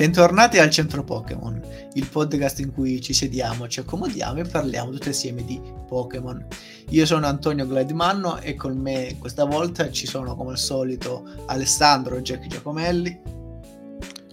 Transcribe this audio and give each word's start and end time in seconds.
Bentornati 0.00 0.56
al 0.56 0.70
Centro 0.70 1.04
Pokémon, 1.04 1.60
il 1.92 2.06
podcast 2.06 2.58
in 2.60 2.72
cui 2.72 3.02
ci 3.02 3.12
sediamo, 3.12 3.68
ci 3.68 3.80
accomodiamo 3.80 4.40
e 4.40 4.44
parliamo 4.44 4.92
tutti 4.92 5.08
insieme 5.08 5.44
di 5.44 5.60
Pokémon. 5.86 6.42
Io 6.88 7.04
sono 7.04 7.26
Antonio 7.26 7.66
Gladimanno 7.66 8.38
e 8.38 8.54
con 8.54 8.78
me 8.78 9.16
questa 9.18 9.44
volta 9.44 9.90
ci 9.90 10.06
sono 10.06 10.34
come 10.36 10.52
al 10.52 10.58
solito 10.58 11.28
Alessandro 11.44 12.16
e 12.16 12.22
Jack 12.22 12.46
Giacomelli. 12.46 13.20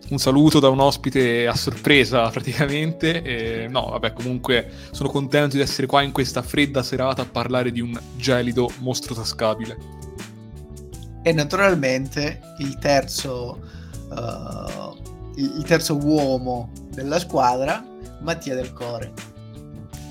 Un 0.08 0.18
saluto 0.18 0.62
da 0.62 0.70
un 0.70 0.80
ospite 0.80 1.46
a 1.48 1.56
sorpresa 1.56 2.30
praticamente. 2.30 3.22
E, 3.22 3.68
no, 3.68 3.90
vabbè, 3.90 4.14
comunque 4.14 4.72
sono 4.92 5.10
contento 5.10 5.58
di 5.58 5.62
essere 5.62 5.86
qua 5.86 6.02
in 6.02 6.14
questa 6.14 6.42
fredda 6.44 6.82
serata 6.82 7.24
a 7.24 7.28
parlare 7.30 7.74
di 7.74 7.82
un 7.82 7.92
gelido 8.16 8.72
mostro 8.80 9.14
tascabile. 9.14 9.78
E 11.22 11.34
naturalmente 11.34 12.56
il 12.60 12.78
terzo 12.78 13.60
uh, 14.12 14.87
il 15.38 15.64
terzo 15.64 15.98
uomo 15.98 16.72
della 16.92 17.20
squadra, 17.20 17.86
Mattia 18.22 18.56
Del 18.56 18.74
Core. 18.74 19.14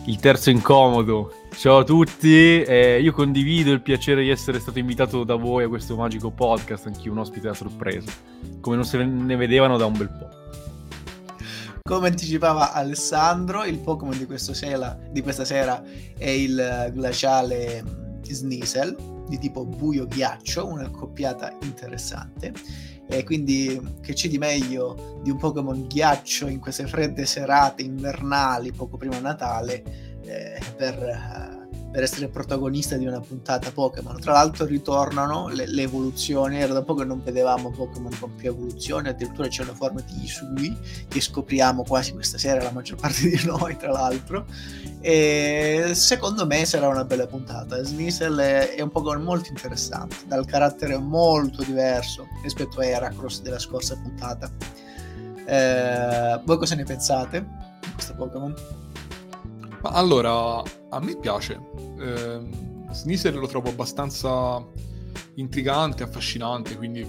Il 0.06 0.18
terzo 0.18 0.50
incomodo. 0.50 1.32
Ciao 1.56 1.78
a 1.78 1.84
tutti, 1.84 2.62
eh, 2.62 3.00
io 3.00 3.12
condivido 3.12 3.72
il 3.72 3.80
piacere 3.80 4.22
di 4.22 4.28
essere 4.28 4.60
stato 4.60 4.78
invitato 4.78 5.24
da 5.24 5.34
voi 5.34 5.64
a 5.64 5.68
questo 5.68 5.96
magico 5.96 6.30
podcast, 6.30 6.86
anch'io 6.86 7.12
un 7.12 7.18
ospite 7.18 7.48
a 7.48 7.54
sorpresa, 7.54 8.12
come 8.60 8.76
non 8.76 8.84
se 8.84 9.02
ne 9.02 9.36
vedevano 9.36 9.76
da 9.76 9.86
un 9.86 9.96
bel 9.96 10.10
po'. 10.10 10.28
Come 11.82 12.08
anticipava 12.08 12.72
Alessandro, 12.72 13.64
il 13.64 13.78
Pokémon 13.78 14.16
di, 14.16 14.26
sera, 14.36 14.98
di 15.10 15.22
questa 15.22 15.44
sera 15.44 15.82
è 16.16 16.28
il 16.28 16.90
glaciale 16.92 17.82
Sneasel, 18.22 19.24
di 19.28 19.38
tipo 19.38 19.64
buio 19.64 20.06
ghiaccio, 20.06 20.66
una 20.66 20.90
coppiata 20.90 21.56
interessante 21.62 22.52
e 23.08 23.24
quindi 23.24 23.80
che 24.02 24.12
c'è 24.12 24.28
di 24.28 24.38
meglio 24.38 25.20
di 25.22 25.30
un 25.30 25.38
Pokémon 25.38 25.86
ghiaccio 25.86 26.48
in 26.48 26.58
queste 26.58 26.86
fredde 26.86 27.24
serate 27.26 27.82
invernali 27.82 28.72
poco 28.72 28.96
prima 28.96 29.18
Natale 29.18 29.82
eh, 30.24 30.60
per, 30.76 30.94
eh, 31.02 31.55
per, 31.96 32.04
essere 32.04 32.28
protagonista 32.28 32.98
di 32.98 33.06
una 33.06 33.20
puntata 33.20 33.72
Pokémon. 33.72 34.20
Tra 34.20 34.32
l'altro 34.32 34.66
ritornano 34.66 35.48
le, 35.48 35.66
le, 35.66 35.82
evoluzioni, 35.82 36.60
era 36.60 36.74
da 36.74 36.82
poco 36.82 37.00
che 37.00 37.06
non 37.06 37.22
vedevamo 37.24 37.70
Pokémon 37.70 38.14
con 38.20 38.34
più 38.34 38.50
evoluzioni, 38.50 39.08
addirittura 39.08 39.48
c'è 39.48 39.62
una 39.62 39.72
forma 39.72 40.02
di 40.02 40.24
Isui 40.24 40.76
che 41.08 41.20
scopriamo 41.22 41.84
quasi 41.84 42.12
questa 42.12 42.36
sera 42.36 42.62
la 42.62 42.70
maggior 42.70 42.98
parte 43.00 43.30
di 43.30 43.42
noi 43.46 43.78
tra 43.78 43.92
l'altro 43.92 44.44
e 45.00 45.92
secondo 45.94 46.44
me 46.44 46.66
sarà 46.66 46.86
una 46.88 47.04
bella 47.04 47.26
puntata. 47.26 47.82
Sneasel 47.82 48.36
è, 48.36 48.74
è 48.74 48.82
un 48.82 48.90
Pokémon 48.90 49.22
molto 49.22 49.48
interessante, 49.48 50.16
dal 50.26 50.44
carattere 50.44 50.98
molto 50.98 51.62
diverso 51.62 52.26
rispetto 52.42 52.80
a 52.80 52.84
Heracross 52.84 53.40
della 53.40 53.58
scorsa 53.58 53.96
puntata. 53.96 54.50
Eh, 55.46 56.40
voi 56.44 56.58
cosa 56.58 56.74
ne 56.74 56.84
pensate 56.84 57.40
di 57.80 57.92
questo 57.94 58.14
Pokémon? 58.14 58.54
Ma 59.82 59.90
allora, 59.90 60.62
a 60.90 61.00
me 61.00 61.16
piace. 61.16 61.60
Eh, 61.98 62.40
Sneasel 62.92 63.34
lo 63.34 63.46
trovo 63.46 63.68
abbastanza 63.68 64.64
intrigante, 65.34 66.02
affascinante, 66.02 66.76
quindi 66.76 67.04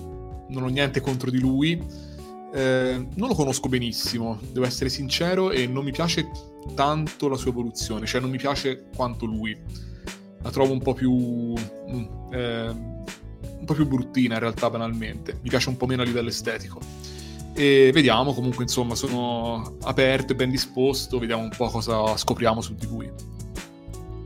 non 0.49 0.63
ho 0.63 0.67
niente 0.67 1.01
contro 1.01 1.29
di 1.29 1.39
lui. 1.39 1.81
Eh, 2.53 3.07
non 3.15 3.27
lo 3.27 3.35
conosco 3.35 3.67
benissimo, 3.67 4.39
devo 4.51 4.65
essere 4.65 4.89
sincero, 4.89 5.51
e 5.51 5.67
non 5.67 5.83
mi 5.83 5.91
piace 5.91 6.29
tanto 6.75 7.27
la 7.27 7.35
sua 7.35 7.51
evoluzione, 7.51 8.05
cioè 8.05 8.21
non 8.21 8.29
mi 8.29 8.37
piace 8.37 8.87
quanto 8.95 9.25
lui. 9.25 9.57
La 10.41 10.49
trovo 10.49 10.71
un 10.71 10.79
po' 10.79 10.93
più. 10.93 11.53
Eh, 12.31 12.95
un 13.59 13.65
po' 13.65 13.73
più 13.73 13.87
bruttina 13.87 14.35
in 14.35 14.39
realtà, 14.39 14.69
banalmente. 14.69 15.39
Mi 15.41 15.49
piace 15.49 15.69
un 15.69 15.77
po' 15.77 15.87
meno 15.87 16.01
a 16.01 16.05
livello 16.05 16.29
estetico. 16.29 16.79
E 17.59 17.89
vediamo, 17.91 18.33
comunque, 18.33 18.63
insomma, 18.63 18.93
sono 18.93 19.77
aperto 19.81 20.33
e 20.33 20.35
ben 20.35 20.51
disposto, 20.51 21.17
vediamo 21.17 21.41
un 21.41 21.49
po' 21.49 21.69
cosa 21.69 22.15
scopriamo 22.15 22.61
su 22.61 22.75
di 22.75 22.85
lui. 22.85 23.11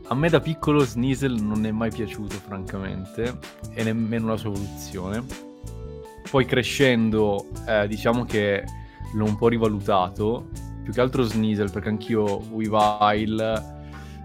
A 0.08 0.14
me 0.16 0.28
da 0.28 0.42
piccolo 0.42 0.84
Sneasel 0.84 1.42
non 1.42 1.66
è 1.66 1.72
mai 1.72 1.92
piaciuto, 1.92 2.36
francamente, 2.36 3.40
e 3.74 3.84
nemmeno 3.84 4.28
la 4.28 4.36
sua 4.36 4.50
evoluzione. 4.50 5.24
Poi 6.30 6.46
crescendo, 6.46 7.48
eh, 7.66 7.88
diciamo 7.88 8.26
che 8.26 8.66
l'ho 9.14 9.26
un 9.26 9.38
po' 9.38 9.48
rivalutato 9.48 10.50
più 10.84 10.92
che 10.92 11.00
altro 11.00 11.24
Sneasel 11.24 11.72
perché 11.72 11.88
anch'io 11.88 12.26
Weavile 12.52 13.80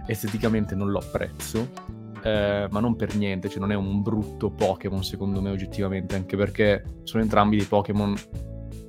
esteticamente 0.09 0.75
non 0.75 0.91
lo 0.91 0.99
apprezzo 0.99 1.95
eh, 2.23 2.67
ma 2.71 2.81
non 2.81 2.97
per 2.97 3.15
niente, 3.15 3.49
cioè 3.49 3.61
non 3.61 3.71
è 3.71 3.77
un 3.77 4.03
brutto 4.03 4.51
Pokémon 4.51 5.05
secondo 5.05 5.41
me 5.41 5.51
oggettivamente 5.51 6.17
anche 6.17 6.37
perché 6.37 6.83
sono 7.05 7.23
entrambi 7.23 7.57
dei 7.57 7.67
Pokémon 7.67 8.15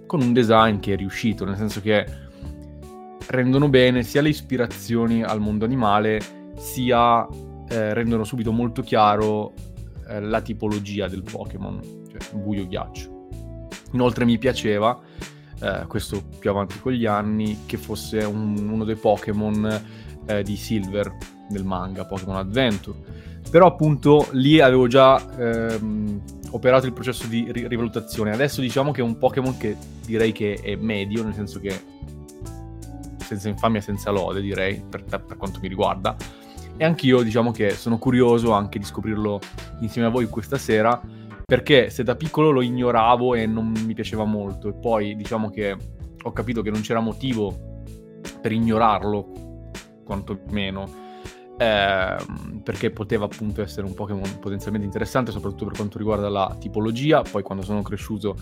con 0.07 0.21
un 0.21 0.33
design 0.33 0.79
che 0.79 0.93
è 0.93 0.97
riuscito 0.97 1.45
nel 1.45 1.55
senso 1.55 1.81
che 1.81 2.05
rendono 3.27 3.69
bene 3.69 4.01
sia 4.01 4.21
le 4.21 4.29
ispirazioni 4.29 5.21
al 5.21 5.39
mondo 5.39 5.65
animale 5.65 6.19
sia 6.57 7.27
eh, 7.69 7.93
rendono 7.93 8.23
subito 8.23 8.51
molto 8.51 8.81
chiaro 8.81 9.53
eh, 10.07 10.19
la 10.21 10.41
tipologia 10.41 11.07
del 11.07 11.21
Pokémon 11.21 11.79
cioè 12.09 12.39
buio 12.39 12.65
ghiaccio 12.65 13.27
inoltre 13.91 14.25
mi 14.25 14.37
piaceva 14.37 14.99
eh, 15.59 15.85
questo 15.87 16.23
più 16.37 16.49
avanti 16.49 16.79
con 16.79 16.91
gli 16.91 17.05
anni, 17.05 17.63
che 17.65 17.77
fosse 17.77 18.19
un, 18.19 18.69
uno 18.69 18.83
dei 18.83 18.95
Pokémon 18.95 19.83
eh, 20.25 20.43
di 20.43 20.55
Silver 20.55 21.11
nel 21.49 21.63
manga, 21.63 22.05
Pokémon 22.05 22.35
Adventure. 22.35 22.97
Però 23.49 23.65
appunto 23.65 24.27
lì 24.31 24.59
avevo 24.59 24.87
già 24.87 25.19
ehm, 25.37 26.21
operato 26.57 26.85
il 26.85 26.93
processo 26.93 27.27
di 27.27 27.47
ri- 27.51 27.67
rivalutazione. 27.67 28.31
Adesso 28.31 28.61
diciamo 28.61 28.91
che 28.91 29.01
è 29.01 29.03
un 29.03 29.17
Pokémon 29.17 29.57
che 29.57 29.75
direi 30.05 30.31
che 30.31 30.59
è 30.61 30.75
medio, 30.75 31.23
nel 31.23 31.33
senso 31.33 31.59
che 31.59 31.95
senza 33.17 33.49
infamia, 33.49 33.81
senza 33.81 34.11
lode 34.11 34.41
direi, 34.41 34.83
per, 34.87 35.03
per 35.03 35.37
quanto 35.37 35.59
mi 35.61 35.67
riguarda. 35.67 36.15
E 36.75 36.83
anch'io 36.83 37.21
diciamo 37.23 37.51
che 37.51 37.71
sono 37.71 37.97
curioso 37.97 38.51
anche 38.51 38.77
di 38.77 38.85
scoprirlo 38.85 39.39
insieme 39.79 40.07
a 40.07 40.11
voi 40.11 40.27
questa 40.27 40.57
sera 40.57 41.01
perché 41.43 41.89
se 41.89 42.03
da 42.03 42.15
piccolo 42.15 42.51
lo 42.51 42.61
ignoravo 42.61 43.33
e 43.33 43.45
non 43.45 43.71
mi 43.85 43.93
piaceva 43.93 44.25
molto 44.25 44.67
e 44.67 44.73
poi 44.73 45.15
diciamo 45.15 45.49
che 45.49 45.75
ho 46.21 46.31
capito 46.33 46.61
che 46.61 46.69
non 46.69 46.81
c'era 46.81 46.99
motivo 46.99 47.85
per 48.41 48.51
ignorarlo 48.51 49.71
quantomeno 50.03 51.05
eh, 51.57 52.15
perché 52.63 52.91
poteva 52.91 53.25
appunto 53.25 53.61
essere 53.61 53.85
un 53.85 53.93
Pokémon 53.93 54.39
potenzialmente 54.39 54.85
interessante 54.85 55.31
soprattutto 55.31 55.65
per 55.65 55.75
quanto 55.75 55.97
riguarda 55.97 56.29
la 56.29 56.55
tipologia. 56.59 57.21
Poi 57.21 57.43
quando 57.43 57.63
sono 57.63 57.81
cresciuto 57.81 58.35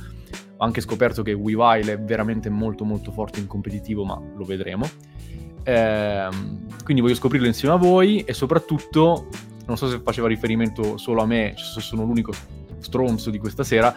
ho 0.58 0.64
anche 0.64 0.82
scoperto 0.82 1.22
che 1.22 1.34
Weavile 1.34 1.94
è 1.94 2.00
veramente 2.00 2.50
molto 2.50 2.84
molto 2.86 3.12
forte 3.12 3.40
in 3.40 3.48
competitivo 3.48 4.04
ma 4.04 4.22
lo 4.36 4.44
vedremo. 4.44 4.88
Eh, 5.64 6.30
quindi 6.84 7.02
voglio 7.02 7.16
scoprirlo 7.16 7.48
insieme 7.48 7.74
a 7.74 7.78
voi 7.78 8.20
e 8.20 8.34
soprattutto 8.34 9.28
non 9.66 9.78
so 9.78 9.90
se 9.90 10.00
faceva 10.04 10.28
riferimento 10.28 10.98
solo 10.98 11.22
a 11.22 11.26
me 11.26 11.54
se 11.56 11.82
sono 11.82 12.04
l'unico 12.04 12.34
stronzo 12.80 13.32
di 13.32 13.40
questa 13.40 13.64
sera, 13.64 13.96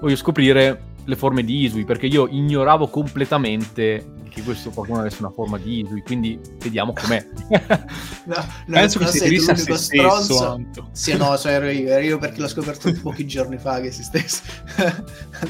voglio 0.00 0.16
scoprire 0.16 0.92
le 1.04 1.16
forme 1.16 1.44
di 1.44 1.64
Isui, 1.64 1.84
perché 1.84 2.06
io 2.06 2.28
ignoravo 2.28 2.88
completamente 2.88 4.13
che 4.34 4.42
questo 4.42 4.70
Pokémon 4.70 5.00
avesse 5.00 5.18
una 5.20 5.30
forma 5.30 5.58
di 5.58 5.80
Isui, 5.80 6.02
quindi 6.02 6.38
vediamo 6.58 6.92
com'è. 6.92 7.24
no, 8.26 8.34
no, 8.66 8.74
Penso 8.74 8.98
che 8.98 9.06
sei 9.06 9.36
l'unico 9.36 9.76
stronzo. 9.76 10.60
Sì, 10.90 11.16
no, 11.16 11.36
so, 11.36 11.48
ero 11.48 11.70
io, 11.70 11.88
ero 11.88 12.02
io 12.02 12.18
perché 12.18 12.40
l'ho 12.40 12.48
scoperto 12.48 12.92
pochi 13.00 13.24
giorni 13.28 13.58
fa 13.58 13.80
che 13.80 13.86
esistesse. 13.86 14.42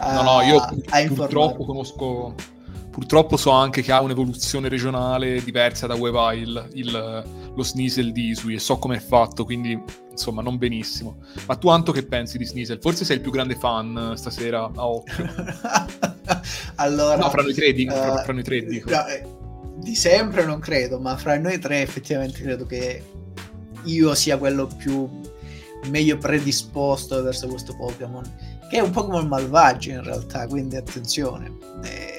no, 0.00 0.22
no, 0.22 0.40
io 0.42 0.64
purtroppo 1.14 1.64
conosco 1.64 2.34
Purtroppo 2.96 3.36
so 3.36 3.50
anche 3.50 3.82
che 3.82 3.92
ha 3.92 4.00
un'evoluzione 4.00 4.70
regionale 4.70 5.42
diversa 5.44 5.86
da 5.86 5.94
Weavile, 5.96 6.70
il, 6.72 7.24
lo 7.54 7.62
Sneasel 7.62 8.10
di 8.10 8.28
Isui, 8.28 8.54
e 8.54 8.58
so 8.58 8.78
come 8.78 8.96
è 8.96 9.00
fatto, 9.00 9.44
quindi 9.44 9.78
insomma 10.10 10.40
non 10.40 10.56
benissimo. 10.56 11.18
Ma 11.44 11.56
tu 11.56 11.68
Anto 11.68 11.92
che 11.92 12.06
pensi 12.06 12.38
di 12.38 12.46
Sneasel? 12.46 12.80
Forse 12.80 13.04
sei 13.04 13.16
il 13.16 13.22
più 13.22 13.30
grande 13.30 13.54
fan 13.54 14.12
eh, 14.12 14.16
stasera 14.16 14.70
a 14.74 14.88
occhio. 14.88 15.28
allora... 16.76 17.16
No, 17.16 17.28
fra 17.28 17.42
noi 17.42 17.52
tre, 17.52 17.74
dico, 17.74 17.92
uh, 17.92 17.98
fra, 17.98 18.22
fra 18.22 18.32
noi 18.32 18.42
tre 18.42 18.64
dico. 18.64 18.88
No, 18.88 19.06
eh, 19.08 19.26
di 19.76 19.94
sempre 19.94 20.46
non 20.46 20.58
credo, 20.58 20.98
ma 20.98 21.18
fra 21.18 21.38
noi 21.38 21.58
tre 21.58 21.82
effettivamente 21.82 22.40
credo 22.40 22.64
che 22.64 23.02
io 23.84 24.14
sia 24.14 24.38
quello 24.38 24.68
più 24.74 25.06
meglio 25.90 26.16
predisposto 26.16 27.22
verso 27.22 27.46
questo 27.46 27.76
Pokémon, 27.76 28.24
che 28.70 28.78
è 28.78 28.80
un 28.80 28.90
Pokémon 28.90 29.28
malvagio 29.28 29.90
in 29.90 30.02
realtà, 30.02 30.46
quindi 30.46 30.76
attenzione. 30.76 31.58
Eh, 31.84 32.15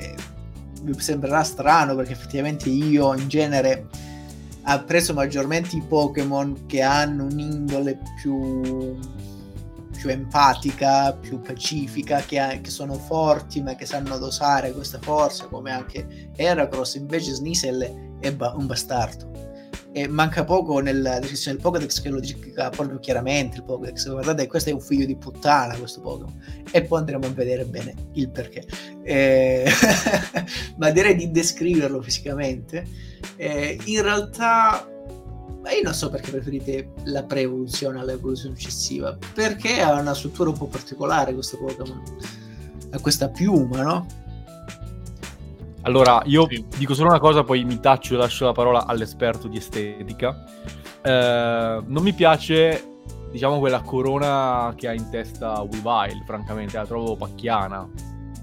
mi 0.93 0.99
sembrerà 0.99 1.43
strano 1.43 1.95
perché 1.95 2.13
effettivamente 2.13 2.69
io 2.69 3.13
in 3.15 3.27
genere 3.27 3.87
apprezzo 4.63 5.13
maggiormente 5.13 5.75
i 5.75 5.81
Pokémon 5.81 6.65
che 6.65 6.81
hanno 6.81 7.25
un'indole 7.25 7.99
più, 8.21 8.97
più 9.97 10.09
empatica, 10.09 11.13
più 11.13 11.39
pacifica, 11.39 12.19
che, 12.21 12.39
ha, 12.39 12.47
che, 12.59 12.69
sono 12.69 12.95
forti 12.95 13.61
ma 13.61 13.75
che 13.75 13.85
sanno 13.85 14.17
dosare 14.17 14.73
questa 14.73 14.99
forza, 14.99 15.45
come 15.45 15.71
anche 15.71 16.31
Heracross, 16.35 16.95
invece 16.95 17.33
Sneasel 17.33 18.17
è 18.19 18.33
ba- 18.33 18.53
un 18.57 18.65
bastardo. 18.65 19.46
E 19.97 20.07
manca 20.07 20.43
poco 20.43 20.79
nella 20.79 21.17
descrizione 21.17 21.57
del 21.57 21.65
Pokédex 21.65 22.01
che 22.01 22.09
lo 22.09 22.19
dice 22.19 22.37
proprio 22.53 22.99
chiaramente 22.99 23.57
il 23.57 23.63
Pokédex. 23.63 24.11
Guardate 24.11 24.45
questo 24.45 24.69
è 24.69 24.73
un 24.73 24.79
figlio 24.79 25.07
di 25.07 25.15
puttana 25.15 25.75
questo 25.75 26.01
Pokémon. 26.01 26.39
E 26.69 26.83
poi 26.83 26.99
andremo 26.99 27.25
a 27.25 27.29
vedere 27.31 27.65
bene 27.65 27.95
il 28.13 28.29
perché. 28.29 28.63
Eh, 29.01 29.67
ma 30.77 30.91
direi 30.91 31.15
di 31.15 31.31
descriverlo 31.31 31.99
fisicamente. 32.03 32.85
Eh, 33.37 33.79
in 33.85 34.03
realtà 34.03 34.87
io 34.87 35.81
non 35.83 35.93
so 35.95 36.11
perché 36.11 36.29
preferite 36.29 36.91
la 37.05 37.23
pre-evoluzione 37.23 37.99
all'evoluzione 37.99 38.55
successiva. 38.55 39.17
Perché 39.33 39.81
ha 39.81 39.99
una 39.99 40.13
struttura 40.13 40.51
un 40.51 40.57
po' 40.57 40.67
particolare 40.67 41.33
questo 41.33 41.57
Pokémon. 41.57 42.03
Ha 42.91 42.99
questa 42.99 43.29
piuma 43.29 43.81
no? 43.81 44.05
Allora, 45.87 46.21
io 46.25 46.45
sì. 46.49 46.65
dico 46.77 46.93
solo 46.93 47.07
una 47.07 47.19
cosa, 47.19 47.43
poi 47.45 47.63
mi 47.63 47.79
taccio 47.79 48.15
e 48.15 48.17
lascio 48.17 48.43
la 48.43 48.51
parola 48.51 48.85
all'esperto 48.85 49.47
di 49.47 49.55
estetica. 49.55 50.43
Eh, 51.01 51.81
non 51.85 52.03
mi 52.03 52.11
piace, 52.11 52.99
diciamo, 53.31 53.57
quella 53.59 53.79
corona 53.79 54.73
che 54.75 54.89
ha 54.89 54.93
in 54.93 55.09
testa 55.09 55.61
Weavile, 55.61 56.23
francamente, 56.25 56.75
la 56.75 56.85
trovo 56.85 57.15
pacchiana. 57.15 57.89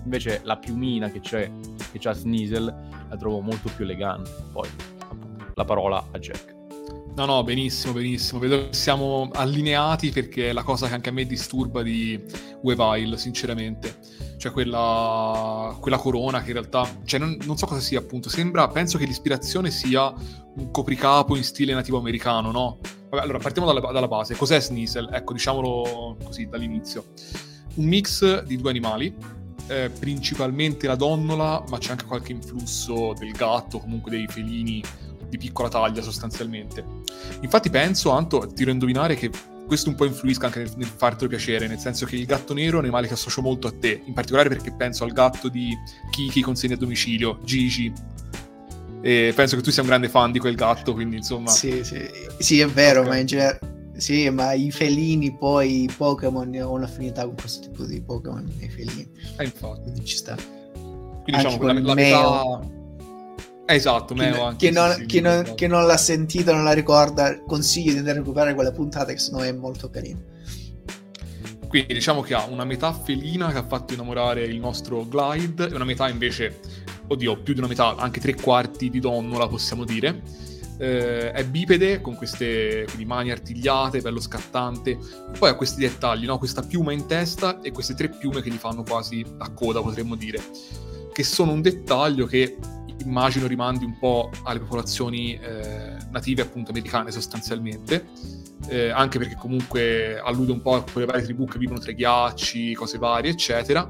Invece 0.05 0.41
la 0.45 0.57
piumina 0.57 1.11
che 1.11 1.21
c'è, 1.21 1.51
che 1.93 1.99
c'ha 1.99 2.15
Sneasel, 2.15 2.75
la 3.11 3.17
trovo 3.19 3.41
molto 3.41 3.71
più 3.77 3.85
elegante. 3.85 4.31
Poi, 4.51 4.69
la 5.53 5.65
parola 5.67 6.03
a 6.13 6.19
Jack. 6.19 6.55
No, 7.15 7.27
no, 7.27 7.45
benissimo, 7.45 7.93
benissimo. 7.93 8.41
Vedo 8.41 8.57
che 8.57 8.73
siamo 8.73 9.29
allineati 9.35 10.11
perché 10.11 10.49
è 10.49 10.53
la 10.55 10.63
cosa 10.63 10.89
che 10.89 10.95
anche 10.95 11.11
a 11.11 11.13
me 11.13 11.27
disturba 11.27 11.83
di 11.83 12.19
Weavile, 12.63 13.19
sinceramente. 13.19 13.99
Cioè 14.45 14.53
quella, 14.53 15.75
quella 15.81 15.97
corona 15.97 16.43
che 16.43 16.49
in 16.49 16.53
realtà... 16.53 16.87
Cioè 17.05 17.19
non, 17.19 17.35
non, 17.47 17.57
so 17.57 17.65
cosa 17.65 17.81
sia 17.81 17.99
appunto. 17.99 18.29
Sembra, 18.29 18.69
penso 18.69 18.99
che 18.99 19.07
l'ispirazione 19.07 19.71
sia 19.71 20.13
un 20.57 20.71
copricapo 20.71 21.35
in 21.35 21.43
stile 21.43 21.73
nativo 21.73 21.97
americano, 21.97 22.51
no? 22.51 22.79
Vabbè, 23.09 23.23
allora 23.23 23.39
partiamo 23.39 23.67
dalla, 23.67 23.91
dalla 23.91 24.07
base. 24.07 24.37
Cos'è 24.37 24.61
Sneasel? 24.61 25.09
Ecco, 25.15 25.33
diciamolo 25.33 26.19
così 26.23 26.47
dall'inizio. 26.47 27.07
Un 27.77 27.87
mix 27.87 28.43
di 28.43 28.59
due 28.59 28.69
animali, 28.69 29.17
eh, 29.69 29.89
principalmente 29.89 30.87
la 30.89 30.97
donnola, 30.97 31.65
ma 31.71 31.79
c'è 31.79 31.93
anche 31.93 32.05
qualche 32.05 32.33
influsso 32.33 33.15
del 33.19 33.33
gatto, 33.33 33.79
comunque 33.79 34.11
dei 34.11 34.27
felini 34.29 34.85
di 35.27 35.39
piccola 35.39 35.71
taglia 35.71 36.03
sostanzialmente. 36.03 36.85
Infatti 37.41 37.71
penso, 37.71 38.11
Anto, 38.11 38.47
tiro 38.49 38.69
a 38.69 38.75
indovinare 38.75 39.15
che 39.15 39.31
questo 39.67 39.89
un 39.89 39.95
po' 39.95 40.05
influisca 40.05 40.47
anche 40.47 40.61
nel, 40.61 40.73
nel 40.77 40.89
fartelo 40.89 41.29
piacere, 41.29 41.67
nel 41.67 41.79
senso 41.79 42.07
che 42.07 42.17
il 42.17 42.27
gatto 42.27 42.55
nero 42.55 42.77
è 42.77 42.79
un 42.79 42.85
animale 42.85 43.07
che 43.07 43.15
associo 43.15 43.43
molto 43.43 43.67
a 43.67 43.73
te, 43.73 44.03
in 44.05 44.13
particolare 44.13 44.49
perché 44.49 44.73
penso 44.73 45.05
al 45.05 45.13
gatto 45.13 45.49
di 45.49 45.77
Kiki 46.11 46.43
consegna 46.43 46.75
a 46.75 46.79
domicilio, 46.79 47.39
Gigi. 47.45 47.93
E 49.01 49.33
penso 49.35 49.57
che 49.57 49.63
tu 49.63 49.71
sia 49.71 49.83
un 49.83 49.89
grande 49.89 50.09
fan 50.09 50.33
di 50.33 50.39
quel 50.39 50.55
gatto, 50.55 50.95
quindi 50.95 51.17
insomma... 51.17 51.51
Sì, 51.51 51.85
sì, 51.85 52.09
sì 52.39 52.61
è 52.61 52.67
vero, 52.67 53.01
okay. 53.01 53.11
ma 53.11 53.19
in 53.19 53.27
generale... 53.27 53.59
Sì, 53.97 54.29
ma 54.31 54.53
i 54.55 54.73
felini 54.73 55.37
poi, 55.37 55.83
i 55.83 55.91
Pokémon, 55.95 56.53
ho 56.57 56.73
un'affinità 56.73 57.25
con 57.25 57.37
questo 57.37 57.69
tipo 57.69 57.85
di 57.85 58.01
Pokémon, 58.01 58.45
i 58.59 58.69
felini. 58.69 59.09
Eh, 59.39 59.45
infatti. 59.45 59.83
Quindi 59.83 60.05
ci 60.05 60.17
sta. 60.17 60.35
Quindi 60.35 61.33
Anche 61.33 61.49
diciamo 61.49 61.59
che 61.59 61.67
la, 61.67 61.81
la 61.81 61.95
metà 61.95 62.83
Esatto, 63.67 64.13
chi, 64.13 64.21
Meo 64.21 64.55
chi, 64.57 64.71
non, 64.71 65.05
chi, 65.07 65.21
non, 65.21 65.53
chi 65.55 65.67
non 65.67 65.87
l'ha 65.87 65.97
sentita, 65.97 66.53
non 66.53 66.65
la 66.65 66.73
ricorda, 66.73 67.41
consiglio 67.47 67.93
di 67.93 67.99
andare 67.99 68.19
a 68.19 68.21
recuperare 68.21 68.55
quella 68.55 68.73
puntata 68.73 69.13
che 69.13 69.21
me 69.33 69.49
è 69.49 69.53
molto 69.53 69.89
carina. 69.89 70.21
Quindi 71.69 71.95
diciamo 71.95 72.21
che 72.21 72.35
ha 72.35 72.45
una 72.45 72.65
metà 72.65 72.93
felina 72.93 73.51
che 73.51 73.59
ha 73.59 73.67
fatto 73.67 73.95
innamorare 73.95 74.45
il 74.45 74.61
nostro 74.61 75.05
Glide 75.09 75.71
e 75.71 75.75
una 75.75 75.85
metà 75.85 76.09
invece, 76.09 76.61
oddio, 77.09 77.43
più 77.43 77.53
di 77.55 77.59
una 77.59 77.69
metà, 77.69 77.97
anche 77.97 78.21
tre 78.21 78.35
quarti 78.35 78.91
di 78.91 79.01
donnola 79.01 79.49
possiamo 79.49 79.85
dire. 79.85 80.23
Eh, 80.77 81.33
è 81.33 81.45
bipede 81.45 82.01
con 82.01 82.17
queste 82.17 82.87
mani 83.05 83.31
artigliate, 83.31 84.01
bello 84.01 84.21
scattante. 84.21 84.99
Poi 85.37 85.49
ha 85.49 85.55
questi 85.55 85.81
dettagli, 85.81 86.27
no? 86.27 86.39
questa 86.39 86.63
piuma 86.63 86.93
in 86.93 87.07
testa 87.07 87.61
e 87.61 87.73
queste 87.73 87.95
tre 87.95 88.09
piume 88.09 88.43
che 88.43 88.51
gli 88.51 88.57
fanno 88.57 88.83
quasi 88.83 89.25
a 89.39 89.51
coda, 89.51 89.81
potremmo 89.81 90.17
dire. 90.17 90.41
Che 91.13 91.25
sono 91.25 91.53
un 91.53 91.63
dettaglio 91.63 92.27
che 92.27 92.57
immagino 93.05 93.47
rimandi 93.47 93.85
un 93.85 93.99
po' 93.99 94.31
alle 94.45 94.61
popolazioni 94.61 95.35
eh, 95.35 95.97
native 96.11 96.43
appunto 96.43 96.71
americane 96.71 97.11
sostanzialmente, 97.11 98.07
eh, 98.69 98.91
anche 98.91 99.19
perché 99.19 99.37
comunque 99.37 100.19
allude 100.19 100.53
un 100.53 100.63
po' 100.63 100.75
a 100.75 100.85
quelle 100.85 101.07
varie 101.07 101.23
tribù 101.23 101.47
che 101.47 101.59
vivono 101.59 101.79
tra 101.79 101.91
i 101.91 101.95
ghiacci, 101.95 102.75
cose 102.75 102.99
varie, 102.99 103.31
eccetera. 103.31 103.89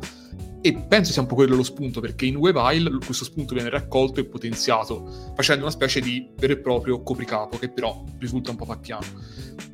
E 0.67 0.73
penso 0.73 1.12
sia 1.12 1.21
un 1.21 1.29
po' 1.29 1.35
quello 1.35 1.56
lo 1.56 1.62
spunto, 1.62 2.01
perché 2.01 2.25
in 2.25 2.37
Weavile 2.37 2.91
questo 3.05 3.25
spunto 3.25 3.53
viene 3.53 3.69
raccolto 3.69 4.21
e 4.21 4.25
potenziato, 4.25 5.33
facendo 5.37 5.65
una 5.65 5.71
specie 5.71 6.01
di 6.01 6.31
vero 6.39 6.55
e 6.55 6.59
proprio 6.59 7.03
copricapo, 7.03 7.59
che 7.59 7.69
però 7.69 8.03
risulta 8.19 8.51
un 8.51 8.56
po' 8.56 8.65
pacchiano. 8.65 9.05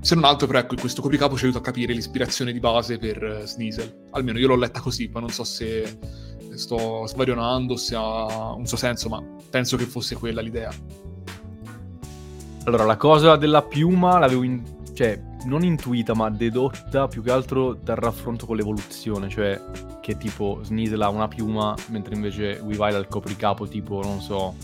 Se 0.01 0.17
non 0.17 0.25
altro, 0.25 0.49
però, 0.49 0.59
ecco, 0.59 0.75
questo 0.75 1.01
copricapo 1.01 1.37
ci 1.37 1.45
aiuta 1.45 1.61
a 1.61 1.63
capire 1.63 1.93
l'ispirazione 1.93 2.53
di 2.53 2.59
base 2.59 2.99
per 2.99 3.23
uh, 3.23 3.47
Sneasel. 3.47 4.09
Almeno 4.11 4.41
io 4.41 4.49
l'ho 4.49 4.57
letta 4.57 4.81
così, 4.81 5.09
poi 5.09 5.21
non 5.21 5.31
so 5.31 5.45
se 5.45 5.97
sto 6.61 7.07
svarionando, 7.07 7.77
se 7.77 7.97
ha 7.97 8.53
un 8.53 8.67
suo 8.67 8.77
senso, 8.77 9.09
ma 9.09 9.23
penso 9.49 9.77
che 9.77 9.85
fosse 9.85 10.15
quella 10.15 10.41
l'idea. 10.41 10.73
Allora, 12.65 12.85
la 12.85 12.97
cosa 12.97 13.37
della 13.37 13.63
piuma 13.63 14.19
l'avevo 14.19 14.43
in... 14.43 14.63
cioè, 14.93 15.21
non 15.47 15.65
intuita, 15.65 16.15
ma 16.15 16.29
dedotta 16.29 17.09
più 17.09 17.23
che 17.23 17.31
altro 17.31 17.73
dal 17.73 17.97
raffronto 17.97 18.47
con 18.47 18.57
l'evoluzione, 18.57 19.29
cioè 19.29 19.61
che 20.01 20.17
tipo 20.17 20.61
Sneasel 20.63 21.01
ha 21.01 21.09
una 21.09 21.29
piuma, 21.29 21.75
mentre 21.89 22.15
invece 22.15 22.61
Weavile 22.63 22.97
ha 22.97 23.01
il 23.01 23.09
copricapo 23.09 23.67
tipo, 23.67 24.03
non 24.03 24.21
so... 24.21 24.55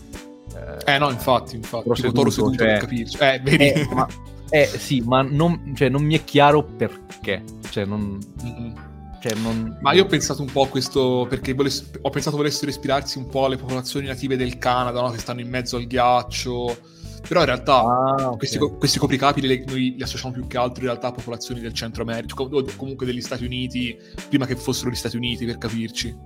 Eh, 0.54 0.94
eh 0.94 0.98
no, 0.98 1.10
infatti, 1.10 1.56
infatti, 1.56 1.90
tipo 1.94 2.12
Toro 2.12 2.30
seduto 2.30 2.56
cioè... 2.56 2.66
per 2.66 2.78
capirci. 2.80 3.16
Eh, 3.18 3.40
vedi? 3.42 3.68
Eh, 3.70 3.88
ma... 3.92 4.06
eh 4.50 4.66
sì, 4.66 5.00
ma 5.00 5.22
non, 5.22 5.72
cioè, 5.74 5.88
non 5.88 6.04
mi 6.04 6.14
è 6.14 6.24
chiaro 6.24 6.62
perché, 6.62 7.42
cioè 7.70 7.86
non... 7.86 8.18
Mm-hmm 8.44 8.75
cioè, 9.20 9.34
non... 9.34 9.78
Ma 9.80 9.92
io 9.92 10.04
ho 10.04 10.06
pensato 10.06 10.42
un 10.42 10.50
po' 10.50 10.62
a 10.62 10.68
questo 10.68 11.26
perché 11.28 11.54
voless... 11.54 11.84
ho 12.00 12.10
pensato 12.10 12.36
volessero 12.36 12.70
ispirarsi 12.70 13.18
un 13.18 13.26
po' 13.26 13.46
alle 13.46 13.56
popolazioni 13.56 14.06
native 14.06 14.36
del 14.36 14.58
Canada, 14.58 15.00
no? 15.00 15.10
che 15.10 15.18
stanno 15.18 15.40
in 15.40 15.48
mezzo 15.48 15.76
al 15.76 15.86
ghiaccio. 15.86 16.94
Però 17.26 17.40
in 17.40 17.46
realtà 17.46 17.78
ah, 17.78 18.14
okay. 18.26 18.36
questi, 18.36 18.58
questi, 18.58 18.98
copricapi 18.98 19.40
li, 19.40 19.64
noi 19.66 19.94
li 19.96 20.02
associamo 20.02 20.32
più 20.32 20.46
che 20.46 20.58
altro 20.58 20.82
in 20.82 20.90
realtà 20.90 21.08
a 21.08 21.12
popolazioni 21.12 21.60
del 21.60 21.72
Centro 21.72 22.02
America, 22.02 22.40
o 22.40 22.64
comunque 22.76 23.04
degli 23.04 23.20
Stati 23.20 23.44
Uniti, 23.44 23.98
prima 24.28 24.46
che 24.46 24.54
fossero 24.54 24.90
gli 24.90 24.94
Stati 24.94 25.16
Uniti, 25.16 25.44
per 25.44 25.58
capirci. 25.58 26.16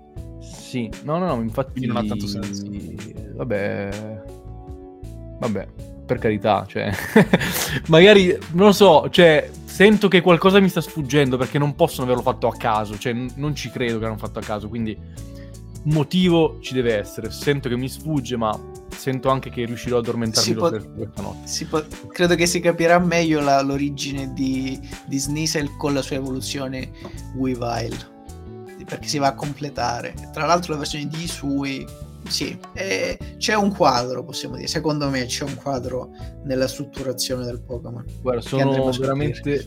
Sì, 0.41 0.91
no, 1.05 1.19
no, 1.19 1.35
no, 1.35 1.43
infatti... 1.43 1.73
Quindi 1.73 1.89
non 1.89 1.97
ha 1.97 2.07
tanto 2.07 2.27
senso. 2.27 2.67
Vabbè... 3.35 4.23
Vabbè, 5.39 5.69
per 6.05 6.19
carità, 6.19 6.67
cioè... 6.69 6.91
magari, 7.89 8.37
non 8.53 8.67
lo 8.67 8.73
so, 8.73 9.09
cioè, 9.09 9.49
sento 9.81 10.09
che 10.09 10.21
qualcosa 10.21 10.61
mi 10.61 10.69
sta 10.69 10.83
sfuggendo 10.83 11.39
perché 11.39 11.59
non 11.59 11.75
possono 11.75 12.05
averlo 12.05 12.21
fatto 12.21 12.47
a 12.47 12.55
caso, 12.55 12.99
cioè 12.99 13.15
n- 13.15 13.31
non 13.37 13.55
ci 13.55 13.71
credo 13.71 13.99
che 13.99 14.05
l'hanno 14.05 14.19
fatto 14.19 14.39
a 14.39 14.43
caso, 14.43 14.69
quindi 14.69 14.95
un 14.95 15.93
motivo 15.95 16.59
ci 16.61 16.75
deve 16.75 16.99
essere. 16.99 17.31
Sento 17.31 17.71
che 17.71 17.79
mi 17.79 17.89
sfugge, 17.89 18.37
ma 18.37 18.55
sento 18.95 19.31
anche 19.31 19.49
che 19.49 19.65
riuscirò 19.65 19.97
a 19.97 20.01
addormentarmi 20.01 20.53
po- 20.55 20.69
questa 20.95 21.23
notte. 21.23 21.49
Po- 21.65 21.85
credo 22.09 22.35
che 22.35 22.45
si 22.45 22.61
capirà 22.61 22.99
meglio 22.99 23.41
la- 23.41 23.63
l'origine 23.63 24.35
di, 24.35 24.79
di 25.07 25.19
Sneasel 25.19 25.75
con 25.79 25.95
la 25.95 26.03
sua 26.03 26.17
evoluzione 26.17 26.91
Weavile, 27.37 27.97
perché 28.85 29.09
si 29.09 29.17
va 29.17 29.29
a 29.29 29.35
completare. 29.35 30.13
Tra 30.31 30.45
l'altro 30.45 30.75
la 30.75 30.81
versione 30.81 31.07
di 31.07 31.23
Isui 31.23 31.87
sì, 32.31 32.57
eh, 32.75 33.19
c'è 33.39 33.55
un 33.55 33.75
quadro, 33.75 34.25
possiamo 34.25 34.55
dire. 34.55 34.69
Secondo 34.69 35.11
me 35.11 35.27
c'è 35.27 35.45
un 35.45 35.57
quadro 35.57 36.11
nella 36.45 36.69
strutturazione 36.69 37.45
del 37.45 37.61
Pokémon. 37.61 38.05
Guarda, 38.23 38.41
sono 38.41 38.91
veramente 38.93 39.67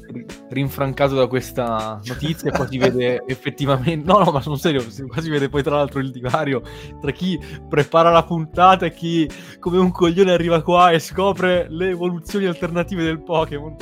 rinfrancato 0.49 1.15
da 1.15 1.27
questa 1.27 1.99
notizia. 2.05 2.51
qua 2.51 2.65
si 2.67 2.77
vede 2.77 3.23
effettivamente. 3.27 4.05
No, 4.05 4.19
no, 4.19 4.31
ma 4.31 4.41
sono 4.41 4.55
serio. 4.55 4.81
Qua 5.07 5.21
si 5.21 5.29
vede 5.29 5.49
poi, 5.49 5.61
tra 5.61 5.75
l'altro, 5.75 5.99
il 5.99 6.11
divario 6.11 6.61
tra 7.01 7.11
chi 7.11 7.37
prepara 7.67 8.09
la 8.11 8.23
puntata 8.23 8.85
e 8.85 8.93
chi, 8.93 9.29
come 9.59 9.77
un 9.77 9.91
coglione, 9.91 10.31
arriva 10.31 10.61
qua 10.61 10.91
e 10.91 10.99
scopre 10.99 11.67
le 11.69 11.89
evoluzioni 11.89 12.45
alternative 12.45 13.03
del 13.03 13.21
Pokémon. 13.21 13.75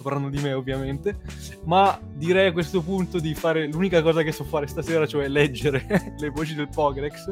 Sto 0.00 0.08
parlando 0.08 0.34
di 0.34 0.42
me, 0.42 0.54
ovviamente. 0.54 1.18
Ma 1.64 2.00
direi 2.14 2.46
a 2.48 2.52
questo 2.52 2.80
punto 2.80 3.18
di 3.18 3.34
fare 3.34 3.66
l'unica 3.66 4.00
cosa 4.00 4.22
che 4.22 4.32
so 4.32 4.44
fare 4.44 4.66
stasera, 4.66 5.06
cioè 5.06 5.28
leggere 5.28 5.84
le 6.18 6.30
voci 6.30 6.54
del 6.54 6.70
Pokédex 6.70 7.28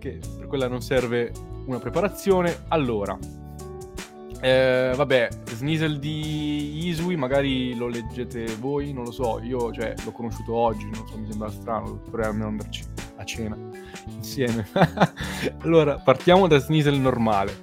che 0.00 0.18
per 0.36 0.48
quella 0.48 0.66
non 0.66 0.82
serve 0.82 1.30
una 1.66 1.78
preparazione. 1.78 2.64
Allora, 2.66 3.16
eh, 4.40 4.92
vabbè, 4.96 5.28
Sneasel 5.54 6.00
di 6.00 6.88
Isui, 6.88 7.14
magari 7.14 7.76
lo 7.76 7.86
leggete 7.86 8.56
voi, 8.56 8.92
non 8.92 9.04
lo 9.04 9.12
so, 9.12 9.40
io 9.40 9.72
cioè, 9.72 9.94
l'ho 10.04 10.10
conosciuto 10.10 10.56
oggi, 10.56 10.86
non 10.86 11.06
so, 11.06 11.16
mi 11.16 11.28
sembra 11.28 11.48
strano, 11.48 12.00
dovrei 12.04 12.26
andarci 12.26 12.82
a 13.18 13.24
cena 13.24 13.56
insieme. 14.08 14.66
allora, 15.62 15.94
partiamo 15.98 16.48
da 16.48 16.58
Sneasel 16.58 16.98
normale. 16.98 17.54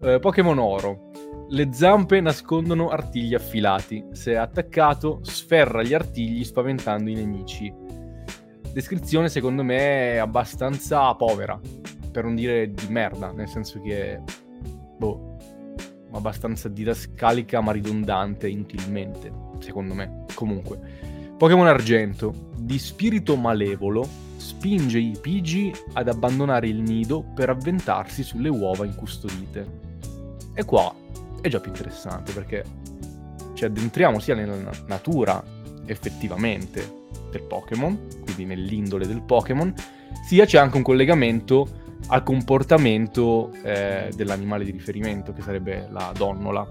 Eh, 0.00 0.18
Pokémon 0.18 0.58
Oro. 0.58 1.06
Le 1.50 1.68
zampe 1.72 2.20
nascondono 2.20 2.88
artigli 2.88 3.34
affilati. 3.34 4.04
Se 4.12 4.36
attaccato, 4.36 5.20
sferra 5.22 5.82
gli 5.82 5.94
artigli 5.94 6.44
spaventando 6.44 7.08
i 7.10 7.14
nemici 7.14 7.72
descrizione 8.78 9.28
secondo 9.28 9.64
me 9.64 10.20
abbastanza 10.20 11.12
povera, 11.14 11.58
per 12.12 12.22
non 12.22 12.36
dire 12.36 12.72
di 12.72 12.86
merda, 12.88 13.32
nel 13.32 13.48
senso 13.48 13.80
che, 13.80 14.20
boh, 14.96 15.36
abbastanza 16.12 16.68
didascalica 16.68 17.60
ma 17.60 17.72
ridondante 17.72 18.48
inutilmente, 18.48 19.32
secondo 19.58 19.94
me. 19.94 20.24
Comunque, 20.34 20.78
Pokémon 21.36 21.66
Argento, 21.66 22.52
di 22.56 22.78
spirito 22.78 23.36
malevolo, 23.36 24.06
spinge 24.36 24.98
i 24.98 25.16
Pidgey 25.20 25.72
ad 25.94 26.08
abbandonare 26.08 26.68
il 26.68 26.80
nido 26.80 27.24
per 27.34 27.50
avventarsi 27.50 28.22
sulle 28.22 28.48
uova 28.48 28.84
incustodite. 28.84 29.86
E 30.54 30.64
qua 30.64 30.94
è 31.40 31.48
già 31.48 31.60
più 31.60 31.70
interessante 31.70 32.32
perché 32.32 32.64
ci 33.54 33.64
addentriamo 33.64 34.18
sia 34.18 34.34
nella 34.34 34.70
natura 34.86 35.42
effettivamente 35.86 36.96
del 37.30 37.42
Pokémon, 37.42 38.06
quindi 38.22 38.44
nell'indole 38.44 39.06
del 39.06 39.22
Pokémon, 39.22 39.72
sia 40.26 40.44
c'è 40.44 40.58
anche 40.58 40.76
un 40.76 40.82
collegamento 40.82 41.66
al 42.08 42.22
comportamento 42.22 43.52
eh, 43.62 44.10
dell'animale 44.14 44.64
di 44.64 44.70
riferimento, 44.70 45.32
che 45.32 45.42
sarebbe 45.42 45.88
la 45.90 46.12
donnola, 46.16 46.68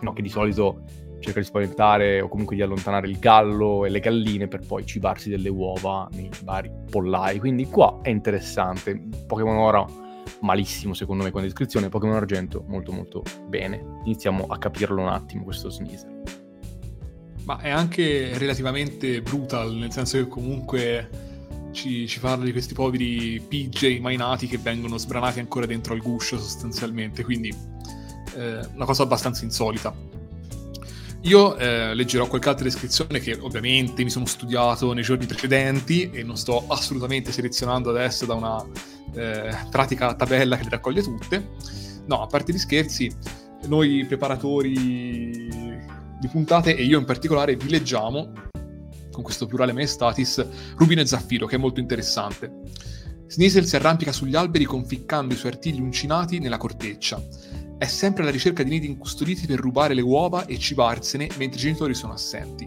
no, 0.00 0.12
che 0.12 0.22
di 0.22 0.28
solito 0.28 0.82
cerca 1.20 1.38
di 1.38 1.46
spaventare 1.46 2.20
o 2.20 2.28
comunque 2.28 2.56
di 2.56 2.62
allontanare 2.62 3.06
il 3.06 3.18
gallo 3.18 3.84
e 3.84 3.90
le 3.90 4.00
galline 4.00 4.48
per 4.48 4.66
poi 4.66 4.84
cibarsi 4.84 5.30
delle 5.30 5.48
uova 5.48 6.08
nei 6.12 6.28
vari 6.42 6.70
pollai. 6.90 7.38
Quindi 7.38 7.66
qua 7.66 8.00
è 8.02 8.10
interessante. 8.10 9.00
Pokémon 9.26 9.56
Ora 9.56 9.86
malissimo 10.40 10.94
secondo 10.94 11.24
me 11.24 11.30
con 11.30 11.42
descrizione, 11.42 11.88
Pokémon 11.88 12.16
Argento 12.16 12.64
molto 12.66 12.92
molto 12.92 13.22
bene. 13.48 14.00
Iniziamo 14.04 14.46
a 14.46 14.58
capirlo 14.58 15.02
un 15.02 15.08
attimo 15.08 15.44
questo 15.44 15.70
Sneasel. 15.70 16.22
Ma 17.44 17.58
è 17.58 17.70
anche 17.70 18.36
relativamente 18.38 19.20
brutal, 19.20 19.74
nel 19.74 19.90
senso 19.90 20.16
che 20.16 20.28
comunque 20.28 21.08
ci, 21.72 22.06
ci, 22.06 22.20
parla 22.20 22.44
di 22.44 22.52
questi 22.52 22.74
poveri 22.74 23.40
PJ 23.40 23.98
mai 24.00 24.16
nati 24.16 24.46
che 24.46 24.58
vengono 24.58 24.96
sbranati 24.96 25.40
ancora 25.40 25.66
dentro 25.66 25.94
al 25.94 26.00
guscio 26.00 26.38
sostanzialmente, 26.38 27.24
quindi 27.24 27.52
eh, 28.36 28.60
una 28.74 28.84
cosa 28.84 29.02
abbastanza 29.02 29.44
insolita. 29.44 30.11
Io 31.22 31.56
eh, 31.56 31.94
leggerò 31.94 32.26
qualche 32.26 32.48
altra 32.48 32.64
descrizione 32.64 33.20
che 33.20 33.38
ovviamente 33.40 34.02
mi 34.02 34.10
sono 34.10 34.26
studiato 34.26 34.92
nei 34.92 35.04
giorni 35.04 35.26
precedenti 35.26 36.10
e 36.10 36.24
non 36.24 36.36
sto 36.36 36.64
assolutamente 36.66 37.30
selezionando 37.30 37.90
adesso 37.90 38.26
da 38.26 38.34
una 38.34 38.66
eh, 39.14 39.56
pratica 39.70 40.14
tabella 40.14 40.56
che 40.56 40.64
le 40.64 40.70
raccoglie 40.70 41.00
tutte. 41.00 41.50
No, 42.06 42.22
a 42.22 42.26
parte 42.26 42.52
gli 42.52 42.58
scherzi, 42.58 43.08
noi 43.66 44.04
preparatori 44.04 45.48
di 46.18 46.28
puntate 46.28 46.74
e 46.74 46.82
io 46.82 46.98
in 46.98 47.04
particolare 47.04 47.54
vi 47.54 47.68
leggiamo 47.68 48.32
con 49.12 49.22
questo 49.22 49.46
plurale 49.46 49.72
maestatis 49.72 50.44
Rubino 50.76 51.02
e 51.02 51.06
Zaffiro 51.06 51.46
che 51.46 51.54
è 51.54 51.58
molto 51.58 51.78
interessante. 51.78 52.52
Sneasel 53.28 53.64
si 53.64 53.76
arrampica 53.76 54.10
sugli 54.10 54.34
alberi 54.34 54.64
conficcando 54.64 55.34
i 55.34 55.36
suoi 55.36 55.52
artigli 55.52 55.80
uncinati 55.80 56.40
nella 56.40 56.56
corteccia 56.56 57.22
è 57.82 57.86
sempre 57.86 58.22
alla 58.22 58.30
ricerca 58.30 58.62
di 58.62 58.70
nidi 58.70 58.86
incustoditi 58.86 59.44
per 59.44 59.58
rubare 59.58 59.92
le 59.92 60.02
uova 60.02 60.46
e 60.46 60.56
cibarsene 60.56 61.28
mentre 61.36 61.58
i 61.58 61.62
genitori 61.62 61.94
sono 61.94 62.12
assenti. 62.12 62.64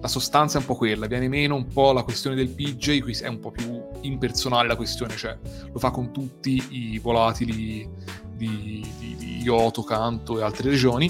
La 0.00 0.08
sostanza 0.08 0.58
è 0.58 0.60
un 0.60 0.66
po' 0.66 0.74
quella, 0.74 1.06
viene 1.06 1.28
meno 1.28 1.54
un 1.54 1.68
po' 1.68 1.92
la 1.92 2.02
questione 2.02 2.34
del 2.34 2.48
PJ, 2.48 3.02
qui 3.02 3.16
è 3.22 3.28
un 3.28 3.38
po' 3.38 3.52
più 3.52 3.80
impersonale 4.00 4.66
la 4.66 4.74
questione, 4.74 5.14
cioè 5.14 5.38
lo 5.72 5.78
fa 5.78 5.90
con 5.90 6.10
tutti 6.10 6.60
i 6.70 6.98
volatili 6.98 7.88
di, 8.36 8.84
di, 8.98 9.16
di 9.16 9.36
Yoto, 9.42 9.84
Kanto 9.84 10.40
e 10.40 10.42
altre 10.42 10.70
regioni. 10.70 11.08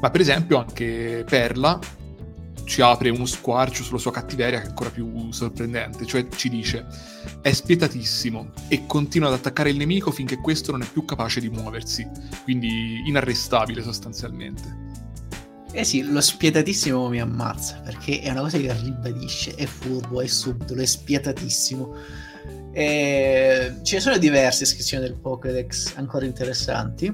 Ma 0.00 0.08
per 0.08 0.22
esempio 0.22 0.56
anche 0.56 1.22
Perla 1.28 1.78
ci 2.64 2.80
apre 2.80 3.10
uno 3.10 3.26
squarcio 3.26 3.82
sulla 3.82 3.98
sua 3.98 4.10
cattiveria 4.10 4.60
che 4.60 4.66
è 4.66 4.68
ancora 4.68 4.90
più 4.90 5.30
sorprendente, 5.30 6.06
cioè 6.06 6.26
ci 6.28 6.48
dice 6.48 6.86
è 7.40 7.52
spietatissimo 7.52 8.50
e 8.68 8.86
continua 8.86 9.28
ad 9.28 9.34
attaccare 9.34 9.70
il 9.70 9.76
nemico 9.76 10.10
finché 10.10 10.36
questo 10.38 10.72
non 10.72 10.82
è 10.82 10.86
più 10.86 11.04
capace 11.04 11.40
di 11.40 11.48
muoversi, 11.48 12.08
quindi 12.42 13.02
inarrestabile 13.06 13.82
sostanzialmente. 13.82 14.82
Eh 15.72 15.82
sì, 15.82 16.08
lo 16.08 16.20
spietatissimo 16.20 17.08
mi 17.08 17.20
ammazza 17.20 17.80
perché 17.84 18.20
è 18.20 18.30
una 18.30 18.42
cosa 18.42 18.58
che 18.58 18.72
ribadisce, 18.72 19.54
è 19.56 19.66
furbo, 19.66 20.20
è 20.20 20.26
subdolo, 20.26 20.80
è 20.80 20.86
spietatissimo. 20.86 21.94
E... 22.72 23.74
Ce 23.82 23.94
ne 23.96 24.00
sono 24.00 24.16
diverse 24.18 24.62
iscrizioni 24.62 25.04
del 25.04 25.18
Pokédex 25.18 25.96
ancora 25.96 26.26
interessanti. 26.26 27.12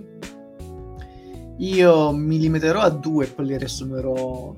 Io 1.56 2.12
mi 2.12 2.38
limiterò 2.38 2.80
a 2.80 2.90
due 2.90 3.24
e 3.24 3.28
poi 3.28 3.46
le 3.46 3.56
riassumerò 3.56 4.54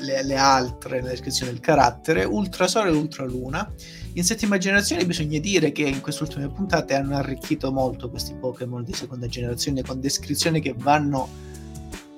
le, 0.00 0.22
le 0.22 0.36
altre 0.36 0.96
nella 0.96 1.10
descrizione 1.10 1.52
del 1.52 1.60
carattere, 1.60 2.24
Ultrasole 2.24 2.90
e 2.90 2.94
Ultraluna. 2.94 3.72
In 4.14 4.24
settima 4.24 4.58
generazione 4.58 5.06
bisogna 5.06 5.38
dire 5.38 5.72
che 5.72 5.82
in 5.82 6.00
queste 6.00 6.24
ultime 6.24 6.48
puntate 6.48 6.94
hanno 6.94 7.16
arricchito 7.16 7.70
molto 7.70 8.10
questi 8.10 8.34
Pokémon 8.34 8.82
di 8.84 8.92
seconda 8.92 9.26
generazione 9.26 9.82
con 9.82 10.00
descrizioni 10.00 10.60
che 10.60 10.74
vanno 10.76 11.28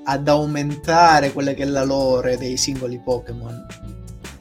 ad 0.04 0.26
aumentare 0.26 1.32
quella 1.32 1.52
che 1.52 1.62
è 1.62 1.66
la 1.66 1.84
lore 1.84 2.36
dei 2.36 2.56
singoli 2.56 2.98
Pokémon 2.98 3.66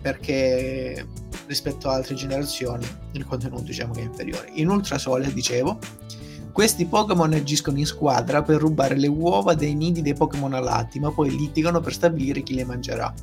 perché 0.01 1.05
rispetto 1.45 1.89
a 1.89 1.95
altre 1.95 2.15
generazioni 2.15 2.88
il 3.12 3.25
contenuto 3.25 3.63
diciamo 3.63 3.93
che 3.93 4.00
è 4.00 4.03
inferiore. 4.03 4.50
In 4.53 4.69
Ultrasole, 4.69 5.31
dicevo, 5.33 5.79
questi 6.51 6.86
Pokémon 6.86 7.31
agiscono 7.34 7.77
in 7.77 7.86
squadra 7.86 8.41
per 8.41 8.60
rubare 8.60 8.98
le 8.98 9.08
uova 9.08 9.53
dei 9.53 9.74
nidi 9.74 10.01
dei 10.01 10.13
Pokémon 10.13 10.53
alati, 10.53 11.00
ma 11.00 11.12
poi 11.12 11.29
litigano 11.29 11.79
per 11.79 11.93
stabilire 11.93 12.43
chi 12.43 12.55
le 12.55 12.65
mangerà. 12.65 13.13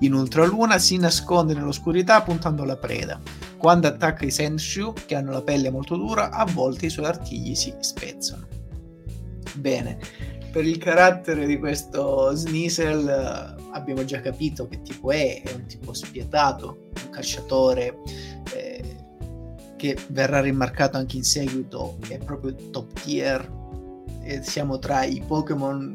In 0.00 0.14
Ultraluna 0.14 0.78
si 0.78 0.96
nasconde 0.96 1.54
nell'oscurità 1.54 2.22
puntando 2.22 2.62
alla 2.62 2.76
preda. 2.76 3.20
Quando 3.58 3.86
attacca 3.86 4.24
i 4.24 4.30
Senshu, 4.30 4.94
che 5.06 5.14
hanno 5.14 5.30
la 5.30 5.42
pelle 5.42 5.70
molto 5.70 5.96
dura, 5.96 6.30
a 6.30 6.46
volte 6.46 6.86
i 6.86 6.90
suoi 6.90 7.06
artigli 7.06 7.54
si 7.54 7.74
spezzano. 7.80 8.46
Bene, 9.56 9.98
per 10.50 10.64
il 10.64 10.78
carattere 10.78 11.46
di 11.46 11.58
questo 11.58 12.34
Sneasel 12.34 13.08
eh, 13.08 13.62
abbiamo 13.72 14.04
già 14.04 14.20
capito 14.20 14.66
che 14.66 14.80
tipo 14.82 15.10
è, 15.10 15.42
è 15.42 15.52
un 15.52 15.66
tipo 15.66 15.92
spietato, 15.92 16.88
un 17.04 17.10
cacciatore 17.10 17.86
eh, 17.86 17.98
che 19.80 19.96
verrà 20.08 20.42
rimarcato 20.42 20.98
anche 20.98 21.16
in 21.16 21.24
seguito, 21.24 21.96
è 22.06 22.18
proprio 22.18 22.54
top 22.70 23.00
tier. 23.00 23.58
E 24.22 24.42
siamo 24.42 24.78
tra 24.78 25.04
i 25.04 25.22
Pokémon 25.26 25.94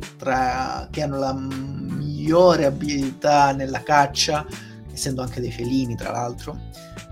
che 0.90 1.04
hanno 1.04 1.20
la 1.20 1.34
migliore 1.34 2.66
abilità 2.66 3.52
nella 3.52 3.84
caccia, 3.84 4.44
essendo 4.92 5.22
anche 5.22 5.40
dei 5.40 5.52
felini, 5.52 5.96
tra 5.96 6.10
l'altro, 6.10 6.60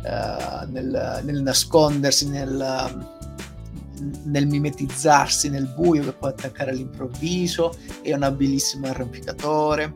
uh, 0.04 0.68
nel, 0.72 1.22
nel, 1.24 1.42
nascondersi, 1.44 2.28
nel, 2.30 3.08
nel 4.24 4.48
mimetizzarsi 4.48 5.50
nel 5.50 5.68
buio 5.68 6.04
che 6.04 6.14
può 6.14 6.30
attaccare 6.30 6.72
all'improvviso. 6.72 7.78
È 8.02 8.12
un 8.12 8.24
abilissimo 8.24 8.88
arrampicatore 8.88 9.94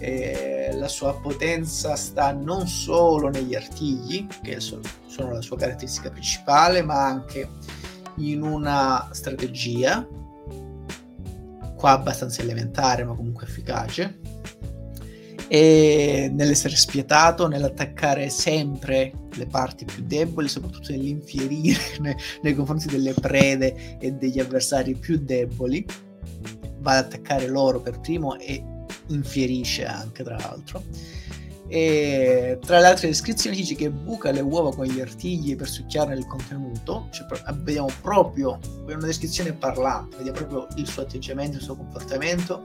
eh, 0.00 0.70
la 0.74 0.88
sua 0.88 1.14
potenza 1.14 1.96
sta 1.96 2.32
non 2.32 2.68
solo 2.68 3.28
negli 3.28 3.54
artigli, 3.54 4.26
che 4.42 4.60
sono, 4.60 4.82
la 5.16 5.40
sua 5.40 5.56
caratteristica 5.56 6.10
principale, 6.10 6.82
ma 6.82 7.04
anche 7.04 7.48
in 8.16 8.42
una 8.42 9.08
strategia, 9.12 10.06
qua 11.76 11.90
abbastanza 11.92 12.42
elementare 12.42 13.04
ma 13.04 13.14
comunque 13.14 13.46
efficace, 13.46 14.18
e 15.48 16.30
nell'essere 16.32 16.76
spietato, 16.76 17.48
nell'attaccare 17.48 18.28
sempre 18.28 19.12
le 19.34 19.46
parti 19.46 19.84
più 19.84 20.04
deboli, 20.04 20.46
soprattutto 20.46 20.92
nell'infierire 20.92 21.80
nei, 22.00 22.14
nei 22.42 22.54
confronti 22.54 22.86
delle 22.86 23.14
prede 23.14 23.98
e 23.98 24.12
degli 24.12 24.38
avversari 24.38 24.94
più 24.94 25.18
deboli, 25.18 25.84
va 26.80 26.98
ad 26.98 27.06
attaccare 27.06 27.48
loro 27.48 27.80
per 27.80 27.98
primo 28.00 28.38
e 28.38 28.62
infierisce 29.08 29.84
anche 29.84 30.22
tra 30.22 30.36
l'altro. 30.36 30.82
E 31.70 32.58
tra 32.64 32.78
le 32.78 32.86
altre 32.86 33.08
descrizioni 33.08 33.54
dice 33.54 33.74
che 33.74 33.90
buca 33.90 34.30
le 34.30 34.40
uova 34.40 34.74
con 34.74 34.86
gli 34.86 35.00
artigli 35.00 35.54
per 35.54 35.68
succhiarne 35.68 36.14
il 36.14 36.26
contenuto, 36.26 37.08
cioè, 37.10 37.26
vediamo 37.56 37.90
proprio 38.00 38.58
una 38.86 38.96
descrizione 39.04 39.52
parlante, 39.52 40.16
vediamo 40.16 40.38
proprio 40.38 40.66
il 40.76 40.88
suo 40.88 41.02
atteggiamento, 41.02 41.58
il 41.58 41.62
suo 41.62 41.76
comportamento 41.76 42.64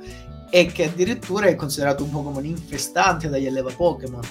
e 0.49 0.67
che 0.67 0.85
addirittura 0.85 1.47
è 1.47 1.55
considerato 1.55 2.03
un 2.03 2.11
Pokémon 2.11 2.45
infestante 2.45 3.27
dagli 3.27 3.47
alleva 3.47 3.73
Pokémon. 3.73 4.21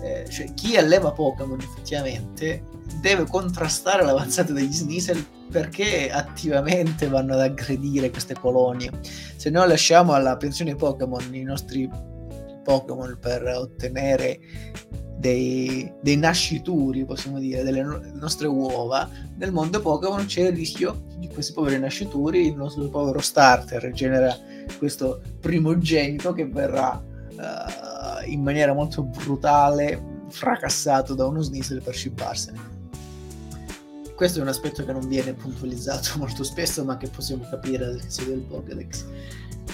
Eh, 0.00 0.26
cioè 0.28 0.52
chi 0.54 0.76
alleva 0.76 1.12
Pokémon 1.12 1.60
effettivamente 1.60 2.64
deve 3.00 3.26
contrastare 3.26 4.02
l'avanzata 4.02 4.52
degli 4.52 4.72
Sneasel 4.72 5.24
perché 5.50 6.10
attivamente 6.10 7.08
vanno 7.08 7.34
ad 7.34 7.40
aggredire 7.40 8.10
queste 8.10 8.34
colonie. 8.34 8.90
Se 9.36 9.50
noi 9.50 9.68
lasciamo 9.68 10.12
alla 10.12 10.36
pensione 10.36 10.74
Pokémon 10.74 11.34
i 11.34 11.42
nostri 11.42 11.88
Pokémon 12.64 13.18
per 13.20 13.46
ottenere 13.46 14.40
dei, 15.16 15.90
dei, 16.02 16.16
nascituri, 16.16 17.04
possiamo 17.04 17.38
dire, 17.38 17.62
delle 17.62 17.82
no- 17.82 18.00
nostre 18.14 18.46
uova, 18.46 19.08
nel 19.36 19.52
mondo 19.52 19.80
Pokémon 19.80 20.26
c'è 20.26 20.48
il 20.48 20.56
rischio 20.56 21.04
di 21.18 21.28
questi 21.28 21.52
poveri 21.52 21.78
nascituri, 21.78 22.46
il 22.48 22.56
nostro 22.56 22.88
povero 22.88 23.20
starter 23.20 23.90
genera 23.92 24.36
questo 24.78 25.22
primogenito 25.40 26.32
che 26.32 26.46
verrà 26.46 27.00
uh, 27.00 28.28
in 28.30 28.42
maniera 28.42 28.72
molto 28.72 29.02
brutale 29.02 30.12
fracassato 30.28 31.14
da 31.14 31.26
uno 31.26 31.42
Sneasel 31.42 31.82
per 31.82 31.94
cibarsene 31.94 32.73
questo 34.14 34.38
è 34.38 34.42
un 34.42 34.48
aspetto 34.48 34.84
che 34.84 34.92
non 34.92 35.06
viene 35.08 35.34
puntualizzato 35.34 36.18
molto 36.18 36.44
spesso, 36.44 36.84
ma 36.84 36.96
che 36.96 37.08
possiamo 37.08 37.46
capire 37.48 38.00
segue 38.06 38.34
il 38.34 38.40
Pokédex. 38.40 39.04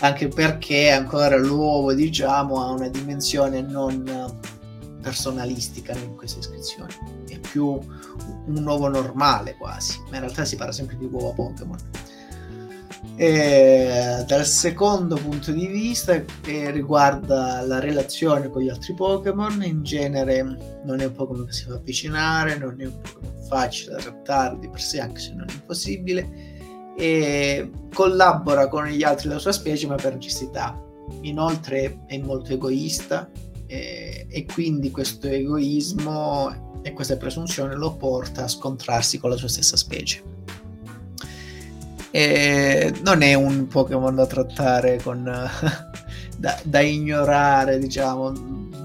Anche 0.01 0.29
perché 0.29 0.91
ancora 0.91 1.37
l'uovo, 1.37 1.93
diciamo, 1.93 2.63
ha 2.63 2.71
una 2.71 2.89
dimensione 2.89 3.61
non 3.61 4.39
personalistica 5.03 5.93
in 5.95 6.17
queste 6.17 6.39
iscrizioni. 6.41 6.95
È 7.27 7.39
più 7.39 7.79
un 8.47 8.65
uovo 8.67 8.89
normale 8.89 9.57
quasi, 9.57 9.99
ma 10.09 10.17
in 10.17 10.23
realtà 10.23 10.45
si 10.45 10.57
parla 10.57 10.73
sempre 10.73 10.97
di 10.97 11.05
uovo 11.05 11.33
Pokémon. 11.33 11.79
E 13.23 14.25
dal 14.27 14.47
secondo 14.47 15.17
punto 15.17 15.53
di 15.53 15.67
vista, 15.67 16.25
che 16.41 16.71
riguarda 16.71 17.61
la 17.67 17.79
relazione 17.79 18.49
con 18.49 18.63
gli 18.63 18.71
altri 18.71 18.95
Pokémon, 18.95 19.63
in 19.63 19.83
genere 19.83 20.43
non 20.87 21.01
è 21.01 21.05
un 21.05 21.13
Pokémon 21.13 21.45
che 21.45 21.53
si 21.53 21.65
fa 21.65 21.75
avvicinare, 21.75 22.57
non 22.57 22.81
è 22.81 22.87
un 22.87 22.99
Pokémon 22.99 23.47
facile 23.47 23.97
da 23.97 23.99
trattare 24.01 24.59
di 24.59 24.71
per 24.71 24.81
sé, 24.81 25.01
anche 25.01 25.21
se 25.21 25.35
non 25.35 25.45
è 25.47 25.53
impossibile, 25.53 26.95
e 26.97 27.71
collabora 27.93 28.69
con 28.69 28.87
gli 28.87 29.03
altri 29.03 29.29
della 29.29 29.39
sua 29.39 29.53
specie, 29.53 29.87
ma 29.87 29.97
per 29.97 30.15
necessità. 30.15 30.83
Inoltre 31.21 32.05
è 32.07 32.17
molto 32.17 32.55
egoista 32.55 33.31
e, 33.67 34.29
e 34.31 34.47
quindi 34.47 34.91
questo 34.91 35.27
egoismo 35.27 36.81
e 36.81 36.95
questa 36.95 37.19
presunzione 37.19 37.75
lo 37.75 37.97
porta 37.97 38.45
a 38.45 38.49
scontrarsi 38.49 39.19
con 39.19 39.29
la 39.29 39.37
sua 39.37 39.49
stessa 39.49 39.77
specie. 39.77 40.40
E 42.11 42.93
non 43.05 43.23
è 43.23 43.35
un 43.35 43.67
Pokémon 43.69 44.15
da 44.15 44.27
trattare 44.27 45.01
con 45.03 45.23
da, 46.37 46.59
da, 46.65 46.81
ignorare, 46.81 47.79
diciamo, 47.79 48.33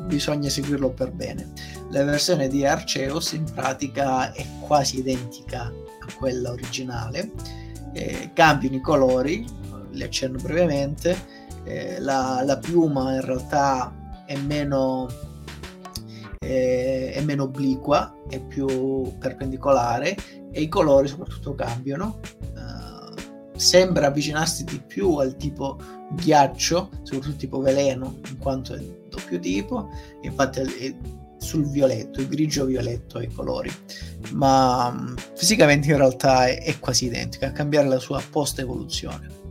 bisogna 0.06 0.50
seguirlo 0.50 0.90
per 0.90 1.12
bene. 1.12 1.52
La 1.90 2.04
versione 2.04 2.48
di 2.48 2.66
Arceus 2.66 3.32
in 3.32 3.46
pratica 3.52 4.32
è 4.32 4.46
quasi 4.60 5.00
identica 5.00 5.62
a 5.64 6.14
quella 6.18 6.52
originale, 6.52 7.32
eh, 7.94 8.32
cambiano 8.34 8.76
i 8.76 8.82
colori, 8.82 9.46
li 9.92 10.04
accenno 10.04 10.38
brevemente, 10.42 11.18
eh, 11.64 12.00
la, 12.00 12.44
la 12.46 12.58
piuma 12.58 13.14
in 13.14 13.22
realtà 13.22 14.24
è 14.26 14.38
meno 14.38 15.08
è 16.46 17.22
meno 17.24 17.44
obliqua, 17.44 18.14
è 18.30 18.40
più 18.40 19.18
perpendicolare 19.18 20.16
e 20.52 20.62
i 20.62 20.68
colori 20.68 21.08
soprattutto 21.08 21.56
cambiano 21.56 22.20
sembra 23.56 24.08
avvicinarsi 24.08 24.64
di 24.64 24.82
più 24.86 25.16
al 25.16 25.36
tipo 25.38 25.78
ghiaccio, 26.12 26.90
soprattutto 27.04 27.38
tipo 27.38 27.60
veleno, 27.62 28.20
in 28.30 28.38
quanto 28.38 28.74
è 28.74 28.80
doppio 29.10 29.40
tipo, 29.40 29.90
infatti 30.22 30.60
è 30.60 30.96
sul 31.38 31.70
violetto, 31.70 32.22
il 32.22 32.28
grigio 32.28 32.66
violetto 32.66 33.20
i 33.20 33.32
colori, 33.32 33.72
ma 34.32 34.92
mm, 34.92 35.16
fisicamente 35.36 35.90
in 35.90 35.98
realtà 35.98 36.48
è, 36.48 36.64
è 36.64 36.80
quasi 36.80 37.06
identica, 37.06 37.48
a 37.48 37.52
cambiare 37.52 37.88
la 37.88 38.00
sua 38.00 38.22
post 38.30 38.60
evoluzione. 38.60 39.44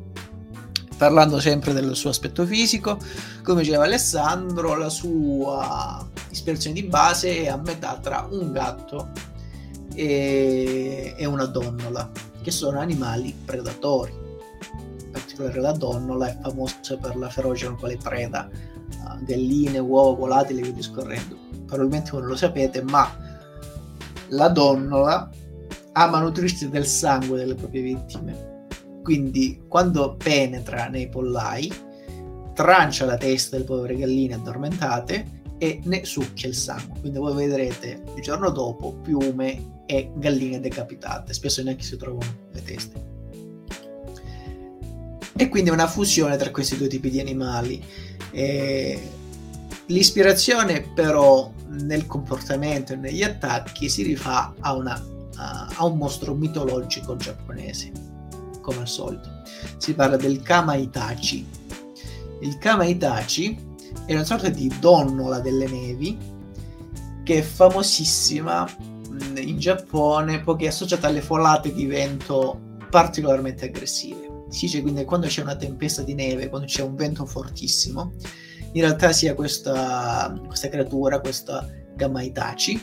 Parlando 0.96 1.40
sempre 1.40 1.72
del 1.72 1.94
suo 1.96 2.10
aspetto 2.10 2.44
fisico, 2.46 2.98
come 3.42 3.62
diceva 3.62 3.84
Alessandro, 3.84 4.76
la 4.76 4.88
sua 4.88 6.06
ispirazione 6.30 6.80
di 6.80 6.86
base 6.86 7.42
è 7.42 7.48
a 7.48 7.56
metà 7.56 7.98
tra 8.00 8.26
un 8.30 8.52
gatto 8.52 9.10
e, 9.94 11.14
e 11.16 11.26
una 11.26 11.46
donnola 11.46 12.10
che 12.44 12.50
sono 12.50 12.78
animali 12.78 13.34
predatori. 13.44 14.12
In 14.12 15.10
particolare 15.10 15.60
la 15.60 15.72
donnola 15.72 16.28
è 16.28 16.38
famosa 16.42 16.98
per 16.98 17.16
la 17.16 17.30
ferocia 17.30 17.68
con 17.68 17.78
quale 17.78 17.96
preda 17.96 18.50
uh, 18.50 19.24
galline, 19.24 19.78
uova 19.78 20.14
volatili 20.14 20.60
e 20.60 20.64
via 20.64 20.72
discorrendo. 20.72 21.38
Probabilmente 21.64 22.10
voi 22.10 22.20
non 22.20 22.30
lo 22.30 22.36
sapete, 22.36 22.82
ma 22.82 23.10
la 24.28 24.48
donnola 24.48 25.30
ama 25.92 26.20
nutrirsi 26.20 26.68
del 26.68 26.84
sangue 26.84 27.38
delle 27.38 27.54
proprie 27.54 27.80
vittime. 27.80 28.66
Quindi 29.02 29.64
quando 29.66 30.14
penetra 30.16 30.88
nei 30.88 31.08
pollai, 31.08 31.72
trancia 32.52 33.06
la 33.06 33.16
testa 33.16 33.56
delle 33.56 33.66
povere 33.66 33.96
galline 33.96 34.34
addormentate 34.34 35.43
e 35.64 35.80
ne 35.84 36.04
succhia 36.04 36.46
il 36.46 36.54
sangue. 36.54 37.00
Quindi 37.00 37.18
voi 37.18 37.34
vedrete 37.34 38.02
il 38.14 38.22
giorno 38.22 38.50
dopo 38.50 38.92
piume 38.92 39.82
e 39.86 40.10
galline 40.14 40.60
decapitate, 40.60 41.32
spesso 41.32 41.62
neanche 41.62 41.82
si 41.82 41.96
trovano 41.96 42.30
le 42.52 42.62
teste. 42.62 43.12
E 45.36 45.48
quindi 45.48 45.70
una 45.70 45.88
fusione 45.88 46.36
tra 46.36 46.50
questi 46.50 46.76
due 46.76 46.88
tipi 46.88 47.08
di 47.08 47.18
animali. 47.18 47.82
E 48.30 49.00
l'ispirazione 49.86 50.82
però 50.94 51.50
nel 51.68 52.06
comportamento 52.06 52.92
e 52.92 52.96
negli 52.96 53.22
attacchi 53.22 53.88
si 53.88 54.02
rifà 54.02 54.54
a, 54.60 54.74
una, 54.74 55.02
a 55.36 55.84
un 55.84 55.96
mostro 55.96 56.34
mitologico 56.34 57.16
giapponese, 57.16 57.90
come 58.60 58.80
al 58.80 58.88
solito. 58.88 59.42
Si 59.78 59.94
parla 59.94 60.16
del 60.16 60.42
Kama 60.42 60.74
Itachi. 60.74 61.46
Il 62.40 62.58
Kama 62.58 62.84
è 64.06 64.12
una 64.12 64.24
sorta 64.24 64.48
di 64.48 64.72
donnola 64.80 65.40
delle 65.40 65.66
nevi 65.66 66.18
che 67.22 67.38
è 67.38 67.42
famosissima 67.42 68.68
in 69.36 69.58
Giappone 69.58 70.42
poiché 70.42 70.66
è 70.66 70.68
associata 70.68 71.06
alle 71.06 71.22
folate 71.22 71.72
di 71.72 71.86
vento 71.86 72.60
particolarmente 72.90 73.66
aggressive. 73.66 74.44
Si 74.50 74.66
dice 74.66 74.82
quindi 74.82 75.00
che 75.00 75.06
quando 75.06 75.26
c'è 75.26 75.42
una 75.42 75.56
tempesta 75.56 76.02
di 76.02 76.14
neve, 76.14 76.48
quando 76.48 76.66
c'è 76.66 76.82
un 76.82 76.94
vento 76.94 77.24
fortissimo, 77.24 78.12
in 78.72 78.82
realtà 78.82 79.12
sia 79.12 79.34
questa, 79.34 80.38
questa 80.46 80.68
creatura, 80.68 81.20
questa 81.20 81.68
Gamma 81.96 82.22
Itachi, 82.22 82.80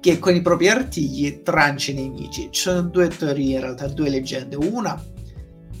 che 0.00 0.18
con 0.18 0.34
i 0.34 0.40
propri 0.40 0.68
artigli 0.68 1.42
trancia 1.42 1.90
i 1.90 1.94
nemici. 1.94 2.48
Ci 2.50 2.60
sono 2.60 2.82
due 2.82 3.08
teorie, 3.08 3.56
in 3.56 3.60
realtà 3.60 3.88
due 3.88 4.08
leggende. 4.08 4.56
Una 4.56 5.02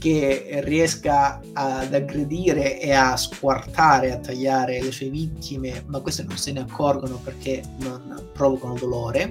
che 0.00 0.60
riesca 0.64 1.40
ad 1.52 1.92
aggredire 1.92 2.80
e 2.80 2.90
a 2.92 3.18
squartare, 3.18 4.12
a 4.12 4.18
tagliare 4.18 4.82
le 4.82 4.90
sue 4.92 5.10
vittime, 5.10 5.84
ma 5.88 6.00
queste 6.00 6.22
non 6.22 6.38
se 6.38 6.52
ne 6.52 6.60
accorgono 6.60 7.16
perché 7.22 7.62
non 7.80 8.28
provocano 8.32 8.78
dolore, 8.78 9.28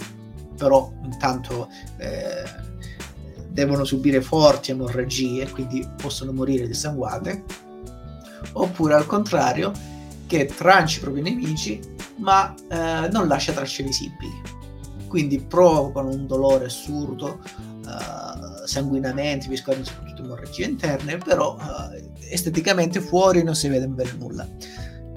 però 0.55 0.93
intanto 1.03 1.69
eh, 1.97 2.43
devono 3.49 3.83
subire 3.83 4.21
forti 4.21 4.69
emorragie, 4.69 5.49
quindi 5.49 5.83
possono 5.99 6.31
morire 6.31 6.67
dissanguate, 6.67 7.43
oppure 8.51 8.93
al 8.93 9.07
contrario, 9.07 9.71
che 10.27 10.45
tranci 10.45 10.99
i 10.99 11.01
propri 11.01 11.21
nemici, 11.23 11.79
ma 12.17 12.53
eh, 12.69 13.09
non 13.09 13.27
lascia 13.27 13.53
tracce 13.53 13.81
visibili, 13.81 14.39
quindi 15.07 15.39
provocano 15.39 16.09
un 16.09 16.27
dolore 16.27 16.65
assurdo, 16.65 17.39
uh, 17.85 18.65
sanguinamenti, 18.65 19.47
vi 19.47 19.55
emorragie 20.21 20.65
interne, 20.65 21.17
però 21.17 21.55
uh, 21.55 22.11
esteticamente 22.29 23.01
fuori 23.01 23.43
non 23.43 23.55
si 23.55 23.67
vede 23.67 23.87
bene 23.87 24.15
nulla. 24.17 24.47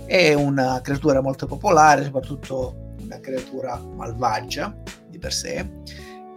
È 0.04 0.34
una 0.34 0.80
creatura 0.82 1.20
molto 1.20 1.46
popolare, 1.46 2.04
soprattutto 2.04 2.94
una 3.02 3.20
creatura 3.20 3.76
malvagia 3.78 4.74
di 5.08 5.18
per 5.18 5.32
sé, 5.32 5.70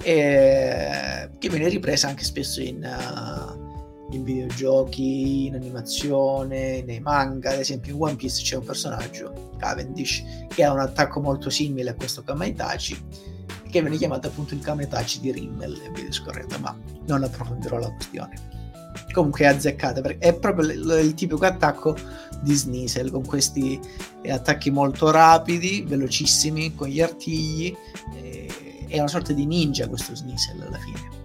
e 0.02 1.30
che 1.38 1.50
viene 1.50 1.68
ripresa 1.68 2.08
anche 2.08 2.24
spesso 2.24 2.62
in, 2.62 2.84
uh, 2.84 4.14
in 4.14 4.24
videogiochi, 4.24 5.48
in 5.48 5.56
animazione, 5.56 6.84
nei 6.84 7.00
manga. 7.00 7.52
Ad 7.52 7.60
esempio, 7.60 7.94
in 7.94 8.02
One 8.02 8.16
Piece 8.16 8.44
c'è 8.44 8.56
un 8.58 8.66
personaggio, 8.66 9.52
Cavendish, 9.58 10.24
che 10.48 10.64
ha 10.64 10.72
un 10.72 10.80
attacco 10.80 11.20
molto 11.20 11.50
simile 11.50 11.92
a 11.92 11.96
questo 11.96 12.24
Kamaitachi 12.24 13.34
che 13.76 13.82
viene 13.82 13.98
chiamato 13.98 14.28
appunto 14.28 14.54
il 14.54 14.62
Kametachi 14.62 15.20
di 15.20 15.34
Rimmel 15.34 15.82
e 15.84 15.90
via 15.92 16.06
discorrendo, 16.06 16.58
ma 16.60 16.74
non 17.08 17.24
approfondirò 17.24 17.78
la 17.78 17.92
questione. 17.92 18.54
Comunque 19.12 19.42
è 19.42 19.48
azzeccata 19.48 20.00
perché 20.00 20.30
è 20.30 20.34
proprio 20.34 20.72
il, 20.72 21.00
il 21.04 21.14
tipico 21.14 21.44
attacco 21.44 21.98
di 22.42 22.54
Sneasel 22.54 23.12
con 23.12 23.26
questi 23.26 23.78
attacchi 24.30 24.72
molto 24.72 25.12
rapidi, 25.12 25.84
velocissimi, 25.86 26.74
con 26.74 26.88
gli 26.88 27.02
artigli. 27.02 27.76
è 28.88 28.98
una 28.98 29.10
sorta 29.10 29.34
di 29.34 29.46
ninja 29.46 29.90
questo 29.90 30.16
Sneasel 30.16 30.62
alla 30.62 30.78
fine. 30.78 31.24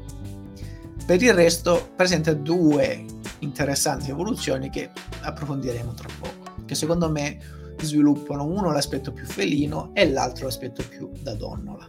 Per 1.06 1.22
il 1.22 1.32
resto 1.32 1.90
presenta 1.94 2.32
due 2.32 3.04
interessanti 3.40 4.10
evoluzioni 4.10 4.70
che 4.70 4.90
approfondiremo 5.20 5.94
tra 5.94 6.08
poco, 6.18 6.64
che 6.64 6.74
secondo 6.74 7.08
me 7.08 7.38
sviluppano 7.80 8.44
uno 8.44 8.72
l'aspetto 8.72 9.12
più 9.12 9.24
felino 9.24 9.90
e 9.94 10.10
l'altro 10.10 10.46
l'aspetto 10.46 10.82
più 10.88 11.10
da 11.22 11.34
donnola 11.34 11.86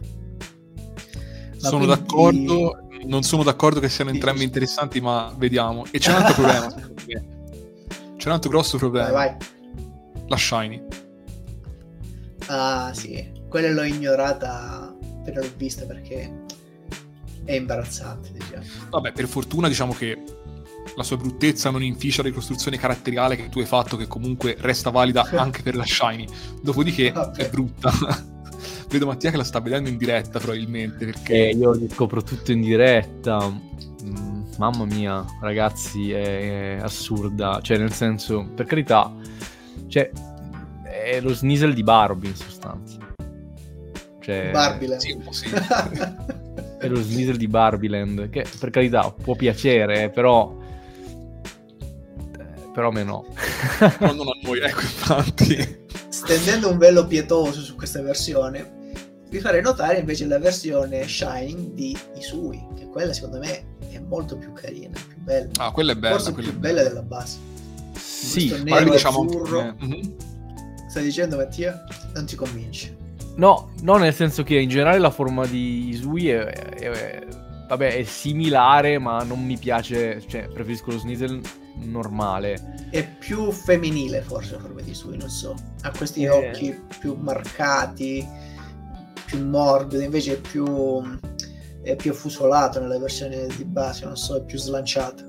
sono 1.62 1.84
quindi... 1.84 2.00
d'accordo, 2.00 2.88
non 3.04 3.22
sono 3.22 3.42
d'accordo 3.42 3.80
che 3.80 3.88
siano 3.88 4.10
entrambi 4.10 4.42
interessanti, 4.42 5.00
ma 5.00 5.32
vediamo. 5.36 5.84
E 5.90 5.98
c'è 5.98 6.10
un 6.10 6.22
altro 6.22 6.34
problema, 6.34 6.74
C'è 8.16 8.28
un 8.28 8.34
altro 8.34 8.50
grosso 8.50 8.78
problema. 8.78 9.10
Vai, 9.10 9.28
vai. 9.28 9.48
La 10.28 10.36
Shiny. 10.36 10.82
Ah, 12.46 12.92
sì. 12.94 13.30
Quella 13.48 13.70
l'ho 13.70 13.82
ignorata 13.82 14.94
appena 15.22 15.40
l'ho 15.40 15.50
vista 15.56 15.84
perché 15.86 16.44
è 17.44 17.52
imbarazzante, 17.54 18.32
diciamo. 18.32 18.64
Vabbè, 18.90 19.12
per 19.12 19.26
fortuna 19.26 19.68
diciamo 19.68 19.92
che 19.92 20.22
la 20.96 21.02
sua 21.02 21.16
bruttezza 21.16 21.70
non 21.70 21.82
inficia 21.82 22.22
la 22.22 22.28
ricostruzione 22.28 22.76
caratteriale 22.76 23.36
che 23.36 23.48
tu 23.48 23.60
hai 23.60 23.66
fatto, 23.66 23.96
che 23.96 24.06
comunque 24.06 24.56
resta 24.60 24.90
valida 24.90 25.28
anche 25.36 25.62
per 25.62 25.76
la 25.76 25.84
Shiny. 25.84 26.26
Dopodiché 26.60 27.12
Vabbè. 27.12 27.44
è 27.44 27.50
brutta. 27.50 27.92
Vedo 28.92 29.06
Mattia 29.06 29.30
che 29.30 29.36
la 29.36 29.44
sta 29.44 29.60
vedendo 29.60 29.88
in 29.88 29.96
diretta 29.96 30.38
probabilmente 30.38 31.04
perché 31.04 31.48
Eh, 31.48 31.54
io 31.56 31.78
scopro 31.90 32.22
tutto 32.22 32.52
in 32.52 32.60
diretta. 32.60 33.48
Mm, 34.04 34.42
mamma 34.58 34.84
mia, 34.84 35.24
ragazzi, 35.40 36.12
è, 36.12 36.76
è 36.76 36.80
assurda. 36.80 37.60
Cioè, 37.62 37.78
nel 37.78 37.92
senso, 37.92 38.46
per 38.54 38.66
carità, 38.66 39.12
cioè, 39.88 40.10
è 40.84 41.20
lo 41.20 41.32
snisel 41.34 41.74
di 41.74 41.82
Barbie 41.82 42.30
in 42.30 42.36
sostanza. 42.36 42.98
Cioè, 44.20 44.50
Barbile. 44.52 45.00
sì, 45.00 45.12
un 45.12 45.22
po' 45.22 45.32
sì. 45.32 45.48
è 46.78 46.88
lo 46.88 47.00
snisel 47.00 47.36
di 47.36 47.48
Barbieland, 47.48 48.28
che 48.30 48.44
per 48.58 48.70
carità 48.70 49.10
può 49.10 49.34
piacere, 49.34 50.10
però... 50.10 50.56
eh, 52.38 52.68
Però 52.72 52.88
a 52.88 52.92
me 52.92 53.02
no. 53.04 53.24
Però 53.78 54.12
non 54.12 54.28
a 54.28 54.38
noi, 54.42 54.60
ecco 54.60 54.80
infatti. 54.80 55.80
Stendendo 56.08 56.70
un 56.70 56.78
velo 56.78 57.06
pietoso 57.06 57.60
su 57.62 57.74
questa 57.74 58.00
versione, 58.02 58.80
vi 59.32 59.40
farei 59.40 59.62
notare 59.62 59.98
invece 59.98 60.26
la 60.26 60.38
versione 60.38 61.08
Shining 61.08 61.72
di 61.72 61.96
Isui, 62.18 62.62
che 62.76 62.86
quella 62.86 63.14
secondo 63.14 63.38
me 63.38 63.64
è 63.90 63.98
molto 63.98 64.36
più 64.36 64.52
carina, 64.52 64.90
più 65.08 65.16
bella. 65.16 65.48
Ah, 65.56 65.70
quella 65.72 65.92
è 65.92 65.96
bella, 65.96 66.16
Forse 66.16 66.32
quella 66.32 66.48
più 66.50 66.58
è 66.58 66.60
bella 66.60 66.82
della 66.82 67.00
base. 67.02 67.38
sì, 67.94 68.48
Questo 68.48 68.64
nero 68.64 68.90
diciamo 68.90 69.24
azzurro. 69.24 69.60
eh, 69.60 69.74
mhm. 69.78 70.14
Stai 70.88 71.04
dicendo 71.04 71.36
Mattia? 71.38 71.82
Non 72.14 72.26
ti 72.26 72.36
convince. 72.36 72.94
No, 73.36 73.72
no, 73.80 73.96
nel 73.96 74.12
senso 74.12 74.42
che 74.42 74.58
in 74.58 74.68
generale 74.68 74.98
la 74.98 75.10
forma 75.10 75.46
di 75.46 75.88
Isui 75.88 76.28
è, 76.28 76.44
è- 76.44 76.90
è- 76.90 77.26
vabbè, 77.68 77.96
è 77.96 78.02
similare, 78.02 78.98
ma 78.98 79.22
non 79.22 79.42
mi 79.42 79.56
piace, 79.56 80.22
cioè 80.28 80.46
preferisco 80.52 80.90
lo 80.90 80.98
Sneasel 80.98 81.40
normale. 81.76 82.74
È 82.90 83.02
più 83.18 83.50
femminile 83.50 84.20
forse 84.20 84.52
la 84.52 84.58
forma 84.60 84.82
di 84.82 84.90
Isui, 84.90 85.16
non 85.16 85.30
so. 85.30 85.54
Ha 85.80 85.90
questi 85.96 86.24
Eh. 86.24 86.28
occhi 86.28 86.78
più 87.00 87.14
marcati, 87.18 88.28
più 89.32 89.46
morbidi, 89.46 90.04
invece 90.04 90.34
è 90.34 90.40
più, 90.40 91.02
è 91.82 91.96
più 91.96 92.10
affusolato 92.10 92.78
nella 92.80 92.98
versione 92.98 93.46
di 93.56 93.64
base, 93.64 94.04
non 94.04 94.16
so, 94.16 94.36
è 94.36 94.44
più 94.44 94.58
slanciato. 94.58 95.24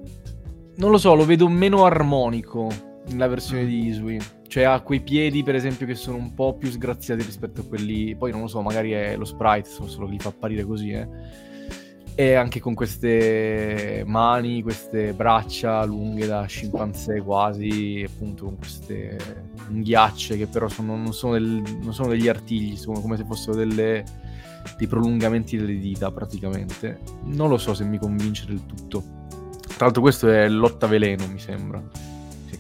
Non 0.76 0.92
lo 0.92 0.98
so, 0.98 1.16
lo 1.16 1.26
vedo 1.26 1.48
meno 1.48 1.86
armonico 1.86 2.70
nella 3.08 3.28
versione 3.28 3.66
di 3.66 3.88
Isui. 3.88 4.20
Cioè 4.48 4.64
ha 4.64 4.82
quei 4.82 5.02
piedi, 5.02 5.42
per 5.42 5.56
esempio, 5.56 5.86
che 5.86 5.96
sono 5.96 6.18
un 6.18 6.34
po' 6.34 6.56
più 6.56 6.70
sgraziati 6.70 7.24
rispetto 7.24 7.62
a 7.62 7.64
quelli... 7.64 8.16
Poi 8.16 8.32
non 8.32 8.42
lo 8.42 8.48
so, 8.48 8.62
magari 8.62 8.92
è 8.92 9.16
lo 9.16 9.26
sprite, 9.26 9.70
solo 9.70 10.06
che 10.06 10.12
li 10.12 10.20
fa 10.20 10.30
apparire 10.30 10.64
così, 10.64 10.92
eh. 10.92 11.08
E 12.16 12.36
anche 12.36 12.60
con 12.60 12.76
queste 12.76 14.04
mani, 14.06 14.62
queste 14.62 15.14
braccia 15.14 15.84
lunghe 15.84 16.28
da 16.28 16.46
scimpanzé 16.46 17.22
quasi, 17.22 18.06
appunto 18.08 18.46
con 18.46 18.58
queste 18.58 19.18
unghiacce 19.70 20.38
che 20.38 20.46
però 20.46 20.68
sono- 20.68 20.96
non, 20.96 21.12
sono 21.12 21.34
del- 21.34 21.64
non 21.82 21.92
sono 21.92 22.10
degli 22.10 22.28
artigli, 22.28 22.76
sono 22.76 23.00
come 23.02 23.18
se 23.18 23.24
fossero 23.26 23.56
delle- 23.56 24.04
dei 24.78 24.86
prolungamenti 24.88 25.58
delle 25.58 25.80
dita 25.80 26.12
praticamente. 26.12 27.00
Non 27.24 27.50
lo 27.50 27.58
so 27.58 27.74
se 27.74 27.84
mi 27.84 27.98
convince 27.98 28.46
del 28.46 28.64
tutto. 28.68 29.04
Tra 29.76 29.86
l'altro 29.86 30.02
questo 30.04 30.30
è 30.30 30.48
lotta 30.48 30.86
veleno, 30.86 31.26
mi 31.28 31.40
sembra. 31.40 31.82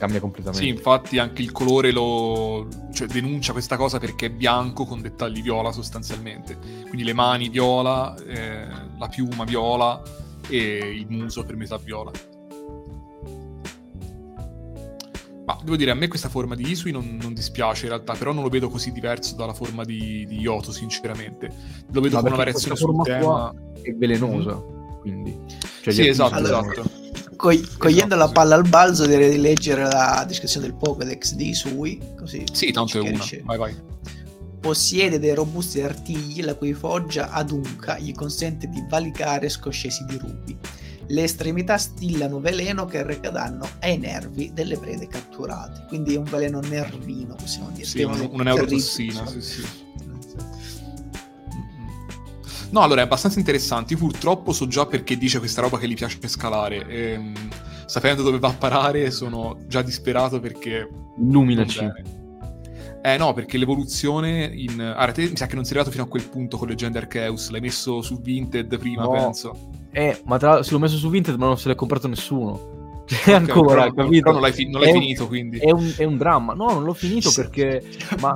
Cambia 0.04 0.20
completamente. 0.20 0.66
Sì, 0.66 0.70
infatti 0.70 1.18
anche 1.18 1.42
il 1.42 1.54
colore 1.54 1.94
lo 1.94 2.68
cioè, 2.92 3.08
denuncia 3.08 3.54
questa 3.54 3.78
cosa 3.78 4.00
perché 4.00 4.26
è 4.26 4.30
bianco 4.30 4.84
con 4.84 5.00
dettagli 5.00 5.42
viola 5.42 5.72
sostanzialmente. 5.72 6.58
Quindi 6.82 7.06
le 7.06 7.14
mani 7.14 7.48
viola, 7.48 8.14
eh, 8.18 8.68
la 8.98 9.08
piuma 9.08 9.46
viola 9.46 10.02
e 10.50 10.94
il 10.94 11.06
muso 11.08 11.46
per 11.46 11.56
metà 11.56 11.78
viola. 11.78 12.12
Ma 15.46 15.58
devo 15.64 15.78
dire, 15.78 15.92
a 15.92 15.96
me 15.96 16.10
questa 16.10 16.28
forma 16.28 16.56
di 16.56 16.70
Isui 16.70 16.92
non, 16.92 17.18
non 17.22 17.34
dispiace 17.34 17.84
in 17.86 17.92
realtà, 17.94 18.12
però 18.12 18.34
non 18.34 18.44
lo 18.44 18.50
vedo 18.50 18.68
così 18.68 18.92
diverso 18.92 19.36
dalla 19.36 19.54
forma 19.54 19.86
di, 19.86 20.26
di 20.28 20.40
Yoto, 20.40 20.74
sinceramente. 20.74 21.50
Lo 21.94 22.02
vedo 22.02 22.16
No, 22.16 22.24
come 22.24 22.28
una 22.28 22.38
variazione 22.40 22.76
sul 22.76 23.02
tema. 23.04 23.54
È 23.82 23.94
velenosa, 23.94 24.62
quindi. 25.00 25.34
Cioè, 25.82 25.94
Sì, 25.94 26.08
esatto, 26.10 26.40
esatto. 26.40 27.03
Cog- 27.44 27.78
cogliendo 27.78 28.16
la 28.16 28.30
palla 28.30 28.56
al 28.56 28.66
balzo 28.70 29.06
direi 29.06 29.32
di 29.32 29.38
leggere 29.38 29.82
la 29.82 30.24
descrizione 30.26 30.66
del 30.68 30.76
Pokédex 30.78 31.34
di 31.34 31.50
Isui, 31.50 32.00
così 32.18 32.46
Sì, 32.50 32.72
tanto 32.72 33.04
è 33.04 33.10
una. 33.10 33.26
Vai, 33.44 33.58
vai. 33.58 33.76
Possiede 34.62 35.20
dei 35.20 35.34
robusti 35.36 35.82
artigli 35.82 36.42
la 36.42 36.56
cui 36.56 36.74
foggia 36.74 37.32
adunca 37.32 38.00
gli 38.00 38.14
consente 38.14 38.70
di 38.70 38.82
valicare 38.90 39.50
scoscesi 39.50 40.06
di 40.06 40.18
rubi. 40.18 40.58
Le 41.08 41.24
estremità 41.24 41.78
stillano 41.78 42.40
veleno 42.40 42.86
che 42.86 43.04
reca 43.04 43.30
danno 43.30 43.68
ai 43.82 43.98
nervi 43.98 44.54
delle 44.54 44.78
prede 44.78 45.08
catturate. 45.08 45.84
Quindi 45.90 46.14
è 46.14 46.18
un 46.18 46.24
veleno 46.24 46.62
nervino, 46.62 47.36
possiamo 47.36 47.72
dire. 47.74 47.86
Sì, 47.86 48.04
un- 48.04 48.30
una 48.32 48.44
neurotossina, 48.44 49.28
sì, 49.28 49.42
sì. 49.42 49.66
No, 52.74 52.82
allora 52.82 53.02
è 53.02 53.04
abbastanza 53.04 53.38
interessante. 53.38 53.94
Io 53.94 54.00
purtroppo 54.00 54.52
so 54.52 54.66
già 54.68 54.88
perché 54.88 55.16
dice 55.16 55.38
questa 55.38 55.62
roba 55.62 55.78
che 55.78 55.88
gli 55.88 55.94
piace 55.94 56.18
scalare. 56.28 56.84
Ehm, 56.88 57.32
sapendo 57.86 58.24
dove 58.24 58.40
va 58.40 58.48
a 58.48 58.54
parare, 58.54 59.12
sono 59.12 59.60
già 59.68 59.84
disperato 59.84 60.40
perché. 60.40 60.90
Illuminaci. 61.20 61.88
Eh 63.04 63.18
no, 63.18 63.34
perché 63.34 63.60
l'evoluzione 63.60 64.46
in. 64.52 64.80
Allora, 64.80 65.12
te 65.12 65.30
mi 65.30 65.38
sa 65.38 65.46
che 65.46 65.54
non 65.54 65.66
sei 65.66 65.74
arrivato 65.74 65.92
fino 65.92 66.04
a 66.06 66.08
quel 66.08 66.28
punto 66.28 66.58
con 66.58 66.68
Legend 66.68 66.96
Arceus. 66.96 67.52
L'hai 67.52 67.62
messo 67.62 68.02
su 68.02 68.20
Vinted 68.20 68.76
prima, 68.80 69.04
No. 69.04 69.12
penso. 69.12 69.56
Eh, 69.92 70.20
ma 70.26 70.40
tra 70.40 70.64
se 70.64 70.72
l'ho 70.72 70.80
messo 70.80 70.98
su 70.98 71.12
Vinted, 71.12 71.36
ma 71.36 71.46
non 71.46 71.60
se 71.60 71.68
l'è 71.70 71.76
comprato 71.76 72.08
nessuno. 72.08 72.73
Cioè, 73.24 73.36
Ok, 73.36 73.50
ancora, 73.50 73.82
però, 73.84 73.94
capito? 73.94 74.22
Però 74.24 74.32
non 74.34 74.42
l'hai, 74.42 74.52
fi- 74.54 74.70
non 74.70 74.82
l'hai 74.82 74.90
È 74.90 74.94
un- 74.94 75.00
finito, 75.02 75.28
quindi. 75.28 75.58
È 75.60 75.72
un, 75.72 75.94
è 75.98 76.04
un 76.04 76.18
dramma. 76.18 76.54
No, 76.54 76.72
non 76.72 76.84
l'ho 76.84 76.94
finito 76.94 77.32
perché. 77.34 77.84
Ma, 78.20 78.34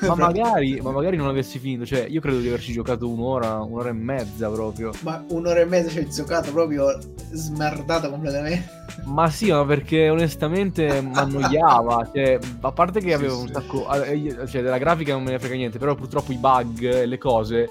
ma 0.00 0.14
magari, 0.14 0.80
ma 0.80 0.90
magari 0.90 1.16
non 1.16 1.28
avessi 1.28 1.58
finito. 1.58 1.84
Cioè, 1.86 2.06
io 2.08 2.20
credo 2.20 2.38
di 2.38 2.48
averci 2.48 2.72
giocato 2.72 3.08
un'ora, 3.08 3.60
un'ora 3.62 3.88
e 3.90 3.92
mezza 3.92 4.48
proprio. 4.50 4.92
Ma 5.02 5.24
un'ora 5.28 5.60
e 5.60 5.64
mezza 5.64 5.90
ci 5.90 5.98
hai 5.98 6.10
giocato 6.10 6.50
proprio 6.50 6.98
smerdato 7.32 8.10
completamente. 8.10 8.76
Ma 9.04 9.30
sì, 9.30 9.50
ma 9.50 9.64
perché 9.64 10.08
onestamente 10.10 11.00
mi 11.02 11.16
annoiava. 11.16 12.10
Cioè, 12.12 12.38
a 12.60 12.72
parte 12.72 13.00
che 13.00 13.08
Sì, 13.08 13.12
avevo 13.14 13.36
sì. 13.36 13.40
un 13.42 13.52
sacco. 13.52 13.92
eh, 14.02 14.34
Cioè, 14.46 14.62
della 14.62 14.78
grafica 14.78 15.12
non 15.12 15.22
me 15.24 15.30
ne 15.32 15.38
frega 15.38 15.54
niente. 15.54 15.78
Però 15.78 15.94
purtroppo 15.94 16.32
i 16.32 16.36
bug 16.36 16.82
e 16.82 17.06
le 17.06 17.18
cose 17.18 17.68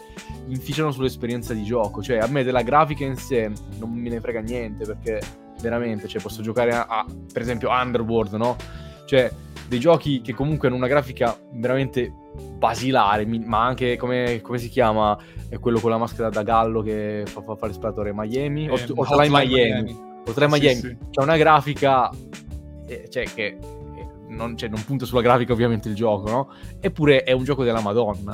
inficiano 0.48 0.92
sull'esperienza 0.92 1.54
di 1.54 1.64
gioco. 1.64 2.02
Cioè, 2.02 2.18
a 2.18 2.28
me 2.28 2.44
della 2.44 2.62
grafica 2.62 3.04
in 3.04 3.18
sé 3.18 3.52
non 3.80 3.92
me 3.92 4.10
ne 4.10 4.20
frega 4.22 4.40
niente. 4.42 4.86
Perché 4.86 5.20
veramente, 5.62 6.08
cioè, 6.08 6.22
posso 6.22 6.42
giocare 6.42 6.72
a, 6.72 6.86
a, 6.88 7.06
per 7.32 7.42
esempio, 7.42 7.70
Underworld, 7.70 8.34
no? 8.34 8.56
Cioè, 9.06 9.32
dei 9.68 9.80
giochi 9.80 10.22
che 10.22 10.34
comunque 10.34 10.68
hanno 10.68 10.78
una 10.78 10.88
grafica 10.88 11.38
veramente 11.54 12.12
basilare, 12.58 13.26
ma 13.26 13.66
anche 13.66 13.98
come, 13.98 14.40
come 14.42 14.58
si 14.60 14.70
chiama 14.70 15.18
È 15.50 15.60
quello 15.60 15.80
con 15.80 15.90
la 15.90 15.98
maschera 15.98 16.30
da 16.30 16.44
gallo 16.44 16.82
che 16.82 17.24
fa, 17.26 17.42
fa 17.42 17.56
fare 17.56 17.68
l'esploratore 17.68 18.12
Miami? 18.14 18.66
Ehm, 18.66 18.72
Hot- 18.72 18.92
Hotline 18.96 19.30
Miami. 19.30 19.98
Hotline 20.26 20.54
Sì, 20.54 20.60
Miami 20.60 20.80
sì. 20.80 20.98
c'è 21.12 21.22
una 21.22 21.38
grafica 21.38 22.10
eh, 22.88 23.08
cioè 23.10 23.26
che 23.26 23.46
eh, 23.46 24.08
non, 24.30 24.58
cioè, 24.58 24.70
non 24.70 24.84
punta 24.84 25.06
sulla 25.06 25.22
grafica 25.22 25.54
ovviamente 25.54 25.90
il 25.90 25.96
gioco, 25.96 26.30
no? 26.30 26.50
Eppure 26.80 27.24
è 27.24 27.34
un 27.34 27.44
gioco 27.44 27.64
della 27.64 27.82
Madonna. 27.82 28.34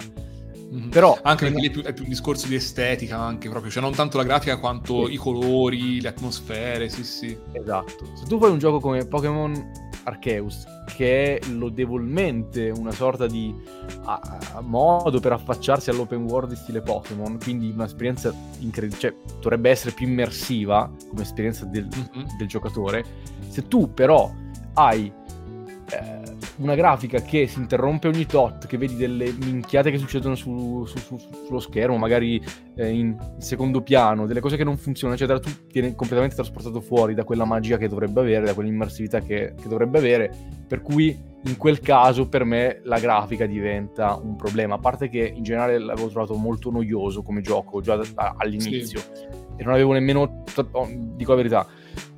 Mhm. 0.73 0.89
Però 0.89 1.17
Anche 1.21 1.45
perché 1.45 1.59
lì 1.61 1.67
è 1.67 1.71
più, 1.71 1.83
è 1.83 1.93
più 1.93 2.03
un 2.03 2.09
discorso 2.09 2.47
di 2.47 2.55
estetica, 2.55 3.19
anche 3.19 3.47
proprio, 3.49 3.69
cioè 3.71 3.81
non 3.83 3.93
tanto 3.93 4.17
la 4.17 4.23
grafica 4.23 4.57
quanto 4.57 5.05
Sì. 5.05 5.13
i 5.13 5.17
colori, 5.17 6.01
le 6.01 6.07
atmosfere, 6.07 6.89
sì, 6.89 7.03
sì. 7.03 7.37
Esatto. 7.51 8.05
Se 8.15 8.25
tu 8.25 8.39
fai 8.39 8.49
un 8.51 8.57
gioco 8.57 8.79
come 8.79 9.05
Pokémon 9.05 9.71
Arceus, 10.05 10.65
che 10.95 11.37
è 11.39 11.47
lodevolmente 11.49 12.69
una 12.71 12.91
sorta 12.91 13.27
di 13.27 13.53
a- 14.05 14.19
a- 14.53 14.61
modo 14.61 15.19
per 15.19 15.31
affacciarsi 15.33 15.89
all'open 15.91 16.23
world 16.23 16.49
di 16.49 16.55
stile 16.55 16.81
Pokémon, 16.81 17.37
quindi 17.39 17.69
un'esperienza 17.71 18.33
incredibile, 18.59 18.99
cioè 18.99 19.15
dovrebbe 19.41 19.69
essere 19.69 19.91
più 19.93 20.07
immersiva 20.07 20.91
come 21.07 21.21
esperienza 21.21 21.65
del, 21.65 21.85
Mhm. 21.85 22.35
del 22.37 22.47
giocatore. 22.47 23.05
Se 23.49 23.67
tu 23.67 23.93
però 23.93 24.31
hai 24.73 25.11
eh, 25.89 26.32
una 26.57 26.75
grafica 26.75 27.19
che 27.21 27.47
si 27.47 27.59
interrompe 27.59 28.07
ogni 28.07 28.25
tot, 28.25 28.67
che 28.67 28.77
vedi 28.77 28.95
delle 28.95 29.31
minchiate 29.31 29.89
che 29.91 29.97
succedono 29.97 30.35
su- 30.35 30.85
su- 30.85 30.97
su- 30.97 31.17
sullo 31.45 31.59
schermo, 31.59 31.97
magari 31.97 32.41
eh, 32.75 32.89
in 32.89 33.15
secondo 33.39 33.81
piano, 33.81 34.25
delle 34.27 34.39
cose 34.39 34.57
che 34.57 34.63
non 34.63 34.77
funzionano, 34.77 35.15
eccetera, 35.15 35.39
tu 35.39 35.49
vieni 35.71 35.95
completamente 35.95 36.35
trasportato 36.35 36.79
fuori 36.81 37.13
da 37.13 37.23
quella 37.23 37.45
magia 37.45 37.77
che 37.77 37.87
dovrebbe 37.87 38.21
avere, 38.21 38.45
da 38.45 38.53
quell'immersività 38.53 39.19
che, 39.19 39.53
che 39.59 39.67
dovrebbe 39.67 39.97
avere, 39.97 40.31
per 40.67 40.81
cui 40.81 41.31
in 41.45 41.57
quel 41.57 41.79
caso 41.79 42.29
per 42.29 42.45
me 42.45 42.79
la 42.83 42.99
grafica 42.99 43.45
diventa 43.45 44.15
un 44.15 44.35
problema, 44.35 44.75
a 44.75 44.79
parte 44.79 45.09
che 45.09 45.33
in 45.35 45.43
generale 45.43 45.77
l'avevo 45.77 46.07
trovato 46.09 46.35
molto 46.35 46.71
noioso 46.71 47.21
come 47.21 47.41
gioco 47.41 47.81
già 47.81 47.95
da- 47.95 48.35
all'inizio. 48.37 49.01
E 49.55 49.63
non 49.63 49.73
avevo 49.73 49.91
nemmeno, 49.93 50.43
oh, 50.71 50.87
dico 51.15 51.31
la 51.31 51.37
verità, 51.37 51.67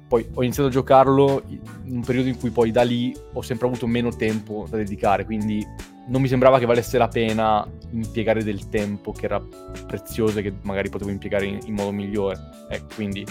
poi 0.08 0.28
ho 0.34 0.44
iniziato 0.44 0.70
a 0.70 0.72
giocarlo 0.72 1.44
in 1.48 1.96
un 1.96 2.04
periodo 2.04 2.30
in 2.30 2.38
cui 2.38 2.52
poi 2.52 2.72
da 2.72 2.84
lì 2.84 3.16
ho 3.34 3.42
sempre 3.42 3.68
avuto 3.68 3.88
meno 3.88 4.16
tempo 4.16 4.68
da 4.70 4.78
dedicare, 4.78 5.26
quindi 5.26 5.66
non 6.08 6.22
mi 6.22 6.28
sembrava 6.28 6.60
che 6.60 6.66
valesse 6.66 6.98
la 6.98 7.08
pena 7.08 7.68
impiegare 7.92 8.44
del 8.44 8.70
tempo 8.70 9.12
che 9.12 9.26
era 9.26 9.42
prezioso 9.88 10.40
e 10.40 10.44
che 10.44 10.54
magari 10.62 10.90
potevo 10.90 11.10
impiegare 11.10 11.46
in, 11.46 11.60
in 11.66 11.74
modo 11.74 11.92
migliore. 11.92 12.40
Ecco, 12.70 12.96
quindi 12.96 13.26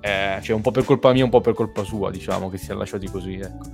eh, 0.00 0.38
cioè 0.42 0.54
un 0.54 0.62
po' 0.62 0.70
per 0.70 0.84
colpa 0.84 1.12
mia, 1.12 1.24
un 1.24 1.30
po' 1.30 1.40
per 1.40 1.54
colpa 1.54 1.82
sua, 1.82 2.10
diciamo, 2.10 2.48
che 2.48 2.56
si 2.56 2.70
è 2.70 2.74
lasciati 2.74 3.08
così, 3.08 3.34
ecco. 3.34 3.66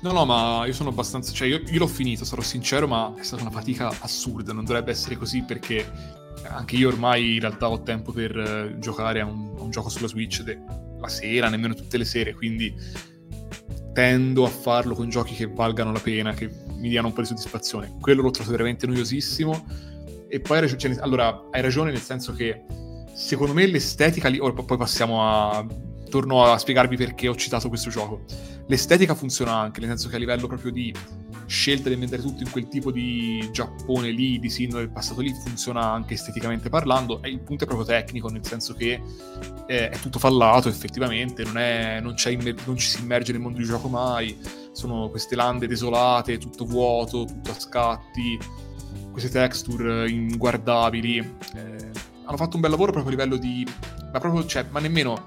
No, 0.00 0.12
no, 0.12 0.24
ma 0.24 0.64
io 0.64 0.72
sono 0.72 0.90
abbastanza... 0.90 1.32
Cioè, 1.32 1.48
io, 1.48 1.60
io 1.66 1.78
l'ho 1.78 1.88
finito, 1.88 2.24
sarò 2.24 2.40
sincero, 2.40 2.86
ma 2.86 3.12
è 3.18 3.24
stata 3.24 3.42
una 3.42 3.50
fatica 3.50 3.88
assurda. 3.98 4.52
Non 4.52 4.64
dovrebbe 4.64 4.92
essere 4.92 5.16
così 5.16 5.42
perché 5.42 5.84
anche 6.44 6.76
io 6.76 6.88
ormai 6.88 7.34
in 7.34 7.40
realtà 7.40 7.68
ho 7.68 7.82
tempo 7.82 8.12
per 8.12 8.36
uh, 8.36 8.78
giocare 8.78 9.20
a 9.20 9.24
un, 9.24 9.54
a 9.58 9.62
un, 9.62 9.70
gioco 9.70 9.88
sulla 9.88 10.08
Switch 10.08 10.42
de- 10.42 10.58
la 10.98 11.08
sera, 11.08 11.48
nemmeno 11.48 11.74
tutte 11.74 11.96
le 11.96 12.04
sere, 12.04 12.34
quindi 12.34 12.74
tendo 13.92 14.44
a 14.44 14.48
farlo 14.48 14.94
con 14.94 15.08
giochi 15.08 15.34
che 15.34 15.46
valgano 15.46 15.92
la 15.92 16.00
pena, 16.00 16.32
che 16.32 16.50
mi 16.76 16.88
diano 16.88 17.08
un 17.08 17.12
po' 17.12 17.20
di 17.20 17.26
soddisfazione. 17.26 17.96
Quello 18.00 18.22
l'ho 18.22 18.30
trovato 18.30 18.52
veramente 18.52 18.86
noiosissimo. 18.86 19.66
E 20.28 20.40
poi 20.40 20.78
cioè, 20.78 20.96
allora, 21.00 21.48
hai 21.50 21.62
ragione 21.62 21.90
nel 21.90 22.00
senso 22.00 22.32
che 22.32 22.64
secondo 23.14 23.54
me 23.54 23.66
l'estetica 23.66 24.28
lì, 24.28 24.38
poi 24.38 24.76
passiamo 24.76 25.22
a 25.26 25.66
torno 26.08 26.44
a 26.44 26.58
spiegarvi 26.58 26.96
perché 26.96 27.28
ho 27.28 27.34
citato 27.34 27.68
questo 27.68 27.90
gioco. 27.90 28.22
L'estetica 28.66 29.14
funziona 29.14 29.54
anche, 29.54 29.80
nel 29.80 29.90
senso 29.90 30.08
che 30.08 30.16
a 30.16 30.18
livello 30.18 30.46
proprio 30.46 30.70
di 30.70 30.92
scelta 31.48 31.88
di 31.88 31.94
ambientare 31.94 32.22
tutto 32.22 32.42
in 32.42 32.50
quel 32.50 32.68
tipo 32.68 32.92
di 32.92 33.48
Giappone 33.50 34.10
lì, 34.10 34.38
di 34.38 34.50
sindaco 34.50 34.80
del 34.80 34.90
passato 34.90 35.22
lì, 35.22 35.32
funziona 35.32 35.90
anche 35.90 36.14
esteticamente 36.14 36.68
parlando. 36.68 37.22
E 37.22 37.30
il 37.30 37.40
punto 37.40 37.64
è 37.64 37.66
proprio 37.66 37.86
tecnico, 37.86 38.28
nel 38.28 38.44
senso 38.44 38.74
che 38.74 39.00
è, 39.66 39.88
è 39.90 39.98
tutto 39.98 40.18
fallato 40.18 40.68
effettivamente, 40.68 41.42
non, 41.44 41.58
è, 41.58 42.00
non, 42.00 42.14
immer- 42.26 42.66
non, 42.66 42.76
ci 42.76 42.86
si 42.86 43.00
immerge 43.00 43.32
nel 43.32 43.40
mondo 43.40 43.58
di 43.58 43.64
gioco 43.64 43.88
mai. 43.88 44.38
Sono 44.72 45.08
queste 45.08 45.34
lande 45.34 45.66
desolate, 45.66 46.38
tutto 46.38 46.64
vuoto, 46.64 47.24
tutto 47.24 47.50
a 47.50 47.58
scatti, 47.58 48.38
queste 49.10 49.30
texture 49.30 50.08
inguardabili. 50.08 51.18
Eh, 51.54 51.90
hanno 52.24 52.36
fatto 52.36 52.56
un 52.56 52.60
bel 52.60 52.70
lavoro 52.70 52.92
proprio 52.92 53.14
a 53.14 53.16
livello 53.16 53.36
di... 53.36 53.66
Ma 54.12 54.18
proprio, 54.20 54.44
cioè, 54.46 54.66
ma 54.70 54.80
nemmeno 54.80 55.24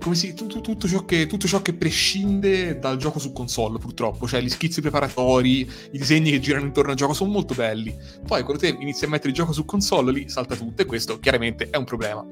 come 0.00 0.14
si, 0.14 0.34
tutto, 0.34 0.60
tutto, 0.60 0.88
ciò 0.88 1.04
che, 1.04 1.26
tutto, 1.26 1.46
ciò 1.46 1.62
che, 1.62 1.74
prescinde 1.74 2.78
dal 2.78 2.96
gioco 2.96 3.18
su 3.18 3.32
console, 3.32 3.78
purtroppo. 3.78 4.26
Cioè, 4.26 4.40
gli 4.40 4.48
schizzi 4.48 4.80
preparatori, 4.80 5.60
i 5.60 5.98
disegni 5.98 6.30
che 6.30 6.40
girano 6.40 6.66
intorno 6.66 6.90
al 6.90 6.96
gioco 6.96 7.12
sono 7.12 7.30
molto 7.30 7.54
belli. 7.54 7.94
Poi, 8.26 8.42
quando 8.42 8.62
te 8.62 8.68
inizi 8.68 9.04
a 9.04 9.08
mettere 9.08 9.28
il 9.28 9.34
gioco 9.34 9.52
su 9.52 9.64
console, 9.64 10.12
lì 10.12 10.28
salta 10.28 10.56
tutto, 10.56 10.82
e 10.82 10.86
questo 10.86 11.20
chiaramente 11.20 11.68
è 11.70 11.76
un 11.76 11.84
problema. 11.84 12.24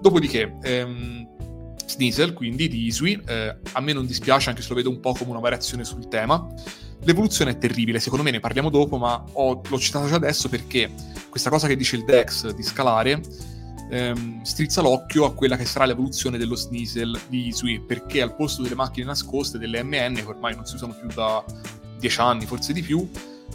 Dopodiché, 0.00 0.56
ehm, 0.62 1.28
Sneasel, 1.86 2.32
quindi 2.32 2.68
di 2.68 2.86
Isui, 2.86 3.20
eh, 3.26 3.56
a 3.72 3.80
me 3.80 3.92
non 3.92 4.06
dispiace, 4.06 4.50
anche 4.50 4.62
se 4.62 4.68
lo 4.68 4.74
vedo 4.74 4.90
un 4.90 5.00
po' 5.00 5.12
come 5.12 5.30
una 5.30 5.40
variazione 5.40 5.84
sul 5.84 6.08
tema. 6.08 6.46
L'evoluzione 7.02 7.52
è 7.52 7.58
terribile, 7.58 8.00
secondo 8.00 8.24
me 8.24 8.30
ne 8.30 8.40
parliamo 8.40 8.70
dopo, 8.70 8.96
ma 8.96 9.22
ho, 9.32 9.60
l'ho 9.66 9.78
citato 9.78 10.08
già 10.08 10.16
adesso 10.16 10.48
perché 10.48 10.90
questa 11.28 11.50
cosa 11.50 11.66
che 11.66 11.76
dice 11.76 11.96
il 11.96 12.04
Dex 12.04 12.50
di 12.50 12.62
scalare 12.62 13.20
ehm, 13.90 14.42
strizza 14.42 14.80
l'occhio 14.80 15.24
a 15.24 15.34
quella 15.34 15.56
che 15.56 15.64
sarà 15.64 15.84
l'evoluzione 15.84 16.38
dello 16.38 16.54
Sneasel 16.54 17.18
di 17.28 17.48
Isui, 17.48 17.80
perché 17.80 18.22
al 18.22 18.34
posto 18.34 18.62
delle 18.62 18.74
macchine 18.74 19.06
nascoste, 19.06 19.58
delle 19.58 19.82
MN, 19.82 20.14
che 20.14 20.24
ormai 20.26 20.54
non 20.54 20.66
si 20.66 20.74
usano 20.74 20.94
più 20.94 21.08
da 21.14 21.44
10 21.98 22.20
anni, 22.20 22.46
forse 22.46 22.72
di 22.72 22.82
più, 22.82 23.08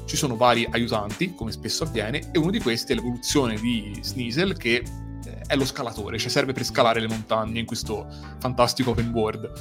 ci 0.05 0.17
sono 0.17 0.35
vari 0.35 0.67
aiutanti, 0.69 1.35
come 1.35 1.51
spesso 1.51 1.83
avviene, 1.83 2.29
e 2.31 2.39
uno 2.39 2.51
di 2.51 2.59
questi 2.59 2.91
è 2.91 2.95
l'evoluzione 2.95 3.55
di 3.59 3.97
Sneasel, 4.01 4.57
che 4.57 4.83
eh, 5.25 5.41
è 5.47 5.55
lo 5.55 5.65
scalatore, 5.65 6.17
cioè 6.17 6.29
serve 6.29 6.53
per 6.53 6.63
scalare 6.63 6.99
le 6.99 7.07
montagne 7.07 7.59
in 7.59 7.65
questo 7.65 8.07
fantastico 8.39 8.91
open 8.91 9.09
world. 9.09 9.51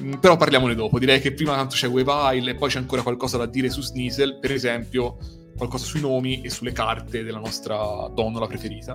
Mm, 0.00 0.14
però 0.14 0.36
parliamone 0.36 0.74
dopo, 0.74 0.98
direi 0.98 1.20
che 1.20 1.32
prima 1.32 1.54
tanto 1.54 1.74
c'è 1.74 1.88
Webile 1.88 2.52
e 2.52 2.54
poi 2.54 2.70
c'è 2.70 2.78
ancora 2.78 3.02
qualcosa 3.02 3.36
da 3.36 3.46
dire 3.46 3.68
su 3.68 3.82
Sneasel, 3.82 4.38
per 4.38 4.52
esempio 4.52 5.18
qualcosa 5.56 5.84
sui 5.84 6.00
nomi 6.00 6.40
e 6.40 6.48
sulle 6.48 6.72
carte 6.72 7.22
della 7.22 7.38
nostra 7.38 7.76
donnola 8.14 8.46
preferita. 8.46 8.94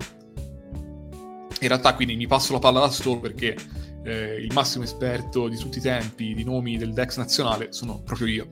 In 1.62 1.68
realtà 1.68 1.96
quindi 1.96 2.16
mi 2.16 2.28
passo 2.28 2.54
la 2.54 2.60
palla 2.60 2.82
da 2.82 2.90
solo 2.90 3.20
perché 3.20 3.56
eh, 4.04 4.36
il 4.36 4.52
massimo 4.54 4.84
esperto 4.84 5.48
di 5.48 5.58
tutti 5.58 5.80
i 5.80 5.82
tempi 5.82 6.34
di 6.34 6.44
nomi 6.44 6.78
del 6.78 6.94
Dex 6.94 7.18
nazionale 7.18 7.72
sono 7.72 8.02
proprio 8.02 8.28
io. 8.28 8.48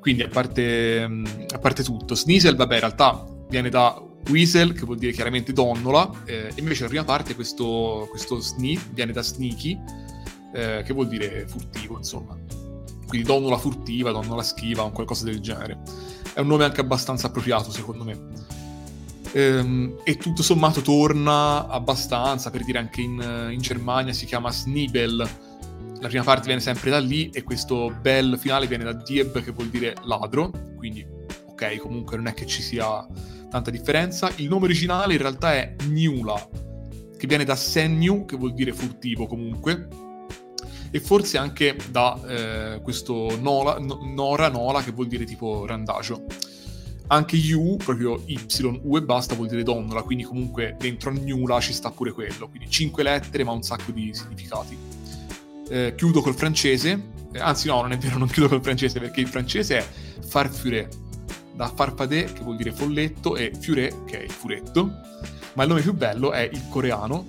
Quindi 0.00 0.22
a 0.22 0.28
parte, 0.28 1.06
mm, 1.06 1.24
a 1.54 1.58
parte 1.58 1.82
tutto, 1.82 2.14
Sneasel, 2.14 2.56
vabbè, 2.56 2.74
in 2.74 2.80
realtà 2.80 3.26
viene 3.48 3.68
da 3.68 4.02
Weasel, 4.28 4.72
che 4.72 4.84
vuol 4.84 4.98
dire 4.98 5.12
chiaramente 5.12 5.52
donnola, 5.52 6.10
eh, 6.24 6.50
invece 6.56 6.82
la 6.82 6.88
prima 6.88 7.04
parte, 7.04 7.34
questo, 7.34 8.06
questo 8.10 8.40
Snee, 8.40 8.78
viene 8.92 9.12
da 9.12 9.22
Sneaky, 9.22 9.78
eh, 10.54 10.82
che 10.84 10.92
vuol 10.92 11.08
dire 11.08 11.46
furtivo, 11.46 11.96
insomma. 11.96 12.36
Quindi 13.06 13.26
donnola 13.26 13.58
furtiva, 13.58 14.12
donnola 14.12 14.42
schiva, 14.42 14.84
o 14.84 14.90
qualcosa 14.90 15.24
del 15.24 15.40
genere. 15.40 15.80
È 16.32 16.40
un 16.40 16.46
nome 16.46 16.64
anche 16.64 16.80
abbastanza 16.80 17.26
appropriato, 17.26 17.70
secondo 17.70 18.04
me. 18.04 18.18
Ehm, 19.32 20.00
e 20.04 20.16
tutto 20.16 20.42
sommato 20.42 20.80
torna 20.80 21.68
abbastanza, 21.68 22.50
per 22.50 22.64
dire 22.64 22.78
anche 22.78 23.00
in, 23.00 23.48
in 23.50 23.60
Germania 23.60 24.12
si 24.12 24.26
chiama 24.26 24.50
Snibel. 24.50 25.28
La 26.00 26.08
prima 26.08 26.24
parte 26.24 26.46
viene 26.46 26.60
sempre 26.60 26.90
da 26.90 26.98
lì 26.98 27.28
e 27.30 27.42
questo 27.42 27.94
bel 28.00 28.38
finale 28.38 28.66
viene 28.66 28.84
da 28.84 28.94
Dieb 28.94 29.42
che 29.42 29.50
vuol 29.52 29.68
dire 29.68 29.94
ladro, 30.04 30.50
quindi 30.76 31.06
ok, 31.46 31.76
comunque 31.76 32.16
non 32.16 32.26
è 32.26 32.34
che 32.34 32.46
ci 32.46 32.62
sia 32.62 33.06
tanta 33.50 33.70
differenza. 33.70 34.32
Il 34.36 34.48
nome 34.48 34.64
originale 34.64 35.12
in 35.12 35.20
realtà 35.20 35.52
è 35.52 35.76
Niula, 35.88 36.48
che 37.18 37.26
viene 37.26 37.44
da 37.44 37.54
Senyu, 37.54 38.24
che 38.24 38.36
vuol 38.36 38.54
dire 38.54 38.72
furtivo 38.72 39.26
comunque, 39.26 39.88
e 40.90 41.00
forse 41.00 41.36
anche 41.36 41.76
da 41.90 42.18
eh, 42.26 42.80
questo 42.82 43.36
Nola, 43.38 43.78
Nora 43.78 44.48
Nola, 44.48 44.82
che 44.82 44.92
vuol 44.92 45.06
dire 45.06 45.24
tipo 45.24 45.66
randagio. 45.66 46.24
Anche 47.12 47.36
U, 47.54 47.76
proprio 47.76 48.22
Y, 48.26 48.38
U 48.82 48.96
e 48.96 49.02
basta, 49.02 49.34
vuol 49.34 49.48
dire 49.48 49.64
donnola, 49.64 50.02
quindi 50.02 50.22
comunque 50.22 50.76
dentro 50.78 51.10
a 51.10 51.12
Gnula 51.12 51.60
ci 51.60 51.72
sta 51.72 51.90
pure 51.90 52.12
quello. 52.12 52.48
Quindi 52.48 52.70
cinque 52.70 53.02
lettere 53.02 53.42
ma 53.42 53.50
un 53.50 53.62
sacco 53.62 53.90
di 53.90 54.14
significati. 54.14 54.78
Eh, 55.68 55.94
chiudo 55.96 56.20
col 56.20 56.36
francese, 56.36 57.08
eh, 57.32 57.40
anzi 57.40 57.66
no, 57.66 57.80
non 57.80 57.90
è 57.90 57.98
vero, 57.98 58.16
non 58.18 58.28
chiudo 58.28 58.48
col 58.48 58.62
francese 58.62 59.00
perché 59.00 59.20
il 59.20 59.26
francese 59.26 59.78
è 59.78 59.86
farfure, 60.24 60.88
da 61.56 61.66
farfadè 61.74 62.32
che 62.32 62.42
vuol 62.42 62.56
dire 62.56 62.70
folletto 62.70 63.36
e 63.36 63.50
fiure 63.58 64.04
che 64.06 64.20
è 64.20 64.22
il 64.22 64.30
furetto. 64.30 64.88
Ma 65.54 65.64
il 65.64 65.68
nome 65.68 65.80
più 65.80 65.92
bello 65.92 66.30
è 66.30 66.48
il 66.52 66.62
coreano, 66.68 67.24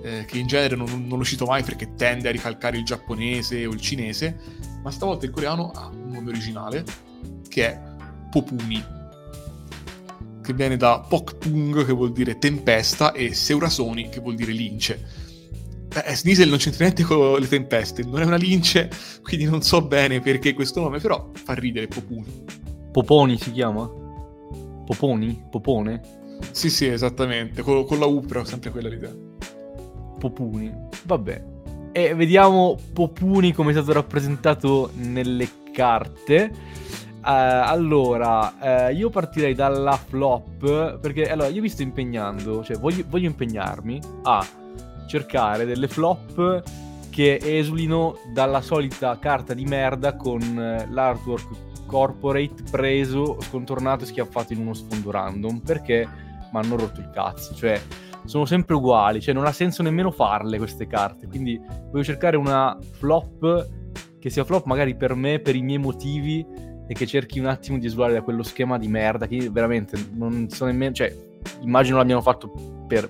eh, 0.00 0.26
che 0.28 0.38
in 0.38 0.46
genere 0.46 0.76
non, 0.76 1.08
non, 1.08 1.18
lo 1.18 1.24
cito 1.24 1.44
mai 1.44 1.64
perché 1.64 1.96
tende 1.96 2.28
a 2.28 2.30
ricalcare 2.30 2.78
il 2.78 2.84
giapponese 2.84 3.66
o 3.66 3.72
il 3.72 3.80
cinese, 3.80 4.38
ma 4.80 4.92
stavolta 4.92 5.26
il 5.26 5.32
coreano 5.32 5.72
ha 5.72 5.88
un 5.88 6.12
nome 6.12 6.28
originale 6.28 6.84
che 7.48 7.66
è 7.66 7.80
Popuni 8.30 8.96
che 10.48 10.54
viene 10.54 10.78
da 10.78 11.04
Pokpung, 11.06 11.84
che 11.84 11.92
vuol 11.92 12.10
dire 12.10 12.38
tempesta, 12.38 13.12
e 13.12 13.34
Seurasoni, 13.34 14.08
che 14.08 14.20
vuol 14.20 14.34
dire 14.34 14.52
lince. 14.52 15.04
Eh, 15.92 16.16
Sneasel 16.16 16.48
non 16.48 16.56
c'entra 16.56 16.84
niente 16.84 17.02
con 17.02 17.38
le 17.38 17.46
tempeste, 17.46 18.02
non 18.02 18.22
è 18.22 18.24
una 18.24 18.36
lince, 18.36 18.88
quindi 19.22 19.44
non 19.44 19.60
so 19.60 19.82
bene 19.82 20.20
perché 20.20 20.54
questo 20.54 20.80
nome, 20.80 21.00
però 21.00 21.30
fa 21.34 21.52
ridere 21.52 21.86
Popuni. 21.86 22.44
Poponi 22.90 23.38
si 23.38 23.52
chiama? 23.52 23.86
Poponi? 24.86 25.44
Popone? 25.50 26.00
Sì, 26.50 26.70
sì, 26.70 26.86
esattamente, 26.86 27.60
con, 27.60 27.84
con 27.84 27.98
la 27.98 28.06
U 28.06 28.22
però, 28.22 28.42
sempre 28.44 28.70
quella 28.70 28.88
l'idea. 28.88 29.14
Popuni, 30.18 30.72
vabbè. 31.04 31.44
E 31.92 32.14
vediamo 32.14 32.78
Popuni 32.94 33.52
come 33.52 33.70
è 33.70 33.74
stato 33.74 33.92
rappresentato 33.92 34.92
nelle 34.94 35.46
carte. 35.72 36.50
Uh, 37.20 37.24
allora, 37.24 38.88
uh, 38.88 38.94
io 38.94 39.10
partirei 39.10 39.54
dalla 39.54 39.96
flop 39.96 40.98
perché 40.98 41.30
allora 41.30 41.48
io 41.48 41.60
mi 41.60 41.68
sto 41.68 41.82
impegnando, 41.82 42.62
cioè 42.62 42.78
voglio, 42.78 43.04
voglio 43.08 43.26
impegnarmi 43.26 44.00
a 44.22 44.46
cercare 45.06 45.64
delle 45.64 45.88
flop 45.88 46.62
che 47.10 47.40
esulino 47.42 48.18
dalla 48.32 48.60
solita 48.60 49.18
carta 49.18 49.52
di 49.52 49.64
merda 49.64 50.14
con 50.14 50.40
uh, 50.40 50.92
l'artwork 50.92 51.48
corporate 51.86 52.62
preso, 52.70 53.38
scontornato 53.40 54.04
e 54.04 54.06
schiaffato 54.06 54.52
in 54.52 54.60
uno 54.60 54.74
sfondo 54.74 55.10
random 55.10 55.58
perché 55.60 56.06
mi 56.52 56.58
hanno 56.58 56.76
rotto 56.76 57.00
il 57.00 57.10
cazzo, 57.10 57.54
cioè 57.54 57.80
sono 58.24 58.44
sempre 58.44 58.74
uguali, 58.74 59.20
cioè 59.20 59.34
non 59.34 59.46
ha 59.46 59.52
senso 59.52 59.82
nemmeno 59.82 60.10
farle 60.10 60.58
queste 60.58 60.86
carte, 60.86 61.26
quindi 61.26 61.60
voglio 61.90 62.04
cercare 62.04 62.36
una 62.36 62.78
flop 62.92 63.68
che 64.18 64.30
sia 64.30 64.44
flop 64.44 64.66
magari 64.66 64.94
per 64.96 65.14
me, 65.14 65.40
per 65.40 65.56
i 65.56 65.62
miei 65.62 65.78
motivi 65.78 66.44
e 66.88 66.94
che 66.94 67.06
cerchi 67.06 67.38
un 67.38 67.46
attimo 67.46 67.78
di 67.78 67.86
esulare 67.86 68.14
da 68.14 68.22
quello 68.22 68.42
schema 68.42 68.78
di 68.78 68.88
merda 68.88 69.26
che 69.26 69.50
veramente 69.50 69.96
non 70.14 70.48
so 70.48 70.64
nemmeno, 70.64 70.94
cioè 70.94 71.14
immagino 71.60 71.98
l'abbiano 71.98 72.22
fatto 72.22 72.50
per, 72.88 73.08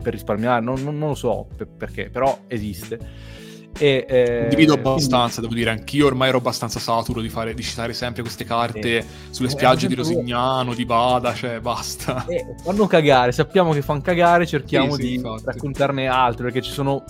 per 0.00 0.12
risparmiare, 0.12 0.62
non, 0.62 0.80
non, 0.84 0.96
non, 0.96 1.08
lo 1.08 1.14
so 1.16 1.48
per, 1.54 1.66
perché, 1.66 2.10
però 2.10 2.44
esiste. 2.46 3.36
E, 3.76 4.06
eh, 4.08 4.46
Divido 4.48 4.74
abbastanza, 4.74 5.40
devo 5.40 5.54
dire, 5.54 5.70
anch'io 5.70 6.06
ormai 6.06 6.28
ero 6.28 6.38
abbastanza 6.38 6.78
saturo 6.78 7.20
di, 7.20 7.28
fare, 7.28 7.54
di 7.54 7.62
citare 7.62 7.92
sempre 7.92 8.22
queste 8.22 8.44
carte 8.44 8.98
eh, 8.98 9.04
sulle 9.30 9.48
spiagge 9.48 9.88
di 9.88 9.94
Rosignano, 9.94 10.72
di 10.72 10.84
Bada, 10.84 11.34
cioè 11.34 11.60
basta. 11.60 12.24
Eh, 12.26 12.54
fanno 12.62 12.86
cagare, 12.86 13.32
sappiamo 13.32 13.72
che 13.72 13.82
fanno 13.82 14.00
cagare, 14.00 14.46
cerchiamo 14.46 14.94
sì, 14.94 15.02
sì, 15.02 15.08
di 15.08 15.14
infatti. 15.14 15.42
raccontarne 15.44 16.06
altro, 16.06 16.44
perché 16.44 16.62
ci 16.62 16.70
sono, 16.70 17.04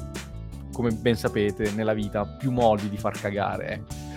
come 0.73 0.91
ben 0.91 1.17
sapete, 1.17 1.71
nella 1.73 1.93
vita 1.93 2.25
più 2.25 2.51
modi 2.51 2.89
di 2.89 2.97
far 2.97 3.19
cagare. 3.19 3.73
Eh. 3.73 4.08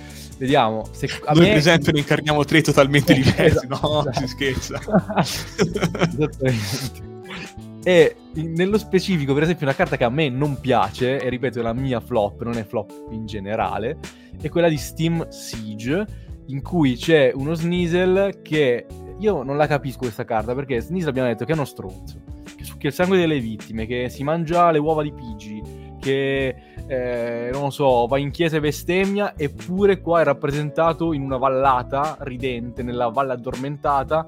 Vediamo. 0.42 0.84
Se 0.90 1.08
a 1.26 1.34
Noi, 1.34 1.44
me... 1.44 1.50
per 1.50 1.58
esempio, 1.58 1.92
ne 1.92 2.00
incarniamo 2.00 2.44
tre 2.46 2.64
totalmente 2.64 3.14
diversi. 3.14 3.68
no, 3.68 4.00
esatto. 4.00 4.20
si 4.22 4.28
scherza. 4.28 4.80
Esattamente. 5.22 7.10
E 7.84 8.16
nello 8.34 8.80
specifico, 8.80 9.36
per 9.36 9.44
esempio, 9.44 9.68
una 9.68 9.76
carta 9.76 9.98
che 9.98 10.04
a 10.04 10.10
me 10.10 10.30
non 10.30 10.60
piace, 10.60 11.20
e 11.20 11.30
ripeto, 11.30 11.60
è 11.60 11.62
la 11.62 11.74
mia 11.74 12.00
flop, 12.00 12.42
non 12.42 12.58
è 12.58 12.64
flop 12.64 12.92
in 13.12 13.28
generale, 13.28 14.00
è 14.42 14.50
quella 14.50 14.68
di 14.68 14.78
Steam 14.78 15.30
Siege, 15.30 16.06
in 16.48 16.64
cui 16.64 16.96
c'è 16.96 17.32
uno 17.36 17.54
Sneasel 17.54 18.40
che 18.42 18.88
io 19.20 19.44
non 19.44 19.58
la 19.58 19.68
capisco 19.68 20.00
questa 20.00 20.26
carta 20.26 20.56
perché 20.56 20.80
Sneasel 20.80 21.10
abbiamo 21.10 21.28
detto 21.28 21.46
che 21.46 21.52
è 21.52 21.56
uno 21.56 21.66
stronzo, 21.66 22.20
che 22.58 22.64
succhia 22.64 22.90
il 22.90 22.96
sangue 22.96 23.20
delle 23.20 23.40
vittime, 23.40 23.86
che 23.86 24.10
si 24.10 24.24
mangia 24.24 24.72
le 24.72 24.80
uova 24.80 25.04
di 25.04 25.14
Pigi, 25.14 25.62
che 26.00 26.71
eh, 26.88 27.50
non 27.52 27.64
lo 27.64 27.70
so, 27.70 28.08
va 28.08 28.18
in 28.18 28.32
chiesa 28.32 28.58
e 28.58 28.60
bestemmia, 28.60 29.34
eppure 29.38 30.00
qua 30.02 30.22
è 30.22 30.24
rappresentato 30.24 31.14
in 31.14 31.22
una 31.22 31.38
vallata 31.38 32.18
ridente, 32.22 32.84
nella 32.84 33.08
valle 33.08 33.34
addormentata 33.34 34.26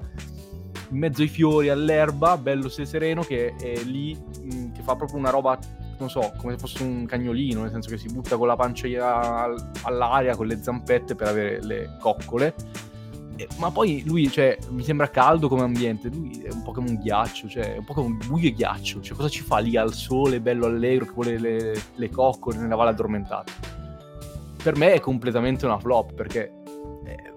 in 0.90 0.98
mezzo 0.98 1.22
ai 1.22 1.28
fiori, 1.28 1.68
all'erba, 1.68 2.36
bello 2.36 2.68
se 2.68 2.84
sereno, 2.84 3.22
che 3.22 3.54
è 3.56 3.76
lì, 3.82 4.14
mh, 4.14 4.54
mm, 4.54 4.72
che 4.72 4.82
fa 4.82 4.96
proprio 4.96 5.18
una 5.18 5.30
roba, 5.30 5.58
non 5.98 6.08
so, 6.08 6.32
come 6.38 6.52
se 6.52 6.58
fosse 6.58 6.82
un 6.82 7.04
cagnolino, 7.04 7.62
nel 7.62 7.70
senso 7.70 7.90
che 7.90 7.98
si 7.98 8.08
butta 8.08 8.36
con 8.36 8.46
la 8.46 8.56
pancia 8.56 9.48
all'aria, 9.82 10.36
con 10.36 10.46
le 10.46 10.62
zampette 10.62 11.14
per 11.14 11.28
avere 11.28 11.62
le 11.64 11.96
coccole. 12.00 12.54
E, 13.36 13.48
ma 13.58 13.70
poi 13.70 14.02
lui, 14.06 14.30
cioè, 14.30 14.58
mi 14.70 14.82
sembra 14.82 15.10
caldo 15.10 15.48
come 15.48 15.62
ambiente, 15.62 16.08
lui 16.08 16.42
è 16.42 16.52
un 16.52 16.62
po' 16.62 16.72
come 16.72 16.90
un 16.90 16.96
ghiaccio, 16.96 17.48
cioè, 17.48 17.74
è 17.74 17.78
un 17.78 17.84
po' 17.84 17.94
come 17.94 18.06
un 18.06 18.18
buio 18.26 18.48
e 18.48 18.52
ghiaccio, 18.52 19.00
cioè, 19.00 19.16
cosa 19.16 19.28
ci 19.28 19.42
fa 19.42 19.58
lì 19.58 19.76
al 19.76 19.92
sole, 19.92 20.40
bello 20.40 20.66
allegro, 20.66 21.06
che 21.06 21.12
vuole 21.12 21.38
le, 21.38 21.82
le 21.94 22.10
coccole 22.10 22.58
nella 22.58 22.76
valle 22.76 22.90
addormentata? 22.90 23.52
Per 24.62 24.76
me 24.76 24.92
è 24.92 25.00
completamente 25.00 25.64
una 25.66 25.78
flop, 25.78 26.14
perché... 26.14 26.52
Eh, 27.04 27.32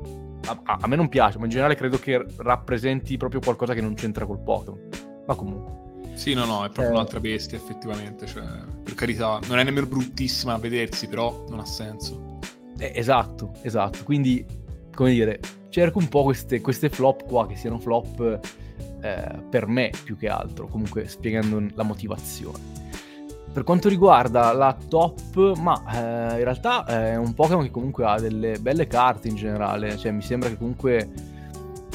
a, 0.47 0.77
a, 0.81 0.87
me 0.87 0.95
non 0.95 1.09
piace, 1.09 1.37
ma 1.37 1.43
in 1.43 1.49
generale 1.49 1.75
credo 1.75 1.99
che 1.99 2.25
rappresenti 2.37 3.17
proprio 3.17 3.41
qualcosa 3.41 3.73
che 3.73 3.81
non 3.81 3.95
c'entra 3.95 4.25
col 4.25 4.39
Pokémon. 4.39 4.79
Ma 5.25 5.35
comunque. 5.35 5.85
Sì, 6.17 6.33
no, 6.33 6.45
no, 6.45 6.63
è 6.63 6.69
proprio 6.69 6.87
eh... 6.87 6.91
un'altra 6.93 7.19
bestia, 7.19 7.57
effettivamente. 7.57 8.25
Cioè, 8.25 8.43
per 8.83 8.93
carità, 8.95 9.39
non 9.47 9.59
è 9.59 9.63
nemmeno 9.63 9.85
bruttissima 9.85 10.53
a 10.53 10.57
vedersi, 10.57 11.07
però 11.07 11.45
non 11.49 11.59
ha 11.59 11.65
senso. 11.65 12.39
Eh, 12.77 12.91
esatto, 12.95 13.53
esatto. 13.61 14.03
Quindi, 14.03 14.45
come 14.95 15.11
dire, 15.11 15.39
cerco 15.69 15.99
un 15.99 16.07
po' 16.07 16.23
queste, 16.23 16.61
queste 16.61 16.89
flop 16.89 17.25
qua, 17.25 17.47
che 17.47 17.55
siano 17.55 17.79
flop 17.79 18.39
eh, 19.01 19.41
per 19.49 19.67
me 19.67 19.91
più 20.03 20.17
che 20.17 20.29
altro, 20.29 20.67
comunque 20.67 21.07
spiegando 21.07 21.63
la 21.73 21.83
motivazione. 21.83 22.75
Per 23.51 23.63
quanto 23.63 23.89
riguarda 23.89 24.51
la 24.53 24.77
top, 24.87 25.55
ma 25.57 25.83
eh, 25.91 26.37
in 26.37 26.43
realtà 26.43 26.85
è 26.85 27.15
un 27.15 27.33
Pokémon 27.33 27.63
che 27.63 27.71
comunque 27.71 28.05
ha 28.05 28.19
delle 28.19 28.59
belle 28.59 28.85
carte 28.85 29.27
in 29.27 29.35
generale, 29.35 29.97
cioè 29.97 30.11
mi 30.11 30.21
sembra 30.21 30.49
che 30.49 30.57
comunque 30.57 31.09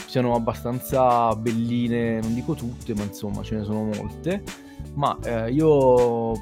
siano 0.07 0.35
abbastanza 0.35 1.35
belline, 1.37 2.21
non 2.21 2.35
dico 2.35 2.55
tutte, 2.55 2.95
ma 2.95 3.05
insomma 3.05 3.43
ce 3.43 3.57
ne 3.57 3.65
sono 3.65 3.85
molte. 3.85 4.43
Ma 4.95 5.17
eh, 5.25 5.53
io 5.53 6.33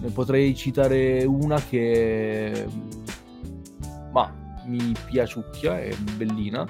ne 0.00 0.10
potrei 0.12 0.54
citare 0.54 1.24
una 1.24 1.60
che 1.60 2.66
mi 4.66 4.92
piaciucchia, 5.06 5.80
è 5.80 5.94
bellina, 6.16 6.66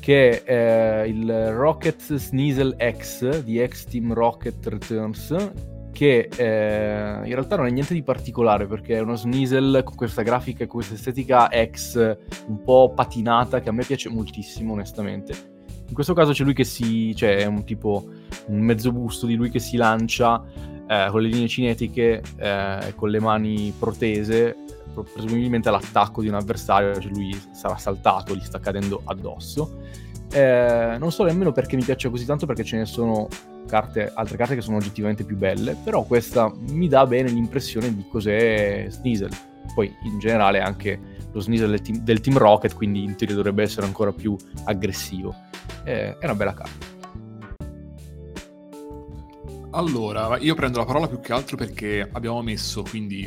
che 0.00 0.42
è 0.42 1.02
eh, 1.02 1.08
il 1.08 1.52
Rocket 1.52 2.14
Sneasel 2.14 2.76
X 2.98 3.40
di 3.42 3.64
X 3.64 3.84
Team 3.84 4.12
Rocket 4.12 4.66
Returns 4.66 5.52
che 5.92 6.28
eh, 6.34 7.20
in 7.24 7.32
realtà 7.34 7.56
non 7.56 7.66
è 7.66 7.70
niente 7.70 7.94
di 7.94 8.02
particolare 8.02 8.66
perché 8.66 8.96
è 8.96 9.00
uno 9.00 9.14
Sneasel 9.14 9.82
con 9.84 9.94
questa 9.94 10.22
grafica 10.22 10.64
e 10.64 10.66
questa 10.66 10.94
estetica 10.94 11.48
X 11.70 12.16
un 12.46 12.62
po' 12.64 12.92
patinata 12.94 13.60
che 13.60 13.68
a 13.68 13.72
me 13.72 13.84
piace 13.84 14.08
moltissimo 14.08 14.72
onestamente. 14.72 15.50
In 15.86 15.94
questo 15.94 16.14
caso 16.14 16.32
c'è 16.32 16.42
lui 16.42 16.54
che 16.54 16.64
si, 16.64 17.14
cioè 17.14 17.36
è 17.36 17.44
un 17.44 17.64
tipo 17.64 18.08
un 18.46 18.60
mezzo 18.60 18.90
busto 18.90 19.26
di 19.26 19.34
lui 19.34 19.50
che 19.50 19.58
si 19.58 19.76
lancia 19.76 20.42
eh, 20.88 21.06
con 21.10 21.20
le 21.20 21.28
linee 21.28 21.48
cinetiche 21.48 22.22
eh, 22.38 22.92
con 22.96 23.10
le 23.10 23.20
mani 23.20 23.72
protese 23.78 24.56
presumibilmente 25.12 25.68
all'attacco 25.68 26.20
di 26.22 26.28
un 26.28 26.34
avversario, 26.34 26.98
cioè 27.00 27.10
lui 27.10 27.38
sarà 27.52 27.76
saltato, 27.76 28.34
gli 28.34 28.42
sta 28.42 28.60
cadendo 28.60 29.02
addosso. 29.04 29.80
Eh, 30.32 30.96
non 30.98 31.12
so 31.12 31.24
nemmeno 31.24 31.52
perché 31.52 31.76
mi 31.76 31.84
piace 31.84 32.08
così 32.08 32.24
tanto 32.24 32.46
perché 32.46 32.64
ce 32.64 32.78
ne 32.78 32.86
sono 32.86 33.28
carte, 33.66 34.10
altre 34.14 34.36
carte 34.36 34.54
che 34.54 34.60
sono 34.60 34.76
oggettivamente 34.76 35.24
più 35.24 35.36
belle, 35.36 35.76
però 35.82 36.04
questa 36.04 36.52
mi 36.70 36.88
dà 36.88 37.06
bene 37.06 37.30
l'impressione 37.30 37.94
di 37.94 38.04
cos'è 38.08 38.86
Sneasel. 38.88 39.30
Poi 39.74 39.94
in 40.04 40.18
generale 40.18 40.60
anche 40.60 40.98
lo 41.32 41.40
Sneasel 41.40 41.70
del 41.70 41.80
team, 41.80 41.98
del 41.98 42.20
team 42.20 42.36
Rocket, 42.36 42.74
quindi 42.74 43.02
in 43.02 43.16
teoria 43.16 43.36
dovrebbe 43.36 43.62
essere 43.62 43.86
ancora 43.86 44.12
più 44.12 44.36
aggressivo. 44.64 45.34
Eh, 45.84 46.18
è 46.18 46.24
una 46.24 46.34
bella 46.34 46.54
carta. 46.54 46.90
Allora, 49.74 50.36
io 50.38 50.54
prendo 50.54 50.78
la 50.78 50.84
parola 50.84 51.08
più 51.08 51.20
che 51.20 51.32
altro 51.32 51.56
perché 51.56 52.06
abbiamo 52.12 52.42
messo 52.42 52.82
quindi 52.82 53.26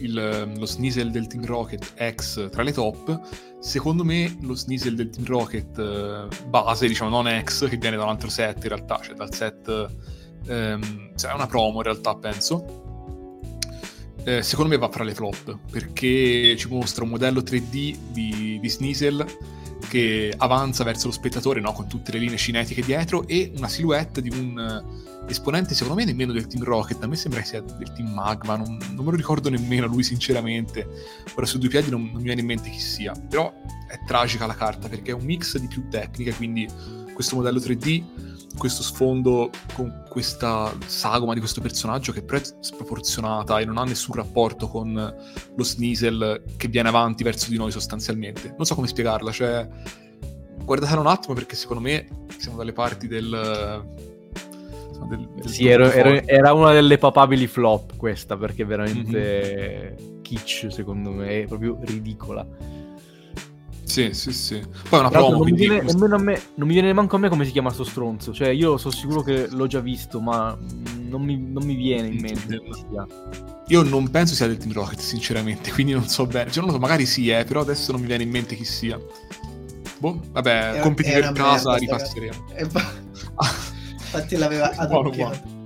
il, 0.00 0.52
lo 0.56 0.66
Sneasel 0.66 1.10
del 1.10 1.26
Team 1.26 1.44
Rocket 1.44 1.94
X 2.14 2.50
tra 2.50 2.62
le 2.62 2.72
top. 2.72 3.20
Secondo 3.60 4.04
me 4.04 4.36
lo 4.40 4.54
Sneasel 4.54 4.94
del 4.94 5.10
Team 5.10 5.26
Rocket 5.26 5.78
eh, 5.78 6.26
base, 6.46 6.86
diciamo 6.86 7.10
non 7.10 7.42
X, 7.42 7.68
che 7.68 7.76
viene 7.76 7.96
da 7.96 8.04
un 8.04 8.10
altro 8.10 8.28
set 8.28 8.62
in 8.62 8.68
realtà, 8.68 9.00
cioè 9.02 9.14
dal 9.14 9.32
set... 9.34 9.88
Ehm, 10.46 11.10
cioè 11.16 11.32
è 11.32 11.34
una 11.34 11.46
promo 11.46 11.78
in 11.78 11.82
realtà, 11.82 12.14
penso. 12.16 12.86
Eh, 14.24 14.42
secondo 14.42 14.70
me 14.70 14.78
va 14.78 14.90
fra 14.90 15.04
le 15.04 15.14
flop, 15.14 15.58
perché 15.70 16.56
ci 16.56 16.68
mostra 16.68 17.04
un 17.04 17.10
modello 17.10 17.40
3D 17.40 17.96
di, 18.10 18.58
di 18.60 18.68
Sneasel 18.68 19.24
che 19.88 20.34
avanza 20.36 20.84
verso 20.84 21.06
lo 21.06 21.12
spettatore 21.12 21.60
no? 21.60 21.72
con 21.72 21.86
tutte 21.86 22.12
le 22.12 22.18
linee 22.18 22.36
cinetiche 22.36 22.82
dietro 22.82 23.26
e 23.26 23.52
una 23.56 23.68
silhouette 23.68 24.20
di 24.20 24.28
un 24.28 24.84
esponente 25.28 25.74
secondo 25.74 25.98
me 25.98 26.04
nemmeno 26.04 26.32
del 26.32 26.46
team 26.46 26.64
Rocket, 26.64 27.02
a 27.02 27.06
me 27.06 27.16
sembra 27.16 27.40
che 27.40 27.46
sia 27.46 27.60
del 27.60 27.92
team 27.92 28.12
Magma, 28.12 28.56
non, 28.56 28.78
non 28.94 29.04
me 29.04 29.10
lo 29.10 29.16
ricordo 29.16 29.50
nemmeno 29.50 29.86
lui 29.86 30.02
sinceramente, 30.02 30.86
ora 31.34 31.46
su 31.46 31.58
due 31.58 31.68
piedi 31.68 31.90
non, 31.90 32.04
non, 32.04 32.16
mi 32.16 32.22
viene 32.24 32.40
in 32.40 32.46
mente 32.46 32.70
chi 32.70 32.80
sia, 32.80 33.12
però 33.12 33.52
è 33.88 33.98
tragica 34.06 34.46
la 34.46 34.54
carta 34.54 34.88
perché 34.88 35.10
è 35.10 35.14
un 35.14 35.24
mix 35.24 35.56
di 35.58 35.66
più 35.66 35.88
tecniche, 35.88 36.34
quindi 36.34 36.68
questo 37.14 37.36
modello 37.36 37.58
3D, 37.58 38.04
questo 38.56 38.82
sfondo 38.82 39.50
con 39.72 40.04
questa 40.08 40.72
sagoma 40.86 41.32
di 41.32 41.40
questo 41.40 41.60
personaggio 41.60 42.12
che 42.12 42.22
però 42.22 42.38
è 42.38 42.42
sproporzionata 42.60 43.60
e 43.60 43.64
non 43.64 43.78
ha 43.78 43.84
nessun 43.84 44.14
rapporto 44.14 44.68
con 44.68 44.92
lo 44.92 45.64
Sneasel 45.64 46.44
che 46.56 46.68
viene 46.68 46.88
avanti 46.88 47.22
verso 47.22 47.50
di 47.50 47.56
noi 47.56 47.70
sostanzialmente. 47.70 48.54
Non 48.56 48.66
so 48.66 48.74
come 48.74 48.88
spiegarla, 48.88 49.30
cioè 49.30 49.68
guardatela 50.64 51.00
un 51.00 51.06
attimo 51.06 51.34
perché 51.34 51.56
secondo 51.56 51.82
me 51.82 52.06
siamo 52.36 52.56
dalle 52.56 52.72
parti 52.72 53.06
del 53.06 54.07
del, 55.06 55.28
del 55.34 55.48
sì, 55.48 55.66
ero, 55.66 55.90
ero, 55.90 56.26
era 56.26 56.52
una 56.52 56.72
delle 56.72 56.98
papabili 56.98 57.46
flop 57.46 57.96
questa 57.96 58.36
perché 58.36 58.62
è 58.62 58.66
veramente 58.66 59.96
mm-hmm. 60.00 60.22
kitsch 60.22 60.70
secondo 60.70 61.10
me, 61.10 61.42
è 61.42 61.46
proprio 61.46 61.78
ridicola. 61.82 62.46
Sì, 63.88 64.12
sì, 64.12 64.32
sì. 64.32 64.62
Poi 64.88 65.00
una 65.00 65.08
promo, 65.08 65.30
non, 65.30 65.44
mi 65.44 65.52
viene, 65.52 65.80
a 65.80 66.18
me, 66.18 66.40
non 66.56 66.68
mi 66.68 66.74
viene 66.74 66.92
neanche 66.92 67.16
a 67.16 67.18
me 67.18 67.30
come 67.30 67.46
si 67.46 67.52
chiama 67.52 67.70
sto 67.70 67.84
stronzo. 67.84 68.34
Cioè, 68.34 68.48
io 68.48 68.76
sono 68.76 68.92
sicuro 68.92 69.22
che 69.22 69.48
l'ho 69.50 69.66
già 69.66 69.80
visto, 69.80 70.20
ma 70.20 70.56
non 71.08 71.22
mi, 71.22 71.38
non 71.38 71.64
mi 71.64 71.74
viene 71.74 72.08
in 72.08 72.20
mente. 72.20 72.60
Io 73.68 73.82
non 73.82 74.10
penso 74.10 74.34
sia 74.34 74.46
del 74.46 74.58
Team 74.58 74.74
Rocket, 74.74 74.98
sinceramente, 74.98 75.72
quindi 75.72 75.94
non 75.94 76.06
so 76.06 76.26
bene. 76.26 76.50
Cioè, 76.50 76.62
non 76.62 76.66
lo 76.66 76.76
so, 76.76 76.82
magari 76.82 77.06
sì, 77.06 77.30
eh, 77.30 77.44
però 77.44 77.60
adesso 77.62 77.90
non 77.92 78.02
mi 78.02 78.06
viene 78.06 78.24
in 78.24 78.30
mente 78.30 78.56
chi 78.56 78.64
sia. 78.64 79.00
Boh, 79.98 80.20
vabbè, 80.32 80.72
è, 80.74 80.80
compiti 80.80 81.10
per 81.10 81.32
casa, 81.32 81.74
ripasseremo. 81.76 82.44
Infatti 84.10 84.36
l'aveva 84.36 84.70
adocchiato. 84.70 85.56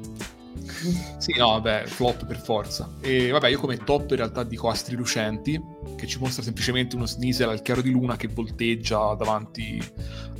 Sì, 1.18 1.34
no, 1.38 1.50
vabbè, 1.50 1.84
flop 1.86 2.26
per 2.26 2.38
forza. 2.38 2.90
E 3.00 3.30
vabbè, 3.30 3.48
io 3.48 3.60
come 3.60 3.76
top 3.76 4.10
in 4.10 4.16
realtà 4.16 4.42
dico 4.42 4.68
Astri 4.68 4.96
Lucenti, 4.96 5.60
che 5.94 6.08
ci 6.08 6.18
mostra 6.18 6.42
semplicemente 6.42 6.96
uno 6.96 7.06
Sneasel 7.06 7.48
al 7.48 7.62
chiaro 7.62 7.82
di 7.82 7.90
luna 7.90 8.16
che 8.16 8.26
volteggia 8.26 9.14
davanti 9.14 9.80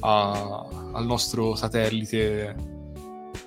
a, 0.01 0.67
al 0.93 1.07
nostro 1.07 1.55
satellite 1.55 2.57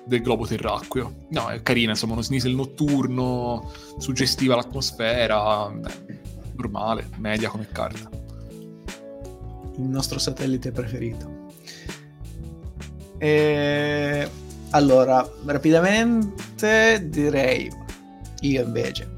del 0.06 0.22
globo 0.22 0.46
terracqueo. 0.46 1.26
No, 1.30 1.48
è 1.48 1.60
carina, 1.60 1.90
insomma, 1.90 2.14
uno 2.14 2.22
Sneasel 2.22 2.54
notturno, 2.54 3.70
suggestiva 3.98 4.54
l'atmosfera, 4.54 5.68
beh, 5.68 6.20
normale, 6.54 7.10
media 7.18 7.50
come 7.50 7.68
carta. 7.70 8.08
Il 9.76 9.82
nostro 9.82 10.18
satellite 10.18 10.72
preferito. 10.72 11.44
E 13.18 14.28
allora, 14.70 15.28
rapidamente 15.44 17.08
direi 17.08 17.70
io 18.40 18.62
invece. 18.62 19.14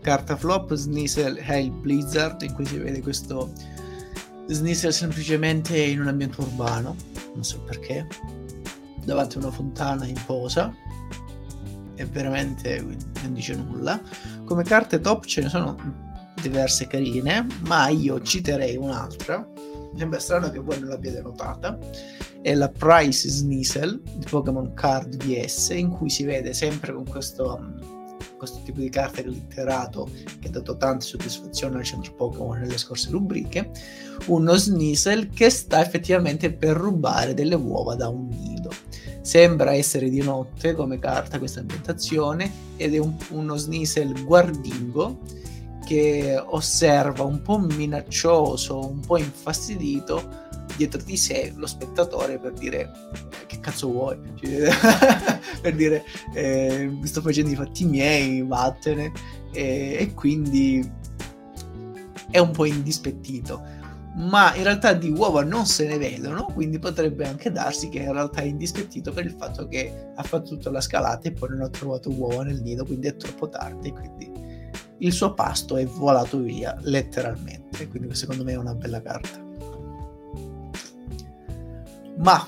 Carta 0.00 0.36
flop 0.36 0.74
Sneasel 0.74 1.42
Hail 1.46 1.70
Blizzard 1.70 2.42
in 2.42 2.52
cui 2.52 2.66
si 2.66 2.76
vede 2.76 3.00
questo 3.00 3.52
Sneasel 4.46 4.92
semplicemente 4.92 5.78
in 5.78 6.00
un 6.00 6.08
ambiente 6.08 6.40
urbano, 6.40 6.94
non 7.32 7.42
so 7.42 7.60
perché, 7.62 8.06
davanti 9.04 9.36
a 9.36 9.40
una 9.40 9.50
fontana 9.50 10.06
in 10.06 10.20
posa 10.26 10.74
e 11.94 12.04
veramente 12.04 12.80
non 12.80 13.32
dice 13.32 13.54
nulla. 13.54 14.00
Come 14.44 14.62
carte 14.62 15.00
top 15.00 15.24
ce 15.24 15.42
ne 15.42 15.48
sono 15.48 15.76
diverse 16.42 16.86
carine, 16.86 17.46
ma 17.66 17.88
io 17.88 18.20
citerei 18.20 18.76
un'altra. 18.76 19.46
Mi 19.92 19.98
sembra 19.98 20.18
strano 20.18 20.50
che 20.50 20.58
voi 20.58 20.78
non 20.80 20.90
l'abbiate 20.90 21.22
notata, 21.22 21.78
è 22.44 22.52
la 22.52 22.68
Price 22.68 23.26
Sneasel 23.26 24.02
di 24.18 24.26
Pokémon 24.28 24.74
Card 24.74 25.16
VS, 25.16 25.70
in 25.70 25.88
cui 25.88 26.10
si 26.10 26.24
vede 26.24 26.52
sempre 26.52 26.92
con 26.92 27.08
questo 27.08 28.02
questo 28.36 28.60
tipo 28.64 28.80
di 28.80 28.90
carta 28.90 29.22
glitterato 29.22 30.06
che 30.38 30.48
ha 30.48 30.50
dato 30.50 30.76
tante 30.76 31.06
soddisfazioni 31.06 31.76
al 31.76 31.84
centro 31.84 32.12
Pokémon 32.12 32.58
nelle 32.58 32.76
scorse 32.76 33.08
rubriche, 33.10 33.70
uno 34.26 34.54
Sneasel 34.54 35.30
che 35.30 35.48
sta 35.48 35.80
effettivamente 35.80 36.52
per 36.52 36.76
rubare 36.76 37.32
delle 37.32 37.54
uova 37.54 37.94
da 37.94 38.08
un 38.08 38.28
nido. 38.28 38.70
Sembra 39.22 39.72
essere 39.72 40.10
di 40.10 40.20
notte 40.20 40.74
come 40.74 40.98
carta 40.98 41.38
questa 41.38 41.60
ambientazione 41.60 42.52
ed 42.76 42.94
è 42.94 42.98
un, 42.98 43.16
uno 43.30 43.56
Sneasel 43.56 44.22
guardingo 44.22 45.20
che 45.86 46.38
osserva 46.44 47.22
un 47.22 47.40
po' 47.40 47.58
minaccioso, 47.58 48.86
un 48.86 49.00
po' 49.00 49.16
infastidito 49.16 50.43
dietro 50.76 51.00
di 51.02 51.16
sé 51.16 51.52
lo 51.56 51.66
spettatore 51.66 52.38
per 52.38 52.52
dire 52.52 52.90
che 53.46 53.60
cazzo 53.60 53.90
vuoi? 53.90 54.18
Cioè, 54.34 54.70
per 55.60 55.74
dire 55.74 56.04
eh, 56.34 56.90
sto 57.02 57.20
facendo 57.20 57.50
i 57.50 57.56
fatti 57.56 57.84
miei 57.84 58.42
vattene. 58.42 59.12
E, 59.52 59.96
e 60.00 60.14
quindi 60.14 60.88
è 62.30 62.38
un 62.38 62.50
po' 62.50 62.64
indispettito. 62.64 63.82
Ma 64.16 64.54
in 64.54 64.62
realtà 64.62 64.92
di 64.92 65.10
uova 65.10 65.42
non 65.42 65.66
se 65.66 65.86
ne 65.86 65.98
vedono, 65.98 66.44
quindi 66.46 66.78
potrebbe 66.78 67.26
anche 67.26 67.50
darsi 67.50 67.88
che 67.88 67.98
in 67.98 68.12
realtà 68.12 68.42
è 68.42 68.44
indispettito 68.44 69.12
per 69.12 69.24
il 69.24 69.34
fatto 69.36 69.66
che 69.66 70.10
ha 70.14 70.22
fatto 70.22 70.50
tutta 70.50 70.70
la 70.70 70.80
scalata 70.80 71.28
e 71.28 71.32
poi 71.32 71.50
non 71.50 71.62
ha 71.62 71.68
trovato 71.68 72.10
uova 72.10 72.44
nel 72.44 72.62
nido, 72.62 72.84
quindi 72.84 73.08
è 73.08 73.16
troppo 73.16 73.48
tardi, 73.48 73.90
quindi 73.90 74.30
il 74.98 75.12
suo 75.12 75.34
pasto 75.34 75.76
è 75.76 75.84
volato 75.84 76.38
via 76.38 76.76
letteralmente, 76.82 77.88
quindi 77.88 78.14
secondo 78.14 78.44
me 78.44 78.52
è 78.52 78.56
una 78.56 78.74
bella 78.74 79.02
carta. 79.02 79.43
Ma 82.18 82.46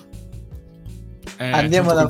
eh, 1.39 1.51
andiamo 1.51 1.93
da... 1.93 2.09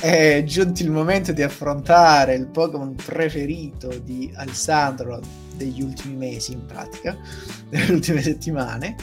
È 0.00 0.42
giunto 0.44 0.82
il 0.82 0.90
momento 0.90 1.32
di 1.32 1.42
affrontare 1.42 2.34
il 2.34 2.46
Pokémon 2.46 2.94
preferito 2.94 3.88
di 4.02 4.32
Alessandro 4.34 5.20
degli 5.54 5.82
ultimi 5.82 6.16
mesi, 6.16 6.52
in 6.52 6.64
pratica, 6.66 7.16
delle 7.68 7.92
ultime 7.92 8.22
settimane, 8.22 8.96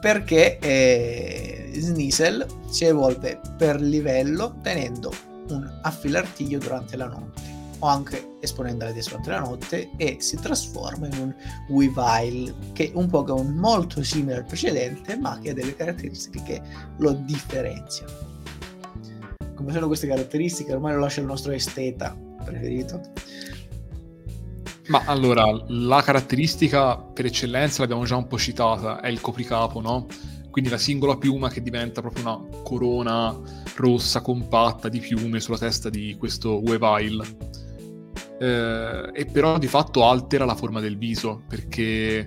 perché 0.00 0.58
eh, 0.58 1.70
Sneasel 1.74 2.46
si 2.68 2.84
evolve 2.84 3.40
per 3.56 3.80
livello 3.80 4.58
tenendo 4.62 5.12
un 5.48 5.70
affilartiglio 5.82 6.58
durante 6.58 6.96
la 6.96 7.06
notte 7.06 7.51
o 7.82 7.86
anche 7.86 8.36
esponendo 8.40 8.84
la 8.84 8.92
durante 8.92 9.30
la 9.30 9.40
notte 9.40 9.90
e 9.96 10.16
si 10.20 10.36
trasforma 10.36 11.06
in 11.08 11.18
un 11.18 11.34
Weavile 11.68 12.54
che 12.72 12.86
è 12.86 12.90
un 12.94 13.08
Pokémon 13.08 13.54
molto 13.54 14.02
simile 14.04 14.36
al 14.36 14.44
precedente 14.44 15.16
ma 15.16 15.38
che 15.40 15.50
ha 15.50 15.54
delle 15.54 15.74
caratteristiche 15.74 16.42
che 16.44 16.62
lo 16.98 17.12
differenziano. 17.12 18.30
Come 19.54 19.72
sono 19.72 19.88
queste 19.88 20.06
caratteristiche 20.06 20.72
ormai 20.72 20.94
lo 20.94 21.00
lascia 21.00 21.20
il 21.20 21.26
nostro 21.26 21.52
esteta 21.52 22.16
preferito. 22.44 23.00
Ma 24.88 25.02
allora 25.06 25.44
la 25.68 26.02
caratteristica 26.02 26.96
per 26.96 27.26
eccellenza 27.26 27.80
l'abbiamo 27.80 28.04
già 28.04 28.16
un 28.16 28.26
po' 28.26 28.38
citata 28.38 29.00
è 29.00 29.08
il 29.08 29.20
copricapo 29.20 29.80
no? 29.80 30.06
quindi 30.50 30.70
la 30.70 30.78
singola 30.78 31.16
piuma 31.16 31.48
che 31.48 31.62
diventa 31.62 32.00
proprio 32.00 32.24
una 32.24 32.62
corona 32.62 33.34
rossa 33.74 34.20
compatta 34.20 34.88
di 34.88 35.00
piume 35.00 35.40
sulla 35.40 35.58
testa 35.58 35.88
di 35.88 36.14
questo 36.18 36.60
Weavile 36.60 37.24
eh, 38.42 39.10
e 39.12 39.24
però 39.26 39.56
di 39.56 39.68
fatto 39.68 40.04
altera 40.04 40.44
la 40.44 40.56
forma 40.56 40.80
del 40.80 40.98
viso 40.98 41.42
perché 41.48 42.26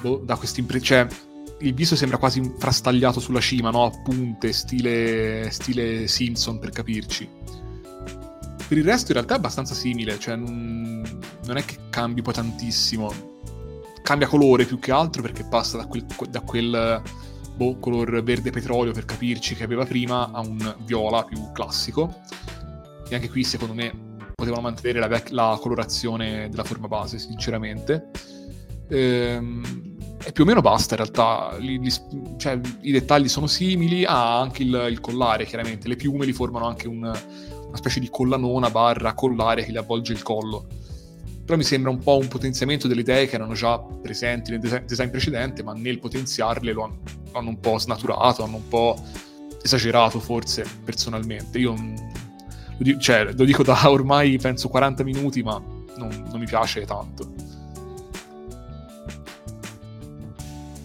boh, 0.00 0.22
da 0.24 0.36
questa 0.36 0.60
impressione 0.60 1.08
cioè, 1.10 1.18
il 1.60 1.74
viso 1.74 1.94
sembra 1.94 2.16
quasi 2.16 2.54
frastagliato 2.58 3.20
sulla 3.20 3.40
cima, 3.40 3.70
no? 3.70 3.84
A 3.84 3.90
punte, 4.02 4.52
stile, 4.52 5.50
stile 5.50 6.06
Simpson 6.06 6.58
per 6.58 6.70
capirci. 6.70 7.28
Per 8.68 8.76
il 8.76 8.84
resto 8.84 9.08
in 9.08 9.14
realtà 9.14 9.34
è 9.34 9.36
abbastanza 9.36 9.74
simile, 9.74 10.18
cioè 10.18 10.36
non, 10.36 11.02
non 11.46 11.56
è 11.56 11.64
che 11.64 11.76
cambi 11.90 12.22
poi 12.22 12.34
tantissimo. 12.34 13.12
Cambia 14.02 14.26
colore 14.28 14.64
più 14.64 14.78
che 14.78 14.92
altro 14.92 15.22
perché 15.22 15.44
passa 15.44 15.76
da 15.76 15.86
quel, 15.86 16.04
da 16.28 16.40
quel 16.40 17.02
boh, 17.54 17.78
color 17.78 18.22
verde 18.22 18.50
petrolio 18.50 18.92
per 18.92 19.04
capirci 19.04 19.54
che 19.54 19.64
aveva 19.64 19.84
prima 19.84 20.30
a 20.30 20.40
un 20.40 20.76
viola 20.84 21.24
più 21.24 21.52
classico. 21.52 22.20
E 23.08 23.14
anche 23.14 23.30
qui 23.30 23.44
secondo 23.44 23.72
me 23.72 24.15
potevano 24.36 24.60
mantenere 24.60 25.00
la, 25.00 25.06
vec- 25.06 25.30
la 25.30 25.56
colorazione 25.58 26.50
della 26.50 26.62
forma 26.62 26.88
base, 26.88 27.18
sinceramente. 27.18 28.10
Ehm, 28.88 29.96
e 30.22 30.32
più 30.32 30.44
o 30.44 30.46
meno 30.46 30.60
basta 30.60 30.94
in 30.94 31.00
realtà, 31.00 31.56
li, 31.58 31.78
li, 31.78 31.90
cioè, 32.36 32.60
i 32.82 32.92
dettagli 32.92 33.28
sono 33.28 33.46
simili, 33.46 34.04
ha 34.04 34.38
anche 34.38 34.62
il, 34.62 34.88
il, 34.90 35.00
collare 35.00 35.46
chiaramente, 35.46 35.88
le 35.88 35.96
piume 35.96 36.26
li 36.26 36.34
formano 36.34 36.66
anche 36.66 36.86
un, 36.86 36.98
una 36.98 37.76
specie 37.76 37.98
di 37.98 38.10
collanona 38.10 38.68
barra 38.68 39.14
collare 39.14 39.64
che 39.64 39.72
le 39.72 39.78
avvolge 39.78 40.12
il 40.12 40.22
collo. 40.22 40.66
Però 41.42 41.56
mi 41.56 41.64
sembra 41.64 41.90
un 41.90 42.00
po' 42.00 42.18
un 42.18 42.28
potenziamento 42.28 42.88
delle 42.88 43.00
idee 43.00 43.26
che 43.26 43.36
erano 43.36 43.54
già 43.54 43.78
presenti 43.78 44.50
nel 44.50 44.60
design, 44.60 44.84
design 44.84 45.08
precedente, 45.08 45.62
ma 45.62 45.72
nel 45.72 45.98
potenziarle 45.98 46.72
lo 46.74 46.82
hanno, 46.82 46.98
lo 47.32 47.38
hanno 47.38 47.48
un 47.48 47.60
po' 47.60 47.78
snaturato, 47.78 48.44
hanno 48.44 48.56
un 48.56 48.68
po' 48.68 49.02
esagerato 49.62 50.20
forse 50.20 50.66
personalmente. 50.84 51.58
Io 51.58 51.74
cioè, 52.98 53.32
lo 53.32 53.44
dico 53.44 53.62
da 53.62 53.78
ormai 53.90 54.38
penso 54.38 54.68
40 54.68 55.04
minuti, 55.04 55.42
ma 55.42 55.60
non, 55.96 56.24
non 56.30 56.38
mi 56.38 56.46
piace 56.46 56.84
tanto. 56.84 57.32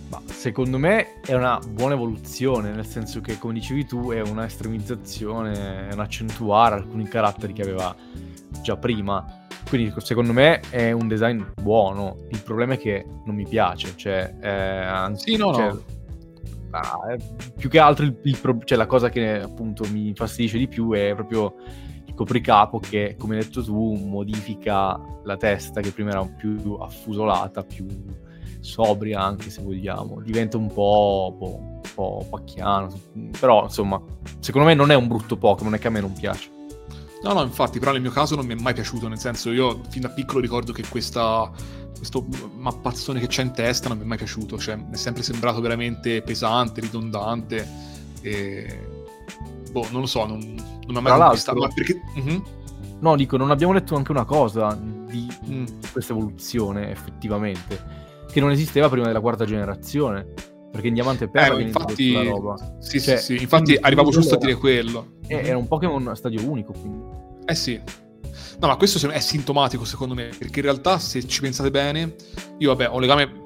Ma 0.09 0.21
secondo 0.25 0.77
me 0.77 1.19
è 1.21 1.33
una 1.33 1.59
buona 1.59 1.93
evoluzione, 1.93 2.71
nel 2.71 2.85
senso 2.85 3.21
che, 3.21 3.37
come 3.37 3.53
dicevi 3.53 3.85
tu, 3.85 4.11
è 4.11 4.21
una 4.21 4.45
estremizzazione, 4.45 5.89
è 5.89 5.93
un 5.93 5.99
accentuare 5.99 6.75
alcuni 6.75 7.07
caratteri 7.07 7.53
che 7.53 7.61
aveva 7.61 7.95
già 8.61 8.77
prima. 8.77 9.39
Quindi 9.67 9.93
secondo 9.99 10.33
me 10.33 10.59
è 10.69 10.91
un 10.91 11.07
design 11.07 11.41
buono. 11.61 12.25
Il 12.29 12.41
problema 12.41 12.73
è 12.73 12.77
che 12.77 13.05
non 13.25 13.35
mi 13.35 13.45
piace. 13.47 13.93
Cioè, 13.95 14.35
eh, 14.41 14.49
anzi, 14.49 15.31
sì, 15.31 15.37
no, 15.37 15.53
cioè, 15.53 15.67
no. 15.67 15.83
Ah, 16.72 17.17
più 17.57 17.69
che 17.69 17.80
altro 17.80 18.05
il, 18.05 18.17
il, 18.24 18.39
cioè, 18.63 18.78
la 18.78 18.86
cosa 18.86 19.09
che 19.09 19.41
appunto 19.41 19.86
mi 19.91 20.07
infastidisce 20.07 20.57
di 20.57 20.67
più 20.67 20.91
è 20.93 21.13
proprio 21.13 21.55
il 22.05 22.13
copricapo 22.13 22.80
che, 22.80 23.15
come 23.17 23.36
hai 23.36 23.43
detto 23.43 23.63
tu, 23.63 23.95
modifica 23.95 24.99
la 25.24 25.38
testa 25.38 25.82
che 25.82 25.91
prima 25.91 26.11
era 26.11 26.26
più 26.26 26.78
affusolata, 26.80 27.63
più 27.63 27.86
sobria 28.61 29.22
anche 29.22 29.49
se 29.49 29.61
vogliamo, 29.61 30.22
diventa 30.22 30.55
un 30.55 30.67
po', 30.67 31.36
po', 31.38 31.57
un 31.59 31.82
po' 31.93 32.26
pacchiano, 32.30 32.89
però 33.39 33.63
insomma, 33.63 34.01
secondo 34.39 34.67
me 34.67 34.74
non 34.74 34.91
è 34.91 34.95
un 34.95 35.07
brutto 35.07 35.36
Pokémon, 35.36 35.74
è 35.74 35.80
che 35.80 35.88
a 35.88 35.91
me 35.91 35.99
non 35.99 36.13
piace. 36.13 36.51
No, 37.24 37.34
no, 37.34 37.43
infatti, 37.43 37.80
però 37.80 37.91
nel 37.91 38.01
mio 38.01 38.11
caso 38.11 38.36
non 38.36 38.45
mi 38.45 38.55
è 38.55 38.59
mai 38.59 38.74
piaciuto, 38.74 39.07
nel 39.07 39.19
senso 39.19 39.51
io 39.51 39.82
fin 39.89 40.01
da 40.01 40.09
piccolo 40.09 40.39
ricordo 40.39 40.72
che 40.72 40.84
questa, 40.89 41.51
questo 41.95 42.26
mappazzone 42.57 43.19
che 43.19 43.28
c'è 43.28 43.43
in 43.43 43.51
testa 43.51 43.89
non 43.89 43.97
mi 43.97 44.03
è 44.03 44.07
mai 44.07 44.17
piaciuto, 44.17 44.57
cioè 44.57 44.76
mi 44.76 44.93
è 44.93 44.97
sempre 44.97 45.22
sembrato 45.22 45.61
veramente 45.61 46.22
pesante, 46.22 46.82
ridondante 46.82 47.67
e... 48.22 48.88
Boh, 49.72 49.88
non 49.91 50.01
lo 50.01 50.07
so, 50.07 50.26
non, 50.26 50.39
non 50.39 50.86
mi 50.88 50.97
ha 50.97 51.01
mai 51.01 51.19
conquistato, 51.19 51.59
ma 51.59 51.67
perché... 51.67 52.01
Uh-huh. 52.15 52.43
No, 52.99 53.15
dico, 53.15 53.38
non 53.38 53.51
abbiamo 53.51 53.74
detto 53.74 53.95
anche 53.95 54.11
una 54.11 54.26
cosa 54.26 54.78
di 54.80 55.28
mm. 55.47 55.65
questa 55.91 56.13
evoluzione 56.13 56.91
effettivamente, 56.91 57.84
che 58.32 58.39
non 58.39 58.51
esisteva 58.51 58.89
prima 58.89 59.07
della 59.07 59.22
quarta 59.22 59.45
generazione. 59.45 60.34
Perché 60.72 60.88
in 60.88 60.93
Diamante 60.93 61.26
e 61.26 61.30
Perla 61.30 61.59
eh, 61.59 61.63
infatti. 61.63 62.13
Sì, 62.80 63.01
cioè, 63.01 63.17
sì, 63.17 63.36
sì, 63.36 63.41
infatti 63.41 63.76
arrivavo 63.76 64.09
giusto 64.09 64.36
a 64.36 64.38
dire 64.38 64.55
quello. 64.55 65.17
Era 65.28 65.57
un 65.57 65.67
Pokémon 65.67 66.07
a 66.07 66.15
stadio 66.15 66.47
unico, 66.47 66.72
quindi. 66.74 67.03
Eh 67.45 67.55
sì. 67.55 67.80
No, 68.59 68.67
ma 68.67 68.76
questo 68.78 69.09
è 69.09 69.19
sintomatico 69.19 69.86
secondo 69.86 70.13
me, 70.13 70.30
perché 70.38 70.59
in 70.59 70.65
realtà 70.65 70.99
se 70.99 71.26
ci 71.28 71.41
pensate 71.41 71.72
bene, 71.72 72.15
io 72.59 72.69
vabbè 72.69 72.89
ho 72.89 72.95
un 72.95 73.01
legame 73.01 73.43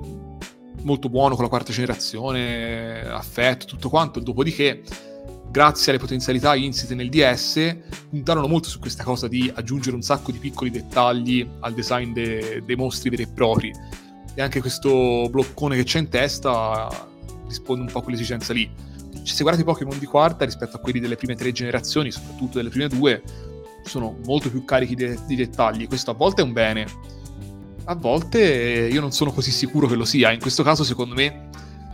molto 0.82 1.10
buono 1.10 1.36
con 1.36 1.44
la 1.44 1.50
quarta 1.50 1.72
generazione, 1.72 3.02
affetto, 3.02 3.66
tutto 3.66 3.90
quanto, 3.90 4.20
dopodiché 4.20 4.84
grazie 5.50 5.92
alle 5.92 6.02
potenzialità 6.02 6.54
insite 6.56 6.96
nel 6.96 7.10
DS 7.10 7.78
puntarono 8.10 8.48
molto 8.48 8.68
su 8.68 8.80
questa 8.80 9.04
cosa 9.04 9.28
di 9.28 9.50
aggiungere 9.54 9.96
un 9.96 10.02
sacco 10.02 10.32
di 10.32 10.38
piccoli 10.38 10.70
dettagli 10.70 11.48
al 11.62 11.74
design 11.74 12.12
de- 12.12 12.62
dei 12.66 12.76
mostri 12.76 13.10
veri 13.10 13.24
e 13.24 13.28
propri 13.28 13.72
e 14.34 14.42
anche 14.42 14.60
questo 14.60 15.28
bloccone 15.30 15.78
che 15.78 15.84
c'è 15.84 16.00
in 16.00 16.10
testa 16.10 16.90
risponde 17.48 17.82
un 17.82 17.92
po' 17.92 18.00
a 18.00 18.04
quell'esigenza 18.04 18.54
lì. 18.54 18.70
Se 19.24 19.42
guardate 19.42 19.62
i 19.64 19.66
Pokémon 19.66 19.98
di 19.98 20.06
quarta 20.06 20.46
rispetto 20.46 20.78
a 20.78 20.80
quelli 20.80 21.00
delle 21.00 21.16
prime 21.16 21.36
tre 21.36 21.52
generazioni, 21.52 22.12
soprattutto 22.12 22.58
delle 22.58 22.70
prime 22.70 22.88
due, 22.88 23.24
sono 23.84 24.18
molto 24.26 24.50
più 24.50 24.66
carichi 24.66 24.96
di, 24.96 25.18
di 25.26 25.36
dettagli. 25.36 25.88
Questo 25.88 26.12
a 26.12 26.14
volte 26.14 26.42
è 26.42 26.46
un 26.46 26.54
bene, 26.54 26.86
a 27.86 27.96
volte 27.96 28.90
io 28.92 29.02
non 29.02 29.12
sono 29.12 29.32
così 29.32 29.52
sicuro 29.52 29.88
che 29.88 29.96
lo 29.96 30.06
sia. 30.06 30.32
In 30.32 30.40
questo 30.40 30.64
caso, 30.64 30.84
secondo 30.84 31.16
me, 31.16 31.50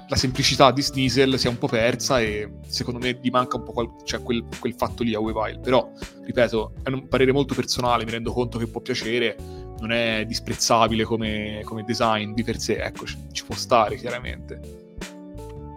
la 0.08 0.16
semplicità 0.16 0.72
di 0.72 0.82
Sneasel 0.82 1.40
si 1.40 1.48
è 1.48 1.50
un 1.50 1.58
po' 1.58 1.68
persa 1.68 2.20
e 2.20 2.50
secondo 2.68 3.00
me 3.00 3.18
gli 3.22 3.30
manca 3.30 3.58
un 3.58 3.64
po' 3.64 3.72
qual- 3.72 3.96
cioè 4.04 4.22
quel, 4.22 4.46
quel, 4.60 4.74
fatto 4.74 5.04
lì 5.04 5.14
a 5.14 5.20
Weavile. 5.20 5.60
Però, 5.60 5.90
ripeto, 6.24 6.74
è 6.84 6.90
un 6.90 7.08
parere 7.08 7.32
molto 7.32 7.56
personale, 7.56 8.04
mi 8.04 8.12
rendo 8.12 8.34
conto 8.34 8.58
che 8.58 8.68
può 8.68 8.82
piacere, 8.82 9.38
non 9.80 9.92
è 9.92 10.26
disprezzabile 10.26 11.04
come, 11.04 11.62
come 11.64 11.84
design 11.84 12.34
di 12.34 12.44
per 12.44 12.60
sé, 12.60 12.78
ecco, 12.78 13.06
ci, 13.06 13.18
ci 13.32 13.46
può 13.46 13.56
stare 13.56 13.96
chiaramente. 13.96 14.81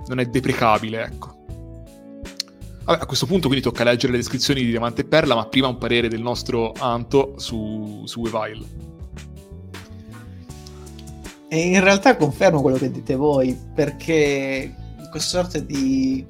Non 0.07 0.21
è 0.21 0.27
deprecabile, 0.27 1.05
ecco. 1.05 1.35
Vabbè, 2.85 3.03
a 3.03 3.07
questo 3.07 3.25
punto 3.25 3.49
quindi 3.49 3.65
tocca 3.65 3.83
leggere 3.83 4.13
le 4.13 4.19
descrizioni 4.19 4.63
di 4.63 4.71
Diamante 4.71 5.03
e 5.03 5.05
Perla, 5.05 5.35
ma 5.35 5.47
prima 5.47 5.69
un 5.69 5.79
parere 5.79 6.09
del 6.09 6.21
nostro 6.21 6.73
Anto 6.79 7.35
su, 7.39 8.03
su 8.05 8.21
Weavile. 8.21 8.93
E 11.49 11.59
in 11.59 11.81
realtà 11.81 12.17
confermo 12.17 12.61
quello 12.61 12.77
che 12.77 12.91
dite 12.91 13.15
voi, 13.15 13.59
perché 13.75 14.75
questa 15.11 15.43
sorta 15.43 15.59
di 15.61 16.27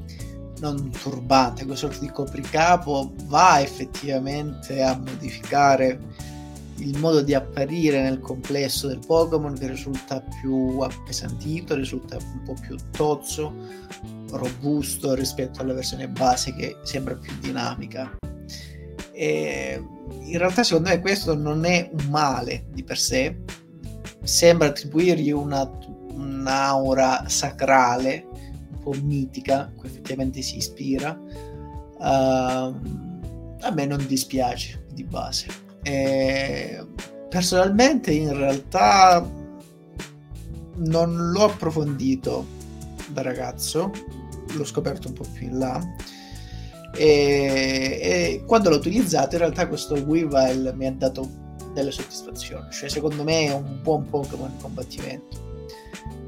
non 0.61 0.91
turbante, 0.91 1.65
questa 1.65 1.89
sorta 1.89 2.05
di 2.05 2.11
copricapo 2.13 3.13
va 3.25 3.61
effettivamente 3.61 4.83
a 4.83 4.97
modificare 4.97 5.99
il 6.79 6.99
modo 6.99 7.21
di 7.23 7.35
apparire 7.35 8.03
nel 8.03 8.21
complesso 8.21 8.89
del 8.89 9.01
Pokémon 9.05 9.55
che 9.55 9.69
risulta 9.69 10.21
più 10.41 10.79
appesantito, 10.81 11.75
risulta 11.75 12.17
un 12.17 12.43
po' 12.45 12.55
più 12.61 12.77
tozzo, 12.91 13.55
robusto 14.31 15.15
rispetto 15.15 15.61
alla 15.61 15.75
versione 15.75 16.09
base 16.09 16.55
che 16.55 16.77
sembra 16.83 17.15
più 17.15 17.33
dinamica. 17.41 18.17
E 19.13 19.83
in 20.23 20.39
realtà 20.39 20.65
secondo 20.65 20.89
me 20.89 21.01
questo 21.01 21.35
non 21.35 21.65
è 21.65 21.91
un 21.93 22.11
male 22.11 22.67
di 22.73 22.83
per 22.83 22.99
sé, 22.99 23.37
sembra 24.25 24.69
attribuirgli 24.69 25.31
una, 25.31 25.71
un'aura 26.09 27.29
sacrale, 27.29 28.27
un 28.73 28.79
po' 28.81 28.95
mitica, 29.03 29.71
cui 29.77 29.89
effettivamente 29.89 30.43
si 30.43 30.57
ispira. 30.57 31.19
Uh, 31.97 32.75
a 33.61 33.71
me 33.73 33.87
non 33.87 34.05
dispiace 34.07 34.85
di 34.93 35.05
base. 35.05 35.64
E 35.85 36.85
personalmente 37.29 38.11
in 38.11 38.37
realtà 38.37 39.25
non 40.77 41.31
l'ho 41.31 41.45
approfondito 41.45 42.47
da 43.09 43.23
ragazzo, 43.23 43.93
l'ho 44.53 44.65
scoperto 44.65 45.09
un 45.09 45.15
po' 45.15 45.27
più 45.33 45.47
in 45.47 45.59
là. 45.59 45.81
E, 46.97 48.01
e 48.03 48.45
quando 48.47 48.71
l'ho 48.71 48.77
utilizzato 48.77 49.35
in 49.35 49.41
realtà 49.41 49.67
questo 49.67 49.95
Weavile 49.95 50.73
mi 50.75 50.87
ha 50.87 50.93
dato 50.93 51.29
delle 51.75 51.91
soddisfazioni. 51.91 52.71
Cioè, 52.71 52.89
secondo 52.89 53.23
me 53.23 53.47
è 53.47 53.53
un 53.53 53.81
buon 53.83 54.09
Pokémon 54.09 54.51
in 54.51 54.61
combattimento. 54.61 55.43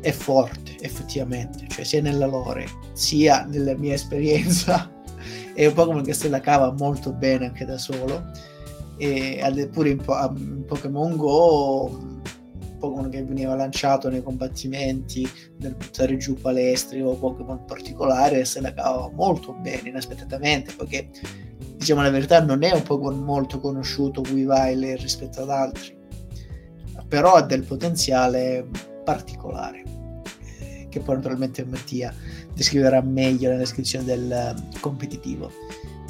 È 0.00 0.12
forte, 0.12 0.76
effettivamente, 0.80 1.66
cioè 1.68 1.84
sia 1.84 2.02
nella 2.02 2.26
lore, 2.26 2.68
sia 2.92 3.44
nella 3.44 3.74
mia 3.74 3.94
esperienza. 3.94 4.90
è 5.54 5.66
un 5.66 5.72
Pokémon 5.72 6.02
che 6.02 6.12
se 6.12 6.28
la 6.28 6.40
cava 6.40 6.72
molto 6.72 7.12
bene 7.12 7.46
anche 7.46 7.64
da 7.64 7.78
solo. 7.78 8.24
E 8.98 9.68
pure 9.72 9.90
in, 9.90 9.98
po- 9.98 10.32
in 10.36 10.64
Pokémon 10.66 11.16
Go 11.16 12.14
Pokémon 12.78 13.08
che 13.08 13.24
veniva 13.24 13.54
lanciato 13.54 14.10
nei 14.10 14.22
combattimenti 14.22 15.26
nel 15.58 15.74
buttare 15.74 16.16
giù 16.18 16.34
palestri 16.34 17.00
o 17.00 17.14
Pokémon 17.14 17.64
particolare 17.64 18.44
se 18.44 18.60
la 18.60 18.74
cava 18.74 19.10
molto 19.14 19.54
bene 19.54 19.88
inaspettatamente 19.88 20.74
perché 20.74 21.08
diciamo 21.76 22.02
la 22.02 22.10
verità, 22.10 22.42
non 22.42 22.62
è 22.62 22.72
un 22.72 22.82
Pokémon 22.82 23.22
molto 23.22 23.60
conosciuto 23.60 24.22
Weavile 24.32 24.96
rispetto 24.96 25.42
ad 25.42 25.50
altri, 25.50 25.96
però 27.06 27.34
ha 27.34 27.42
del 27.42 27.62
potenziale 27.62 28.66
particolare, 29.04 29.84
eh, 30.58 30.86
che 30.88 31.00
poi 31.00 31.16
naturalmente 31.16 31.64
Mattia 31.64 32.12
descriverà 32.52 33.00
meglio 33.02 33.48
nella 33.48 33.60
descrizione 33.60 34.04
del 34.04 34.32
eh, 34.32 34.80
competitivo. 34.80 35.50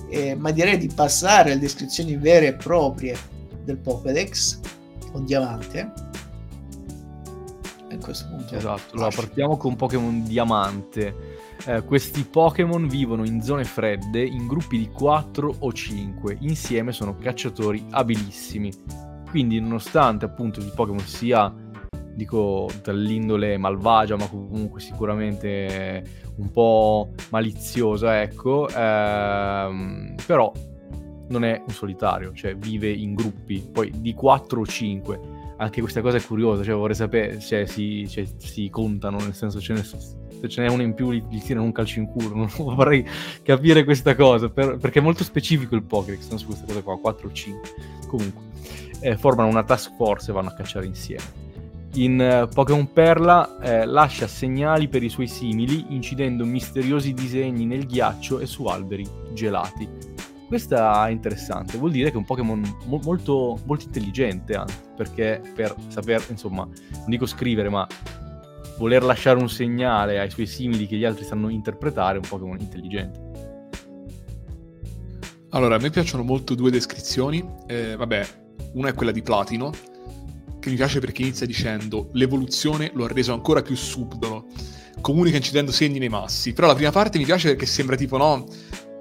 Eh, 0.09 0.34
ma 0.34 0.50
direi 0.50 0.78
di 0.78 0.90
passare 0.94 1.52
alle 1.52 1.61
descrizioni 1.61 2.16
vere 2.16 2.48
e 2.48 2.54
proprie 2.54 3.16
del 3.64 3.78
Pokédex 3.78 4.61
con 5.11 5.24
diamante. 5.24 5.92
A 7.90 7.96
questo 7.98 8.28
punto. 8.28 8.54
Esatto, 8.54 8.94
allora 8.94 9.11
partiamo 9.14 9.57
con 9.57 9.76
Pokémon 9.76 10.24
Diamante 10.24 11.36
eh, 11.64 11.82
questi 11.82 12.24
Pokémon 12.24 12.86
vivono 12.86 13.24
in 13.24 13.42
zone 13.42 13.64
fredde 13.64 14.22
in 14.24 14.46
gruppi 14.46 14.78
di 14.78 14.88
4 14.88 15.57
o 15.61 15.72
5, 15.72 16.36
insieme 16.40 16.92
sono 16.92 17.16
cacciatori 17.16 17.84
abilissimi. 17.90 18.70
Quindi 19.28 19.59
nonostante 19.61 20.24
appunto 20.24 20.61
il 20.61 20.72
Pokémon 20.74 21.00
sia, 21.00 21.52
dico, 22.17 22.69
dall'indole 22.83 23.59
malvagia, 23.59 24.17
ma 24.17 24.27
comunque 24.27 24.81
sicuramente 24.81 26.03
un 26.37 26.51
po' 26.51 27.11
maliziosa, 27.31 28.23
ecco, 28.23 28.69
ehm, 28.69 30.14
però 30.27 30.51
non 31.29 31.45
è 31.45 31.62
un 31.67 31.73
solitario, 31.73 32.33
cioè 32.33 32.57
vive 32.57 32.91
in 32.91 33.14
gruppi, 33.14 33.69
poi 33.71 33.93
di 33.95 34.14
4 34.14 34.61
o 34.61 34.67
5. 34.67 35.21
Anche 35.59 35.81
questa 35.81 36.01
cosa 36.01 36.17
è 36.17 36.23
curiosa, 36.23 36.62
cioè 36.62 36.75
vorrei 36.75 36.97
sapere, 36.97 37.39
cioè 37.39 37.67
si, 37.67 38.07
cioè, 38.09 38.27
si 38.37 38.69
contano, 38.71 39.19
nel 39.19 39.35
senso 39.35 39.61
ce 39.61 39.73
ne 39.73 39.83
se 39.83 40.49
ce 40.49 40.61
n'è 40.61 40.69
uno 40.69 40.83
in 40.83 40.93
più 40.93 41.12
gli, 41.12 41.23
gli 41.31 41.41
tirano 41.41 41.64
un 41.64 41.73
calcio 41.73 41.99
in 41.99 42.07
culo. 42.07 42.35
Non 42.35 42.49
vorrei 42.57 43.05
capire 43.43 43.85
questa 43.85 44.14
cosa 44.14 44.51
per, 44.51 44.77
perché 44.77 44.99
è 44.99 45.03
molto 45.03 45.25
specifico 45.25 45.75
il 45.75 45.83
Pokédex, 45.83 46.29
non 46.29 46.39
su 46.39 46.47
questa 46.47 46.67
cosa 46.67 46.83
qua, 46.83 46.99
4 46.99 47.29
o 47.29 47.33
5. 47.33 47.71
Comunque, 48.07 48.43
eh, 49.01 49.17
formano 49.17 49.49
una 49.49 49.64
task 49.64 49.95
force 49.97 50.31
e 50.31 50.35
vanno 50.35 50.49
a 50.49 50.55
cacciare 50.55 50.87
insieme. 50.87 51.45
In 51.97 52.20
uh, 52.20 52.47
Pokémon 52.53 52.92
Perla 52.92 53.59
eh, 53.59 53.86
lascia 53.86 54.26
segnali 54.26 54.86
per 54.86 55.03
i 55.03 55.09
suoi 55.09 55.26
simili, 55.26 55.86
incidendo 55.88 56.44
misteriosi 56.44 57.14
disegni 57.14 57.64
nel 57.64 57.86
ghiaccio 57.86 58.38
e 58.38 58.44
su 58.44 58.66
alberi 58.66 59.09
gelati. 59.32 59.88
Questa 60.47 61.07
è 61.07 61.11
interessante, 61.11 61.78
vuol 61.78 61.92
dire 61.92 62.11
che 62.11 62.14
è 62.14 62.18
un 62.18 62.26
Pokémon 62.26 62.76
mo- 62.84 63.01
molto, 63.03 63.59
molto 63.64 63.86
intelligente 63.86 64.55
anche, 64.55 64.74
perché 64.94 65.40
per 65.55 65.74
saper, 65.88 66.22
insomma, 66.28 66.64
non 66.64 67.07
dico 67.07 67.24
scrivere, 67.24 67.70
ma 67.70 67.86
voler 68.76 69.03
lasciare 69.03 69.38
un 69.38 69.49
segnale 69.49 70.20
ai 70.20 70.30
suoi 70.30 70.47
simili 70.47 70.86
che 70.86 70.97
gli 70.97 71.05
altri 71.07 71.24
sanno 71.24 71.49
interpretare 71.49 72.18
è 72.18 72.20
un 72.22 72.28
Pokémon 72.28 72.59
intelligente. 72.61 73.24
Allora, 75.51 75.76
a 75.76 75.78
me 75.78 75.88
piacciono 75.88 76.22
molto 76.22 76.55
due 76.55 76.70
descrizioni. 76.70 77.42
Eh, 77.66 77.97
vabbè, 77.97 78.26
una 78.74 78.90
è 78.90 78.94
quella 78.94 79.12
di 79.12 79.22
Platino, 79.22 79.72
che 80.67 80.71
mi 80.71 80.77
piace 80.77 80.99
perché 80.99 81.23
inizia 81.23 81.47
dicendo 81.47 82.11
l'evoluzione 82.14 82.91
lo 82.95 83.05
ha 83.05 83.09
reso 83.09 83.33
ancora 83.33 83.62
più 83.62 83.77
subdolo, 83.77 84.47
comunica 85.01 85.37
incidendo 85.37 85.71
segni 85.71 85.99
nei 86.01 86.09
massi. 86.09 86.53
Però 86.53 86.67
la 86.67 86.75
prima 86.75 86.91
parte 86.91 87.19
mi 87.19 87.25
piace 87.25 87.51
perché 87.51 87.67
sembra 87.67 87.95
tipo, 87.95 88.17
no, 88.17 88.45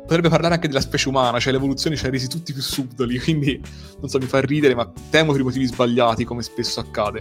potrebbe 0.04 0.30
parlare 0.30 0.54
anche 0.54 0.68
della 0.68 0.82
specie 0.82 1.10
umana, 1.10 1.40
cioè 1.40 1.52
l'evoluzione 1.52 1.96
ci 1.96 2.06
ha 2.06 2.10
resi 2.10 2.28
tutti 2.28 2.54
più 2.54 2.62
subdoli, 2.62 3.18
quindi 3.20 3.60
non 4.00 4.10
so, 4.10 4.20
mi 4.20 4.28
fa 4.28 4.40
ridere, 4.42 4.76
ma 4.76 4.92
temo 5.10 5.32
per 5.32 5.42
i 5.42 5.44
motivi 5.44 5.66
sbagliati, 5.66 6.24
come 6.24 6.44
spesso 6.44 6.80
accade. 6.80 7.20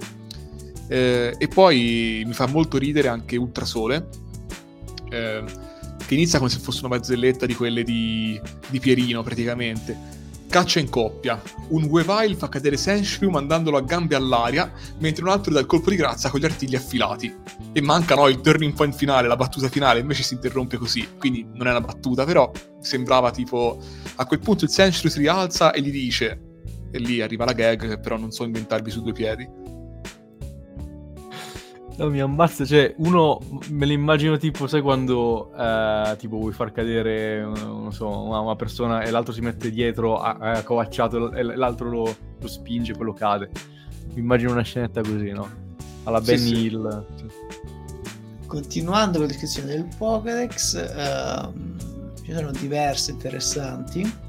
Eh, 0.88 1.34
e 1.38 1.48
poi 1.48 2.22
mi 2.26 2.34
fa 2.34 2.46
molto 2.46 2.76
ridere 2.76 3.08
anche 3.08 3.36
Ultrasole, 3.36 4.08
eh, 5.08 5.42
che 6.06 6.14
inizia 6.14 6.38
come 6.38 6.50
se 6.50 6.58
fosse 6.58 6.80
una 6.80 6.96
barzelletta 6.96 7.46
di 7.46 7.54
quelle 7.54 7.82
di, 7.82 8.38
di 8.68 8.78
Pierino 8.78 9.22
praticamente. 9.22 10.22
Caccia 10.48 10.78
in 10.78 10.88
coppia. 10.88 11.40
Un 11.68 11.84
Weavile 11.84 12.36
fa 12.36 12.48
cadere 12.48 12.76
Senshiu 12.76 13.30
mandandolo 13.30 13.76
a 13.76 13.82
gambe 13.82 14.14
all'aria, 14.14 14.72
mentre 14.98 15.24
un 15.24 15.30
altro 15.30 15.52
dà 15.52 15.60
il 15.60 15.66
colpo 15.66 15.90
di 15.90 15.96
grazia 15.96 16.30
con 16.30 16.40
gli 16.40 16.44
artigli 16.44 16.76
affilati. 16.76 17.34
E 17.72 17.80
manca 17.80 18.14
no, 18.14 18.28
il 18.28 18.40
turning 18.40 18.72
point 18.72 18.94
finale, 18.94 19.26
la 19.26 19.36
battuta 19.36 19.68
finale, 19.68 20.00
invece 20.00 20.22
si 20.22 20.34
interrompe 20.34 20.76
così. 20.76 21.08
Quindi 21.18 21.46
non 21.52 21.66
è 21.66 21.70
una 21.70 21.80
battuta, 21.80 22.24
però 22.24 22.50
sembrava 22.80 23.30
tipo... 23.30 23.80
A 24.16 24.26
quel 24.26 24.40
punto 24.40 24.64
il 24.64 24.70
Senshiu 24.70 25.10
si 25.10 25.18
rialza 25.18 25.72
e 25.72 25.80
gli 25.80 25.90
dice... 25.90 26.40
E 26.90 26.98
lì 26.98 27.20
arriva 27.20 27.44
la 27.44 27.52
gag 27.54 27.98
però 27.98 28.16
non 28.16 28.30
so 28.30 28.44
inventarvi 28.44 28.88
su 28.88 29.02
due 29.02 29.12
piedi 29.12 29.63
No, 31.96 32.10
mi 32.10 32.20
ammazza, 32.20 32.64
cioè, 32.64 32.92
uno 32.98 33.38
me 33.70 33.86
l'immagino 33.86 34.36
tipo, 34.36 34.66
sai 34.66 34.80
quando 34.80 35.52
eh, 35.56 36.16
tipo 36.18 36.38
vuoi 36.38 36.52
far 36.52 36.72
cadere, 36.72 37.40
non 37.40 37.92
so, 37.92 38.08
una, 38.08 38.40
una, 38.40 38.56
persona 38.56 39.02
e 39.02 39.10
l'altro 39.10 39.32
si 39.32 39.40
mette 39.40 39.70
dietro 39.70 40.18
accovacciato 40.18 41.32
e 41.32 41.42
l'altro 41.42 41.90
lo, 41.90 42.16
lo 42.40 42.48
spinge 42.48 42.92
e 42.92 42.96
poi 42.96 43.04
lo 43.04 43.12
cade. 43.12 43.48
Mi 44.14 44.20
immagino 44.20 44.50
una 44.50 44.62
scenetta 44.62 45.02
così, 45.02 45.30
no? 45.30 45.48
Alla 46.02 46.20
Benny 46.20 46.38
sì. 46.38 46.64
Hill. 46.64 47.06
Sì. 47.14 47.24
Continuando 48.46 49.18
con 49.18 49.26
la 49.26 49.32
descrizione 49.32 49.68
del 49.68 49.88
Pokédex, 49.96 50.74
ehm, 50.74 51.76
ci 52.24 52.32
sono 52.32 52.50
diverse 52.50 53.12
interessanti. 53.12 54.22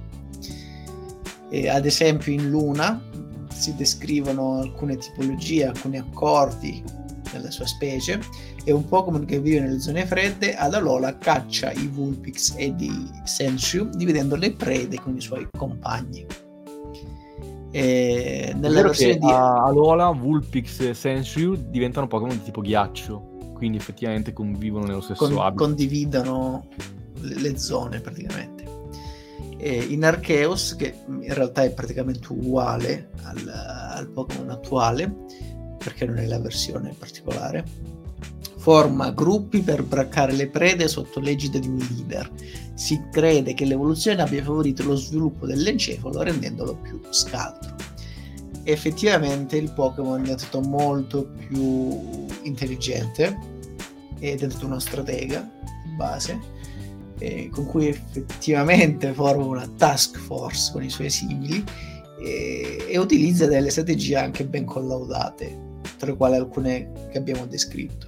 E 1.49 1.69
ad 1.69 1.85
esempio 1.85 2.31
in 2.31 2.47
Luna 2.49 3.01
si 3.49 3.73
descrivono 3.75 4.59
alcune 4.59 4.97
tipologie, 4.97 5.65
alcuni 5.65 5.97
accordi 5.97 6.83
della 7.37 7.51
sua 7.51 7.65
specie, 7.65 8.19
è 8.63 8.71
un 8.71 8.87
Pokémon 8.87 9.25
che 9.25 9.39
vive 9.39 9.61
nelle 9.61 9.79
zone 9.79 10.05
fredde, 10.05 10.55
ad 10.55 10.73
Alola 10.73 11.17
caccia 11.17 11.71
i 11.71 11.87
Vulpix 11.87 12.53
e 12.57 12.73
i 12.77 13.09
Senshu, 13.23 13.89
dividendo 13.93 14.35
le 14.35 14.53
prede 14.53 14.99
con 14.99 15.15
i 15.15 15.21
suoi 15.21 15.47
compagni. 15.57 16.25
E 17.71 18.53
nella 18.55 18.83
versione 18.83 19.17
di 19.17 19.29
Alola, 19.29 20.09
Vulpix 20.11 20.79
e 20.79 20.93
Senshu 20.93 21.69
diventano 21.69 22.07
Pokémon 22.07 22.37
di 22.37 22.43
tipo 22.43 22.61
ghiaccio, 22.61 23.53
quindi 23.53 23.77
effettivamente 23.77 24.31
convivono 24.31 24.85
nello 24.85 25.01
stesso 25.01 25.25
con, 25.25 25.33
habitat. 25.33 25.55
Condividono 25.55 26.67
le, 27.19 27.39
le 27.39 27.57
zone 27.57 27.99
praticamente. 27.99 28.63
E 29.57 29.77
in 29.77 30.05
Arceus, 30.05 30.75
che 30.75 30.95
in 31.07 31.33
realtà 31.33 31.63
è 31.63 31.71
praticamente 31.71 32.27
uguale 32.29 33.09
al, 33.23 33.47
al 33.47 34.09
Pokémon 34.09 34.49
attuale, 34.51 35.25
perché 35.85 36.05
non 36.05 36.17
è 36.17 36.25
la 36.25 36.39
versione 36.39 36.93
particolare, 36.97 37.63
Forma 38.65 39.11
gruppi 39.11 39.61
per 39.61 39.83
braccare 39.83 40.31
le 40.31 40.47
prede 40.47 40.87
sotto 40.87 41.19
l'egida 41.19 41.59
di 41.59 41.67
un 41.67 41.77
leader. 41.77 42.31
Si 42.73 42.99
crede 43.11 43.53
che 43.53 43.63
l'evoluzione 43.63 44.23
abbia 44.23 44.43
favorito 44.43 44.81
lo 44.81 44.95
sviluppo 44.95 45.45
dell'encefalo 45.45 46.23
rendendolo 46.23 46.75
più 46.77 46.99
scaltro. 47.11 47.75
Effettivamente 48.63 49.55
il 49.55 49.71
Pokémon 49.71 50.19
è 50.19 50.23
diventato 50.23 50.61
molto 50.61 51.29
più 51.47 52.25
intelligente 52.41 53.37
ed 54.17 54.31
è 54.31 54.35
diventato 54.35 54.65
una 54.65 54.79
stratega 54.79 55.51
di 55.83 55.95
base 55.95 56.39
eh, 57.19 57.49
con 57.51 57.67
cui 57.67 57.89
effettivamente 57.89 59.13
forma 59.13 59.45
una 59.45 59.69
task 59.77 60.17
force 60.17 60.71
con 60.71 60.83
i 60.83 60.89
suoi 60.89 61.11
simili 61.11 61.63
e, 62.19 62.83
e 62.89 62.97
utilizza 62.97 63.45
delle 63.45 63.69
strategie 63.69 64.15
anche 64.15 64.43
ben 64.43 64.65
collaudate, 64.65 65.64
tra 65.97 66.07
le 66.07 66.17
quali 66.17 66.35
alcune 66.35 66.91
che 67.11 67.17
abbiamo 67.17 67.45
descritto. 67.45 68.07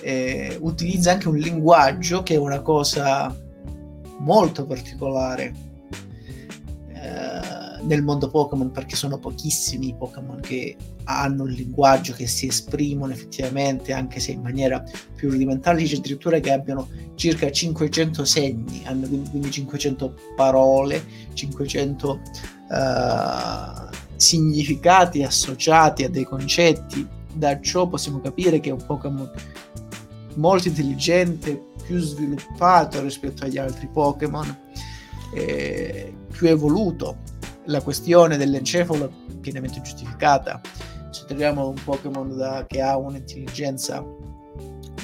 Eh, 0.00 0.58
utilizza 0.60 1.12
anche 1.12 1.28
un 1.28 1.36
linguaggio 1.36 2.22
che 2.22 2.34
è 2.34 2.38
una 2.38 2.60
cosa 2.60 3.34
molto 4.18 4.66
particolare 4.66 5.52
eh, 6.88 7.82
nel 7.82 8.02
mondo 8.02 8.30
Pokémon 8.30 8.70
perché 8.70 8.96
sono 8.96 9.18
pochissimi 9.18 9.88
i 9.88 9.94
Pokémon 9.94 10.40
che 10.40 10.76
hanno 11.04 11.42
un 11.42 11.50
linguaggio 11.50 12.14
che 12.14 12.26
si 12.26 12.46
esprimono 12.46 13.12
effettivamente 13.12 13.92
anche 13.92 14.20
se 14.20 14.32
in 14.32 14.40
maniera 14.40 14.82
più 15.14 15.30
rudimentale 15.30 15.80
dice 15.80 15.96
addirittura 15.96 16.38
che 16.38 16.50
abbiano 16.50 16.88
circa 17.14 17.50
500 17.50 18.24
segni 18.24 18.82
hanno 18.86 19.06
quindi 19.06 19.50
500 19.50 20.14
parole 20.34 21.04
500 21.34 22.20
uh, 22.70 23.94
significati 24.16 25.22
associati 25.22 26.04
a 26.04 26.10
dei 26.10 26.24
concetti 26.24 27.06
da 27.32 27.60
ciò 27.60 27.88
possiamo 27.88 28.20
capire 28.20 28.60
che 28.60 28.70
è 28.70 28.72
un 28.72 28.84
Pokémon 28.84 29.30
molto 30.34 30.68
intelligente 30.68 31.72
più 31.84 31.98
sviluppato 31.98 33.00
rispetto 33.02 33.44
agli 33.44 33.58
altri 33.58 33.88
Pokémon 33.92 34.58
più 35.32 36.48
evoluto. 36.48 37.18
La 37.66 37.80
questione 37.82 38.36
dell'encefalo 38.36 39.06
è 39.06 39.34
pienamente 39.40 39.80
giustificata. 39.80 40.60
Se 41.10 41.24
troviamo 41.26 41.68
un 41.68 41.80
Pokémon 41.82 42.64
che 42.68 42.80
ha 42.80 42.96
un'intelligenza 42.96 44.04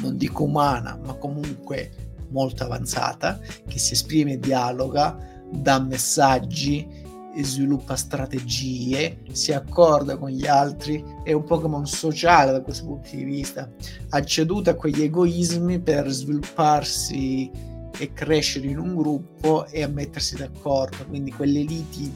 non 0.00 0.16
dico 0.16 0.44
umana, 0.44 0.98
ma 1.04 1.14
comunque 1.14 1.90
molto 2.28 2.64
avanzata, 2.64 3.38
che 3.66 3.78
si 3.78 3.94
esprime 3.94 4.34
e 4.34 4.38
dialoga, 4.38 5.16
dà 5.50 5.80
messaggi, 5.80 6.99
sviluppa 7.42 7.96
strategie, 7.96 9.22
si 9.32 9.52
accorda 9.52 10.16
con 10.16 10.30
gli 10.30 10.46
altri, 10.46 11.04
è 11.22 11.32
un 11.32 11.44
Pokémon 11.44 11.86
sociale 11.86 12.52
da 12.52 12.62
questo 12.62 12.84
punto 12.84 13.10
di 13.12 13.24
vista, 13.24 13.70
ha 14.10 14.24
ceduto 14.24 14.70
a 14.70 14.74
quegli 14.74 15.02
egoismi 15.02 15.80
per 15.80 16.08
svilupparsi 16.08 17.50
e 17.96 18.12
crescere 18.12 18.66
in 18.66 18.78
un 18.78 18.96
gruppo 18.96 19.66
e 19.66 19.82
a 19.82 19.88
mettersi 19.88 20.36
d'accordo, 20.36 21.06
quindi 21.06 21.32
quelle 21.32 21.60
liti 21.60 22.12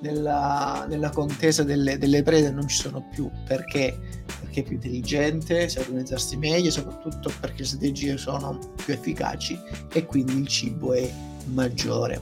nella, 0.00 0.86
nella 0.88 1.10
contesa 1.10 1.62
delle, 1.62 1.98
delle, 1.98 2.22
prede 2.22 2.50
non 2.50 2.66
ci 2.68 2.76
sono 2.76 3.06
più. 3.10 3.30
Perché? 3.46 4.24
perché 4.40 4.60
è 4.60 4.62
più 4.62 4.74
intelligente, 4.74 5.68
sa 5.68 5.80
organizzarsi 5.80 6.36
meglio, 6.36 6.70
soprattutto 6.70 7.32
perché 7.40 7.58
le 7.58 7.66
strategie 7.66 8.16
sono 8.16 8.58
più 8.84 8.94
efficaci 8.94 9.58
e 9.92 10.06
quindi 10.06 10.38
il 10.38 10.46
cibo 10.46 10.92
è 10.92 11.10
maggiore 11.46 12.20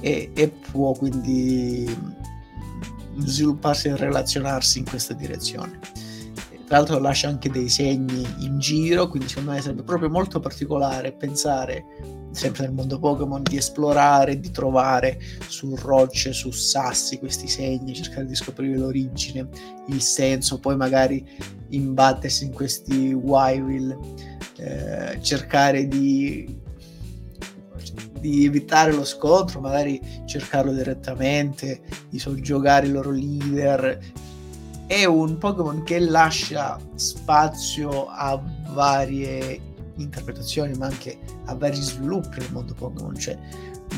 e, 0.00 0.30
e 0.34 0.48
può 0.48 0.92
quindi 0.92 2.22
svilupparsi 3.18 3.88
e 3.88 3.96
relazionarsi 3.96 4.78
in 4.78 4.84
questa 4.84 5.14
direzione. 5.14 5.78
Tra 6.66 6.78
l'altro 6.78 6.98
lascia 6.98 7.28
anche 7.28 7.50
dei 7.50 7.68
segni 7.68 8.26
in 8.38 8.58
giro, 8.58 9.08
quindi 9.08 9.28
secondo 9.28 9.52
me 9.52 9.60
sarebbe 9.60 9.82
proprio 9.82 10.08
molto 10.08 10.40
particolare 10.40 11.12
pensare 11.12 11.84
sempre 12.34 12.64
nel 12.64 12.74
mondo 12.74 12.98
Pokémon, 12.98 13.42
di 13.42 13.56
esplorare, 13.56 14.40
di 14.40 14.50
trovare 14.50 15.18
su 15.46 15.74
rocce, 15.76 16.32
su 16.32 16.50
sassi 16.50 17.18
questi 17.18 17.48
segni, 17.48 17.94
cercare 17.94 18.26
di 18.26 18.34
scoprire 18.34 18.76
l'origine, 18.76 19.48
il 19.88 20.00
senso, 20.00 20.58
poi 20.58 20.76
magari 20.76 21.24
imbattersi 21.68 22.44
in 22.44 22.52
questi 22.52 23.12
Wyville, 23.12 23.98
eh, 24.56 25.18
cercare 25.20 25.86
di, 25.86 26.60
di 28.24 28.46
evitare 28.46 28.90
lo 28.90 29.04
scontro, 29.04 29.60
magari 29.60 30.00
cercarlo 30.24 30.72
direttamente, 30.72 31.82
di 32.08 32.18
soggiogare 32.18 32.86
i 32.86 32.90
loro 32.90 33.10
leader. 33.10 33.98
È 34.86 35.04
un 35.04 35.36
Pokémon 35.36 35.82
che 35.82 35.98
lascia 35.98 36.78
spazio 36.94 38.08
a 38.08 38.40
varie 38.70 39.60
interpretazioni 39.96 40.74
ma 40.74 40.86
anche 40.86 41.18
a 41.44 41.54
vari 41.54 41.76
sviluppi 41.76 42.40
nel 42.40 42.50
mondo 42.50 42.74
Pokémon 42.74 43.14
cioè 43.14 43.38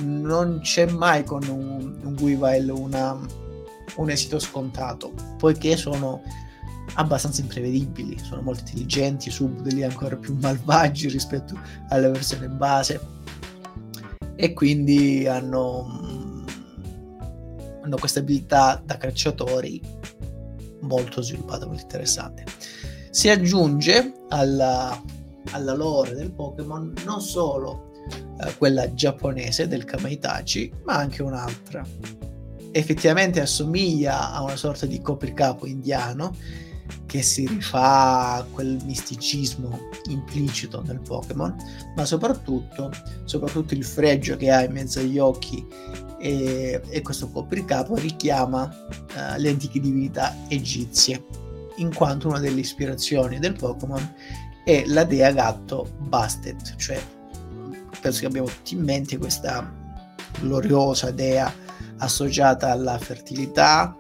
non 0.03 0.61
c'è 0.61 0.85
mai 0.91 1.25
con 1.25 1.43
un, 1.49 1.97
un 2.03 2.17
Weavile 2.21 2.71
una, 2.71 3.19
un 3.97 4.11
esito 4.11 4.39
scontato 4.39 5.15
poiché 5.39 5.75
sono 5.79 6.21
abbastanza 6.97 7.41
imprevedibili 7.41 8.19
sono 8.19 8.43
molto 8.43 8.61
intelligenti 8.61 9.31
subdoli 9.31 9.83
ancora 9.83 10.17
più 10.17 10.37
malvagi 10.39 11.09
rispetto 11.09 11.59
alla 11.89 12.11
versione 12.11 12.49
base 12.49 13.16
e 14.37 14.53
quindi 14.53 15.27
hanno, 15.27 16.45
hanno 17.83 17.97
questa 17.97 18.21
abilità 18.21 18.81
da 18.85 18.97
cacciatori 18.97 19.81
molto 20.83 21.23
sviluppata 21.23 21.67
molto 21.67 21.83
interessante 21.83 22.45
si 23.11 23.29
aggiunge 23.29 24.13
alla 24.29 25.03
alla 25.53 25.75
lore 25.75 26.15
del 26.15 26.33
Pokémon 26.33 26.93
non 27.05 27.21
solo 27.21 27.91
eh, 28.41 28.55
quella 28.57 28.93
giapponese 28.93 29.69
del 29.69 29.85
Kamaitachi, 29.85 30.73
ma 30.85 30.97
anche 30.97 31.23
un'altra. 31.23 31.85
Effettivamente 32.73 33.41
assomiglia 33.41 34.33
a 34.33 34.43
una 34.43 34.57
sorta 34.57 34.87
di 34.87 35.01
copricapo 35.01 35.67
indiano 35.67 36.35
che 37.07 37.23
si 37.23 37.47
rifà 37.47 38.35
a 38.35 38.45
quel 38.51 38.79
misticismo 38.85 39.79
implicito 40.09 40.83
nel 40.83 41.01
Pokémon, 41.01 41.55
ma 41.95 42.05
soprattutto, 42.05 42.91
soprattutto 43.25 43.75
il 43.75 43.85
fregio 43.85 44.37
che 44.37 44.51
ha 44.51 44.63
in 44.63 44.73
mezzo 44.73 45.01
agli 45.01 45.19
occhi 45.19 45.67
e, 46.19 46.81
e 46.89 47.03
questo 47.03 47.29
copricapo 47.31 47.95
richiama 47.95 48.65
uh, 48.65 49.39
le 49.39 49.51
antiche 49.51 49.81
divinità 49.81 50.35
egizie, 50.49 51.25
in 51.77 51.95
quanto 51.95 52.29
una 52.29 52.39
delle 52.39 52.61
ispirazioni 52.61 53.39
del 53.39 53.55
Pokémon 53.55 54.15
e 54.65 54.85
la 54.87 55.05
dea 55.05 55.31
gatto 55.33 55.89
Bastet, 55.99 56.75
cioè 56.77 57.01
penso 58.01 58.21
che 58.21 58.27
abbiamo 58.27 58.49
tutti 58.49 58.75
in 58.75 58.83
mente 58.83 59.19
questa 59.19 59.73
gloriosa 60.41 61.11
dea 61.11 61.53
associata 61.99 62.71
alla 62.71 62.99
fertilità, 62.99 63.97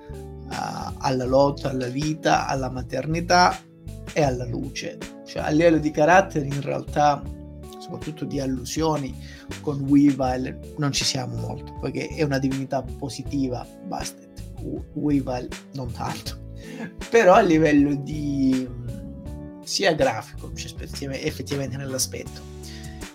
a, 0.49 0.95
alla 0.99 1.25
lotta, 1.25 1.71
alla 1.71 1.89
vita, 1.89 2.47
alla 2.47 2.71
maternità 2.71 3.59
e 4.13 4.23
alla 4.23 4.45
luce. 4.45 4.99
Cioè, 5.27 5.43
a 5.43 5.51
livello 5.51 5.79
di 5.79 5.91
carattere, 5.91 6.47
in 6.47 6.61
realtà, 6.61 7.23
soprattutto 7.79 8.25
di 8.25 8.41
allusioni, 8.41 9.15
con 9.61 9.81
Weavile 9.83 10.75
non 10.79 10.93
ci 10.93 11.05
siamo 11.05 11.37
molto, 11.37 11.73
poiché 11.81 12.09
è 12.09 12.23
una 12.23 12.39
divinità 12.39 12.83
positiva, 12.83 13.67
Bastet. 13.87 14.43
Weavile 14.95 15.49
non 15.75 15.93
tanto. 15.93 16.45
Però 17.11 17.35
a 17.35 17.41
livello 17.41 17.95
di 17.95 18.69
sia 19.63 19.95
grafico, 19.95 20.53
cioè 20.55 20.75
effettivamente 21.11 21.77
nell'aspetto, 21.77 22.41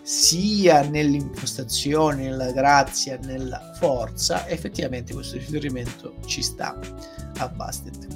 sia 0.01 0.81
nell'impostazione, 0.81 2.23
nella 2.23 2.51
grazia, 2.51 3.17
nella 3.23 3.71
forza, 3.79 4.47
effettivamente 4.47 5.13
questo 5.13 5.37
riferimento 5.37 6.15
ci 6.25 6.41
sta 6.41 6.77
a 7.43 7.49
Bastet. 7.49 8.07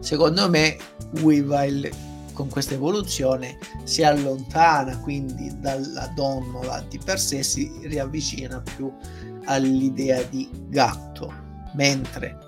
Secondo 0.00 0.48
me 0.48 0.76
Weavile 1.20 2.10
con 2.32 2.48
questa 2.48 2.74
evoluzione 2.74 3.58
si 3.84 4.02
allontana 4.02 4.98
quindi 4.98 5.52
dalla 5.60 6.10
donnola 6.14 6.84
di 6.88 6.98
per 7.04 7.20
sé, 7.20 7.42
si 7.42 7.70
riavvicina 7.82 8.60
più 8.76 8.92
all'idea 9.44 10.22
di 10.22 10.48
gatto, 10.68 11.32
mentre 11.74 12.38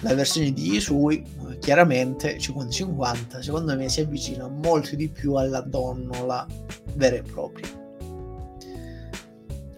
la 0.00 0.14
versione 0.14 0.52
di 0.52 0.74
Isui 0.74 1.24
chiaramente 1.60 2.36
50-50 2.36 3.40
secondo 3.40 3.74
me 3.74 3.88
si 3.88 4.00
avvicina 4.02 4.46
molto 4.48 4.96
di 4.96 5.08
più 5.08 5.34
alla 5.34 5.60
donnola 5.60 6.46
vera 6.94 7.16
e 7.16 7.22
propria 7.22 7.66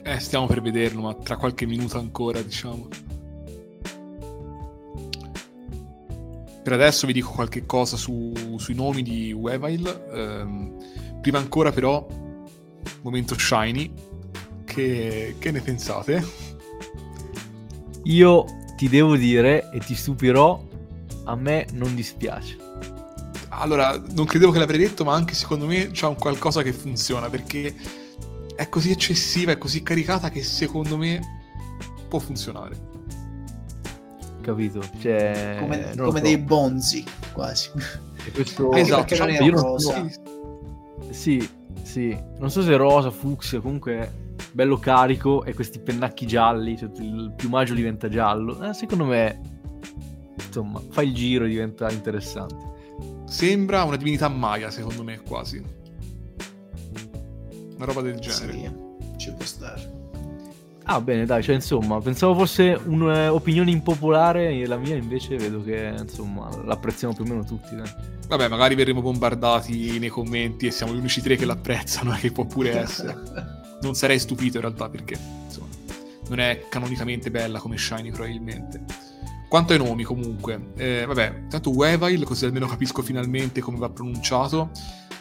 eh 0.02 0.18
stiamo 0.18 0.46
per 0.46 0.62
vederlo 0.62 1.02
ma 1.02 1.14
tra 1.14 1.36
qualche 1.36 1.64
minuto 1.66 1.98
ancora 1.98 2.40
diciamo 2.42 2.88
per 6.66 6.74
adesso 6.74 7.06
vi 7.06 7.12
dico 7.12 7.30
qualche 7.30 7.64
cosa 7.64 7.96
su, 7.96 8.56
sui 8.58 8.74
nomi 8.74 9.04
di 9.04 9.32
Weavile 9.32 10.04
ehm, 10.12 11.20
prima 11.20 11.38
ancora 11.38 11.70
però 11.70 12.04
momento 13.02 13.38
shiny 13.38 13.92
che, 14.64 15.36
che 15.38 15.52
ne 15.52 15.60
pensate? 15.60 16.26
Io 18.02 18.44
ti 18.74 18.88
devo 18.88 19.14
dire 19.14 19.70
e 19.70 19.78
ti 19.78 19.94
stupirò, 19.94 20.60
a 21.26 21.36
me 21.36 21.68
non 21.74 21.94
dispiace. 21.94 22.56
allora, 23.50 23.96
non 24.14 24.24
credevo 24.26 24.50
che 24.50 24.58
l'avrei 24.58 24.80
detto, 24.80 25.04
ma 25.04 25.14
anche 25.14 25.34
secondo 25.34 25.66
me 25.66 25.92
c'è 25.92 26.08
un 26.08 26.16
qualcosa 26.16 26.64
che 26.64 26.72
funziona 26.72 27.30
perché 27.30 27.76
è 28.56 28.68
così 28.68 28.90
eccessiva, 28.90 29.52
è 29.52 29.58
così 29.58 29.84
caricata 29.84 30.30
che 30.30 30.42
secondo 30.42 30.96
me 30.96 31.20
può 32.08 32.18
funzionare. 32.18 32.95
Capito? 34.46 34.80
Cioè, 35.00 35.56
come, 35.58 35.92
come 35.96 36.20
dei 36.20 36.38
bonzi, 36.38 37.04
quasi. 37.32 37.68
Questo... 38.32 38.70
Esatto, 38.74 39.16
non 39.16 39.28
è 39.30 39.42
io 39.42 39.50
non 39.50 39.60
rosa. 39.60 40.08
so- 40.08 40.22
Sì, 41.10 41.50
sì. 41.82 42.16
Non 42.38 42.48
so 42.48 42.62
se 42.62 42.72
è 42.72 42.76
rosa, 42.76 43.10
fucsia, 43.10 43.58
comunque 43.58 44.34
bello 44.52 44.76
carico 44.76 45.42
e 45.42 45.52
questi 45.52 45.80
pennacchi 45.80 46.28
gialli, 46.28 46.78
cioè 46.78 46.88
il 46.98 47.32
piumaggio 47.36 47.74
diventa 47.74 48.08
giallo. 48.08 48.62
Eh, 48.68 48.72
secondo 48.72 49.04
me, 49.06 49.40
insomma, 50.46 50.80
fa 50.90 51.02
il 51.02 51.12
giro 51.12 51.44
e 51.44 51.48
diventa 51.48 51.90
interessante. 51.90 52.74
Sembra 53.26 53.82
una 53.82 53.96
divinità 53.96 54.28
maya, 54.28 54.70
secondo 54.70 55.02
me, 55.02 55.20
quasi. 55.22 55.60
Una 57.74 57.84
roba 57.84 58.00
del 58.00 58.20
genere. 58.20 58.52
Sì, 58.52 59.18
ci 59.18 59.32
può 59.32 59.44
stare. 59.44 59.95
Ah, 60.88 61.00
bene, 61.00 61.26
dai, 61.26 61.42
cioè, 61.42 61.56
insomma, 61.56 62.00
pensavo 62.00 62.34
fosse 62.34 62.80
un'opinione 62.84 63.70
impopolare 63.72 64.50
e 64.50 64.66
la 64.66 64.76
mia 64.76 64.94
invece 64.94 65.36
vedo 65.36 65.60
che, 65.62 65.92
insomma, 65.98 66.48
l'apprezziamo 66.64 67.12
più 67.12 67.24
o 67.24 67.26
meno 67.26 67.44
tutti, 67.44 67.74
dai. 67.74 67.92
Vabbè, 68.28 68.46
magari 68.46 68.76
verremo 68.76 69.02
bombardati 69.02 69.98
nei 69.98 70.08
commenti 70.08 70.66
e 70.66 70.70
siamo 70.70 70.92
gli 70.94 70.98
unici 70.98 71.20
tre 71.20 71.34
che 71.34 71.44
l'apprezzano, 71.44 72.12
che 72.20 72.30
può 72.30 72.46
pure 72.46 72.78
essere. 72.80 73.54
Non 73.78 73.94
sarei 73.94 74.18
stupito 74.18 74.56
in 74.56 74.62
realtà 74.62 74.88
perché, 74.88 75.18
insomma, 75.44 75.66
non 76.28 76.40
è 76.40 76.64
canonicamente 76.70 77.30
bella 77.30 77.58
come 77.58 77.76
Shiny 77.76 78.10
probabilmente. 78.10 78.82
Quanto 79.48 79.74
ai 79.74 79.78
nomi, 79.78 80.02
comunque, 80.02 80.72
eh, 80.76 81.04
vabbè, 81.06 81.48
tanto 81.48 81.70
Weavile, 81.70 82.24
così 82.24 82.46
almeno 82.46 82.66
capisco 82.66 83.02
finalmente 83.02 83.60
come 83.60 83.76
va 83.76 83.90
pronunciato. 83.90 84.70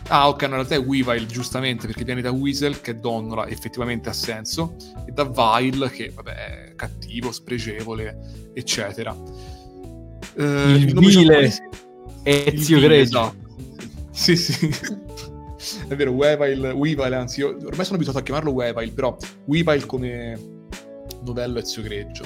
Ah, 0.07 0.27
ok, 0.29 0.41
no, 0.41 0.47
in 0.49 0.53
realtà 0.53 0.75
è 0.75 0.79
Weavile, 0.79 1.25
giustamente, 1.25 1.87
perché 1.87 2.03
viene 2.03 2.21
da 2.21 2.31
Weasel, 2.31 2.79
che 2.79 2.91
è 2.91 2.95
donnola, 2.95 3.47
effettivamente 3.47 4.09
ha 4.09 4.13
senso, 4.13 4.75
e 5.07 5.11
da 5.11 5.23
Vile, 5.23 5.89
che, 5.89 6.11
vabbè, 6.13 6.33
è 6.33 6.75
cattivo, 6.75 7.31
spregevole, 7.31 8.51
eccetera. 8.53 9.15
Eh, 10.35 10.43
Il 10.43 10.93
vile 10.99 11.53
il 12.25 12.65
vile, 12.65 12.81
Greggio. 12.81 13.01
esatto. 13.01 13.35
Sì, 14.11 14.35
sì. 14.35 14.69
è 15.87 15.95
vero, 15.95 16.11
Weavile, 16.11 16.71
Weavile, 16.71 17.15
anzi, 17.15 17.39
io 17.39 17.55
ormai 17.65 17.83
sono 17.85 17.95
abituato 17.95 18.19
a 18.19 18.21
chiamarlo 18.21 18.51
Weavile, 18.51 18.91
però 18.91 19.17
Weavile 19.45 19.85
come 19.85 20.39
novello 21.23 21.59
Ezio 21.59 21.81
Greggio. 21.81 22.23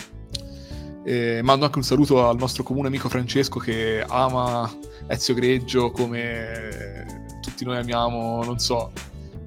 Eh, 1.05 1.39
mando 1.43 1.65
anche 1.65 1.77
un 1.77 1.83
saluto 1.85 2.27
al 2.27 2.37
nostro 2.37 2.63
comune 2.63 2.87
amico 2.87 3.07
Francesco 3.07 3.57
che 3.57 4.03
ama 4.05 4.69
Ezio 5.07 5.33
Greggio 5.33 5.91
come 5.91 7.27
tutti 7.39 7.63
noi 7.65 7.77
amiamo, 7.77 8.43
non 8.43 8.59
so, 8.59 8.91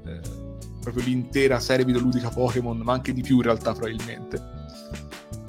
eh, 0.07 0.21
proprio 0.81 1.05
l'intera 1.05 1.61
serie 1.61 1.85
videoludica 1.85 2.29
Pokémon, 2.29 2.79
ma 2.79 2.93
anche 2.93 3.13
di 3.13 3.23
più 3.23 3.37
in 3.37 3.43
realtà 3.43 3.73
probabilmente. 3.73 4.41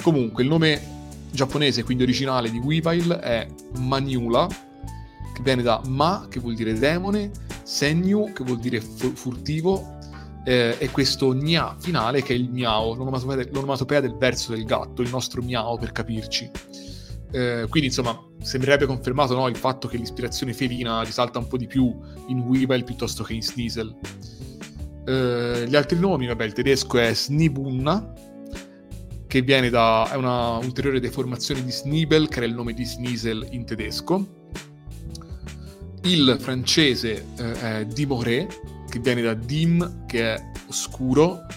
Comunque, 0.02 0.44
il 0.44 0.50
nome 0.50 0.82
giapponese, 1.32 1.84
quindi 1.84 2.04
originale 2.04 2.52
di 2.52 2.60
Weavile, 2.60 3.20
è 3.20 3.48
Maniula, 3.80 4.48
che 4.48 5.42
viene 5.42 5.64
da 5.64 5.82
Ma, 5.88 6.28
che 6.30 6.40
vuol 6.40 6.54
dire 6.54 6.78
demone, 6.78 7.32
Senyu, 7.64 8.32
che 8.34 8.44
vuol 8.44 8.60
dire 8.60 8.80
fu- 8.82 9.14
furtivo, 9.14 9.98
eh, 10.46 10.76
e 10.78 10.92
questo 10.92 11.34
Nya 11.34 11.76
finale, 11.80 12.22
che 12.22 12.34
è 12.34 12.38
il 12.38 12.50
miao, 12.50 12.94
l'onomatopea 12.94 13.48
l'onomatopea 13.52 14.02
del 14.02 14.16
verso 14.16 14.52
del 14.52 14.66
gatto, 14.66 15.02
il 15.02 15.10
nostro 15.10 15.42
miao 15.42 15.78
per 15.78 15.92
capirci. 15.92 16.52
Eh, 17.34 17.66
quindi, 17.68 17.88
insomma, 17.88 18.16
sembrerebbe 18.44 18.86
confermato 18.86 19.34
no, 19.34 19.48
il 19.48 19.58
fatto 19.58 19.88
che 19.88 19.98
l'ispirazione 19.98 20.54
felina 20.54 21.02
risalta 21.02 21.40
un 21.40 21.48
po' 21.48 21.58
di 21.58 21.66
più 21.66 21.92
in 22.28 22.42
Weavile 22.42 22.84
piuttosto 22.84 23.24
che 23.24 23.34
in 23.34 23.42
Sneasel. 23.42 23.96
Eh, 25.06 25.66
gli 25.68 25.76
altri 25.76 25.98
nomi, 25.98 26.28
vabbè, 26.28 26.46
il 26.46 26.54
tedesco 26.54 27.00
è 27.00 27.12
Snibunna, 27.16 28.14
che 29.26 29.42
viene 29.42 29.72
da 29.72 30.12
è 30.12 30.16
una 30.16 30.58
ulteriore 30.58 31.00
deformazione 31.00 31.66
di 31.66 31.72
Snibel, 31.72 32.28
che 32.28 32.38
era 32.38 32.46
il 32.46 32.54
nome 32.54 32.74
di 32.74 32.86
Sneasel 32.86 33.48
in 33.50 33.66
tedesco. 33.66 34.42
Il 36.04 36.38
francese 36.40 37.26
eh, 37.38 37.80
è 37.80 37.86
Dimoré, 37.88 38.48
che 38.88 39.00
viene 39.00 39.24
da 39.24 39.34
Dim, 39.34 40.06
che 40.06 40.36
è 40.36 40.52
oscuro, 40.68 41.48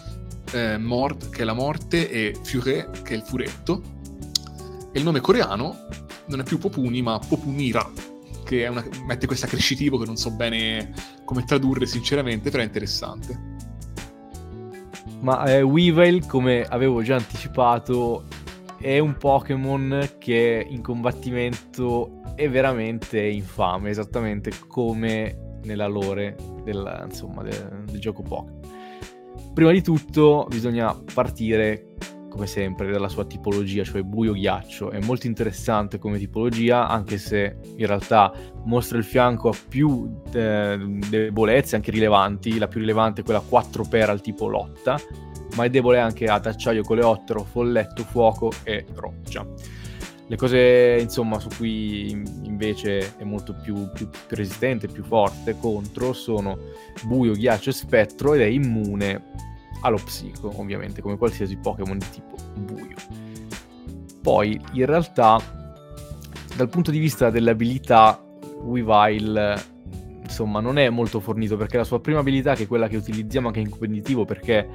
eh, 0.52 0.78
Mort, 0.78 1.28
che 1.28 1.42
è 1.42 1.44
la 1.44 1.52
morte, 1.52 2.08
e 2.10 2.34
Furé, 2.42 2.88
che 3.02 3.12
è 3.12 3.16
il 3.16 3.22
furetto. 3.22 3.95
E 4.96 4.98
il 4.98 5.04
nome 5.04 5.20
coreano 5.20 5.76
non 6.28 6.40
è 6.40 6.42
più 6.42 6.56
Popuni, 6.56 7.02
ma 7.02 7.18
Popunira, 7.18 7.86
che 8.46 8.64
è 8.64 8.68
una- 8.68 8.82
mette 9.04 9.26
questo 9.26 9.44
accrescitivo 9.44 9.98
che 9.98 10.06
non 10.06 10.16
so 10.16 10.30
bene 10.30 10.94
come 11.26 11.44
tradurre 11.44 11.84
sinceramente, 11.84 12.48
però 12.48 12.62
è 12.62 12.64
interessante. 12.64 13.56
Ma 15.20 15.44
eh, 15.44 15.60
Weavile, 15.60 16.24
come 16.26 16.62
avevo 16.62 17.02
già 17.02 17.16
anticipato, 17.16 18.24
è 18.80 18.98
un 18.98 19.18
Pokémon 19.18 20.12
che 20.16 20.66
in 20.66 20.80
combattimento 20.80 22.22
è 22.34 22.48
veramente 22.48 23.20
infame, 23.20 23.90
esattamente 23.90 24.50
come 24.66 25.58
nella 25.64 25.88
lore 25.88 26.36
del, 26.64 27.04
insomma, 27.06 27.42
del- 27.42 27.82
del 27.84 28.00
gioco 28.00 28.22
Pokémon. 28.22 28.60
Prima 29.52 29.72
di 29.72 29.82
tutto 29.82 30.46
bisogna 30.48 30.98
partire, 31.12 31.96
come 32.36 32.46
sempre, 32.46 32.92
dalla 32.92 33.08
sua 33.08 33.24
tipologia, 33.24 33.82
cioè 33.82 34.02
buio 34.02 34.32
ghiaccio. 34.32 34.90
È 34.90 35.00
molto 35.00 35.26
interessante 35.26 35.98
come 35.98 36.18
tipologia, 36.18 36.86
anche 36.86 37.16
se 37.16 37.56
in 37.76 37.86
realtà 37.86 38.30
mostra 38.64 38.98
il 38.98 39.04
fianco 39.04 39.48
a 39.48 39.56
più 39.68 40.20
eh, 40.32 40.76
debolezze, 41.08 41.76
anche 41.76 41.90
rilevanti. 41.90 42.58
La 42.58 42.68
più 42.68 42.80
rilevante 42.80 43.22
è 43.22 43.24
quella 43.24 43.40
4 43.40 43.84
per 43.88 44.10
al 44.10 44.20
tipo 44.20 44.48
lotta, 44.48 45.00
ma 45.56 45.64
è 45.64 45.70
debole 45.70 45.98
anche 45.98 46.26
ad 46.26 46.44
acciaio 46.44 46.82
coleottero, 46.82 47.42
folletto, 47.42 48.04
fuoco 48.04 48.52
e 48.62 48.84
roccia. 48.94 49.46
Le 50.28 50.36
cose, 50.36 50.98
insomma, 51.00 51.38
su 51.38 51.48
cui 51.56 52.10
invece 52.42 53.16
è 53.16 53.24
molto 53.24 53.54
più, 53.54 53.90
più- 53.92 54.08
più 54.08 54.36
resistente, 54.36 54.88
più 54.88 55.04
forte 55.04 55.56
contro 55.58 56.12
sono 56.12 56.58
buio, 57.04 57.32
ghiaccio 57.32 57.70
e 57.70 57.72
spettro 57.72 58.34
ed 58.34 58.40
è 58.42 58.46
immune 58.46 59.54
allo 59.80 59.98
psico, 59.98 60.52
ovviamente, 60.56 61.00
come 61.00 61.16
qualsiasi 61.16 61.56
Pokémon 61.56 61.98
di 61.98 62.06
tipo 62.10 62.36
buio. 62.54 62.96
Poi, 64.22 64.60
in 64.72 64.86
realtà, 64.86 65.40
dal 66.56 66.68
punto 66.68 66.90
di 66.90 66.98
vista 66.98 67.30
delle 67.30 67.50
abilità, 67.50 68.20
Weavile, 68.62 69.62
insomma, 70.22 70.60
non 70.60 70.78
è 70.78 70.88
molto 70.90 71.20
fornito 71.20 71.56
perché 71.56 71.76
la 71.76 71.84
sua 71.84 72.00
prima 72.00 72.20
abilità, 72.20 72.54
che 72.54 72.64
è 72.64 72.66
quella 72.66 72.88
che 72.88 72.96
utilizziamo 72.96 73.48
anche 73.48 73.60
in 73.60 73.70
competitivo 73.70 74.24
perché 74.24 74.68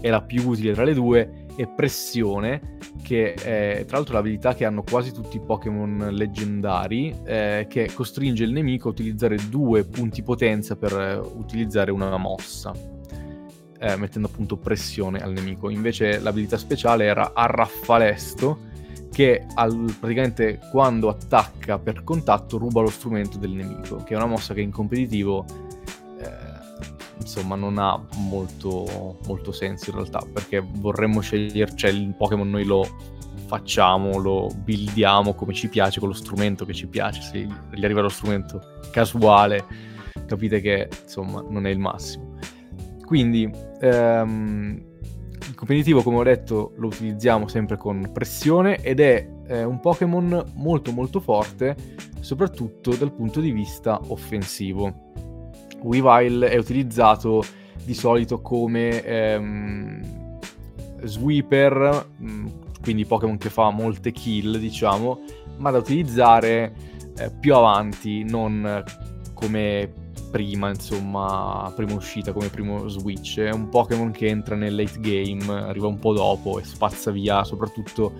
è 0.00 0.10
la 0.10 0.22
più 0.22 0.48
utile 0.48 0.72
tra 0.72 0.84
le 0.84 0.94
due, 0.94 1.46
è 1.56 1.66
pressione, 1.66 2.76
che 3.02 3.34
è 3.34 3.84
tra 3.86 3.96
l'altro 3.96 4.14
l'abilità 4.14 4.54
che 4.54 4.64
hanno 4.64 4.82
quasi 4.82 5.12
tutti 5.12 5.36
i 5.36 5.40
Pokémon 5.40 6.08
leggendari, 6.12 7.14
eh, 7.24 7.66
che 7.68 7.90
costringe 7.92 8.44
il 8.44 8.52
nemico 8.52 8.88
a 8.88 8.90
utilizzare 8.92 9.36
due 9.48 9.84
punti 9.84 10.22
potenza 10.22 10.76
per 10.76 10.92
eh, 10.92 11.16
utilizzare 11.16 11.90
una 11.90 12.16
mossa, 12.16 12.72
eh, 13.78 13.96
mettendo 13.96 14.28
appunto 14.28 14.56
pressione 14.56 15.18
al 15.20 15.32
nemico. 15.32 15.70
Invece 15.70 16.18
l'abilità 16.20 16.56
speciale 16.58 17.04
era 17.04 17.32
Arraffalesto, 17.34 18.66
che 19.10 19.46
al- 19.54 19.96
praticamente 19.98 20.60
quando 20.70 21.08
attacca 21.08 21.78
per 21.78 22.04
contatto 22.04 22.58
ruba 22.58 22.80
lo 22.80 22.90
strumento 22.90 23.38
del 23.38 23.50
nemico, 23.50 23.96
che 24.04 24.14
è 24.14 24.16
una 24.16 24.26
mossa 24.26 24.54
che 24.54 24.60
in 24.60 24.70
competitivo 24.70 25.44
eh, 26.20 26.28
insomma 27.20 27.56
non 27.56 27.78
ha 27.78 28.00
molto, 28.16 29.18
molto 29.26 29.52
senso 29.52 29.90
in 29.90 29.96
realtà, 29.96 30.22
perché 30.32 30.64
vorremmo 30.64 31.20
scegliere, 31.20 31.74
cioè 31.74 31.90
il 31.90 32.14
Pokémon 32.16 32.48
noi 32.48 32.64
lo 32.64 32.86
facciamo, 33.46 34.18
lo 34.18 34.48
buildiamo 34.54 35.34
come 35.34 35.54
ci 35.54 35.68
piace, 35.68 36.00
con 36.00 36.10
lo 36.10 36.14
strumento 36.14 36.66
che 36.66 36.74
ci 36.74 36.86
piace, 36.86 37.22
se 37.22 37.48
gli 37.72 37.84
arriva 37.84 38.02
lo 38.02 38.10
strumento 38.10 38.60
casuale, 38.92 39.64
capite 40.26 40.60
che 40.60 40.88
insomma 41.02 41.42
non 41.48 41.66
è 41.66 41.70
il 41.70 41.78
massimo. 41.78 42.27
Quindi 43.08 43.50
ehm, 43.80 44.82
il 45.46 45.54
competitivo, 45.54 46.02
come 46.02 46.18
ho 46.18 46.22
detto, 46.22 46.72
lo 46.76 46.88
utilizziamo 46.88 47.48
sempre 47.48 47.78
con 47.78 48.10
pressione 48.12 48.82
ed 48.82 49.00
è 49.00 49.26
eh, 49.46 49.64
un 49.64 49.80
Pokémon 49.80 50.52
molto 50.56 50.92
molto 50.92 51.18
forte, 51.18 51.74
soprattutto 52.20 52.94
dal 52.96 53.14
punto 53.14 53.40
di 53.40 53.50
vista 53.50 53.98
offensivo. 54.08 54.92
Weavile 55.80 56.50
è 56.50 56.58
utilizzato 56.58 57.42
di 57.82 57.94
solito 57.94 58.42
come 58.42 59.02
ehm, 59.02 60.38
sweeper, 61.04 62.08
mh, 62.14 62.46
quindi 62.82 63.06
Pokémon 63.06 63.38
che 63.38 63.48
fa 63.48 63.70
molte 63.70 64.12
kill, 64.12 64.58
diciamo, 64.58 65.20
ma 65.56 65.70
da 65.70 65.78
utilizzare 65.78 66.74
eh, 67.16 67.30
più 67.30 67.54
avanti, 67.54 68.22
non 68.22 68.84
come 69.32 70.07
prima, 70.30 70.68
insomma, 70.68 71.72
prima 71.74 71.94
uscita, 71.94 72.32
come 72.32 72.48
primo 72.48 72.88
switch. 72.88 73.40
È 73.40 73.50
un 73.50 73.68
Pokémon 73.68 74.10
che 74.10 74.26
entra 74.26 74.54
nel 74.54 74.74
late 74.74 74.98
game, 75.00 75.52
arriva 75.52 75.86
un 75.86 75.98
po' 75.98 76.12
dopo 76.12 76.58
e 76.58 76.64
spazza 76.64 77.10
via 77.10 77.44
soprattutto 77.44 78.12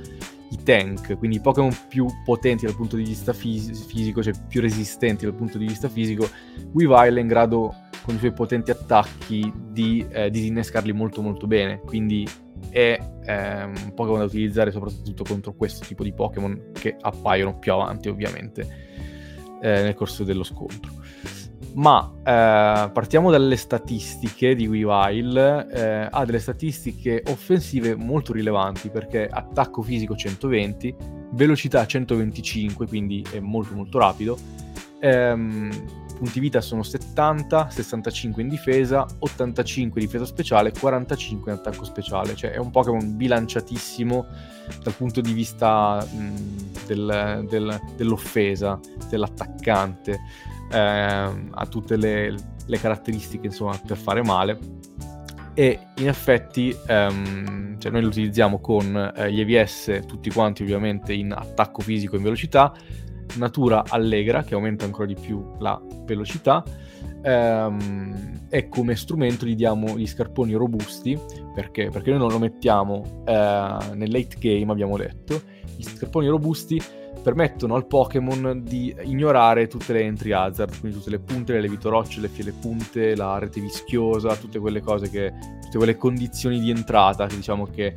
i 0.50 0.62
tank, 0.62 1.18
quindi 1.18 1.36
i 1.36 1.40
Pokémon 1.40 1.76
più 1.88 2.06
potenti 2.24 2.64
dal 2.64 2.74
punto 2.74 2.96
di 2.96 3.02
vista 3.02 3.32
fis- 3.32 3.84
fisico, 3.86 4.22
cioè 4.22 4.32
più 4.48 4.60
resistenti 4.60 5.24
dal 5.24 5.34
punto 5.34 5.58
di 5.58 5.66
vista 5.66 5.88
fisico, 5.88 6.28
Weavile 6.72 7.18
è 7.18 7.22
in 7.22 7.28
grado 7.28 7.74
con 8.02 8.14
i 8.14 8.18
suoi 8.18 8.32
potenti 8.32 8.70
attacchi 8.70 9.52
di 9.70 10.06
eh, 10.08 10.30
disinnescarli 10.30 10.92
molto 10.92 11.20
molto 11.20 11.46
bene, 11.46 11.80
quindi 11.80 12.26
è 12.70 12.98
eh, 13.24 13.64
un 13.64 13.92
Pokémon 13.94 14.20
da 14.20 14.24
utilizzare 14.24 14.70
soprattutto 14.70 15.24
contro 15.24 15.52
questo 15.54 15.84
tipo 15.84 16.02
di 16.02 16.12
Pokémon 16.12 16.70
che 16.72 16.96
appaiono 16.98 17.58
più 17.58 17.72
avanti 17.72 18.08
ovviamente 18.08 18.86
eh, 19.60 19.82
nel 19.82 19.94
corso 19.94 20.24
dello 20.24 20.44
scontro. 20.44 20.92
Ma 21.74 22.12
eh, 22.18 22.90
partiamo 22.90 23.30
dalle 23.30 23.56
statistiche 23.56 24.54
di 24.54 24.66
Weavile, 24.66 25.66
eh, 25.70 26.08
ha 26.10 26.24
delle 26.24 26.40
statistiche 26.40 27.22
offensive 27.28 27.94
molto 27.94 28.32
rilevanti 28.32 28.88
perché 28.90 29.28
attacco 29.30 29.82
fisico 29.82 30.16
120, 30.16 30.94
velocità 31.32 31.86
125, 31.86 32.86
quindi 32.86 33.24
è 33.32 33.38
molto 33.38 33.74
molto 33.74 33.98
rapido, 33.98 34.36
ehm, 34.98 35.70
punti 36.18 36.40
vita 36.40 36.60
sono 36.60 36.82
70, 36.82 37.70
65 37.70 38.42
in 38.42 38.48
difesa, 38.48 39.06
85 39.20 40.00
in 40.00 40.06
difesa 40.06 40.26
speciale, 40.26 40.72
45 40.72 41.52
in 41.52 41.58
attacco 41.58 41.84
speciale, 41.84 42.34
cioè 42.34 42.50
è 42.50 42.58
un 42.58 42.70
Pokémon 42.70 43.16
bilanciatissimo 43.16 44.26
dal 44.82 44.94
punto 44.94 45.20
di 45.20 45.32
vista 45.32 46.04
mh, 46.04 46.86
del, 46.86 47.46
del, 47.48 47.80
dell'offesa, 47.96 48.80
dell'attaccante, 49.08 50.18
eh, 50.70 50.76
ha 50.76 51.66
tutte 51.68 51.96
le, 51.96 52.34
le, 52.66 52.78
caratteristiche 52.78 53.46
insomma 53.46 53.78
per 53.84 53.96
fare 53.96 54.22
male. 54.22 54.58
E 55.54 55.78
in 55.96 56.08
effetti 56.08 56.74
ehm, 56.86 57.78
cioè 57.78 57.90
noi 57.90 58.02
lo 58.02 58.08
utilizziamo 58.08 58.60
con 58.60 59.12
eh, 59.16 59.32
gli 59.32 59.40
EVS 59.40 60.02
tutti 60.06 60.30
quanti 60.30 60.62
ovviamente 60.62 61.12
in 61.12 61.32
attacco 61.32 61.80
fisico 61.80 62.14
e 62.14 62.18
in 62.18 62.24
velocità. 62.24 62.72
Natura 63.36 63.84
allegra 63.88 64.42
che 64.42 64.54
aumenta 64.54 64.84
ancora 64.84 65.06
di 65.06 65.16
più 65.20 65.54
la 65.58 65.80
velocità. 66.04 66.62
Ehm, 67.22 68.46
e 68.48 68.68
come 68.68 68.96
strumento 68.96 69.44
gli 69.44 69.54
diamo 69.54 69.98
gli 69.98 70.06
scarponi 70.06 70.54
robusti 70.54 71.18
perché? 71.54 71.90
Perché 71.90 72.10
noi 72.10 72.20
non 72.20 72.30
lo 72.30 72.38
mettiamo 72.38 73.24
eh, 73.26 73.76
nel 73.94 74.10
late 74.10 74.36
game 74.38 74.70
abbiamo 74.70 74.96
detto. 74.96 75.42
Gli 75.76 75.82
scarponi 75.82 76.28
robusti 76.28 76.80
permettono 77.28 77.74
al 77.74 77.86
Pokémon 77.86 78.62
di 78.64 78.96
ignorare 79.02 79.66
tutte 79.66 79.92
le 79.92 80.00
entry 80.00 80.32
hazard, 80.32 80.80
quindi 80.80 80.96
tutte 80.96 81.10
le 81.10 81.18
punte, 81.18 81.52
le 81.52 81.60
levitorocce, 81.60 82.20
le 82.20 82.28
fiele 82.28 82.52
punte, 82.52 83.14
la 83.14 83.38
rete 83.38 83.60
vischiosa, 83.60 84.34
tutte 84.34 84.58
quelle 84.58 84.80
cose 84.80 85.10
che, 85.10 85.34
tutte 85.60 85.76
quelle 85.76 85.98
condizioni 85.98 86.58
di 86.58 86.70
entrata 86.70 87.26
che 87.26 87.36
diciamo 87.36 87.66
che 87.66 87.96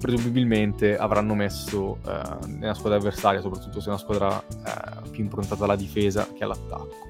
presumibilmente 0.00 0.96
avranno 0.96 1.34
messo 1.34 1.98
eh, 2.08 2.46
nella 2.58 2.74
squadra 2.74 2.98
avversaria, 2.98 3.40
soprattutto 3.40 3.78
se 3.78 3.86
è 3.86 3.90
una 3.90 3.98
squadra 3.98 4.42
eh, 4.42 5.10
più 5.10 5.22
improntata 5.22 5.62
alla 5.62 5.76
difesa 5.76 6.26
che 6.34 6.42
all'attacco. 6.42 7.08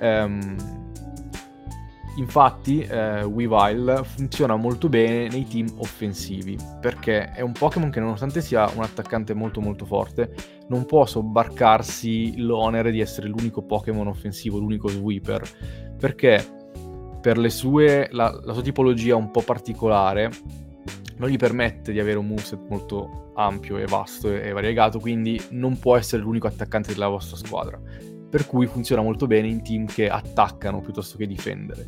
Um, 0.00 0.81
Infatti, 2.16 2.80
eh, 2.82 3.22
Weavile 3.22 4.04
funziona 4.04 4.56
molto 4.56 4.88
bene 4.88 5.28
nei 5.28 5.46
team 5.46 5.66
offensivi 5.78 6.58
perché 6.80 7.30
è 7.30 7.40
un 7.40 7.52
Pokémon 7.52 7.90
che, 7.90 8.00
nonostante 8.00 8.42
sia 8.42 8.70
un 8.74 8.82
attaccante 8.82 9.32
molto 9.32 9.60
molto 9.60 9.86
forte, 9.86 10.34
non 10.68 10.84
può 10.84 11.06
sobbarcarsi 11.06 12.38
l'onere 12.38 12.90
di 12.90 13.00
essere 13.00 13.28
l'unico 13.28 13.62
Pokémon 13.62 14.06
offensivo, 14.06 14.58
l'unico 14.58 14.88
sweeper. 14.88 15.42
Perché 15.98 16.44
per 17.20 17.50
sue, 17.50 18.08
la, 18.10 18.38
la 18.44 18.52
sua 18.52 18.62
tipologia 18.62 19.16
un 19.16 19.30
po' 19.30 19.42
particolare 19.42 20.30
non 21.16 21.30
gli 21.30 21.36
permette 21.36 21.92
di 21.92 22.00
avere 22.00 22.18
un 22.18 22.26
moveset 22.26 22.60
molto 22.68 23.30
ampio 23.36 23.78
e 23.78 23.86
vasto 23.86 24.34
e 24.34 24.50
variegato, 24.52 24.98
quindi 24.98 25.40
non 25.50 25.78
può 25.78 25.96
essere 25.96 26.20
l'unico 26.20 26.46
attaccante 26.46 26.92
della 26.92 27.08
vostra 27.08 27.36
squadra. 27.36 27.80
Per 28.32 28.46
cui 28.46 28.66
funziona 28.66 29.02
molto 29.02 29.26
bene 29.26 29.46
in 29.46 29.62
team 29.62 29.84
che 29.84 30.08
attaccano 30.08 30.80
piuttosto 30.80 31.18
che 31.18 31.26
difendere. 31.26 31.86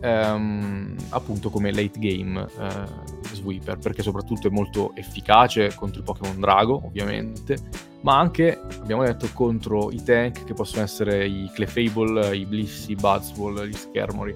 Um, 0.00 0.96
appunto 1.10 1.50
come 1.50 1.72
late 1.72 1.98
game 1.98 2.40
uh, 2.40 3.34
sweeper, 3.34 3.76
perché 3.76 4.00
soprattutto 4.00 4.46
è 4.46 4.50
molto 4.50 4.94
efficace 4.94 5.74
contro 5.74 6.00
i 6.00 6.04
Pokémon 6.04 6.40
Drago, 6.40 6.80
ovviamente, 6.86 7.58
ma 8.00 8.18
anche, 8.18 8.58
abbiamo 8.80 9.04
detto, 9.04 9.28
contro 9.34 9.90
i 9.90 10.02
tank 10.02 10.44
che 10.44 10.54
possono 10.54 10.84
essere 10.84 11.26
i 11.26 11.50
Clefable, 11.52 12.34
i 12.34 12.46
Blissey, 12.46 12.92
i 12.92 12.94
Buzzwole, 12.94 13.68
gli 13.68 13.74
Schermori. 13.74 14.34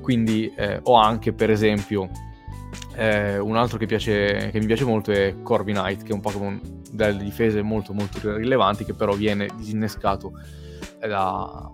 Quindi, 0.00 0.50
eh, 0.56 0.80
o 0.84 0.94
anche, 0.94 1.34
per 1.34 1.50
esempio, 1.50 2.08
eh, 2.96 3.38
un 3.38 3.56
altro 3.56 3.78
che, 3.78 3.86
piace, 3.86 4.50
che, 4.50 4.58
mi 4.58 4.66
piace 4.66 4.84
molto 4.84 5.10
è 5.12 5.34
Corviknight, 5.42 6.02
che 6.02 6.10
è 6.10 6.14
un 6.14 6.20
Pokémon 6.20 6.60
dalle 6.90 7.22
difese 7.22 7.62
molto 7.62 7.92
molto 7.92 8.36
rilevanti, 8.36 8.84
che 8.84 8.94
però 8.94 9.14
viene 9.14 9.48
disinnescato 9.56 10.32
da, 11.00 11.70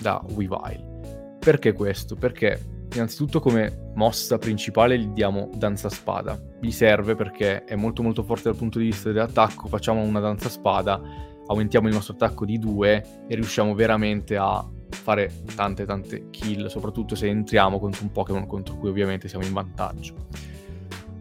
da 0.00 0.22
Weavile. 0.34 1.38
Perché 1.38 1.72
questo? 1.72 2.14
Perché 2.16 2.60
innanzitutto 2.94 3.40
come 3.40 3.90
mossa 3.94 4.38
principale 4.38 4.98
gli 4.98 5.08
diamo 5.08 5.50
danza 5.54 5.88
spada. 5.88 6.38
Gli 6.60 6.70
serve 6.70 7.14
perché 7.14 7.64
è 7.64 7.74
molto 7.74 8.02
molto 8.02 8.22
forte 8.22 8.44
dal 8.44 8.56
punto 8.56 8.78
di 8.78 8.86
vista 8.86 9.10
dell'attacco, 9.10 9.68
facciamo 9.68 10.02
una 10.02 10.20
danza 10.20 10.48
spada, 10.48 11.00
aumentiamo 11.46 11.88
il 11.88 11.94
nostro 11.94 12.14
attacco 12.14 12.44
di 12.44 12.58
2 12.58 13.24
e 13.28 13.34
riusciamo 13.34 13.74
veramente 13.74 14.36
a 14.36 14.64
fare 15.02 15.42
tante 15.54 15.84
tante 15.84 16.30
kill, 16.30 16.66
soprattutto 16.68 17.14
se 17.14 17.26
entriamo 17.26 17.78
contro 17.78 18.04
un 18.04 18.12
Pokémon 18.12 18.46
contro 18.46 18.76
cui 18.76 18.88
ovviamente 18.88 19.28
siamo 19.28 19.44
in 19.44 19.52
vantaggio. 19.52 20.14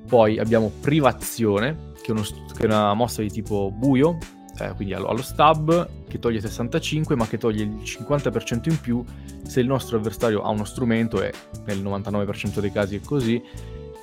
Poi 0.07 0.39
abbiamo 0.39 0.71
privazione, 0.79 1.93
che 2.01 2.07
è, 2.07 2.11
uno, 2.11 2.21
che 2.21 2.63
è 2.63 2.65
una 2.65 2.93
mossa 2.93 3.21
di 3.21 3.29
tipo 3.29 3.71
buio, 3.71 4.17
eh, 4.59 4.73
quindi 4.75 4.93
allo, 4.93 5.07
allo, 5.07 5.21
stab, 5.21 5.89
che 6.07 6.19
toglie 6.19 6.39
65, 6.39 7.15
ma 7.15 7.25
che 7.27 7.37
toglie 7.37 7.63
il 7.63 7.81
50% 7.83 8.69
in 8.69 8.79
più 8.79 9.03
se 9.43 9.61
il 9.61 9.67
nostro 9.67 9.97
avversario 9.97 10.41
ha 10.41 10.49
uno 10.49 10.65
strumento, 10.65 11.21
e 11.21 11.33
nel 11.65 11.81
99% 11.81 12.59
dei 12.59 12.71
casi 12.71 12.97
è 12.97 13.01
così, 13.01 13.41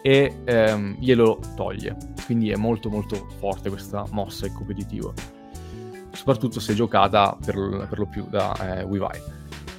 e 0.02 0.40
ehm, 0.44 0.96
glielo 0.98 1.38
toglie. 1.54 1.96
Quindi 2.24 2.50
è 2.50 2.56
molto 2.56 2.88
molto 2.88 3.28
forte 3.38 3.68
questa 3.68 4.04
mossa 4.10 4.46
in 4.46 4.54
competitivo, 4.54 5.12
soprattutto 6.12 6.60
se 6.60 6.74
giocata 6.74 7.36
per, 7.44 7.86
per 7.88 7.98
lo 7.98 8.06
più 8.06 8.26
da 8.28 8.78
eh, 8.78 8.82
Weavile. 8.82 9.37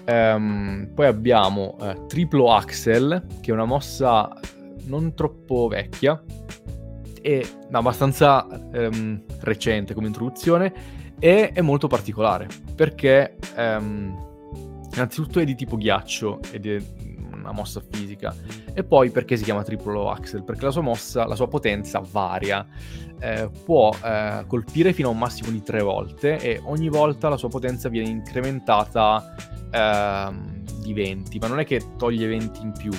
Um, 0.09 0.89
poi 0.95 1.05
abbiamo 1.05 1.75
uh, 1.79 2.07
Triplo 2.07 2.51
Axel, 2.51 3.27
che 3.41 3.51
è 3.51 3.53
una 3.53 3.65
mossa 3.65 4.33
non 4.85 5.13
troppo 5.13 5.67
vecchia 5.67 6.19
e 7.21 7.47
abbastanza 7.69 8.47
um, 8.49 9.23
recente 9.41 9.93
come 9.93 10.07
introduzione 10.07 10.73
e 11.19 11.51
è 11.51 11.61
molto 11.61 11.87
particolare 11.87 12.47
perché 12.75 13.35
um, 13.55 14.87
innanzitutto 14.93 15.39
è 15.39 15.43
di 15.43 15.53
tipo 15.53 15.77
ghiaccio 15.77 16.39
ed 16.51 16.65
è 16.65 16.81
una 17.49 17.59
mossa 17.59 17.81
fisica 17.81 18.35
e 18.73 18.83
poi 18.83 19.09
perché 19.09 19.35
si 19.37 19.43
chiama 19.43 19.63
Triplo 19.63 20.09
Axel 20.09 20.43
perché 20.43 20.65
la 20.65 20.71
sua 20.71 20.81
mossa, 20.81 21.25
la 21.25 21.35
sua 21.35 21.47
potenza 21.47 22.01
varia 22.09 22.65
eh, 23.19 23.49
può 23.63 23.93
eh, 24.03 24.43
colpire 24.47 24.93
fino 24.93 25.09
a 25.09 25.11
un 25.11 25.17
massimo 25.17 25.51
di 25.51 25.61
tre 25.61 25.81
volte 25.81 26.37
e 26.37 26.61
ogni 26.65 26.89
volta 26.89 27.29
la 27.29 27.37
sua 27.37 27.49
potenza 27.49 27.89
viene 27.89 28.09
incrementata 28.09 29.35
eh, 29.71 30.57
di 30.81 30.93
20, 30.93 31.37
ma 31.39 31.47
non 31.47 31.59
è 31.59 31.65
che 31.65 31.81
toglie 31.97 32.27
20 32.27 32.61
in 32.61 32.71
più. 32.71 32.91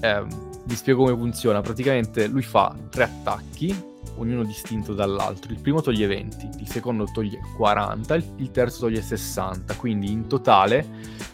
Eh, 0.00 0.24
vi 0.64 0.74
spiego 0.74 1.04
come 1.04 1.16
funziona. 1.16 1.60
Praticamente 1.60 2.26
lui 2.26 2.42
fa 2.42 2.74
tre 2.90 3.04
attacchi, 3.04 3.74
ognuno 4.16 4.44
distinto 4.44 4.92
dall'altro. 4.92 5.52
Il 5.52 5.60
primo 5.60 5.80
toglie 5.80 6.06
20, 6.06 6.50
il 6.58 6.68
secondo 6.68 7.04
toglie 7.12 7.40
40, 7.56 8.14
il 8.14 8.50
terzo 8.50 8.80
toglie 8.80 9.00
60, 9.00 9.74
quindi 9.76 10.10
in 10.10 10.26
totale 10.26 10.86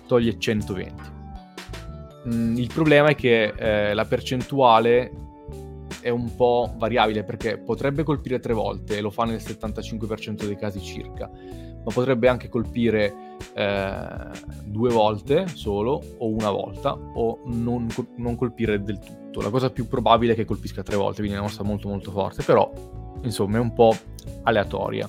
toglie 0.06 0.38
120. 0.38 1.20
Mm, 2.28 2.56
il 2.56 2.70
problema 2.72 3.08
è 3.08 3.14
che 3.14 3.52
eh, 3.56 3.94
la 3.94 4.04
percentuale 4.04 5.10
è 6.00 6.08
un 6.08 6.34
po' 6.34 6.74
variabile 6.76 7.24
perché 7.24 7.58
potrebbe 7.58 8.02
colpire 8.02 8.40
tre 8.40 8.52
volte 8.52 8.96
e 8.96 9.00
lo 9.00 9.10
fa 9.10 9.24
nel 9.24 9.36
75% 9.36 10.44
dei 10.44 10.56
casi 10.56 10.80
circa, 10.80 11.28
ma 11.28 11.92
potrebbe 11.92 12.28
anche 12.28 12.48
colpire 12.48 13.36
eh, 13.54 14.06
due 14.64 14.90
volte 14.90 15.46
solo 15.48 16.00
o 16.18 16.28
una 16.28 16.50
volta 16.50 16.92
o 16.92 17.40
non, 17.46 17.86
non, 18.16 18.36
colpire 18.36 18.82
del 18.82 18.98
tutto. 18.98 19.40
La 19.40 19.50
cosa 19.50 19.70
più 19.70 19.86
probabile 19.86 20.32
è 20.32 20.36
che 20.36 20.44
colpisca 20.44 20.82
tre 20.82 20.96
volte, 20.96 21.18
quindi 21.18 21.34
è 21.34 21.38
una 21.38 21.48
mossa 21.48 21.62
molto 21.62 21.88
molto 21.88 22.10
forte, 22.10 22.42
però 22.42 22.70
insomma 23.22 23.58
è 23.58 23.60
un 23.60 23.72
po' 23.72 23.94
aleatoria. 24.42 25.08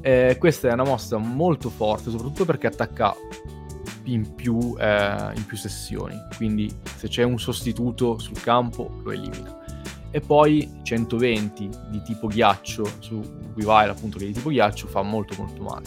Eh, 0.00 0.36
questa 0.38 0.68
è 0.68 0.72
una 0.72 0.84
mossa 0.84 1.16
molto 1.16 1.70
forte, 1.70 2.10
soprattutto 2.10 2.44
perché 2.44 2.68
attacca 2.68 3.14
in 4.12 4.34
più, 4.34 4.76
eh, 4.78 5.32
in 5.34 5.44
più 5.46 5.56
sessioni, 5.56 6.16
quindi 6.36 6.74
se 6.96 7.08
c'è 7.08 7.22
un 7.22 7.38
sostituto 7.38 8.18
sul 8.18 8.40
campo 8.40 9.00
lo 9.02 9.10
elimina. 9.10 9.56
E 10.10 10.20
poi 10.20 10.80
120 10.82 11.68
di 11.90 12.02
tipo 12.02 12.28
ghiaccio 12.28 12.84
su 13.00 13.20
Weavile 13.54 13.90
appunto 13.90 14.18
che 14.18 14.26
di 14.26 14.32
tipo 14.32 14.48
ghiaccio 14.48 14.86
fa 14.86 15.02
molto 15.02 15.34
molto 15.36 15.62
male. 15.62 15.84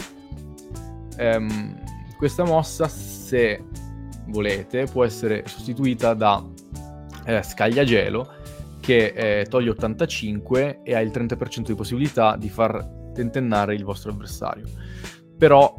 Ehm, 1.16 1.80
questa 2.16 2.44
mossa 2.44 2.86
se 2.86 3.64
volete 4.28 4.84
può 4.84 5.04
essere 5.04 5.42
sostituita 5.46 6.14
da 6.14 6.44
eh, 7.24 7.42
scagliagelo 7.42 8.40
che 8.80 9.40
eh, 9.40 9.46
toglie 9.46 9.70
85 9.70 10.80
e 10.82 10.94
ha 10.94 11.00
il 11.00 11.10
30% 11.10 11.62
di 11.66 11.74
possibilità 11.74 12.36
di 12.36 12.48
far 12.48 12.84
tentennare 13.12 13.74
il 13.74 13.84
vostro 13.84 14.10
avversario. 14.10 14.68
Però 15.36 15.74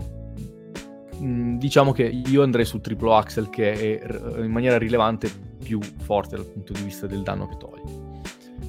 mh, 1.19 1.57
diciamo 1.57 1.91
che 1.91 2.03
io 2.03 2.43
andrei 2.43 2.65
sul 2.65 2.81
triplo 2.81 3.15
axel 3.15 3.49
che 3.49 3.99
è 3.99 4.41
in 4.41 4.51
maniera 4.51 4.77
rilevante 4.77 5.29
più 5.63 5.79
forte 5.81 6.35
dal 6.35 6.45
punto 6.45 6.73
di 6.73 6.81
vista 6.81 7.07
del 7.07 7.23
danno 7.23 7.47
che 7.47 7.57
toglie. 7.57 8.01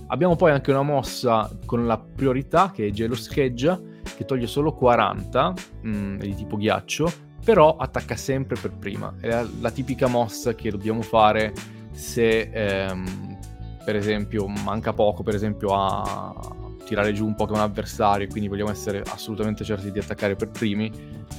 Abbiamo 0.08 0.36
poi 0.36 0.52
anche 0.52 0.70
una 0.70 0.82
mossa 0.82 1.50
con 1.64 1.86
la 1.86 1.98
priorità 1.98 2.70
che 2.70 2.86
è 2.86 2.90
gelo 2.90 3.14
scheggia 3.14 3.80
che 4.16 4.24
toglie 4.24 4.46
solo 4.46 4.72
40 4.72 5.54
mh, 5.82 6.16
di 6.18 6.34
tipo 6.34 6.56
ghiaccio 6.56 7.10
però 7.44 7.76
attacca 7.76 8.16
sempre 8.16 8.56
per 8.60 8.72
prima. 8.72 9.14
È 9.20 9.28
la, 9.28 9.46
la 9.60 9.70
tipica 9.70 10.06
mossa 10.06 10.54
che 10.54 10.70
dobbiamo 10.70 11.02
fare 11.02 11.52
se 11.92 12.50
ehm, 12.52 13.38
per 13.84 13.96
esempio 13.96 14.46
manca 14.46 14.92
poco 14.92 15.22
per 15.22 15.34
esempio 15.34 15.68
a 15.74 16.63
tirare 16.84 17.12
giù 17.12 17.26
un 17.26 17.34
Pokémon 17.34 17.60
avversario 17.60 18.26
e 18.26 18.28
quindi 18.28 18.48
vogliamo 18.48 18.70
essere 18.70 19.02
assolutamente 19.06 19.64
certi 19.64 19.90
di 19.90 19.98
attaccare 19.98 20.36
per 20.36 20.50
primi 20.50 20.90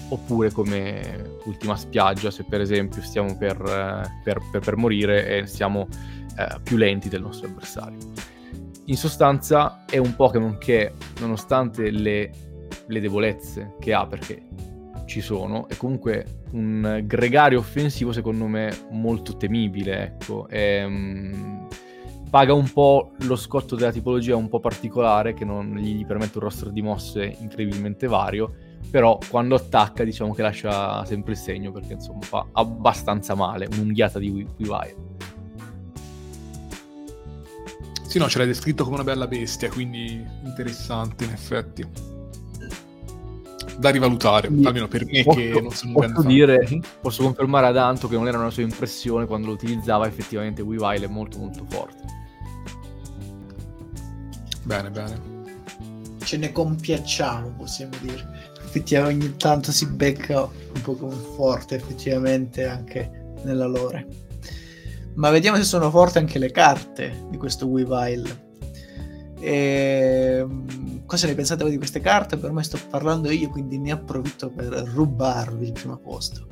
oppure 0.10 0.52
come 0.52 1.38
ultima 1.46 1.76
spiaggia 1.76 2.32
se 2.32 2.44
per 2.44 2.62
esempio 2.62 3.02
stiamo 3.02 3.38
per, 3.38 3.58
per, 4.24 4.40
per, 4.52 4.62
per 4.62 4.76
morire 4.76 5.28
e 5.28 5.48
siamo 5.48 5.88
eh, 6.38 6.60
più 6.62 6.78
lenti 6.78 7.10
del 7.10 7.22
nostro 7.22 7.48
avversario. 7.48 7.98
In 8.86 8.98
sostanza 8.98 9.86
è 9.90 9.98
un 9.98 10.16
Pokémon 10.16 10.58
che 10.58 10.94
nonostante 11.20 11.90
le, 11.90 12.32
le 12.86 13.00
debolezze 13.00 13.76
che 13.80 13.94
ha 13.94 14.06
perché 14.06 14.44
ci 15.06 15.22
sono, 15.22 15.68
è 15.68 15.76
comunque 15.78 16.44
un 16.52 17.02
gregario 17.04 17.60
offensivo 17.60 18.12
secondo 18.12 18.46
me 18.48 18.76
molto 18.92 19.38
temibile, 19.38 20.04
ecco. 20.04 20.48
E, 20.48 20.84
um, 20.84 21.68
paga 22.30 22.54
un 22.54 22.72
po' 22.72 23.12
lo 23.20 23.36
scotto 23.36 23.76
della 23.76 23.92
tipologia 23.92 24.36
un 24.36 24.50
po' 24.50 24.60
particolare 24.60 25.34
che 25.34 25.46
non 25.46 25.76
gli 25.76 26.06
permette 26.06 26.38
un 26.38 26.44
rostro 26.44 26.70
di 26.70 26.82
mosse 26.82 27.36
incredibilmente 27.40 28.08
vario, 28.08 28.54
però 28.90 29.18
quando 29.30 29.56
attacca 29.56 30.04
diciamo 30.04 30.34
che 30.34 30.42
lascia 30.42 31.04
sempre 31.06 31.34
il 31.34 31.38
segno 31.38 31.72
perché 31.72 31.94
insomma 31.94 32.22
fa 32.22 32.46
abbastanza 32.52 33.36
male, 33.36 33.68
un'unghiata 33.72 34.20
di 34.20 34.30
Weavile. 34.30 35.14
Sì, 38.04 38.20
no, 38.20 38.30
ce 38.30 38.38
l'hai 38.38 38.48
descritto 38.48 38.84
come 38.84 38.96
una 38.96 39.04
bella 39.04 39.28
bestia, 39.28 39.70
quindi 39.70 40.26
interessante 40.44 41.26
in 41.26 41.32
effetti 41.32 42.15
da 43.78 43.90
rivalutare, 43.90 44.48
Quindi, 44.48 44.68
almeno 44.68 44.88
per 44.88 45.06
me 45.06 45.24
posso, 45.24 45.38
che 45.38 45.62
non 45.62 45.72
sono 45.72 45.94
un 45.96 46.12
posso 46.14 46.28
dire, 46.28 46.66
fan. 46.66 46.82
Posso 47.02 47.24
confermare 47.24 47.68
ad 47.68 47.78
Anto 47.78 48.08
che 48.08 48.16
non 48.16 48.28
era 48.28 48.38
una 48.38 48.50
sua 48.50 48.64
impressione 48.64 49.26
quando 49.26 49.48
lo 49.48 49.54
utilizzava, 49.54 50.08
effettivamente 50.08 50.62
Weavile 50.62 51.06
è 51.06 51.10
molto 51.10 51.38
molto 51.38 51.66
forte. 51.70 52.04
Bene, 54.64 54.90
bene. 54.90 55.34
Ce 56.24 56.38
ne 56.38 56.52
compiacciamo, 56.52 57.54
possiamo 57.58 57.94
dire. 58.02 58.54
Effettivamente 58.64 59.26
ogni 59.26 59.38
tanto 59.38 59.72
si 59.72 59.86
becca 59.86 60.44
un 60.44 60.82
po' 60.82 60.96
come 60.96 61.16
forte, 61.36 61.76
effettivamente, 61.76 62.66
anche 62.66 63.34
nella 63.44 63.68
lore. 63.68 64.08
Ma 65.16 65.30
vediamo 65.30 65.58
se 65.58 65.64
sono 65.64 65.90
forti 65.90 66.18
anche 66.18 66.40
le 66.40 66.52
carte 66.52 67.26
di 67.30 67.38
questo 67.38 67.68
Weavile. 67.68 68.45
E 69.40 70.38
ehm, 70.40 71.06
cosa 71.06 71.28
ne 71.28 71.36
pensate 71.36 71.64
voi 71.64 71.72
di 71.72 71.78
queste 71.78 72.00
carte? 72.00 72.38
Per 72.38 72.52
me 72.52 72.64
sto 72.64 72.80
parlando 72.90 73.30
io, 73.32 73.50
quindi 73.50 73.78
ne 73.78 73.92
approfitto 73.92 74.50
per 74.50 74.72
rubarvi 74.72 75.66
il 75.66 75.72
primo 75.72 75.98
posto. 75.98 76.48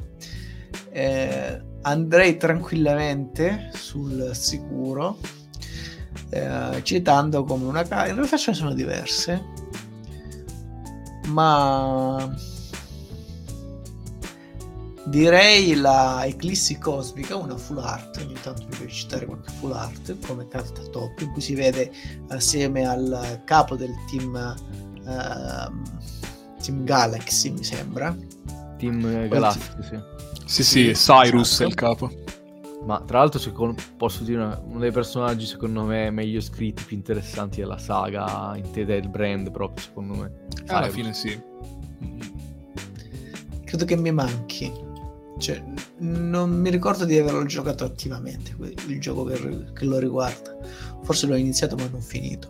Eh, 0.90 1.62
andrei 1.82 2.38
tranquillamente 2.38 3.70
sul 3.74 4.32
sicuro, 4.34 5.18
eh, 6.30 6.80
citando 6.84 7.44
come 7.44 7.66
una 7.66 7.84
carta. 7.84 8.10
In 8.10 8.16
realtà 8.16 8.38
ce 8.38 8.52
ne 8.52 8.58
sono 8.58 8.74
diverse, 8.74 9.44
ma 11.28 12.36
Direi 15.06 15.76
la 15.76 16.24
Eclissi 16.26 16.78
Cosmica, 16.78 17.36
una 17.36 17.58
full 17.58 17.78
art, 17.78 18.18
ogni 18.24 18.36
tanto 18.42 18.64
mi 18.64 18.70
piace 18.70 18.90
citare 18.90 19.26
qualche 19.26 19.52
full 19.52 19.74
art 19.74 20.16
come 20.26 20.48
carta 20.48 20.82
top, 20.84 21.20
in 21.20 21.32
cui 21.32 21.42
si 21.42 21.56
vede 21.56 21.92
assieme 22.30 22.88
al 22.88 23.42
capo 23.44 23.76
del 23.76 23.94
team, 24.10 24.56
uh, 25.04 26.62
team 26.62 26.84
Galaxy, 26.86 27.50
mi 27.50 27.64
sembra. 27.64 28.16
Team 28.78 29.28
Galaxy, 29.28 29.60
sì. 29.82 30.00
Sì, 30.46 30.64
sì, 30.64 30.92
Cyrus 30.94 31.52
esatto. 31.52 31.64
è 31.64 31.68
il 31.68 31.74
capo. 31.74 32.12
Ma 32.86 33.02
tra 33.02 33.20
l'altro 33.20 33.40
secondo, 33.40 33.82
posso 33.98 34.24
dire 34.24 34.62
uno 34.66 34.80
dei 34.80 34.92
personaggi 34.92 35.46
secondo 35.46 35.84
me 35.84 36.12
meglio 36.12 36.42
scritti, 36.42 36.84
più 36.84 36.98
interessanti 36.98 37.62
della 37.62 37.78
saga, 37.78 38.54
in 38.56 38.72
te 38.72 38.84
del 38.86 39.10
brand 39.10 39.52
proprio 39.52 39.86
secondo 39.86 40.16
me. 40.16 40.32
Alla 40.68 40.90
fine 40.90 41.14
sì. 41.14 41.40
Credo 43.64 43.86
che 43.86 43.96
mi 43.96 44.12
manchi 44.12 44.83
cioè, 45.38 45.64
non 46.00 46.52
mi 46.52 46.70
ricordo 46.70 47.06
di 47.06 47.18
averlo 47.18 47.46
giocato 47.46 47.84
attivamente, 47.84 48.56
il 48.88 49.00
gioco 49.00 49.24
che, 49.26 49.66
che 49.74 49.86
lo 49.86 50.00
riguarda. 50.00 50.56
Forse 51.04 51.28
l'ho 51.28 51.36
iniziato 51.36 51.76
ma 51.76 51.88
non 51.92 52.02
finito. 52.02 52.48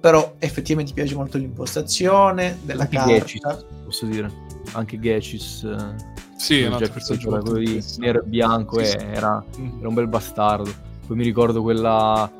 Però 0.00 0.34
effettivamente 0.38 0.92
mi 0.92 1.00
piace 1.00 1.14
molto 1.14 1.38
l'impostazione 1.38 2.58
della 2.62 2.82
Anche 2.82 2.96
carta. 2.96 3.12
Gecis, 3.12 3.64
posso 3.84 4.06
dire. 4.06 4.32
Anche 4.72 4.98
Gecis. 4.98 5.62
Eh, 5.62 5.94
sì, 6.36 6.60
è 6.62 6.66
un 6.66 6.72
altro 6.72 6.92
personaggio. 6.92 7.28
Quello 7.28 7.58
di 7.58 7.84
nero 7.98 8.22
e 8.22 8.26
bianco 8.26 8.82
sì, 8.82 8.86
sì. 8.86 8.96
Era, 8.96 9.44
era 9.78 9.88
un 9.88 9.94
bel 9.94 10.08
bastardo. 10.08 10.72
Poi 11.06 11.16
mi 11.16 11.22
ricordo 11.22 11.62
quella 11.62 12.30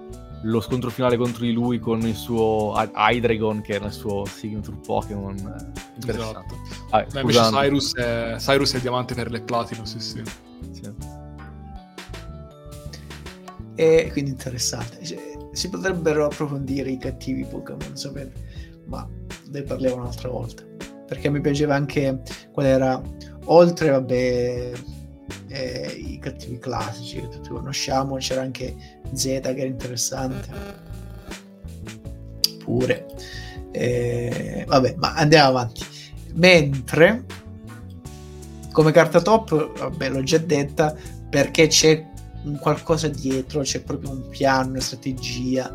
lo 0.42 0.60
scontro 0.60 0.90
finale 0.90 1.16
contro 1.16 1.44
di 1.44 1.52
lui 1.52 1.78
con 1.78 2.00
il 2.00 2.14
suo 2.14 2.74
Hydreigon 2.94 3.60
che 3.60 3.74
era 3.74 3.86
il 3.86 3.92
suo 3.92 4.24
signature 4.24 4.76
Pokémon 4.84 5.34
esatto. 6.04 6.56
Ah, 6.90 7.06
Beh, 7.10 7.20
invece 7.20 7.40
Cyrus 7.50 7.94
è, 7.94 8.36
Cyrus 8.38 8.74
è 8.74 8.80
diamante 8.80 9.14
per 9.14 9.30
le 9.30 9.40
platino 9.42 9.84
sì 9.84 10.00
sì, 10.00 10.22
sì. 10.72 10.92
e 13.74 14.10
quindi 14.12 14.30
interessante. 14.30 15.04
Cioè, 15.04 15.18
si 15.52 15.68
potrebbero 15.68 16.26
approfondire 16.26 16.90
i 16.90 16.98
cattivi 16.98 17.44
Pokémon 17.44 17.96
sapete 17.96 18.80
ma 18.86 19.08
ne 19.50 19.62
parliamo 19.62 19.96
un'altra 19.96 20.28
volta. 20.28 20.64
Perché 21.06 21.28
mi 21.28 21.40
piaceva 21.40 21.74
anche 21.74 22.22
qual 22.52 22.66
era 22.66 23.00
oltre 23.44 23.90
vabbè 23.90 24.72
eh, 25.52 25.92
i 25.92 26.18
cattivi 26.18 26.58
classici 26.58 27.20
che 27.20 27.28
tutti 27.28 27.50
conosciamo, 27.50 28.16
c'era 28.16 28.40
anche 28.40 28.74
Z 29.12 29.22
che 29.22 29.40
era 29.40 29.64
interessante. 29.64 30.48
Pure. 32.64 33.06
Eh, 33.70 34.64
vabbè, 34.66 34.94
ma 34.96 35.14
andiamo 35.14 35.48
avanti. 35.48 35.84
Mentre 36.34 37.24
come 38.72 38.90
carta 38.92 39.20
top, 39.20 39.78
vabbè, 39.78 40.08
l'ho 40.08 40.22
già 40.22 40.38
detta, 40.38 40.96
perché 41.28 41.66
c'è 41.66 42.06
un 42.44 42.58
qualcosa 42.58 43.08
dietro, 43.08 43.60
c'è 43.60 43.82
proprio 43.82 44.10
un 44.10 44.28
piano, 44.28 44.70
una 44.70 44.80
strategia 44.80 45.72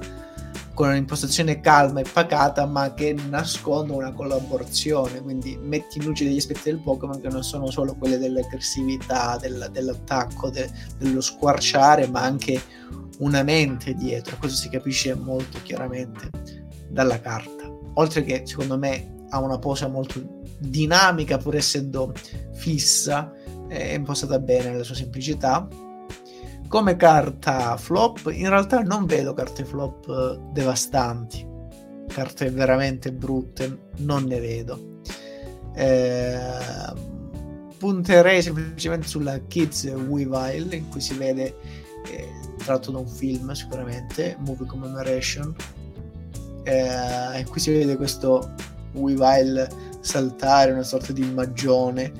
con 0.77 0.89
un'impostazione 0.89 1.59
calma 1.59 2.01
e 2.01 2.05
pacata, 2.13 2.67
ma 2.67 2.93
che 2.93 3.15
nasconde 3.29 3.93
una 3.93 4.13
collaborazione. 4.13 5.23
Quindi 5.23 5.57
metti 5.59 5.97
in 5.97 6.03
luce 6.03 6.23
degli 6.23 6.37
aspetti 6.37 6.69
del 6.69 6.77
Pokémon 6.83 7.19
che 7.19 7.29
non 7.29 7.43
sono 7.43 7.71
solo 7.71 7.95
quelli 7.95 8.19
dell'aggressività, 8.19 9.37
del, 9.41 9.69
dell'attacco, 9.71 10.51
de, 10.51 10.69
dello 10.99 11.19
squarciare, 11.19 12.05
ma 12.05 12.21
anche 12.21 12.61
una 13.17 13.41
mente 13.41 13.95
dietro. 13.95 14.37
Questo 14.37 14.55
si 14.55 14.69
capisce 14.69 15.15
molto 15.15 15.57
chiaramente 15.63 16.29
dalla 16.87 17.19
carta. 17.19 17.67
Oltre 17.95 18.21
che, 18.21 18.43
secondo 18.45 18.77
me, 18.77 19.25
ha 19.29 19.39
una 19.39 19.57
posa 19.57 19.87
molto 19.87 20.43
dinamica, 20.59 21.39
pur 21.39 21.55
essendo 21.55 22.13
fissa, 22.53 23.33
è 23.67 23.93
impostata 23.93 24.37
bene 24.37 24.69
nella 24.69 24.83
sua 24.83 24.93
semplicità 24.93 25.67
come 26.67 26.95
carta 26.95 27.77
flop, 27.77 28.29
in 28.31 28.49
realtà 28.49 28.81
non 28.81 29.05
vedo 29.05 29.33
carte 29.33 29.63
flop 29.63 30.07
eh, 30.09 30.51
devastanti, 30.51 31.45
carte 32.07 32.49
veramente 32.49 33.11
brutte, 33.11 33.89
non 33.97 34.23
ne 34.23 34.39
vedo. 34.39 34.99
Eh, 35.75 36.39
punterei 37.77 38.41
semplicemente 38.41 39.07
sulla 39.07 39.39
Kids 39.39 39.83
Weavile, 39.83 40.75
in 40.75 40.89
cui 40.89 40.99
si 40.99 41.13
vede 41.15 41.55
eh, 42.11 42.29
tratto 42.57 42.91
da 42.91 42.99
un 42.99 43.07
film 43.07 43.51
sicuramente, 43.51 44.35
Movie 44.39 44.65
Commemoration, 44.65 45.55
eh, 46.63 47.39
in 47.39 47.45
cui 47.49 47.61
si 47.61 47.71
vede 47.71 47.95
questo 47.95 48.53
Weavile 48.93 49.69
saltare 50.01 50.71
una 50.71 50.83
sorta 50.83 51.13
di 51.13 51.23
magione 51.23 52.11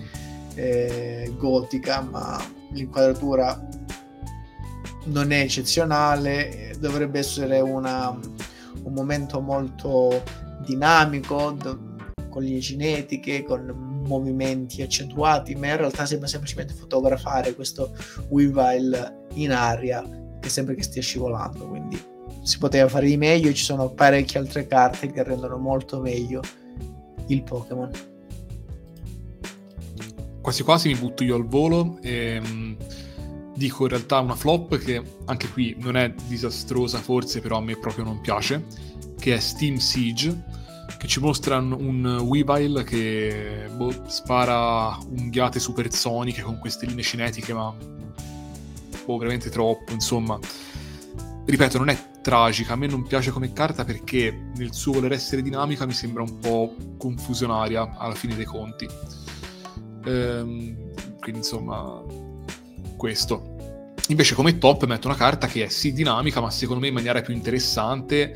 eh, 0.56 1.34
gotica, 1.38 2.02
ma 2.02 2.39
l'inquadratura 2.72 3.68
non 5.08 5.32
è 5.32 5.41
eccezionale, 5.41 6.76
dovrebbe 6.80 7.20
essere 7.20 7.60
una, 7.60 8.10
un 8.10 8.93
momento 8.93 9.41
molto 9.41 10.24
dinamico, 10.66 11.51
do, 11.51 11.95
con 12.30 12.43
linee 12.43 12.62
cinetiche, 12.62 13.43
con 13.43 14.01
movimenti 14.05 14.82
accentuati, 14.82 15.55
ma 15.55 15.68
in 15.68 15.78
realtà 15.78 16.05
sembra 16.05 16.28
semplicemente 16.28 16.74
fotografare 16.74 17.53
questo 17.53 17.95
Weavile 18.30 19.26
in 19.34 19.51
aria 19.51 20.03
che 20.39 20.49
sembra 20.49 20.74
che 20.74 20.84
stia 20.84 21.01
scivolando, 21.01 21.68
quindi 21.68 22.01
si 22.43 22.58
poteva 22.58 22.88
fare 22.88 23.08
di 23.08 23.18
meglio, 23.18 23.51
ci 23.53 23.64
sono 23.64 23.89
parecchie 23.89 24.39
altre 24.39 24.68
carte 24.68 25.12
che 25.12 25.24
rendono 25.24 25.58
molto 25.58 25.99
meglio 25.99 26.41
il 27.28 27.43
Pokémon. 27.43 27.91
Quasi 30.41 30.64
quasi 30.64 30.88
mi 30.88 30.95
butto 30.95 31.26
io 31.26 31.36
al 31.36 31.45
volo 31.45 31.97
e 32.01 32.39
mm, 32.39 32.74
dico 33.58 33.84
in 33.84 33.89
realtà 33.89 34.20
una 34.20 34.36
flop 34.36 34.78
che 34.78 35.01
anche 35.26 35.49
qui 35.49 35.76
non 35.80 35.97
è 35.97 36.14
disastrosa 36.28 36.99
forse, 36.99 37.41
però 37.41 37.58
a 37.58 37.62
me 37.62 37.76
proprio 37.78 38.05
non 38.05 38.22
piace, 38.22 38.66
che 39.20 39.36
è 39.36 39.39
Steam 39.39 39.78
Siege 39.78 40.55
che 40.97 41.08
ci 41.08 41.20
mostra 41.20 41.58
un 41.58 42.20
Weavile 42.24 42.84
che 42.84 43.70
boh, 43.76 44.08
spara 44.08 44.97
unghiate 45.10 45.60
supersoniche 45.60 46.41
con 46.41 46.60
queste 46.60 46.86
linee 46.86 47.03
cinetiche, 47.03 47.53
ma 47.53 47.74
boh, 49.05 49.18
veramente 49.18 49.49
troppo, 49.49 49.91
insomma. 49.91 50.39
Ripeto, 51.45 51.78
non 51.78 51.89
è 51.89 51.97
tragica, 52.22 52.74
a 52.74 52.76
me 52.76 52.88
non 52.88 53.03
piace 53.03 53.32
come 53.32 53.53
carta 53.53 53.86
perché 53.86 54.51
nel 54.55 54.74
suo 54.74 54.93
voler 54.93 55.14
essere 55.14 55.41
dinamica 55.41 55.86
mi 55.86 55.93
sembra 55.93 56.24
un 56.24 56.39
po' 56.39 56.76
confusionaria 56.97 57.97
alla 57.97 58.16
fine 58.16 58.36
dei 58.36 58.45
conti. 58.45 58.88
Ehm, 60.05 60.91
quindi 61.20 61.39
insomma, 61.39 62.03
questo. 62.98 63.56
Invece 64.10 64.36
come 64.36 64.58
top 64.58 64.86
metto 64.86 65.08
una 65.08 65.16
carta 65.16 65.48
che 65.48 65.66
è 65.66 65.70
sì 65.70 65.93
dinamica, 65.93 66.41
ma 66.41 66.50
secondo 66.50 66.82
me 66.82 66.88
in 66.88 66.93
maniera 66.93 67.22
più 67.22 67.34
interessante 67.34 68.36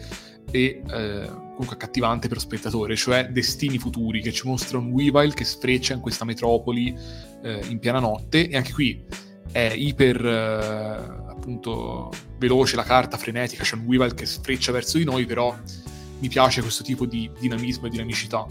e 0.52 0.82
eh, 0.86 1.26
comunque 1.28 1.76
accattivante 1.76 2.28
per 2.28 2.38
lo 2.38 2.44
spettatore, 2.44 2.96
cioè 2.96 3.30
Destini 3.30 3.78
Futuri, 3.78 4.22
che 4.22 4.32
ci 4.32 4.48
mostra 4.48 4.78
un 4.78 4.92
Weavile 4.92 5.34
che 5.34 5.46
sfreccia 5.46 5.94
in 5.94 6.00
questa 6.00 6.26
metropoli 6.26 6.96
eh, 7.44 7.62
in 7.68 7.80
piena 7.80 8.00
notte 8.00 8.48
e 8.48 8.56
anche 8.56 8.74
qui 8.74 9.04
è 9.52 9.74
iper 9.76 10.26
eh, 10.26 11.30
appunto 11.30 12.10
veloce 12.38 12.76
la 12.76 12.84
carta, 12.84 13.18
frenetica, 13.18 13.64
c'è 13.64 13.76
un 13.76 13.86
Weavile 13.86 14.14
che 14.14 14.26
sfreccia 14.26 14.72
verso 14.72 14.98
di 14.98 15.04
noi, 15.04 15.26
però 15.26 15.56
mi 16.20 16.28
piace 16.28 16.62
questo 16.62 16.84
tipo 16.84 17.06
di 17.06 17.30
dinamismo 17.40 17.88
e 17.88 17.90
dinamicità. 17.90 18.46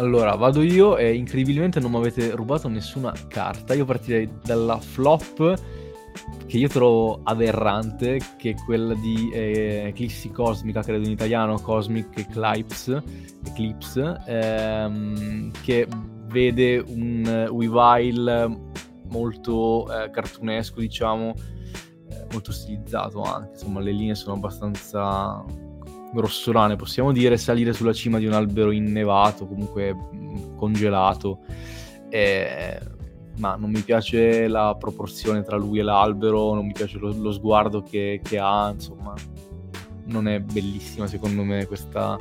Allora, 0.00 0.34
vado 0.34 0.62
io 0.62 0.96
e 0.96 1.12
incredibilmente 1.12 1.78
non 1.78 1.90
mi 1.90 1.98
avete 1.98 2.30
rubato 2.30 2.68
nessuna 2.68 3.12
carta. 3.28 3.74
Io 3.74 3.84
partirei 3.84 4.26
dalla 4.42 4.78
flop 4.78 5.54
che 6.46 6.56
io 6.56 6.68
trovo 6.68 7.20
aberrante, 7.22 8.18
che 8.38 8.50
è 8.50 8.54
quella 8.64 8.94
di 8.94 9.30
eh, 9.30 9.84
Eclissi 9.88 10.30
Cosmica, 10.30 10.82
credo 10.82 11.04
in 11.04 11.10
italiano, 11.10 11.60
Cosmic 11.60 12.16
Eclipse, 12.16 13.02
Eclipse 13.44 14.22
ehm, 14.26 15.50
che 15.62 15.86
vede 16.28 16.78
un 16.78 17.48
Weavile 17.50 18.58
molto 19.10 19.86
eh, 19.92 20.10
cartunesco, 20.10 20.80
diciamo, 20.80 21.34
eh, 22.08 22.26
molto 22.32 22.52
stilizzato 22.52 23.20
anche, 23.20 23.50
insomma 23.52 23.80
le 23.80 23.92
linee 23.92 24.14
sono 24.14 24.36
abbastanza 24.36 25.44
grossolane, 26.12 26.76
possiamo 26.76 27.12
dire, 27.12 27.36
salire 27.36 27.72
sulla 27.72 27.92
cima 27.92 28.18
di 28.18 28.26
un 28.26 28.32
albero 28.32 28.70
innevato, 28.70 29.46
comunque 29.46 29.94
mh, 29.94 30.56
congelato. 30.56 31.40
Eh, 32.08 32.78
ma 33.38 33.56
non 33.56 33.70
mi 33.70 33.80
piace 33.80 34.48
la 34.48 34.76
proporzione 34.78 35.42
tra 35.42 35.56
lui 35.56 35.78
e 35.78 35.82
l'albero, 35.82 36.54
non 36.54 36.66
mi 36.66 36.72
piace 36.72 36.98
lo, 36.98 37.12
lo 37.16 37.32
sguardo 37.32 37.82
che, 37.82 38.20
che, 38.22 38.38
ha, 38.38 38.70
insomma, 38.70 39.14
non 40.04 40.28
è 40.28 40.40
bellissima 40.40 41.06
secondo 41.06 41.42
me 41.42 41.66
questa, 41.66 42.18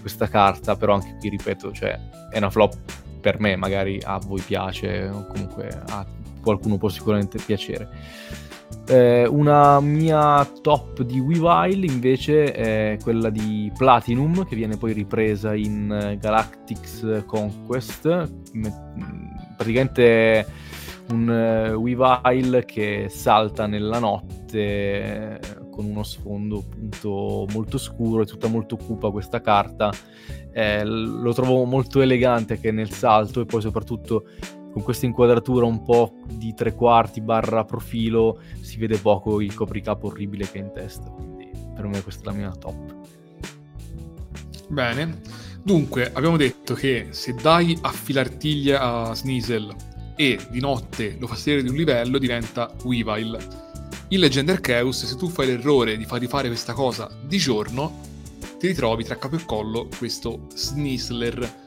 questa 0.00 0.28
carta, 0.28 0.76
però 0.76 0.94
anche 0.94 1.16
qui 1.18 1.30
ripeto, 1.30 1.72
cioè, 1.72 1.98
è 2.30 2.38
una 2.38 2.50
flop 2.50 2.76
per 3.20 3.40
me, 3.40 3.56
magari 3.56 3.98
a 4.02 4.18
voi 4.18 4.40
piace 4.40 5.08
o 5.08 5.26
comunque 5.26 5.68
a 5.88 6.06
qualcuno 6.40 6.76
può 6.76 6.88
sicuramente 6.88 7.38
piacere. 7.44 7.88
Eh, 8.86 9.26
una 9.26 9.80
mia 9.80 10.44
top 10.44 11.02
di 11.02 11.18
Weavile 11.18 11.86
invece 11.86 12.52
è 12.52 12.98
quella 13.02 13.30
di 13.30 13.72
Platinum 13.76 14.44
che 14.44 14.54
viene 14.54 14.76
poi 14.76 14.92
ripresa 14.92 15.54
in 15.54 16.16
Galactics 16.20 17.24
Conquest. 17.26 18.30
Praticamente 19.56 20.46
un 21.10 21.28
uh, 21.28 21.74
Weavile 21.74 22.64
che 22.64 23.06
salta 23.10 23.66
nella 23.66 23.98
notte 23.98 24.58
eh, 24.58 25.40
con 25.70 25.84
uno 25.84 26.02
sfondo 26.02 26.58
appunto 26.58 27.46
molto 27.52 27.78
scuro 27.78 28.22
e 28.22 28.26
tutta 28.26 28.48
molto 28.48 28.76
cupa 28.76 29.10
questa 29.10 29.40
carta. 29.40 29.90
Eh, 30.52 30.84
lo 30.84 31.32
trovo 31.32 31.64
molto 31.64 32.00
elegante 32.00 32.60
che 32.60 32.70
nel 32.70 32.90
salto 32.90 33.40
e 33.40 33.44
poi 33.44 33.60
soprattutto 33.60 34.24
con 34.74 34.82
questa 34.82 35.06
inquadratura 35.06 35.64
un 35.64 35.82
po' 35.82 36.16
di 36.26 36.52
tre 36.52 36.74
quarti 36.74 37.22
barra 37.22 37.64
profilo 37.64 38.40
si 38.60 38.76
vede 38.76 38.98
poco 38.98 39.40
il 39.40 39.54
copricapo 39.54 40.08
orribile 40.08 40.50
che 40.50 40.58
è 40.58 40.62
in 40.62 40.72
testa 40.72 41.08
quindi 41.08 41.48
per 41.74 41.86
me 41.86 42.02
questa 42.02 42.22
è 42.22 42.24
la 42.26 42.32
mia 42.32 42.50
top 42.50 42.94
bene 44.68 45.42
Dunque, 45.64 46.12
abbiamo 46.12 46.36
detto 46.36 46.74
che 46.74 47.06
se 47.12 47.32
dai 47.32 47.74
a 47.80 47.90
filartiglia 47.90 48.80
a 48.82 49.14
Sneasel 49.14 49.74
e 50.14 50.38
di 50.50 50.60
notte 50.60 51.16
lo 51.18 51.26
fa 51.26 51.36
salire 51.36 51.62
di 51.62 51.70
un 51.70 51.74
livello, 51.74 52.18
diventa 52.18 52.70
Weavile. 52.82 53.38
In 54.08 54.20
Legend 54.20 54.50
Arceus, 54.50 55.06
se 55.06 55.16
tu 55.16 55.30
fai 55.30 55.46
l'errore 55.46 55.96
di 55.96 56.04
far 56.04 56.20
rifare 56.20 56.48
questa 56.48 56.74
cosa 56.74 57.10
di 57.26 57.38
giorno, 57.38 57.98
ti 58.58 58.66
ritrovi 58.66 59.04
tra 59.04 59.16
capo 59.16 59.36
e 59.36 59.44
collo 59.46 59.88
questo 59.96 60.46
Sneasler, 60.54 61.63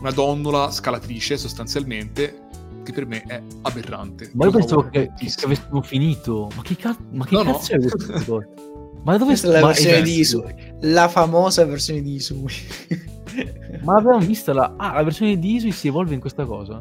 una 0.00 0.10
donnola 0.10 0.70
scalatrice 0.70 1.36
sostanzialmente, 1.36 2.46
che 2.84 2.92
per 2.92 3.06
me 3.06 3.22
è 3.22 3.42
aberrante. 3.62 4.30
Ma 4.34 4.46
io 4.46 4.50
pensavo 4.52 4.88
che, 4.88 5.10
che, 5.16 5.32
avessimo 5.44 5.82
finito. 5.82 6.48
Ma 6.54 6.62
che, 6.62 6.76
ca- 6.76 6.96
ma 7.12 7.24
che 7.26 7.34
no, 7.34 7.42
cazzo 7.44 7.76
no. 7.76 7.84
è 7.84 7.88
questo? 7.88 8.42
Ma 9.04 9.16
dove 9.16 9.36
sta 9.36 9.48
la 9.48 9.64
versione 9.64 10.02
di 10.02 10.18
Isui? 10.18 10.54
La 10.80 11.08
famosa 11.08 11.64
versione 11.64 12.02
di 12.02 12.14
Isui. 12.14 12.52
Ma 13.82 13.94
avevamo 13.94 14.24
visto 14.24 14.52
la... 14.52 14.74
Ah, 14.76 14.94
la 14.94 15.02
versione 15.02 15.38
di 15.38 15.54
Isui 15.54 15.72
si 15.72 15.88
evolve 15.88 16.14
in 16.14 16.20
questa 16.20 16.44
cosa? 16.44 16.80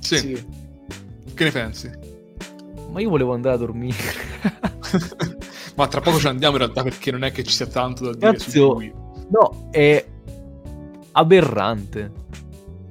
Sì. 0.00 0.16
sì. 0.16 0.46
Che 1.34 1.44
ne 1.44 1.50
pensi? 1.50 1.90
Ma 2.90 3.00
io 3.00 3.10
volevo 3.10 3.34
andare 3.34 3.56
a 3.56 3.58
dormire. 3.58 3.96
Ma 5.74 5.86
tra 5.86 6.00
poco 6.00 6.18
ci 6.18 6.28
andiamo 6.28 6.54
in 6.54 6.62
realtà 6.62 6.82
perché 6.82 7.10
non 7.10 7.24
è 7.24 7.30
che 7.30 7.44
ci 7.44 7.52
sia 7.52 7.66
tanto 7.66 8.04
da 8.04 8.12
dire 8.12 8.32
Cazzo, 8.32 8.50
su 8.50 8.72
lui. 8.72 8.92
No, 9.30 9.68
è 9.70 9.97
aberrante. 11.18 12.12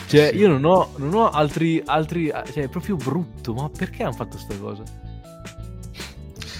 Cioè, 0.08 0.30
sì. 0.32 0.38
io 0.38 0.48
non 0.48 0.64
ho, 0.64 0.92
non 0.98 1.14
ho 1.14 1.30
altri, 1.30 1.82
altri... 1.86 2.28
Cioè, 2.28 2.64
è 2.64 2.70
proprio 2.70 2.96
brutto. 2.96 3.54
Ma 3.54 3.70
perché 3.70 4.04
hanno 4.04 4.14
fatto 4.14 4.38
questa 4.38 4.58
cosa? 4.58 4.84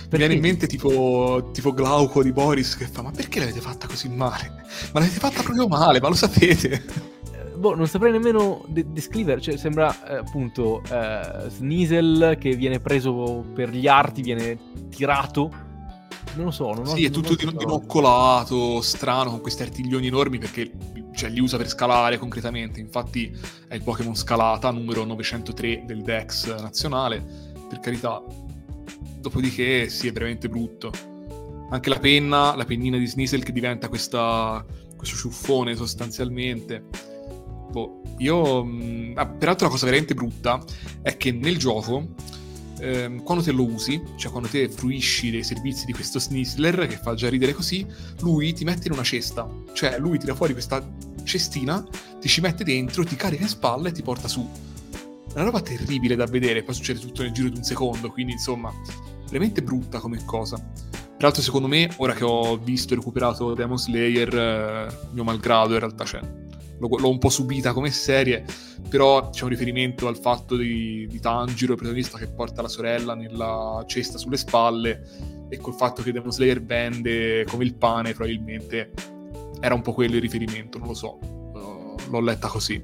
Mi 0.10 0.18
viene 0.20 0.36
in 0.36 0.40
mente 0.40 0.68
tipo, 0.68 1.50
tipo 1.52 1.74
Glauco 1.74 2.24
di 2.24 2.32
Boris 2.32 2.78
che 2.78 2.88
fa 2.88 3.02
ma 3.02 3.12
perché 3.12 3.40
l'avete 3.40 3.60
fatta 3.60 3.88
così 3.88 4.08
male? 4.08 4.64
Ma 4.94 5.02
l'avete 5.02 5.20
fatta 5.20 5.44
proprio 5.44 5.68
male, 5.68 6.00
ma 6.00 6.08
lo 6.08 6.16
sapete? 6.16 6.86
Eh, 7.34 7.58
boh, 7.58 7.76
non 7.76 7.88
saprei 7.88 8.14
nemmeno 8.14 8.64
de- 8.68 8.86
descrivere, 8.90 9.42
cioè 9.42 9.58
sembra 9.58 9.94
eh, 10.08 10.16
appunto 10.16 10.82
eh, 10.90 11.50
Sneasel 11.50 12.38
che 12.40 12.56
viene 12.56 12.80
preso 12.80 13.44
per 13.54 13.70
gli 13.70 13.86
arti, 13.86 14.22
viene 14.22 14.58
tirato. 14.90 15.52
Non 16.36 16.46
lo 16.46 16.52
so, 16.52 16.74
non 16.74 16.86
Sì, 16.88 17.04
ho, 17.04 17.08
è 17.08 17.12
tutto 17.12 17.36
din- 17.36 17.58
dinoccolato, 17.58 18.80
strano, 18.82 19.32
con 19.32 19.42
questi 19.42 19.64
artiglioni 19.64 20.08
enormi 20.08 20.38
perché 20.38 20.72
cioè, 21.18 21.30
li 21.30 21.40
usa 21.40 21.58
per 21.58 21.68
scalare 21.68 22.18
concretamente. 22.18 22.80
Infatti 22.80 23.36
è 23.68 23.76
il 23.76 23.82
Pokémon 23.82 24.16
scalata 24.16 24.72
numero 24.72 25.04
903 25.04 25.84
del 25.86 26.04
Dex 26.04 26.62
nazionale. 26.62 27.56
Per 27.68 27.80
carità, 27.80 28.24
Dopodiché 29.20 29.90
sì, 29.90 30.08
è 30.08 30.12
veramente 30.12 30.48
brutto. 30.48 30.92
Anche 31.70 31.90
la 31.90 32.00
penna, 32.00 32.56
la 32.56 32.64
pennina 32.64 32.98
di 32.98 33.06
Sneasel 33.06 33.44
che 33.44 33.52
diventa 33.52 33.90
questa, 33.90 34.66
questo 34.96 35.18
ciuffone 35.18 35.76
sostanzialmente. 35.76 36.86
Boh, 37.70 38.02
io... 38.20 38.64
Mh, 38.64 38.84
mm, 38.84 39.18
ah, 39.18 39.26
peraltro 39.26 39.66
la 39.66 39.72
cosa 39.72 39.86
veramente 39.86 40.14
brutta 40.14 40.64
è 41.02 41.18
che 41.18 41.34
nel 41.34 41.58
gioco, 41.58 42.08
ehm, 42.80 43.22
quando 43.24 43.44
te 43.44 43.52
lo 43.52 43.66
usi, 43.66 44.02
cioè 44.16 44.32
quando 44.32 44.48
te 44.48 44.70
fruisci 44.70 45.30
dei 45.30 45.44
servizi 45.44 45.86
di 45.86 45.92
questo 45.92 46.20
Sneasler, 46.20 46.88
che 46.88 46.96
fa 46.96 47.14
già 47.14 47.28
ridere 47.28 47.54
così, 47.54 47.86
lui 48.22 48.54
ti 48.54 48.64
mette 48.64 48.88
in 48.88 48.94
una 48.94 49.04
cesta. 49.04 49.50
Cioè 49.74 50.00
lui 50.00 50.18
tira 50.20 50.36
fuori 50.36 50.54
questa 50.54 50.82
cestina, 51.28 51.86
ti 52.20 52.28
ci 52.28 52.42
mette 52.42 52.64
dentro, 52.64 53.04
ti 53.04 53.16
carica 53.16 53.44
in 53.44 53.50
spalla 53.50 53.90
e 53.90 53.92
ti 53.92 54.02
porta 54.02 54.28
su 54.28 54.50
una 55.34 55.44
roba 55.44 55.62
terribile 55.62 56.16
da 56.16 56.26
vedere, 56.26 56.64
poi 56.64 56.74
succede 56.74 57.00
tutto 57.00 57.22
nel 57.22 57.32
giro 57.32 57.50
di 57.50 57.58
un 57.58 57.64
secondo, 57.64 58.10
quindi 58.10 58.32
insomma, 58.32 58.74
veramente 59.28 59.62
brutta 59.62 60.00
come 60.00 60.24
cosa. 60.26 60.60
Peraltro 61.16 61.42
secondo 61.42 61.68
me, 61.68 61.90
ora 61.98 62.14
che 62.14 62.24
ho 62.24 62.58
visto 62.58 62.94
e 62.94 62.98
recuperato 62.98 63.54
Demon 63.54 63.78
Slayer, 63.78 64.36
eh, 64.36 64.88
mio 65.12 65.24
malgrado 65.24 65.74
in 65.74 65.80
realtà 65.80 66.04
c'è. 66.04 66.20
L'ho, 66.80 66.88
l'ho, 66.98 67.10
un 67.10 67.18
po' 67.18 67.30
subita 67.30 67.74
come 67.74 67.92
serie, 67.92 68.46
però 68.88 69.30
c'è 69.30 69.44
un 69.44 69.50
riferimento 69.50 70.08
al 70.08 70.18
fatto 70.18 70.56
di, 70.56 71.08
di 71.08 71.20
Tanjiro, 71.20 71.74
il 71.74 71.78
protagonista 71.78 72.18
che 72.18 72.28
porta 72.28 72.62
la 72.62 72.68
sorella 72.68 73.16
nella 73.16 73.84
cesta 73.88 74.18
sulle 74.18 74.38
spalle, 74.38 75.48
e 75.50 75.58
col 75.58 75.74
fatto 75.74 76.02
che 76.04 76.12
Demon 76.12 76.32
Slayer 76.32 76.64
vende 76.64 77.46
come 77.46 77.64
il 77.64 77.76
pane, 77.76 78.14
probabilmente 78.14 78.92
era 79.60 79.74
un 79.74 79.82
po' 79.82 79.94
quello 79.94 80.16
il 80.16 80.22
riferimento, 80.22 80.78
non 80.78 80.88
lo 80.90 80.94
so. 80.94 81.20
L'ho 82.10 82.20
letta 82.22 82.48
così. 82.48 82.82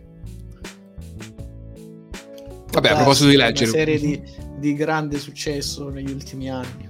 Vabbè, 2.71 2.89
a 2.89 2.95
proposito 2.95 3.29
di 3.29 3.35
leggere. 3.35 3.69
Una 3.69 3.77
serie 3.79 3.99
di, 3.99 4.21
di 4.57 4.73
grande 4.73 5.19
successo 5.19 5.89
negli 5.89 6.11
ultimi 6.11 6.49
anni. 6.49 6.89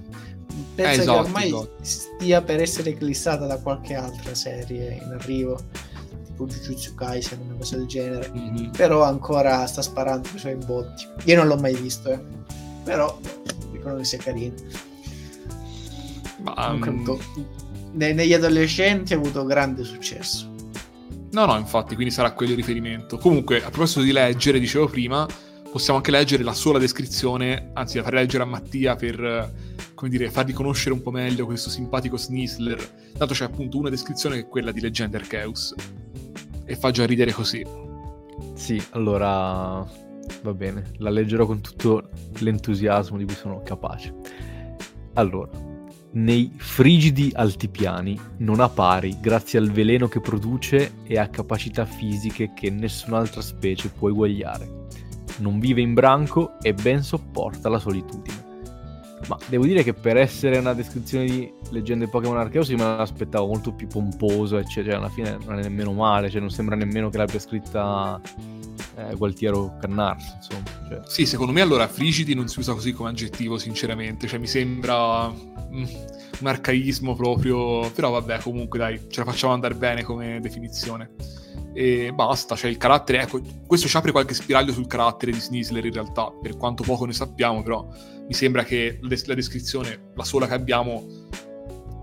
Penso 0.74 0.90
Eh, 0.90 1.02
esatto, 1.02 1.12
che 1.22 1.26
ormai 1.26 1.46
esatto. 1.48 1.76
stia 1.82 2.42
per 2.42 2.60
essere 2.60 2.90
eclissata 2.90 3.46
da 3.46 3.58
qualche 3.60 3.94
altra 3.94 4.34
serie 4.34 5.00
in 5.04 5.12
arrivo, 5.12 5.60
tipo 6.24 6.46
Jujutsu 6.46 6.94
Kaisen, 6.94 7.40
una 7.44 7.54
cosa 7.56 7.76
del 7.76 7.86
genere. 7.86 8.30
Mhm. 8.32 8.70
Però 8.76 9.02
ancora 9.02 9.66
sta 9.66 9.82
sparando 9.82 10.28
i 10.34 10.38
suoi 10.38 10.56
botti. 10.56 11.06
Io 11.24 11.36
non 11.36 11.46
l'ho 11.46 11.56
mai 11.56 11.74
visto, 11.76 12.10
eh. 12.10 12.20
però 12.82 13.18
dicono 13.70 13.96
che 13.96 14.04
sia 14.04 14.18
carino. 14.18 14.54
Ma, 16.42 16.76
Comunque 16.80 17.16
ne- 17.36 17.44
negli 17.94 18.32
adolescenti 18.32 19.14
ha 19.14 19.16
avuto 19.16 19.44
grande 19.44 19.84
successo. 19.84 20.52
No, 21.32 21.46
no, 21.46 21.56
infatti, 21.56 21.94
quindi 21.94 22.12
sarà 22.14 22.32
quello 22.32 22.52
il 22.52 22.58
riferimento. 22.58 23.18
Comunque, 23.18 23.58
a 23.58 23.70
proposito 23.70 24.02
di 24.02 24.12
leggere, 24.12 24.60
dicevo 24.60 24.86
prima, 24.86 25.26
possiamo 25.70 25.98
anche 25.98 26.12
leggere 26.12 26.44
la 26.44 26.52
sola 26.52 26.78
descrizione, 26.78 27.70
anzi 27.72 27.96
la 27.96 28.04
farei 28.04 28.20
leggere 28.20 28.44
a 28.44 28.46
Mattia 28.46 28.94
per, 28.94 29.52
come 29.94 30.10
dire, 30.10 30.30
fargli 30.30 30.52
conoscere 30.52 30.94
un 30.94 31.02
po' 31.02 31.10
meglio 31.10 31.44
questo 31.44 31.70
simpatico 31.70 32.16
Snisler. 32.16 32.78
Tanto 33.18 33.34
c'è 33.34 33.44
appunto 33.44 33.78
una 33.78 33.90
descrizione 33.90 34.36
che 34.36 34.42
è 34.42 34.48
quella 34.48 34.70
di 34.70 34.80
Legend 34.80 35.14
Arceus. 35.14 35.74
E 36.64 36.76
fa 36.76 36.92
già 36.92 37.04
ridere 37.04 37.32
così. 37.32 37.66
Sì, 38.54 38.80
allora 38.90 39.84
va 40.42 40.54
bene, 40.54 40.92
la 40.98 41.10
leggerò 41.10 41.46
con 41.46 41.60
tutto 41.60 42.10
l'entusiasmo 42.38 43.16
di 43.16 43.24
cui 43.24 43.34
sono 43.34 43.60
capace. 43.64 44.14
Allora, 45.14 45.50
nei 46.14 46.52
frigidi 46.56 47.30
altipiani 47.34 48.18
non 48.38 48.60
ha 48.60 48.68
pari 48.68 49.16
grazie 49.20 49.58
al 49.58 49.70
veleno 49.70 50.06
che 50.06 50.20
produce 50.20 50.94
e 51.04 51.18
a 51.18 51.28
capacità 51.28 51.84
fisiche 51.84 52.52
che 52.54 52.70
nessun'altra 52.70 53.40
specie 53.40 53.88
può 53.88 54.08
eguagliare. 54.08 54.82
Non 55.38 55.58
vive 55.58 55.80
in 55.80 55.94
branco 55.94 56.58
e 56.60 56.72
ben 56.72 57.02
sopporta 57.02 57.68
la 57.68 57.78
solitudine. 57.78 58.42
Ma 59.26 59.38
devo 59.48 59.64
dire 59.64 59.82
che 59.82 59.94
per 59.94 60.16
essere 60.16 60.58
una 60.58 60.74
descrizione 60.74 61.24
di 61.24 61.52
leggende 61.70 62.08
Pokémon 62.08 62.36
Arceus 62.36 62.68
io 62.68 62.76
me 62.76 62.84
l'aspettavo 62.84 63.46
molto 63.46 63.72
più 63.72 63.86
pomposo, 63.86 64.58
eccetera. 64.58 64.98
Alla 64.98 65.08
fine 65.08 65.38
non 65.46 65.58
è 65.58 65.62
nemmeno 65.62 65.92
male, 65.92 66.30
cioè 66.30 66.40
non 66.40 66.50
sembra 66.50 66.76
nemmeno 66.76 67.08
che 67.08 67.16
l'abbia 67.16 67.38
scritta 67.38 68.20
eh, 68.96 69.14
Gualtiero 69.16 69.76
Cannarsi, 69.80 70.32
insomma. 70.36 70.62
Cioè, 70.88 71.00
Sì, 71.06 71.26
secondo 71.26 71.52
me 71.52 71.60
allora 71.60 71.88
frigidi 71.88 72.34
non 72.34 72.48
si 72.48 72.58
usa 72.58 72.72
così 72.72 72.92
come 72.92 73.10
aggettivo, 73.10 73.58
sinceramente. 73.58 74.26
Cioè, 74.26 74.38
mi 74.38 74.46
sembra 74.46 75.28
mm, 75.28 75.84
un 76.40 76.46
arcaismo 76.46 77.14
proprio. 77.14 77.90
Però 77.90 78.10
vabbè, 78.10 78.40
comunque 78.40 78.78
dai, 78.78 79.00
ce 79.08 79.24
la 79.24 79.30
facciamo 79.30 79.52
andare 79.52 79.74
bene 79.74 80.02
come 80.02 80.40
definizione. 80.40 81.10
E 81.72 82.12
basta, 82.14 82.54
cioè 82.54 82.70
il 82.70 82.76
carattere, 82.76 83.22
ecco, 83.22 83.40
questo 83.66 83.88
ci 83.88 83.96
apre 83.96 84.12
qualche 84.12 84.32
spiraglio 84.32 84.72
sul 84.72 84.86
carattere 84.86 85.32
di 85.32 85.40
Snisler 85.40 85.84
in 85.84 85.92
realtà, 85.92 86.30
per 86.40 86.56
quanto 86.56 86.84
poco 86.84 87.04
ne 87.04 87.12
sappiamo, 87.12 87.64
però 87.64 87.88
mi 88.28 88.32
sembra 88.32 88.62
che 88.62 89.00
la 89.02 89.34
descrizione, 89.34 90.12
la 90.14 90.22
sola 90.22 90.46
che 90.46 90.54
abbiamo, 90.54 91.04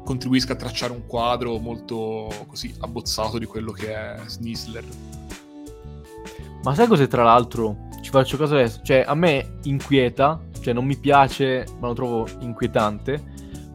contribuisca 0.04 0.54
a 0.54 0.56
tracciare 0.58 0.92
un 0.92 1.06
quadro 1.06 1.58
molto 1.58 2.28
così 2.48 2.76
abbozzato 2.80 3.38
di 3.38 3.46
quello 3.46 3.72
che 3.72 3.94
è 3.94 4.20
Snisler. 4.26 4.84
Ma 6.64 6.76
sai 6.76 6.88
cos'è 6.88 7.08
tra 7.08 7.24
l'altro? 7.24 7.88
Ci 8.02 8.10
faccio 8.12 8.38
caso 8.38 8.54
adesso. 8.56 8.82
Cioè, 8.84 9.04
a 9.06 9.16
me 9.16 9.58
inquieta, 9.64 10.40
cioè 10.62 10.74
non 10.74 10.86
mi 10.86 10.98
piace, 10.98 11.66
ma 11.80 11.88
lo 11.88 11.94
trovo 11.94 12.28
inquietante, 12.40 13.22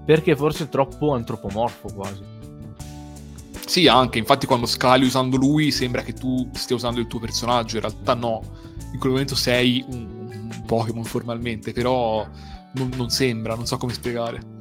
perché 0.05 0.37
forse 0.37 0.65
è 0.65 0.69
troppo 0.69 1.13
antropomorfo 1.15 1.93
quasi. 1.93 2.35
Sì, 3.67 3.89
anche, 3.89 4.19
infatti 4.19 4.47
quando 4.47 4.67
scali 4.67 5.05
usando 5.05 5.37
lui 5.37 5.73
sembra 5.73 6.03
che 6.03 6.13
tu 6.13 6.49
stia 6.53 6.77
usando 6.77 7.01
il 7.01 7.09
tuo 7.09 7.19
personaggio, 7.19 7.77
in 7.77 7.83
realtà 7.83 8.15
no, 8.15 8.41
in 8.93 8.99
quel 8.99 9.11
momento 9.11 9.35
sei 9.35 9.85
un, 9.89 10.29
un 10.31 10.63
Pokémon 10.65 11.03
formalmente, 11.03 11.73
però 11.73 12.25
non, 12.75 12.91
non 12.97 13.11
sembra, 13.11 13.57
non 13.57 13.67
so 13.67 13.77
come 13.77 13.93
spiegare. 13.93 14.55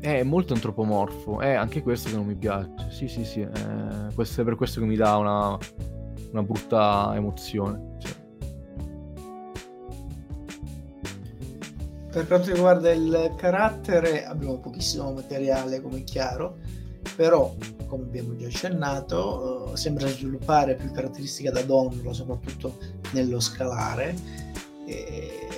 È 0.00 0.22
molto 0.22 0.54
antropomorfo, 0.54 1.40
è 1.40 1.52
anche 1.54 1.82
questo 1.82 2.10
che 2.10 2.16
non 2.16 2.26
mi 2.26 2.36
piace. 2.36 2.70
Sì, 2.90 3.08
sì, 3.08 3.24
sì, 3.24 3.40
eh, 3.40 4.14
questo 4.14 4.40
è 4.40 4.44
per 4.44 4.54
questo 4.54 4.80
che 4.80 4.86
mi 4.86 4.96
dà 4.96 5.16
una, 5.16 5.58
una 6.32 6.42
brutta 6.42 7.12
emozione. 7.14 7.96
Sì. 7.98 8.20
Per 12.10 12.26
quanto 12.26 12.52
riguarda 12.52 12.90
il 12.90 13.34
carattere, 13.36 14.26
abbiamo 14.26 14.58
pochissimo 14.58 15.12
materiale, 15.12 15.80
come 15.80 16.04
chiaro, 16.04 16.58
però, 17.16 17.54
come 17.86 18.02
abbiamo 18.02 18.36
già 18.36 18.46
accennato, 18.46 19.72
eh, 19.72 19.76
sembra 19.76 20.06
sviluppare 20.08 20.74
più 20.74 20.90
caratteristiche 20.90 21.50
da 21.50 21.62
donna, 21.62 22.12
soprattutto 22.12 22.76
nello 23.12 23.40
scalare. 23.40 24.14
E 24.84 25.48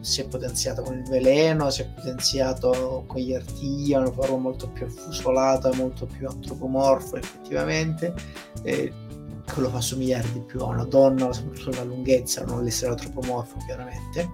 si 0.00 0.22
è 0.22 0.26
potenziato 0.26 0.82
con 0.82 0.98
il 0.98 1.04
veleno, 1.08 1.70
si 1.70 1.82
è 1.82 1.86
potenziato 1.86 3.04
con 3.06 3.20
gli 3.20 3.32
artigli, 3.34 3.94
una 3.94 4.10
forma 4.10 4.36
molto 4.36 4.68
più 4.68 4.86
affusolata, 4.86 5.72
molto 5.74 6.06
più 6.06 6.26
antropomorfo 6.26 7.16
effettivamente, 7.16 8.14
e 8.62 8.92
che 9.52 9.60
lo 9.60 9.70
fa 9.70 9.80
somigliare 9.80 10.32
di 10.32 10.40
più 10.40 10.60
a 10.60 10.66
una 10.66 10.84
donna, 10.84 11.32
soprattutto 11.32 11.70
la 11.76 11.84
lunghezza, 11.84 12.44
non 12.44 12.64
l'essere 12.64 12.92
antropomorfo 12.92 13.56
chiaramente. 13.66 14.30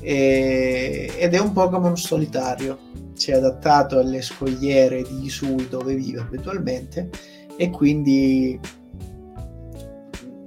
E- 0.00 1.12
ed 1.18 1.34
è 1.34 1.38
un 1.38 1.52
Pokémon 1.52 1.96
solitario 1.96 2.78
si 3.16 3.30
è 3.30 3.34
adattato 3.34 3.98
alle 3.98 4.20
scogliere 4.20 5.02
di 5.02 5.24
Isui 5.24 5.68
dove 5.68 5.94
vive 5.94 6.20
abitualmente 6.20 7.08
e 7.56 7.70
quindi 7.70 8.60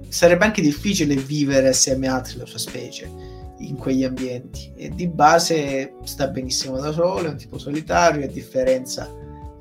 sarebbe 0.08 0.44
anche 0.44 0.62
difficile 0.62 1.16
vivere 1.16 1.68
assieme 1.68 2.06
a 2.06 2.14
altri 2.14 2.34
della 2.34 2.46
sua 2.46 2.58
specie 2.58 3.10
in 3.58 3.76
quegli 3.76 4.04
ambienti. 4.04 4.72
E 4.76 4.88
di 4.90 5.08
base 5.08 5.94
sta 6.04 6.28
benissimo 6.28 6.78
da 6.78 6.92
solo, 6.92 7.26
è 7.26 7.30
un 7.30 7.36
tipo 7.36 7.58
solitario 7.58 8.24
a 8.24 8.28
differenza 8.28 9.12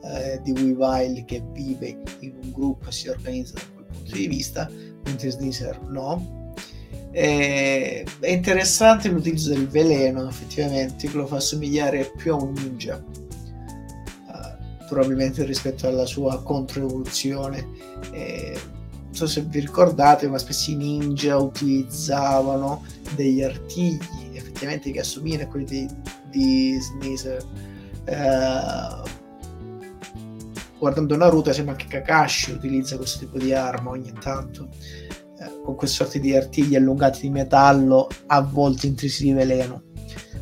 eh, 0.03 0.39
di 0.43 0.51
Weavile 0.51 1.25
che 1.25 1.43
vive 1.51 1.99
in 2.19 2.35
un 2.41 2.51
gruppo 2.51 2.89
e 2.89 2.91
si 2.91 3.09
organizza 3.09 3.55
da 3.55 3.78
di 4.17 4.27
vista 4.27 4.69
mentre 5.05 5.31
Sneasler 5.31 5.81
no. 5.81 6.53
E- 7.11 8.05
è 8.19 8.29
interessante 8.29 9.09
l'utilizzo 9.09 9.49
del 9.49 9.67
veleno 9.67 10.27
effettivamente 10.27 11.07
che 11.07 11.17
lo 11.17 11.25
fa 11.25 11.39
somigliare 11.39 12.11
più 12.17 12.33
a 12.33 12.41
un 12.41 12.53
ninja 12.53 13.03
eh, 14.27 14.85
probabilmente 14.87 15.43
rispetto 15.43 15.87
alla 15.87 16.05
sua 16.05 16.41
controevoluzione. 16.43 17.67
Eh, 18.11 18.57
non 19.05 19.15
so 19.15 19.25
se 19.25 19.41
vi 19.41 19.59
ricordate 19.59 20.27
ma 20.27 20.37
spesso 20.37 20.69
i 20.71 20.75
ninja 20.75 21.37
utilizzavano 21.37 22.85
degli 23.15 23.41
artigli 23.41 24.37
effettivamente 24.59 24.91
che 24.91 24.99
assomigliano 24.99 25.43
a 25.43 25.47
quelli 25.47 25.65
di, 25.65 25.87
di 26.29 26.79
Sneasel. 26.79 27.43
Eh, 28.05 29.18
guardando 30.79 31.15
Naruto 31.15 31.51
sembra 31.51 31.75
che 31.75 31.85
Kakashi 31.87 32.51
utilizza 32.51 32.95
questo 32.95 33.19
tipo 33.19 33.37
di 33.37 33.53
arma 33.53 33.89
ogni 33.91 34.13
tanto 34.19 34.69
eh, 35.39 35.61
con 35.63 35.75
queste 35.75 36.03
sorte 36.03 36.19
di 36.19 36.35
artigli 36.35 36.75
allungati 36.75 37.21
di 37.21 37.29
metallo 37.29 38.07
a 38.27 38.41
volte 38.41 38.87
intrisi 38.87 39.25
di 39.25 39.33
veleno. 39.33 39.83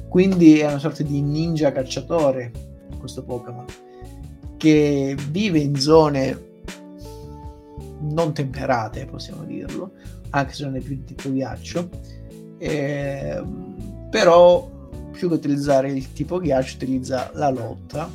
Quindi 0.08 0.60
è 0.60 0.68
una 0.68 0.80
sorta 0.80 1.04
di 1.04 1.22
ninja 1.22 1.72
cacciatore 1.72 2.52
questo 2.98 3.24
Pokémon 3.24 3.66
che 4.58 5.16
vive 5.30 5.60
in 5.60 5.76
zone 5.76 6.46
non 8.00 8.34
temperate, 8.34 9.06
possiamo 9.06 9.44
dirlo, 9.44 9.92
anche 10.32 10.54
se 10.54 10.64
non 10.64 10.76
è 10.76 10.80
più 10.80 10.96
di 10.96 11.04
tipo 11.04 11.32
ghiaccio. 11.32 11.90
Ehm, 12.60 14.08
però 14.10 14.68
più 15.12 15.28
che 15.30 15.36
utilizzare 15.36 15.92
il 15.92 16.14
tipo 16.14 16.40
ghiaccio 16.40 16.76
utilizza 16.76 17.30
la 17.34 17.50
lotta 17.50 18.10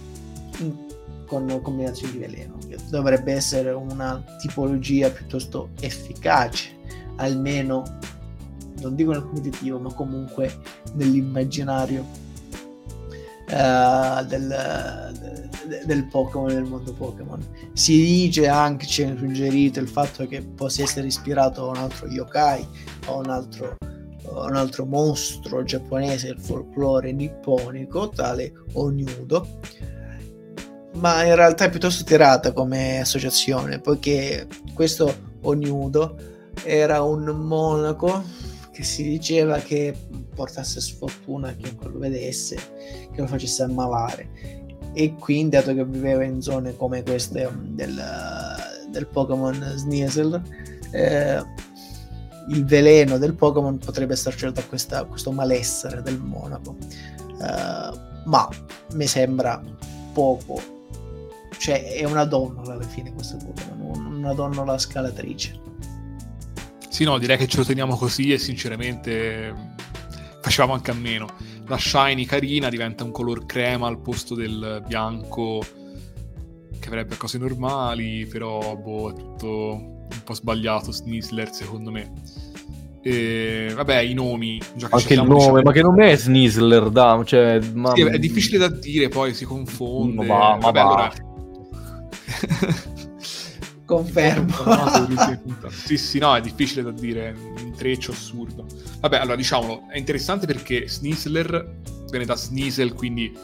con 1.32 1.62
combinazioni 1.62 2.12
di 2.12 2.18
veleno, 2.18 2.58
dovrebbe 2.90 3.32
essere 3.32 3.70
una 3.70 4.22
tipologia 4.38 5.08
piuttosto 5.08 5.70
efficace, 5.80 6.76
almeno 7.16 7.82
non 8.82 8.94
dico 8.94 9.12
nel 9.12 9.22
competitivo, 9.22 9.78
ma 9.78 9.94
comunque 9.94 10.54
nell'immaginario 10.92 12.04
eh, 13.48 14.24
del, 14.26 15.10
de- 15.68 15.84
del 15.86 16.06
Pokémon, 16.08 16.48
del 16.48 16.64
mondo 16.64 16.92
Pokémon. 16.92 17.40
Si 17.72 17.96
dice 17.96 18.48
anche, 18.48 18.84
ci 18.84 19.00
è 19.00 19.14
suggerito 19.16 19.80
il 19.80 19.88
fatto 19.88 20.26
che 20.26 20.42
possa 20.42 20.82
essere 20.82 21.06
ispirato 21.06 21.64
a 21.64 21.70
un 21.70 21.76
altro 21.76 22.08
yokai, 22.08 22.68
a 23.06 23.14
un 23.14 23.30
altro, 23.30 23.78
un 24.24 24.54
altro 24.54 24.84
mostro 24.84 25.62
giapponese 25.62 26.26
del 26.26 26.38
folklore 26.38 27.10
nipponico, 27.10 28.10
tale 28.10 28.52
Onyudo 28.74 29.60
ma 30.94 31.24
in 31.24 31.34
realtà 31.34 31.64
è 31.64 31.70
piuttosto 31.70 32.04
tirata 32.04 32.52
come 32.52 33.00
associazione, 33.00 33.80
poiché 33.80 34.46
questo 34.74 35.30
Ognudo 35.42 36.16
era 36.64 37.02
un 37.02 37.24
monaco 37.24 38.22
che 38.72 38.84
si 38.84 39.02
diceva 39.02 39.58
che 39.58 39.94
portasse 40.34 40.80
sfortuna 40.80 41.48
a 41.48 41.52
chiunque 41.52 41.90
lo 41.90 41.98
vedesse, 41.98 42.56
che 43.12 43.20
lo 43.20 43.26
facesse 43.26 43.62
ammalare. 43.62 44.60
E 44.94 45.14
quindi, 45.14 45.56
dato 45.56 45.74
che 45.74 45.84
viveva 45.84 46.24
in 46.24 46.40
zone 46.40 46.76
come 46.76 47.02
queste 47.02 47.44
um, 47.44 47.74
del, 47.74 48.00
del 48.90 49.06
Pokémon 49.06 49.74
Sneasel, 49.76 50.42
eh, 50.90 51.42
il 52.48 52.64
veleno 52.64 53.18
del 53.18 53.34
Pokémon 53.34 53.78
potrebbe 53.78 54.16
starci 54.16 54.50
da 54.52 54.62
questa, 54.64 55.04
questo 55.04 55.32
malessere 55.32 56.02
del 56.02 56.18
monaco. 56.18 56.76
Uh, 57.38 57.98
ma 58.24 58.48
mi 58.94 59.06
sembra 59.06 59.60
poco. 60.12 60.80
Cioè, 61.62 61.94
è 61.94 62.04
una 62.04 62.24
donnola 62.24 62.72
alla 62.72 62.82
fine 62.82 63.12
questo 63.12 63.36
Pokémon, 63.36 64.16
una 64.16 64.32
donnola 64.32 64.76
scalatrice. 64.78 65.60
Sì, 66.88 67.04
no, 67.04 67.18
direi 67.18 67.36
che 67.36 67.46
ce 67.46 67.58
lo 67.58 67.64
teniamo 67.64 67.94
così 67.94 68.32
e 68.32 68.38
sinceramente 68.38 69.54
facevamo 70.40 70.72
anche 70.72 70.90
a 70.90 70.94
meno. 70.94 71.28
La 71.68 71.78
shiny 71.78 72.24
carina 72.24 72.68
diventa 72.68 73.04
un 73.04 73.12
color 73.12 73.46
crema 73.46 73.86
al 73.86 74.00
posto 74.00 74.34
del 74.34 74.82
bianco 74.88 75.64
che 76.80 76.88
avrebbe 76.88 77.16
cose 77.16 77.38
normali, 77.38 78.26
però 78.26 78.76
boh, 78.76 79.10
è 79.10 79.14
tutto 79.14 79.48
un 79.76 80.22
po' 80.24 80.34
sbagliato 80.34 80.90
Snisler 80.90 81.52
secondo 81.52 81.92
me. 81.92 82.10
E, 83.02 83.70
vabbè, 83.72 84.00
i 84.00 84.14
nomi. 84.14 84.60
Già 84.74 84.88
che 84.88 84.94
Anche 84.96 85.14
il 85.14 85.22
nome, 85.22 85.34
diciamo... 85.36 85.62
ma 85.62 85.70
che 85.70 85.82
nome 85.82 86.10
è 86.10 86.16
Snisler? 86.16 86.90
Da, 86.90 87.22
cioè, 87.24 87.60
ma... 87.72 87.92
sì, 87.94 88.00
è 88.00 88.18
difficile 88.18 88.58
da 88.58 88.68
dire, 88.68 89.08
poi 89.08 89.32
si 89.32 89.44
confonde. 89.44 90.26
Ma, 90.26 90.56
ma 90.56 90.56
vabbè, 90.56 90.82
va. 90.82 90.88
Allora... 90.88 91.30
Confermo. 93.84 94.54
sì, 95.70 95.98
sì, 95.98 96.18
no, 96.18 96.34
è 96.34 96.40
difficile 96.40 96.82
da 96.82 96.92
dire, 96.92 97.34
un 97.36 97.58
intreccio 97.58 98.12
assurdo. 98.12 98.66
Vabbè, 99.00 99.18
allora 99.18 99.36
diciamolo, 99.36 99.88
è 99.90 99.98
interessante 99.98 100.46
perché 100.46 100.88
Snisler 100.88 101.80
viene 102.08 102.24
da 102.24 102.36
Snisel, 102.36 102.94
quindi 102.94 103.36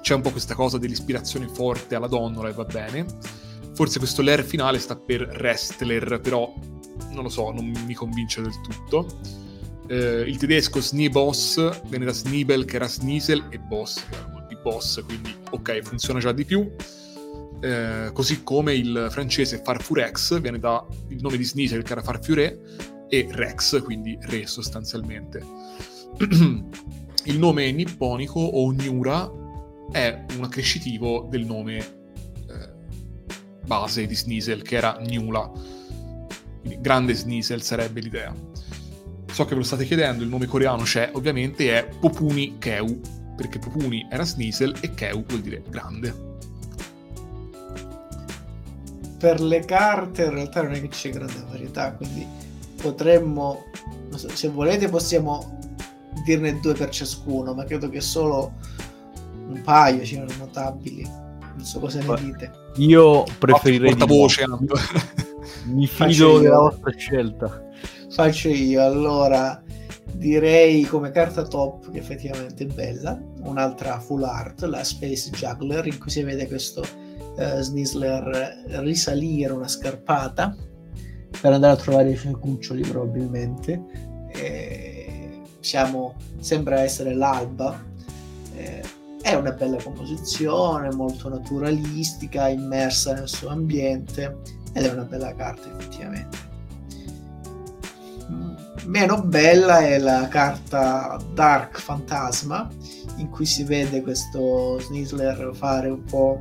c'è 0.00 0.14
un 0.14 0.20
po' 0.20 0.30
questa 0.30 0.54
cosa 0.54 0.78
dell'ispirazione 0.78 1.48
forte 1.48 1.96
alla 1.96 2.06
donnola 2.06 2.48
e 2.48 2.52
va 2.52 2.64
bene 2.64 3.06
Forse 3.76 3.98
questo 3.98 4.22
lair 4.22 4.42
finale 4.42 4.78
sta 4.78 4.96
per 4.96 5.28
wrestler, 5.38 6.18
però 6.22 6.50
non 7.10 7.24
lo 7.24 7.28
so, 7.28 7.50
non 7.50 7.66
mi 7.66 7.92
convince 7.92 8.40
del 8.40 8.58
tutto. 8.62 9.20
Eh, 9.86 10.24
il 10.26 10.38
tedesco 10.38 10.80
Snieboss 10.80 11.82
viene 11.84 12.06
da 12.06 12.12
Snibel 12.12 12.64
che 12.64 12.76
era 12.76 12.88
Snisel 12.88 13.48
e 13.50 13.58
Boss 13.58 14.02
che 14.08 14.16
era 14.16 14.46
di 14.48 14.56
Boss, 14.62 15.04
quindi 15.04 15.34
ok, 15.50 15.80
funziona 15.82 16.20
già 16.20 16.32
di 16.32 16.46
più. 16.46 16.74
Eh, 17.60 18.10
così 18.12 18.42
come 18.42 18.74
il 18.74 19.08
francese 19.10 19.62
Farfurex 19.62 20.40
viene 20.40 20.58
dal 20.58 20.84
nome 21.20 21.36
di 21.36 21.44
Snisel 21.44 21.82
che 21.82 21.92
era 21.92 22.02
Farfure 22.02 22.60
e 23.08 23.26
Rex, 23.30 23.82
quindi 23.82 24.18
re 24.22 24.46
sostanzialmente. 24.46 25.44
il 27.24 27.38
nome 27.38 27.72
nipponico 27.72 28.40
o 28.40 28.70
Nura 28.72 29.30
è 29.90 30.24
un 30.36 30.44
accrescitivo 30.44 31.26
del 31.30 31.44
nome 31.44 32.04
base 33.66 34.06
di 34.06 34.14
Sneasel, 34.14 34.62
che 34.62 34.76
era 34.76 34.96
Nula. 35.00 35.50
Quindi 36.60 36.80
grande 36.80 37.14
Sneasel 37.14 37.62
sarebbe 37.62 38.00
l'idea. 38.00 38.34
So 39.30 39.44
che 39.44 39.50
ve 39.50 39.56
lo 39.56 39.64
state 39.64 39.84
chiedendo, 39.84 40.22
il 40.22 40.30
nome 40.30 40.46
coreano 40.46 40.84
c'è, 40.84 41.10
ovviamente 41.12 41.76
è 41.76 41.88
Popuni 42.00 42.56
Keu, 42.58 43.00
perché 43.36 43.58
Popuni 43.58 44.06
era 44.10 44.24
Sneasel 44.24 44.76
e 44.80 44.94
Keu 44.94 45.24
vuol 45.26 45.40
dire 45.40 45.62
grande. 45.68 46.25
Per 49.18 49.40
le 49.40 49.60
carte 49.60 50.24
in 50.24 50.30
realtà 50.30 50.62
non 50.62 50.72
è 50.72 50.80
che 50.80 50.88
c'è 50.88 51.10
grande 51.10 51.44
varietà, 51.48 51.92
quindi 51.92 52.26
potremmo, 52.80 53.64
so, 54.10 54.28
se 54.28 54.48
volete 54.48 54.88
possiamo 54.88 55.58
dirne 56.24 56.60
due 56.60 56.74
per 56.74 56.90
ciascuno, 56.90 57.54
ma 57.54 57.64
credo 57.64 57.88
che 57.88 58.00
solo 58.00 58.54
un 59.48 59.60
paio 59.62 60.04
siano 60.04 60.26
notabili 60.38 61.24
non 61.56 61.64
so 61.64 61.80
cosa 61.80 62.00
ne 62.00 62.20
dite. 62.20 62.50
Io 62.76 63.24
preferirei... 63.38 63.90
Portavoce. 63.90 64.44
Mi 65.64 65.86
fido 65.86 66.38
della 66.38 66.58
vostra 66.58 66.92
scelta. 66.96 67.62
Faccio 68.10 68.48
io, 68.48 68.84
allora 68.84 69.60
direi 70.12 70.84
come 70.84 71.10
carta 71.10 71.42
top 71.42 71.90
che 71.90 71.98
effettivamente 71.98 72.64
è 72.64 72.66
bella 72.66 73.20
un'altra 73.40 73.98
full 73.98 74.22
art 74.22 74.62
la 74.62 74.82
Space 74.82 75.30
Juggler 75.30 75.86
in 75.86 75.98
cui 75.98 76.10
si 76.10 76.22
vede 76.22 76.46
questo 76.46 76.82
uh, 77.36 77.60
Snisler 77.60 78.64
risalire 78.80 79.52
una 79.52 79.68
scarpata 79.68 80.56
per 81.40 81.52
andare 81.52 81.72
a 81.74 81.76
trovare 81.76 82.10
i 82.10 82.16
suoi 82.16 82.34
cuccioli 82.34 82.82
probabilmente 82.82 83.82
e 84.28 85.42
siamo 85.60 86.14
sembra 86.40 86.80
essere 86.80 87.14
l'alba 87.14 87.84
eh, 88.56 88.82
è 89.20 89.34
una 89.34 89.50
bella 89.50 89.82
composizione, 89.82 90.94
molto 90.94 91.28
naturalistica, 91.28 92.48
immersa 92.48 93.12
nel 93.14 93.28
suo 93.28 93.48
ambiente 93.48 94.38
ed 94.72 94.84
è 94.84 94.92
una 94.92 95.02
bella 95.02 95.34
carta 95.34 95.68
effettivamente. 95.68 96.54
Meno 98.84 99.20
bella 99.22 99.80
è 99.80 99.98
la 99.98 100.28
carta 100.28 101.18
Dark 101.34 101.80
Fantasma 101.80 102.70
in 103.16 103.28
cui 103.28 103.46
si 103.46 103.64
vede 103.64 104.00
questo 104.00 104.78
Snisler 104.78 105.50
fare 105.54 105.88
un 105.88 106.04
po' 106.04 106.40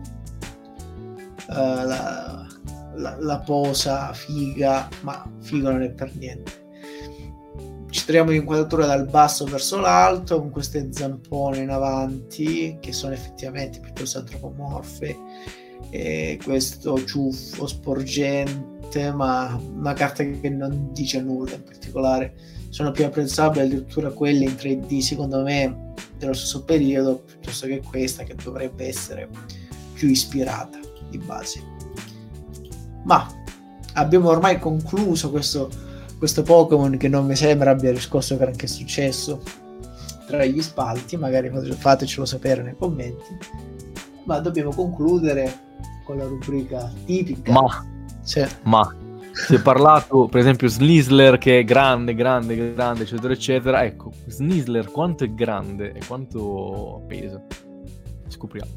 la, 1.53 2.47
la, 2.95 3.17
la 3.19 3.39
posa 3.39 4.13
figa, 4.13 4.87
ma 5.01 5.29
figo 5.41 5.71
non 5.71 5.81
è 5.81 5.91
per 5.91 6.15
niente. 6.15 6.63
Ci 7.89 8.03
troviamo 8.03 8.31
in 8.31 8.41
inquadratura 8.41 8.85
dal 8.85 9.07
basso 9.07 9.45
verso 9.45 9.79
l'alto 9.79 10.39
con 10.39 10.49
queste 10.49 10.89
zampone 10.91 11.59
in 11.59 11.69
avanti 11.69 12.77
che 12.81 12.91
sono 12.91 13.13
effettivamente 13.13 13.79
piuttosto 13.79 14.19
antropomorfe. 14.19 15.17
E 15.91 16.39
questo 16.43 17.05
ciuffo 17.05 17.67
sporgente 17.67 19.11
ma 19.11 19.57
una 19.73 19.93
carta 19.93 20.23
che 20.23 20.49
non 20.49 20.89
dice 20.91 21.21
nulla 21.21 21.55
in 21.55 21.63
particolare. 21.63 22.35
Sono 22.69 22.91
più 22.91 23.05
apprezzabili 23.05 23.65
addirittura 23.65 24.09
quelle 24.09 24.43
in 24.43 24.55
3D 24.55 24.99
secondo 24.99 25.41
me 25.41 25.93
dello 26.17 26.33
stesso 26.33 26.65
periodo 26.65 27.23
piuttosto 27.25 27.67
che 27.67 27.81
questa 27.81 28.23
che 28.23 28.35
dovrebbe 28.35 28.87
essere 28.87 29.29
più 29.93 30.09
ispirata 30.09 30.79
di 31.09 31.17
base 31.17 31.63
ma 33.03 33.27
abbiamo 33.93 34.29
ormai 34.29 34.59
concluso 34.59 35.31
questo 35.31 35.69
questo 36.17 36.43
Pokémon 36.43 36.97
che 36.97 37.07
non 37.07 37.25
mi 37.25 37.35
sembra 37.35 37.71
abbia 37.71 37.91
riscosso 37.91 38.37
granché 38.37 38.67
successo 38.67 39.41
tra 40.25 40.43
gli 40.43 40.61
spalti, 40.61 41.17
magari 41.17 41.49
fatecelo 41.49 42.25
sapere 42.25 42.63
nei 42.63 42.75
commenti. 42.75 43.37
Ma 44.23 44.39
dobbiamo 44.39 44.73
concludere 44.73 45.63
con 46.03 46.17
la 46.17 46.25
rubrica 46.25 46.91
tipica. 47.05 47.51
Ma, 47.51 47.85
cioè. 48.25 48.47
ma 48.63 48.95
si 49.31 49.55
è 49.55 49.61
parlato, 49.61 50.27
per 50.27 50.39
esempio, 50.39 50.67
Snisler 50.67 51.37
che 51.37 51.59
è 51.59 51.63
grande, 51.63 52.15
grande, 52.15 52.73
grande, 52.73 53.03
eccetera, 53.03 53.33
eccetera. 53.33 53.83
Ecco, 53.83 54.11
Snisler 54.25 54.89
quanto 54.89 55.23
è 55.23 55.33
grande 55.33 55.91
e 55.93 56.01
quanto 56.07 57.03
pesa? 57.07 57.41
Scopriamo. 58.27 58.71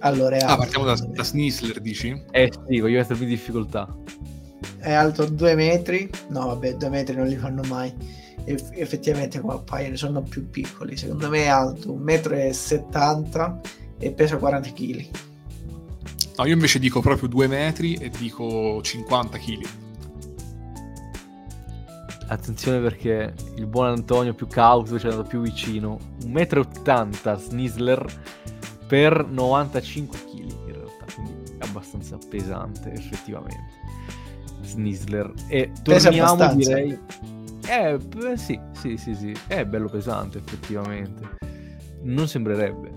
Allora, 0.00 0.38
ah, 0.46 0.56
partiamo 0.56 0.84
da, 0.84 0.94
da 0.94 1.24
Snisler, 1.24 1.80
dici? 1.80 2.22
Eh 2.30 2.52
sì, 2.52 2.80
voglio 2.80 2.98
mettermi 2.98 3.24
in 3.24 3.28
difficoltà 3.28 3.96
è 4.78 4.92
alto 4.92 5.26
2 5.26 5.54
metri, 5.54 6.08
no 6.28 6.46
vabbè 6.46 6.74
2 6.76 6.88
metri 6.88 7.16
non 7.16 7.26
li 7.26 7.36
fanno 7.36 7.62
mai, 7.68 7.92
e 8.44 8.56
effettivamente 8.72 9.40
qua 9.40 9.54
appaiono, 9.54 9.96
sono 9.96 10.22
più 10.22 10.48
piccoli, 10.48 10.96
secondo 10.96 11.28
me 11.28 11.44
è 11.44 11.48
alto 11.48 11.92
1,70 11.92 13.50
m 13.50 13.60
e 13.98 14.12
pesa 14.12 14.36
40 14.36 14.72
kg. 14.72 15.06
No, 16.36 16.46
io 16.46 16.52
invece 16.52 16.78
dico 16.78 17.00
proprio 17.00 17.28
2 17.28 17.46
metri 17.48 17.94
e 17.94 18.10
dico 18.10 18.80
50 18.80 19.38
kg. 19.38 19.66
Attenzione 22.28 22.78
perché 22.80 23.34
il 23.56 23.66
buon 23.66 23.88
Antonio 23.88 24.34
più 24.34 24.46
cauto 24.46 24.98
ci 24.98 25.06
è 25.06 25.10
andato 25.10 25.26
più 25.28 25.40
vicino. 25.40 25.98
1,80 26.26 27.06
m 27.06 27.38
Snisler 27.38 28.06
per 28.88 29.26
95 29.26 30.18
kg 30.18 30.38
in 30.38 30.72
realtà, 30.72 31.04
quindi 31.14 31.34
è 31.58 31.64
abbastanza 31.64 32.18
pesante 32.28 32.90
effettivamente. 32.92 33.76
Snisler. 34.62 35.32
E 35.46 35.70
torniamo, 35.82 36.54
direi... 36.54 36.98
Eh, 37.68 37.98
sì, 38.36 38.58
sì, 38.72 38.96
sì, 38.96 39.14
sì, 39.14 39.36
è 39.46 39.64
bello 39.66 39.88
pesante 39.88 40.38
effettivamente. 40.38 41.36
Non 42.02 42.26
sembrerebbe. 42.26 42.90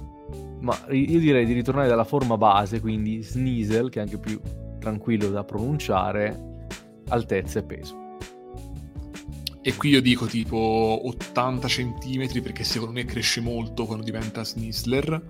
Ma 0.61 0.77
io 0.89 1.19
direi 1.19 1.45
di 1.45 1.53
ritornare 1.53 1.88
dalla 1.88 2.03
forma 2.03 2.38
base, 2.38 2.80
quindi 2.80 3.22
Snisel, 3.22 3.89
che 3.89 3.99
è 3.99 4.03
anche 4.03 4.18
più 4.18 4.39
tranquillo 4.80 5.30
da 5.30 5.43
pronunciare, 5.43 6.68
altezza 7.09 7.59
e 7.59 7.63
peso. 7.63 7.99
E 9.63 9.76
qui 9.76 9.89
io 9.89 10.01
dico 10.01 10.26
tipo 10.26 11.01
80 11.03 11.68
cm 11.68 12.41
perché 12.41 12.63
secondo 12.63 12.93
me 12.93 13.05
cresce 13.05 13.41
molto 13.41 13.85
quando 13.85 14.03
diventa 14.03 14.43
Snisler. 14.43 15.22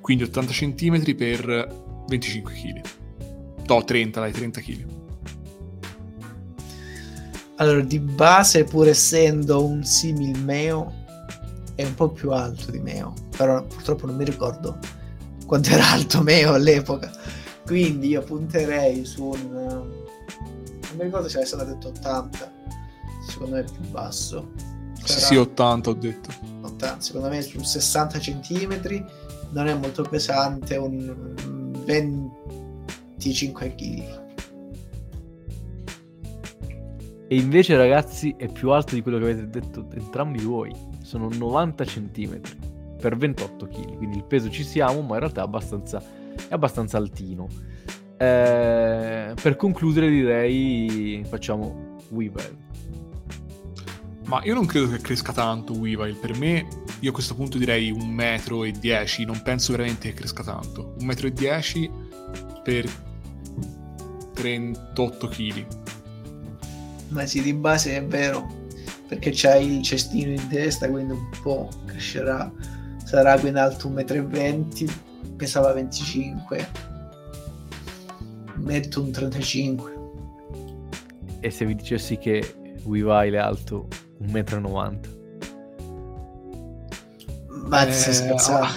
Quindi 0.00 0.24
80 0.24 0.52
cm 0.52 1.14
per 1.14 2.04
25 2.08 2.52
kg. 2.52 2.80
No, 3.66 3.84
30, 3.84 4.20
dai, 4.20 4.32
30 4.32 4.60
kg. 4.60 4.86
Allora, 7.56 7.80
di 7.82 8.00
base, 8.00 8.64
pur 8.64 8.88
essendo 8.88 9.64
un 9.64 9.84
simil 9.84 10.38
Meo, 10.38 10.92
è 11.74 11.84
un 11.84 11.94
po' 11.94 12.10
più 12.10 12.30
alto 12.32 12.70
di 12.70 12.80
Meo, 12.80 13.14
però 13.36 13.62
purtroppo 13.64 14.06
non 14.06 14.16
mi 14.16 14.24
ricordo 14.24 14.78
quanto 15.46 15.70
era 15.70 15.90
alto 15.90 16.22
Meo 16.22 16.52
all'epoca. 16.52 17.10
Quindi 17.64 18.08
io 18.08 18.22
punterei 18.22 19.04
su 19.04 19.24
un... 19.24 19.50
non 19.52 20.96
mi 20.96 21.04
ricordo 21.04 21.28
se 21.28 21.38
avesse 21.38 21.56
detto 21.56 21.88
80, 21.88 22.52
secondo 23.26 23.54
me 23.54 23.60
è 23.60 23.64
più 23.64 23.88
basso. 23.90 24.52
Sì, 25.02 25.20
sì, 25.20 25.36
80 25.36 25.90
ho 25.90 25.94
detto. 25.94 26.30
80, 26.62 27.00
secondo 27.00 27.28
me 27.28 27.40
su 27.42 27.62
60 27.62 28.18
cm 28.18 28.80
non 29.54 29.68
è 29.68 29.74
molto 29.74 30.02
pesante, 30.02 30.76
un 30.76 31.32
25 31.86 33.74
kg. 33.74 34.22
E 37.28 37.36
invece, 37.36 37.76
ragazzi, 37.76 38.34
è 38.36 38.48
più 38.48 38.70
alto 38.70 38.94
di 38.94 39.02
quello 39.02 39.18
che 39.18 39.30
avete 39.30 39.48
detto 39.48 39.86
entrambi 39.94 40.42
voi. 40.42 40.72
Sono 41.02 41.28
90 41.28 41.84
cm 41.84 42.40
per 43.00 43.16
28 43.16 43.66
kg. 43.66 43.96
Quindi 43.96 44.18
il 44.18 44.24
peso 44.24 44.50
ci 44.50 44.64
siamo, 44.64 45.00
ma 45.02 45.14
in 45.14 45.20
realtà 45.20 45.40
è 45.40 45.44
abbastanza, 45.44 46.02
è 46.48 46.52
abbastanza 46.52 46.98
altino. 46.98 47.46
Eh, 48.16 49.34
per 49.40 49.56
concludere, 49.56 50.10
direi 50.10 51.24
facciamo 51.26 51.96
Weevil. 52.10 52.63
Ma 54.26 54.42
io 54.42 54.54
non 54.54 54.64
credo 54.64 54.88
che 54.88 54.98
cresca 54.98 55.32
tanto 55.32 55.74
Weavile. 55.74 56.14
Per 56.14 56.36
me, 56.38 56.66
io 57.00 57.10
a 57.10 57.12
questo 57.12 57.34
punto 57.34 57.58
direi 57.58 57.90
un 57.90 58.08
metro 58.08 58.64
e 58.64 58.72
dieci. 58.72 59.24
Non 59.24 59.42
penso 59.42 59.72
veramente 59.72 60.08
che 60.08 60.14
cresca 60.14 60.42
tanto. 60.42 60.94
Un 60.98 61.04
metro 61.04 61.26
e 61.26 61.32
dieci 61.32 61.90
per 62.62 62.90
38 64.32 65.28
kg. 65.28 65.66
Ma 67.08 67.26
sì, 67.26 67.42
di 67.42 67.52
base 67.52 67.96
è 67.96 68.04
vero. 68.04 68.62
Perché 69.06 69.30
c'hai 69.34 69.76
il 69.76 69.82
cestino 69.82 70.32
in 70.32 70.48
testa, 70.48 70.88
quindi 70.88 71.12
un 71.12 71.28
po' 71.42 71.68
crescerà. 71.84 72.50
Sarà 73.04 73.38
qui 73.38 73.50
in 73.50 73.56
alto 73.56 73.90
1,20 73.90 74.84
m. 74.84 75.36
Pesava 75.36 75.72
25. 75.74 76.68
Metto 78.54 79.02
un 79.02 79.10
35. 79.10 79.92
E 81.40 81.50
se 81.50 81.66
vi 81.66 81.74
dicessi 81.74 82.16
che 82.16 82.54
Weavile 82.84 83.36
è 83.36 83.40
alto 83.40 83.88
1,90 84.26 84.60
m. 84.60 84.98
Ma 87.66 87.86
eh, 87.86 87.92
scherzando? 87.92 88.68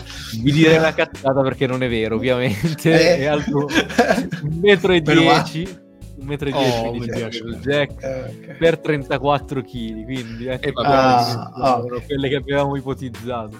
Vi 0.42 0.52
direi 0.52 0.78
una 0.78 0.94
cazzata 0.94 1.42
perché 1.42 1.68
non 1.68 1.84
è 1.84 1.90
vero, 1.90 2.16
ovviamente. 2.16 2.92
Eh. 2.92 3.18
È 3.18 3.26
alto 3.26 3.68
1,10 3.68 4.44
m. 4.44 5.86
1,10 6.20 6.20
m 6.20 6.38
oh, 6.54 6.96
il 6.96 7.60
Jack 7.62 8.04
eh, 8.04 8.22
okay. 8.22 8.58
per 8.58 8.80
34 8.80 9.62
kg 9.62 10.04
quindi 10.04 10.46
eh, 10.46 10.60
eh, 10.62 10.72
ah, 10.74 11.52
ah, 11.54 11.84
quelle 12.06 12.28
che 12.28 12.36
avevamo 12.36 12.76
ipotizzato 12.76 13.56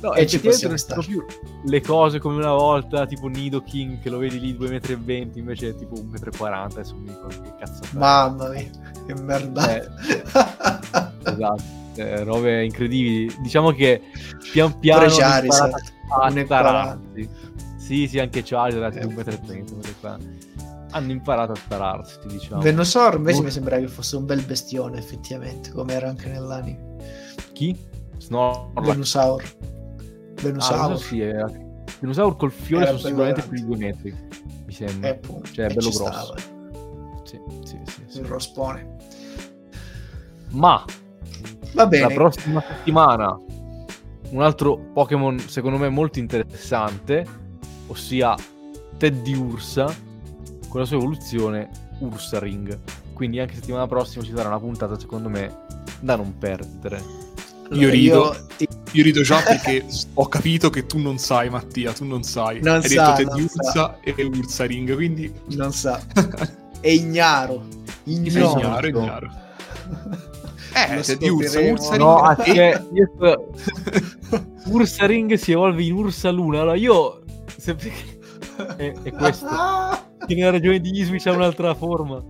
no, 0.00 0.12
e 0.14 0.26
ci 0.26 0.40
non 0.42 0.76
sono 0.76 1.00
più 1.00 1.24
le 1.64 1.80
cose 1.80 2.18
come 2.18 2.36
una 2.36 2.52
volta 2.52 3.06
tipo 3.06 3.28
Nido 3.28 3.62
King 3.62 4.00
che 4.00 4.10
lo 4.10 4.18
vedi 4.18 4.38
lì 4.40 4.52
2,20 4.52 4.98
m 4.98 5.30
invece 5.38 5.70
è 5.70 5.76
tipo 5.76 5.94
1,40 5.94 6.38
m 6.38 6.44
adesso 6.44 6.94
mi 6.96 7.08
ricordo 7.08 7.40
che 7.40 7.54
cazzo 7.58 7.80
mamma 7.92 8.48
mia 8.48 8.68
che 9.06 9.14
merda 9.22 9.76
eh, 9.76 9.88
esatto 11.36 11.84
eh, 11.96 12.24
robe 12.24 12.64
incredibili. 12.64 13.34
Diciamo 13.40 13.72
che 13.72 14.02
pian 14.52 14.78
piano 14.78 15.06
hanno 16.20 16.38
imparato 16.38 17.00
sì 17.78 18.06
sì 18.06 18.18
anche 18.18 18.42
Charizard 18.44 18.96
eh. 18.96 19.06
1,30 19.06 20.02
m 20.02 20.44
hanno 20.90 21.12
imparato 21.12 21.52
a 21.52 21.58
tararsi 21.68 22.18
diciamo. 22.26 22.62
Venusaur 22.62 23.16
invece 23.16 23.42
mi 23.42 23.50
sembra 23.50 23.78
che 23.78 23.88
fosse 23.88 24.16
un 24.16 24.24
bel 24.24 24.42
bestione 24.42 24.98
effettivamente 24.98 25.70
come 25.70 25.92
era 25.92 26.08
anche 26.08 26.28
nell'anime. 26.28 26.96
Chi? 27.52 27.76
Snorlax. 28.16 28.86
Venusaur. 28.86 29.42
Venusaur. 30.40 30.92
ah, 30.92 30.96
sì, 30.96 31.20
era... 31.20 31.50
Venusaur 32.00 32.36
col 32.36 32.52
fiore 32.52 32.84
era 32.84 32.96
sono 32.96 33.08
sicuramente 33.08 33.42
più 33.42 33.58
di 33.58 33.64
due 33.66 33.76
metri 33.76 34.14
mi 34.64 34.72
sembra. 34.72 35.10
Eh, 35.10 35.20
cioè 35.52 35.66
è 35.66 35.74
bello 35.74 35.90
grosso. 35.90 36.06
stava. 36.06 36.34
sì, 37.24 37.40
sì, 37.64 37.78
sì, 37.84 38.02
sì. 38.06 38.18
il 38.20 38.24
rospone. 38.24 38.96
Ma 40.50 40.82
Va 41.72 41.86
bene. 41.86 42.08
la 42.08 42.14
prossima 42.14 42.62
settimana 42.66 43.38
un 44.30 44.42
altro 44.42 44.76
Pokémon 44.92 45.38
secondo 45.38 45.78
me 45.78 45.88
molto 45.88 46.18
interessante, 46.18 47.24
ossia 47.86 48.34
Teddy 48.96 49.34
Ursa 49.34 49.94
con 50.68 50.80
la 50.80 50.86
sua 50.86 50.96
evoluzione 50.96 51.70
Ursaring. 52.00 52.78
Quindi 53.12 53.40
anche 53.40 53.54
settimana 53.54 53.86
prossima 53.86 54.24
ci 54.24 54.32
sarà 54.34 54.48
una 54.48 54.58
puntata 54.58 54.98
secondo 54.98 55.28
me 55.28 55.64
da 56.00 56.16
non 56.16 56.36
perdere. 56.38 57.24
Io 57.72 57.88
rido, 57.88 58.36
io 58.92 59.02
rido 59.02 59.22
già 59.22 59.40
perché 59.42 59.84
ho 60.14 60.28
capito 60.28 60.70
che 60.70 60.86
tu 60.86 60.98
non 60.98 61.18
sai, 61.18 61.48
Mattia, 61.50 61.92
tu 61.92 62.04
non 62.04 62.22
sai. 62.22 62.60
Non 62.62 62.76
Hai 62.76 62.88
sa, 62.88 63.12
detto 63.12 63.30
Teddy 63.30 63.42
Ursa 63.42 63.98
e 64.00 64.14
Ursaring, 64.22 64.94
quindi... 64.94 65.32
Non 65.48 65.72
sa. 65.72 66.00
È 66.80 66.88
ignaro. 66.88 67.64
Ignaro, 68.04 68.58
ignaro. 68.58 68.86
ignaro. 68.86 69.30
Eh, 70.76 71.02
se 71.02 71.16
di 71.16 71.30
Ursa, 71.30 71.60
Ursa 71.60 71.96
no, 71.96 72.18
ah. 72.18 72.36
Ursa 74.68 75.06
Ring 75.06 75.32
si 75.34 75.52
evolve 75.52 75.82
in 75.82 75.94
Ursa 75.94 76.30
Luna. 76.30 76.60
Allora 76.60 76.76
io... 76.76 77.22
Se... 77.56 77.74
è, 78.76 78.92
è 79.02 79.12
questo. 79.12 79.48
che 80.26 80.34
nella 80.34 80.50
regione 80.50 80.80
di 80.80 80.98
Isui 80.98 81.18
c'è 81.18 81.30
un'altra 81.30 81.74
forma. 81.74 82.22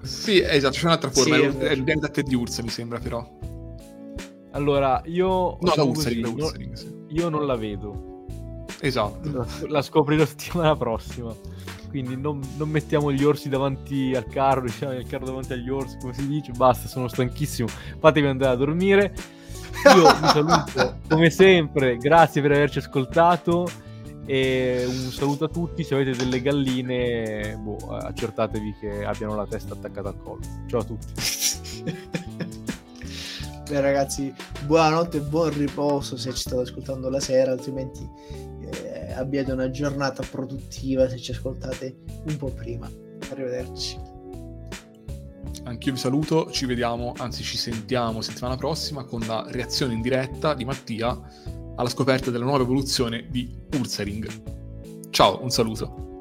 Sì, 0.00 0.40
esatto, 0.40 0.76
c'è 0.76 0.86
un'altra 0.86 1.10
forma. 1.10 1.36
Sì, 1.36 1.42
è 1.42 1.72
il 1.72 1.82
Benedetta 1.82 2.22
di 2.22 2.34
Ursa, 2.34 2.62
mi 2.62 2.70
sembra, 2.70 2.98
però. 2.98 3.28
Allora, 4.52 5.02
io... 5.04 5.58
No, 5.60 5.72
la 5.76 5.82
Ursa, 5.82 6.08
Ring, 6.08 6.26
Ursa 6.26 6.56
Ring, 6.56 6.72
sì. 6.72 6.90
Io 7.08 7.28
non 7.28 7.44
la 7.44 7.56
vedo. 7.56 8.24
Esatto. 8.80 9.30
La, 9.30 9.46
la 9.68 9.82
scoprirò 9.82 10.24
settimana 10.24 10.74
prossima 10.74 11.34
quindi 11.92 12.16
non, 12.16 12.40
non, 12.56 12.70
mettiamo 12.70 13.12
gli 13.12 13.22
orsi 13.22 13.50
davanti 13.50 14.14
al 14.16 14.26
carro, 14.26 14.62
diciamo 14.62 14.94
il 14.94 15.06
carro 15.06 15.26
davanti 15.26 15.52
agli 15.52 15.68
orsi, 15.68 15.98
come 16.00 16.14
si 16.14 16.26
dice, 16.26 16.52
basta, 16.52 16.88
sono 16.88 17.06
stanchissimo, 17.06 17.68
fatevi 17.98 18.26
andare 18.26 18.52
a 18.52 18.56
dormire. 18.56 19.14
Io 19.94 20.10
vi 20.10 20.26
saluto 20.28 21.00
come 21.06 21.28
sempre, 21.28 21.98
grazie 21.98 22.40
per 22.40 22.52
averci 22.52 22.78
ascoltato 22.78 23.68
e 24.24 24.84
un 24.86 25.10
saluto 25.10 25.44
a 25.44 25.48
tutti, 25.48 25.84
se 25.84 25.94
avete 25.94 26.12
delle 26.12 26.40
galline, 26.40 27.58
boh, 27.60 27.76
accertatevi 27.90 28.76
che 28.80 29.04
abbiano 29.04 29.34
la 29.34 29.46
testa 29.46 29.74
attaccata 29.74 30.08
al 30.08 30.16
collo. 30.16 30.40
Ciao 30.68 30.80
a 30.80 30.84
tutti. 30.84 31.12
Beh 33.68 33.80
ragazzi, 33.80 34.34
buonanotte 34.64 35.18
e 35.18 35.20
buon 35.20 35.50
riposo 35.58 36.16
se 36.16 36.32
ci 36.32 36.40
state 36.40 36.62
ascoltando 36.62 37.10
la 37.10 37.20
sera, 37.20 37.52
altrimenti 37.52 38.08
eh, 38.60 38.91
abbiate 39.12 39.52
una 39.52 39.70
giornata 39.70 40.22
produttiva 40.28 41.08
se 41.08 41.18
ci 41.18 41.30
ascoltate 41.30 41.96
un 42.26 42.36
po' 42.36 42.50
prima. 42.50 42.90
Arrivederci. 43.30 43.98
Anch'io 45.64 45.92
vi 45.92 45.98
saluto, 45.98 46.50
ci 46.50 46.66
vediamo, 46.66 47.12
anzi 47.18 47.42
ci 47.42 47.56
sentiamo 47.56 48.20
settimana 48.20 48.56
prossima 48.56 49.04
con 49.04 49.20
la 49.20 49.44
reazione 49.48 49.94
in 49.94 50.00
diretta 50.00 50.54
di 50.54 50.64
Mattia 50.64 51.18
alla 51.76 51.88
scoperta 51.88 52.30
della 52.30 52.44
nuova 52.44 52.62
evoluzione 52.62 53.28
di 53.30 53.54
Ursaring. 53.76 55.10
Ciao, 55.10 55.42
un 55.42 55.50
saluto. 55.50 56.11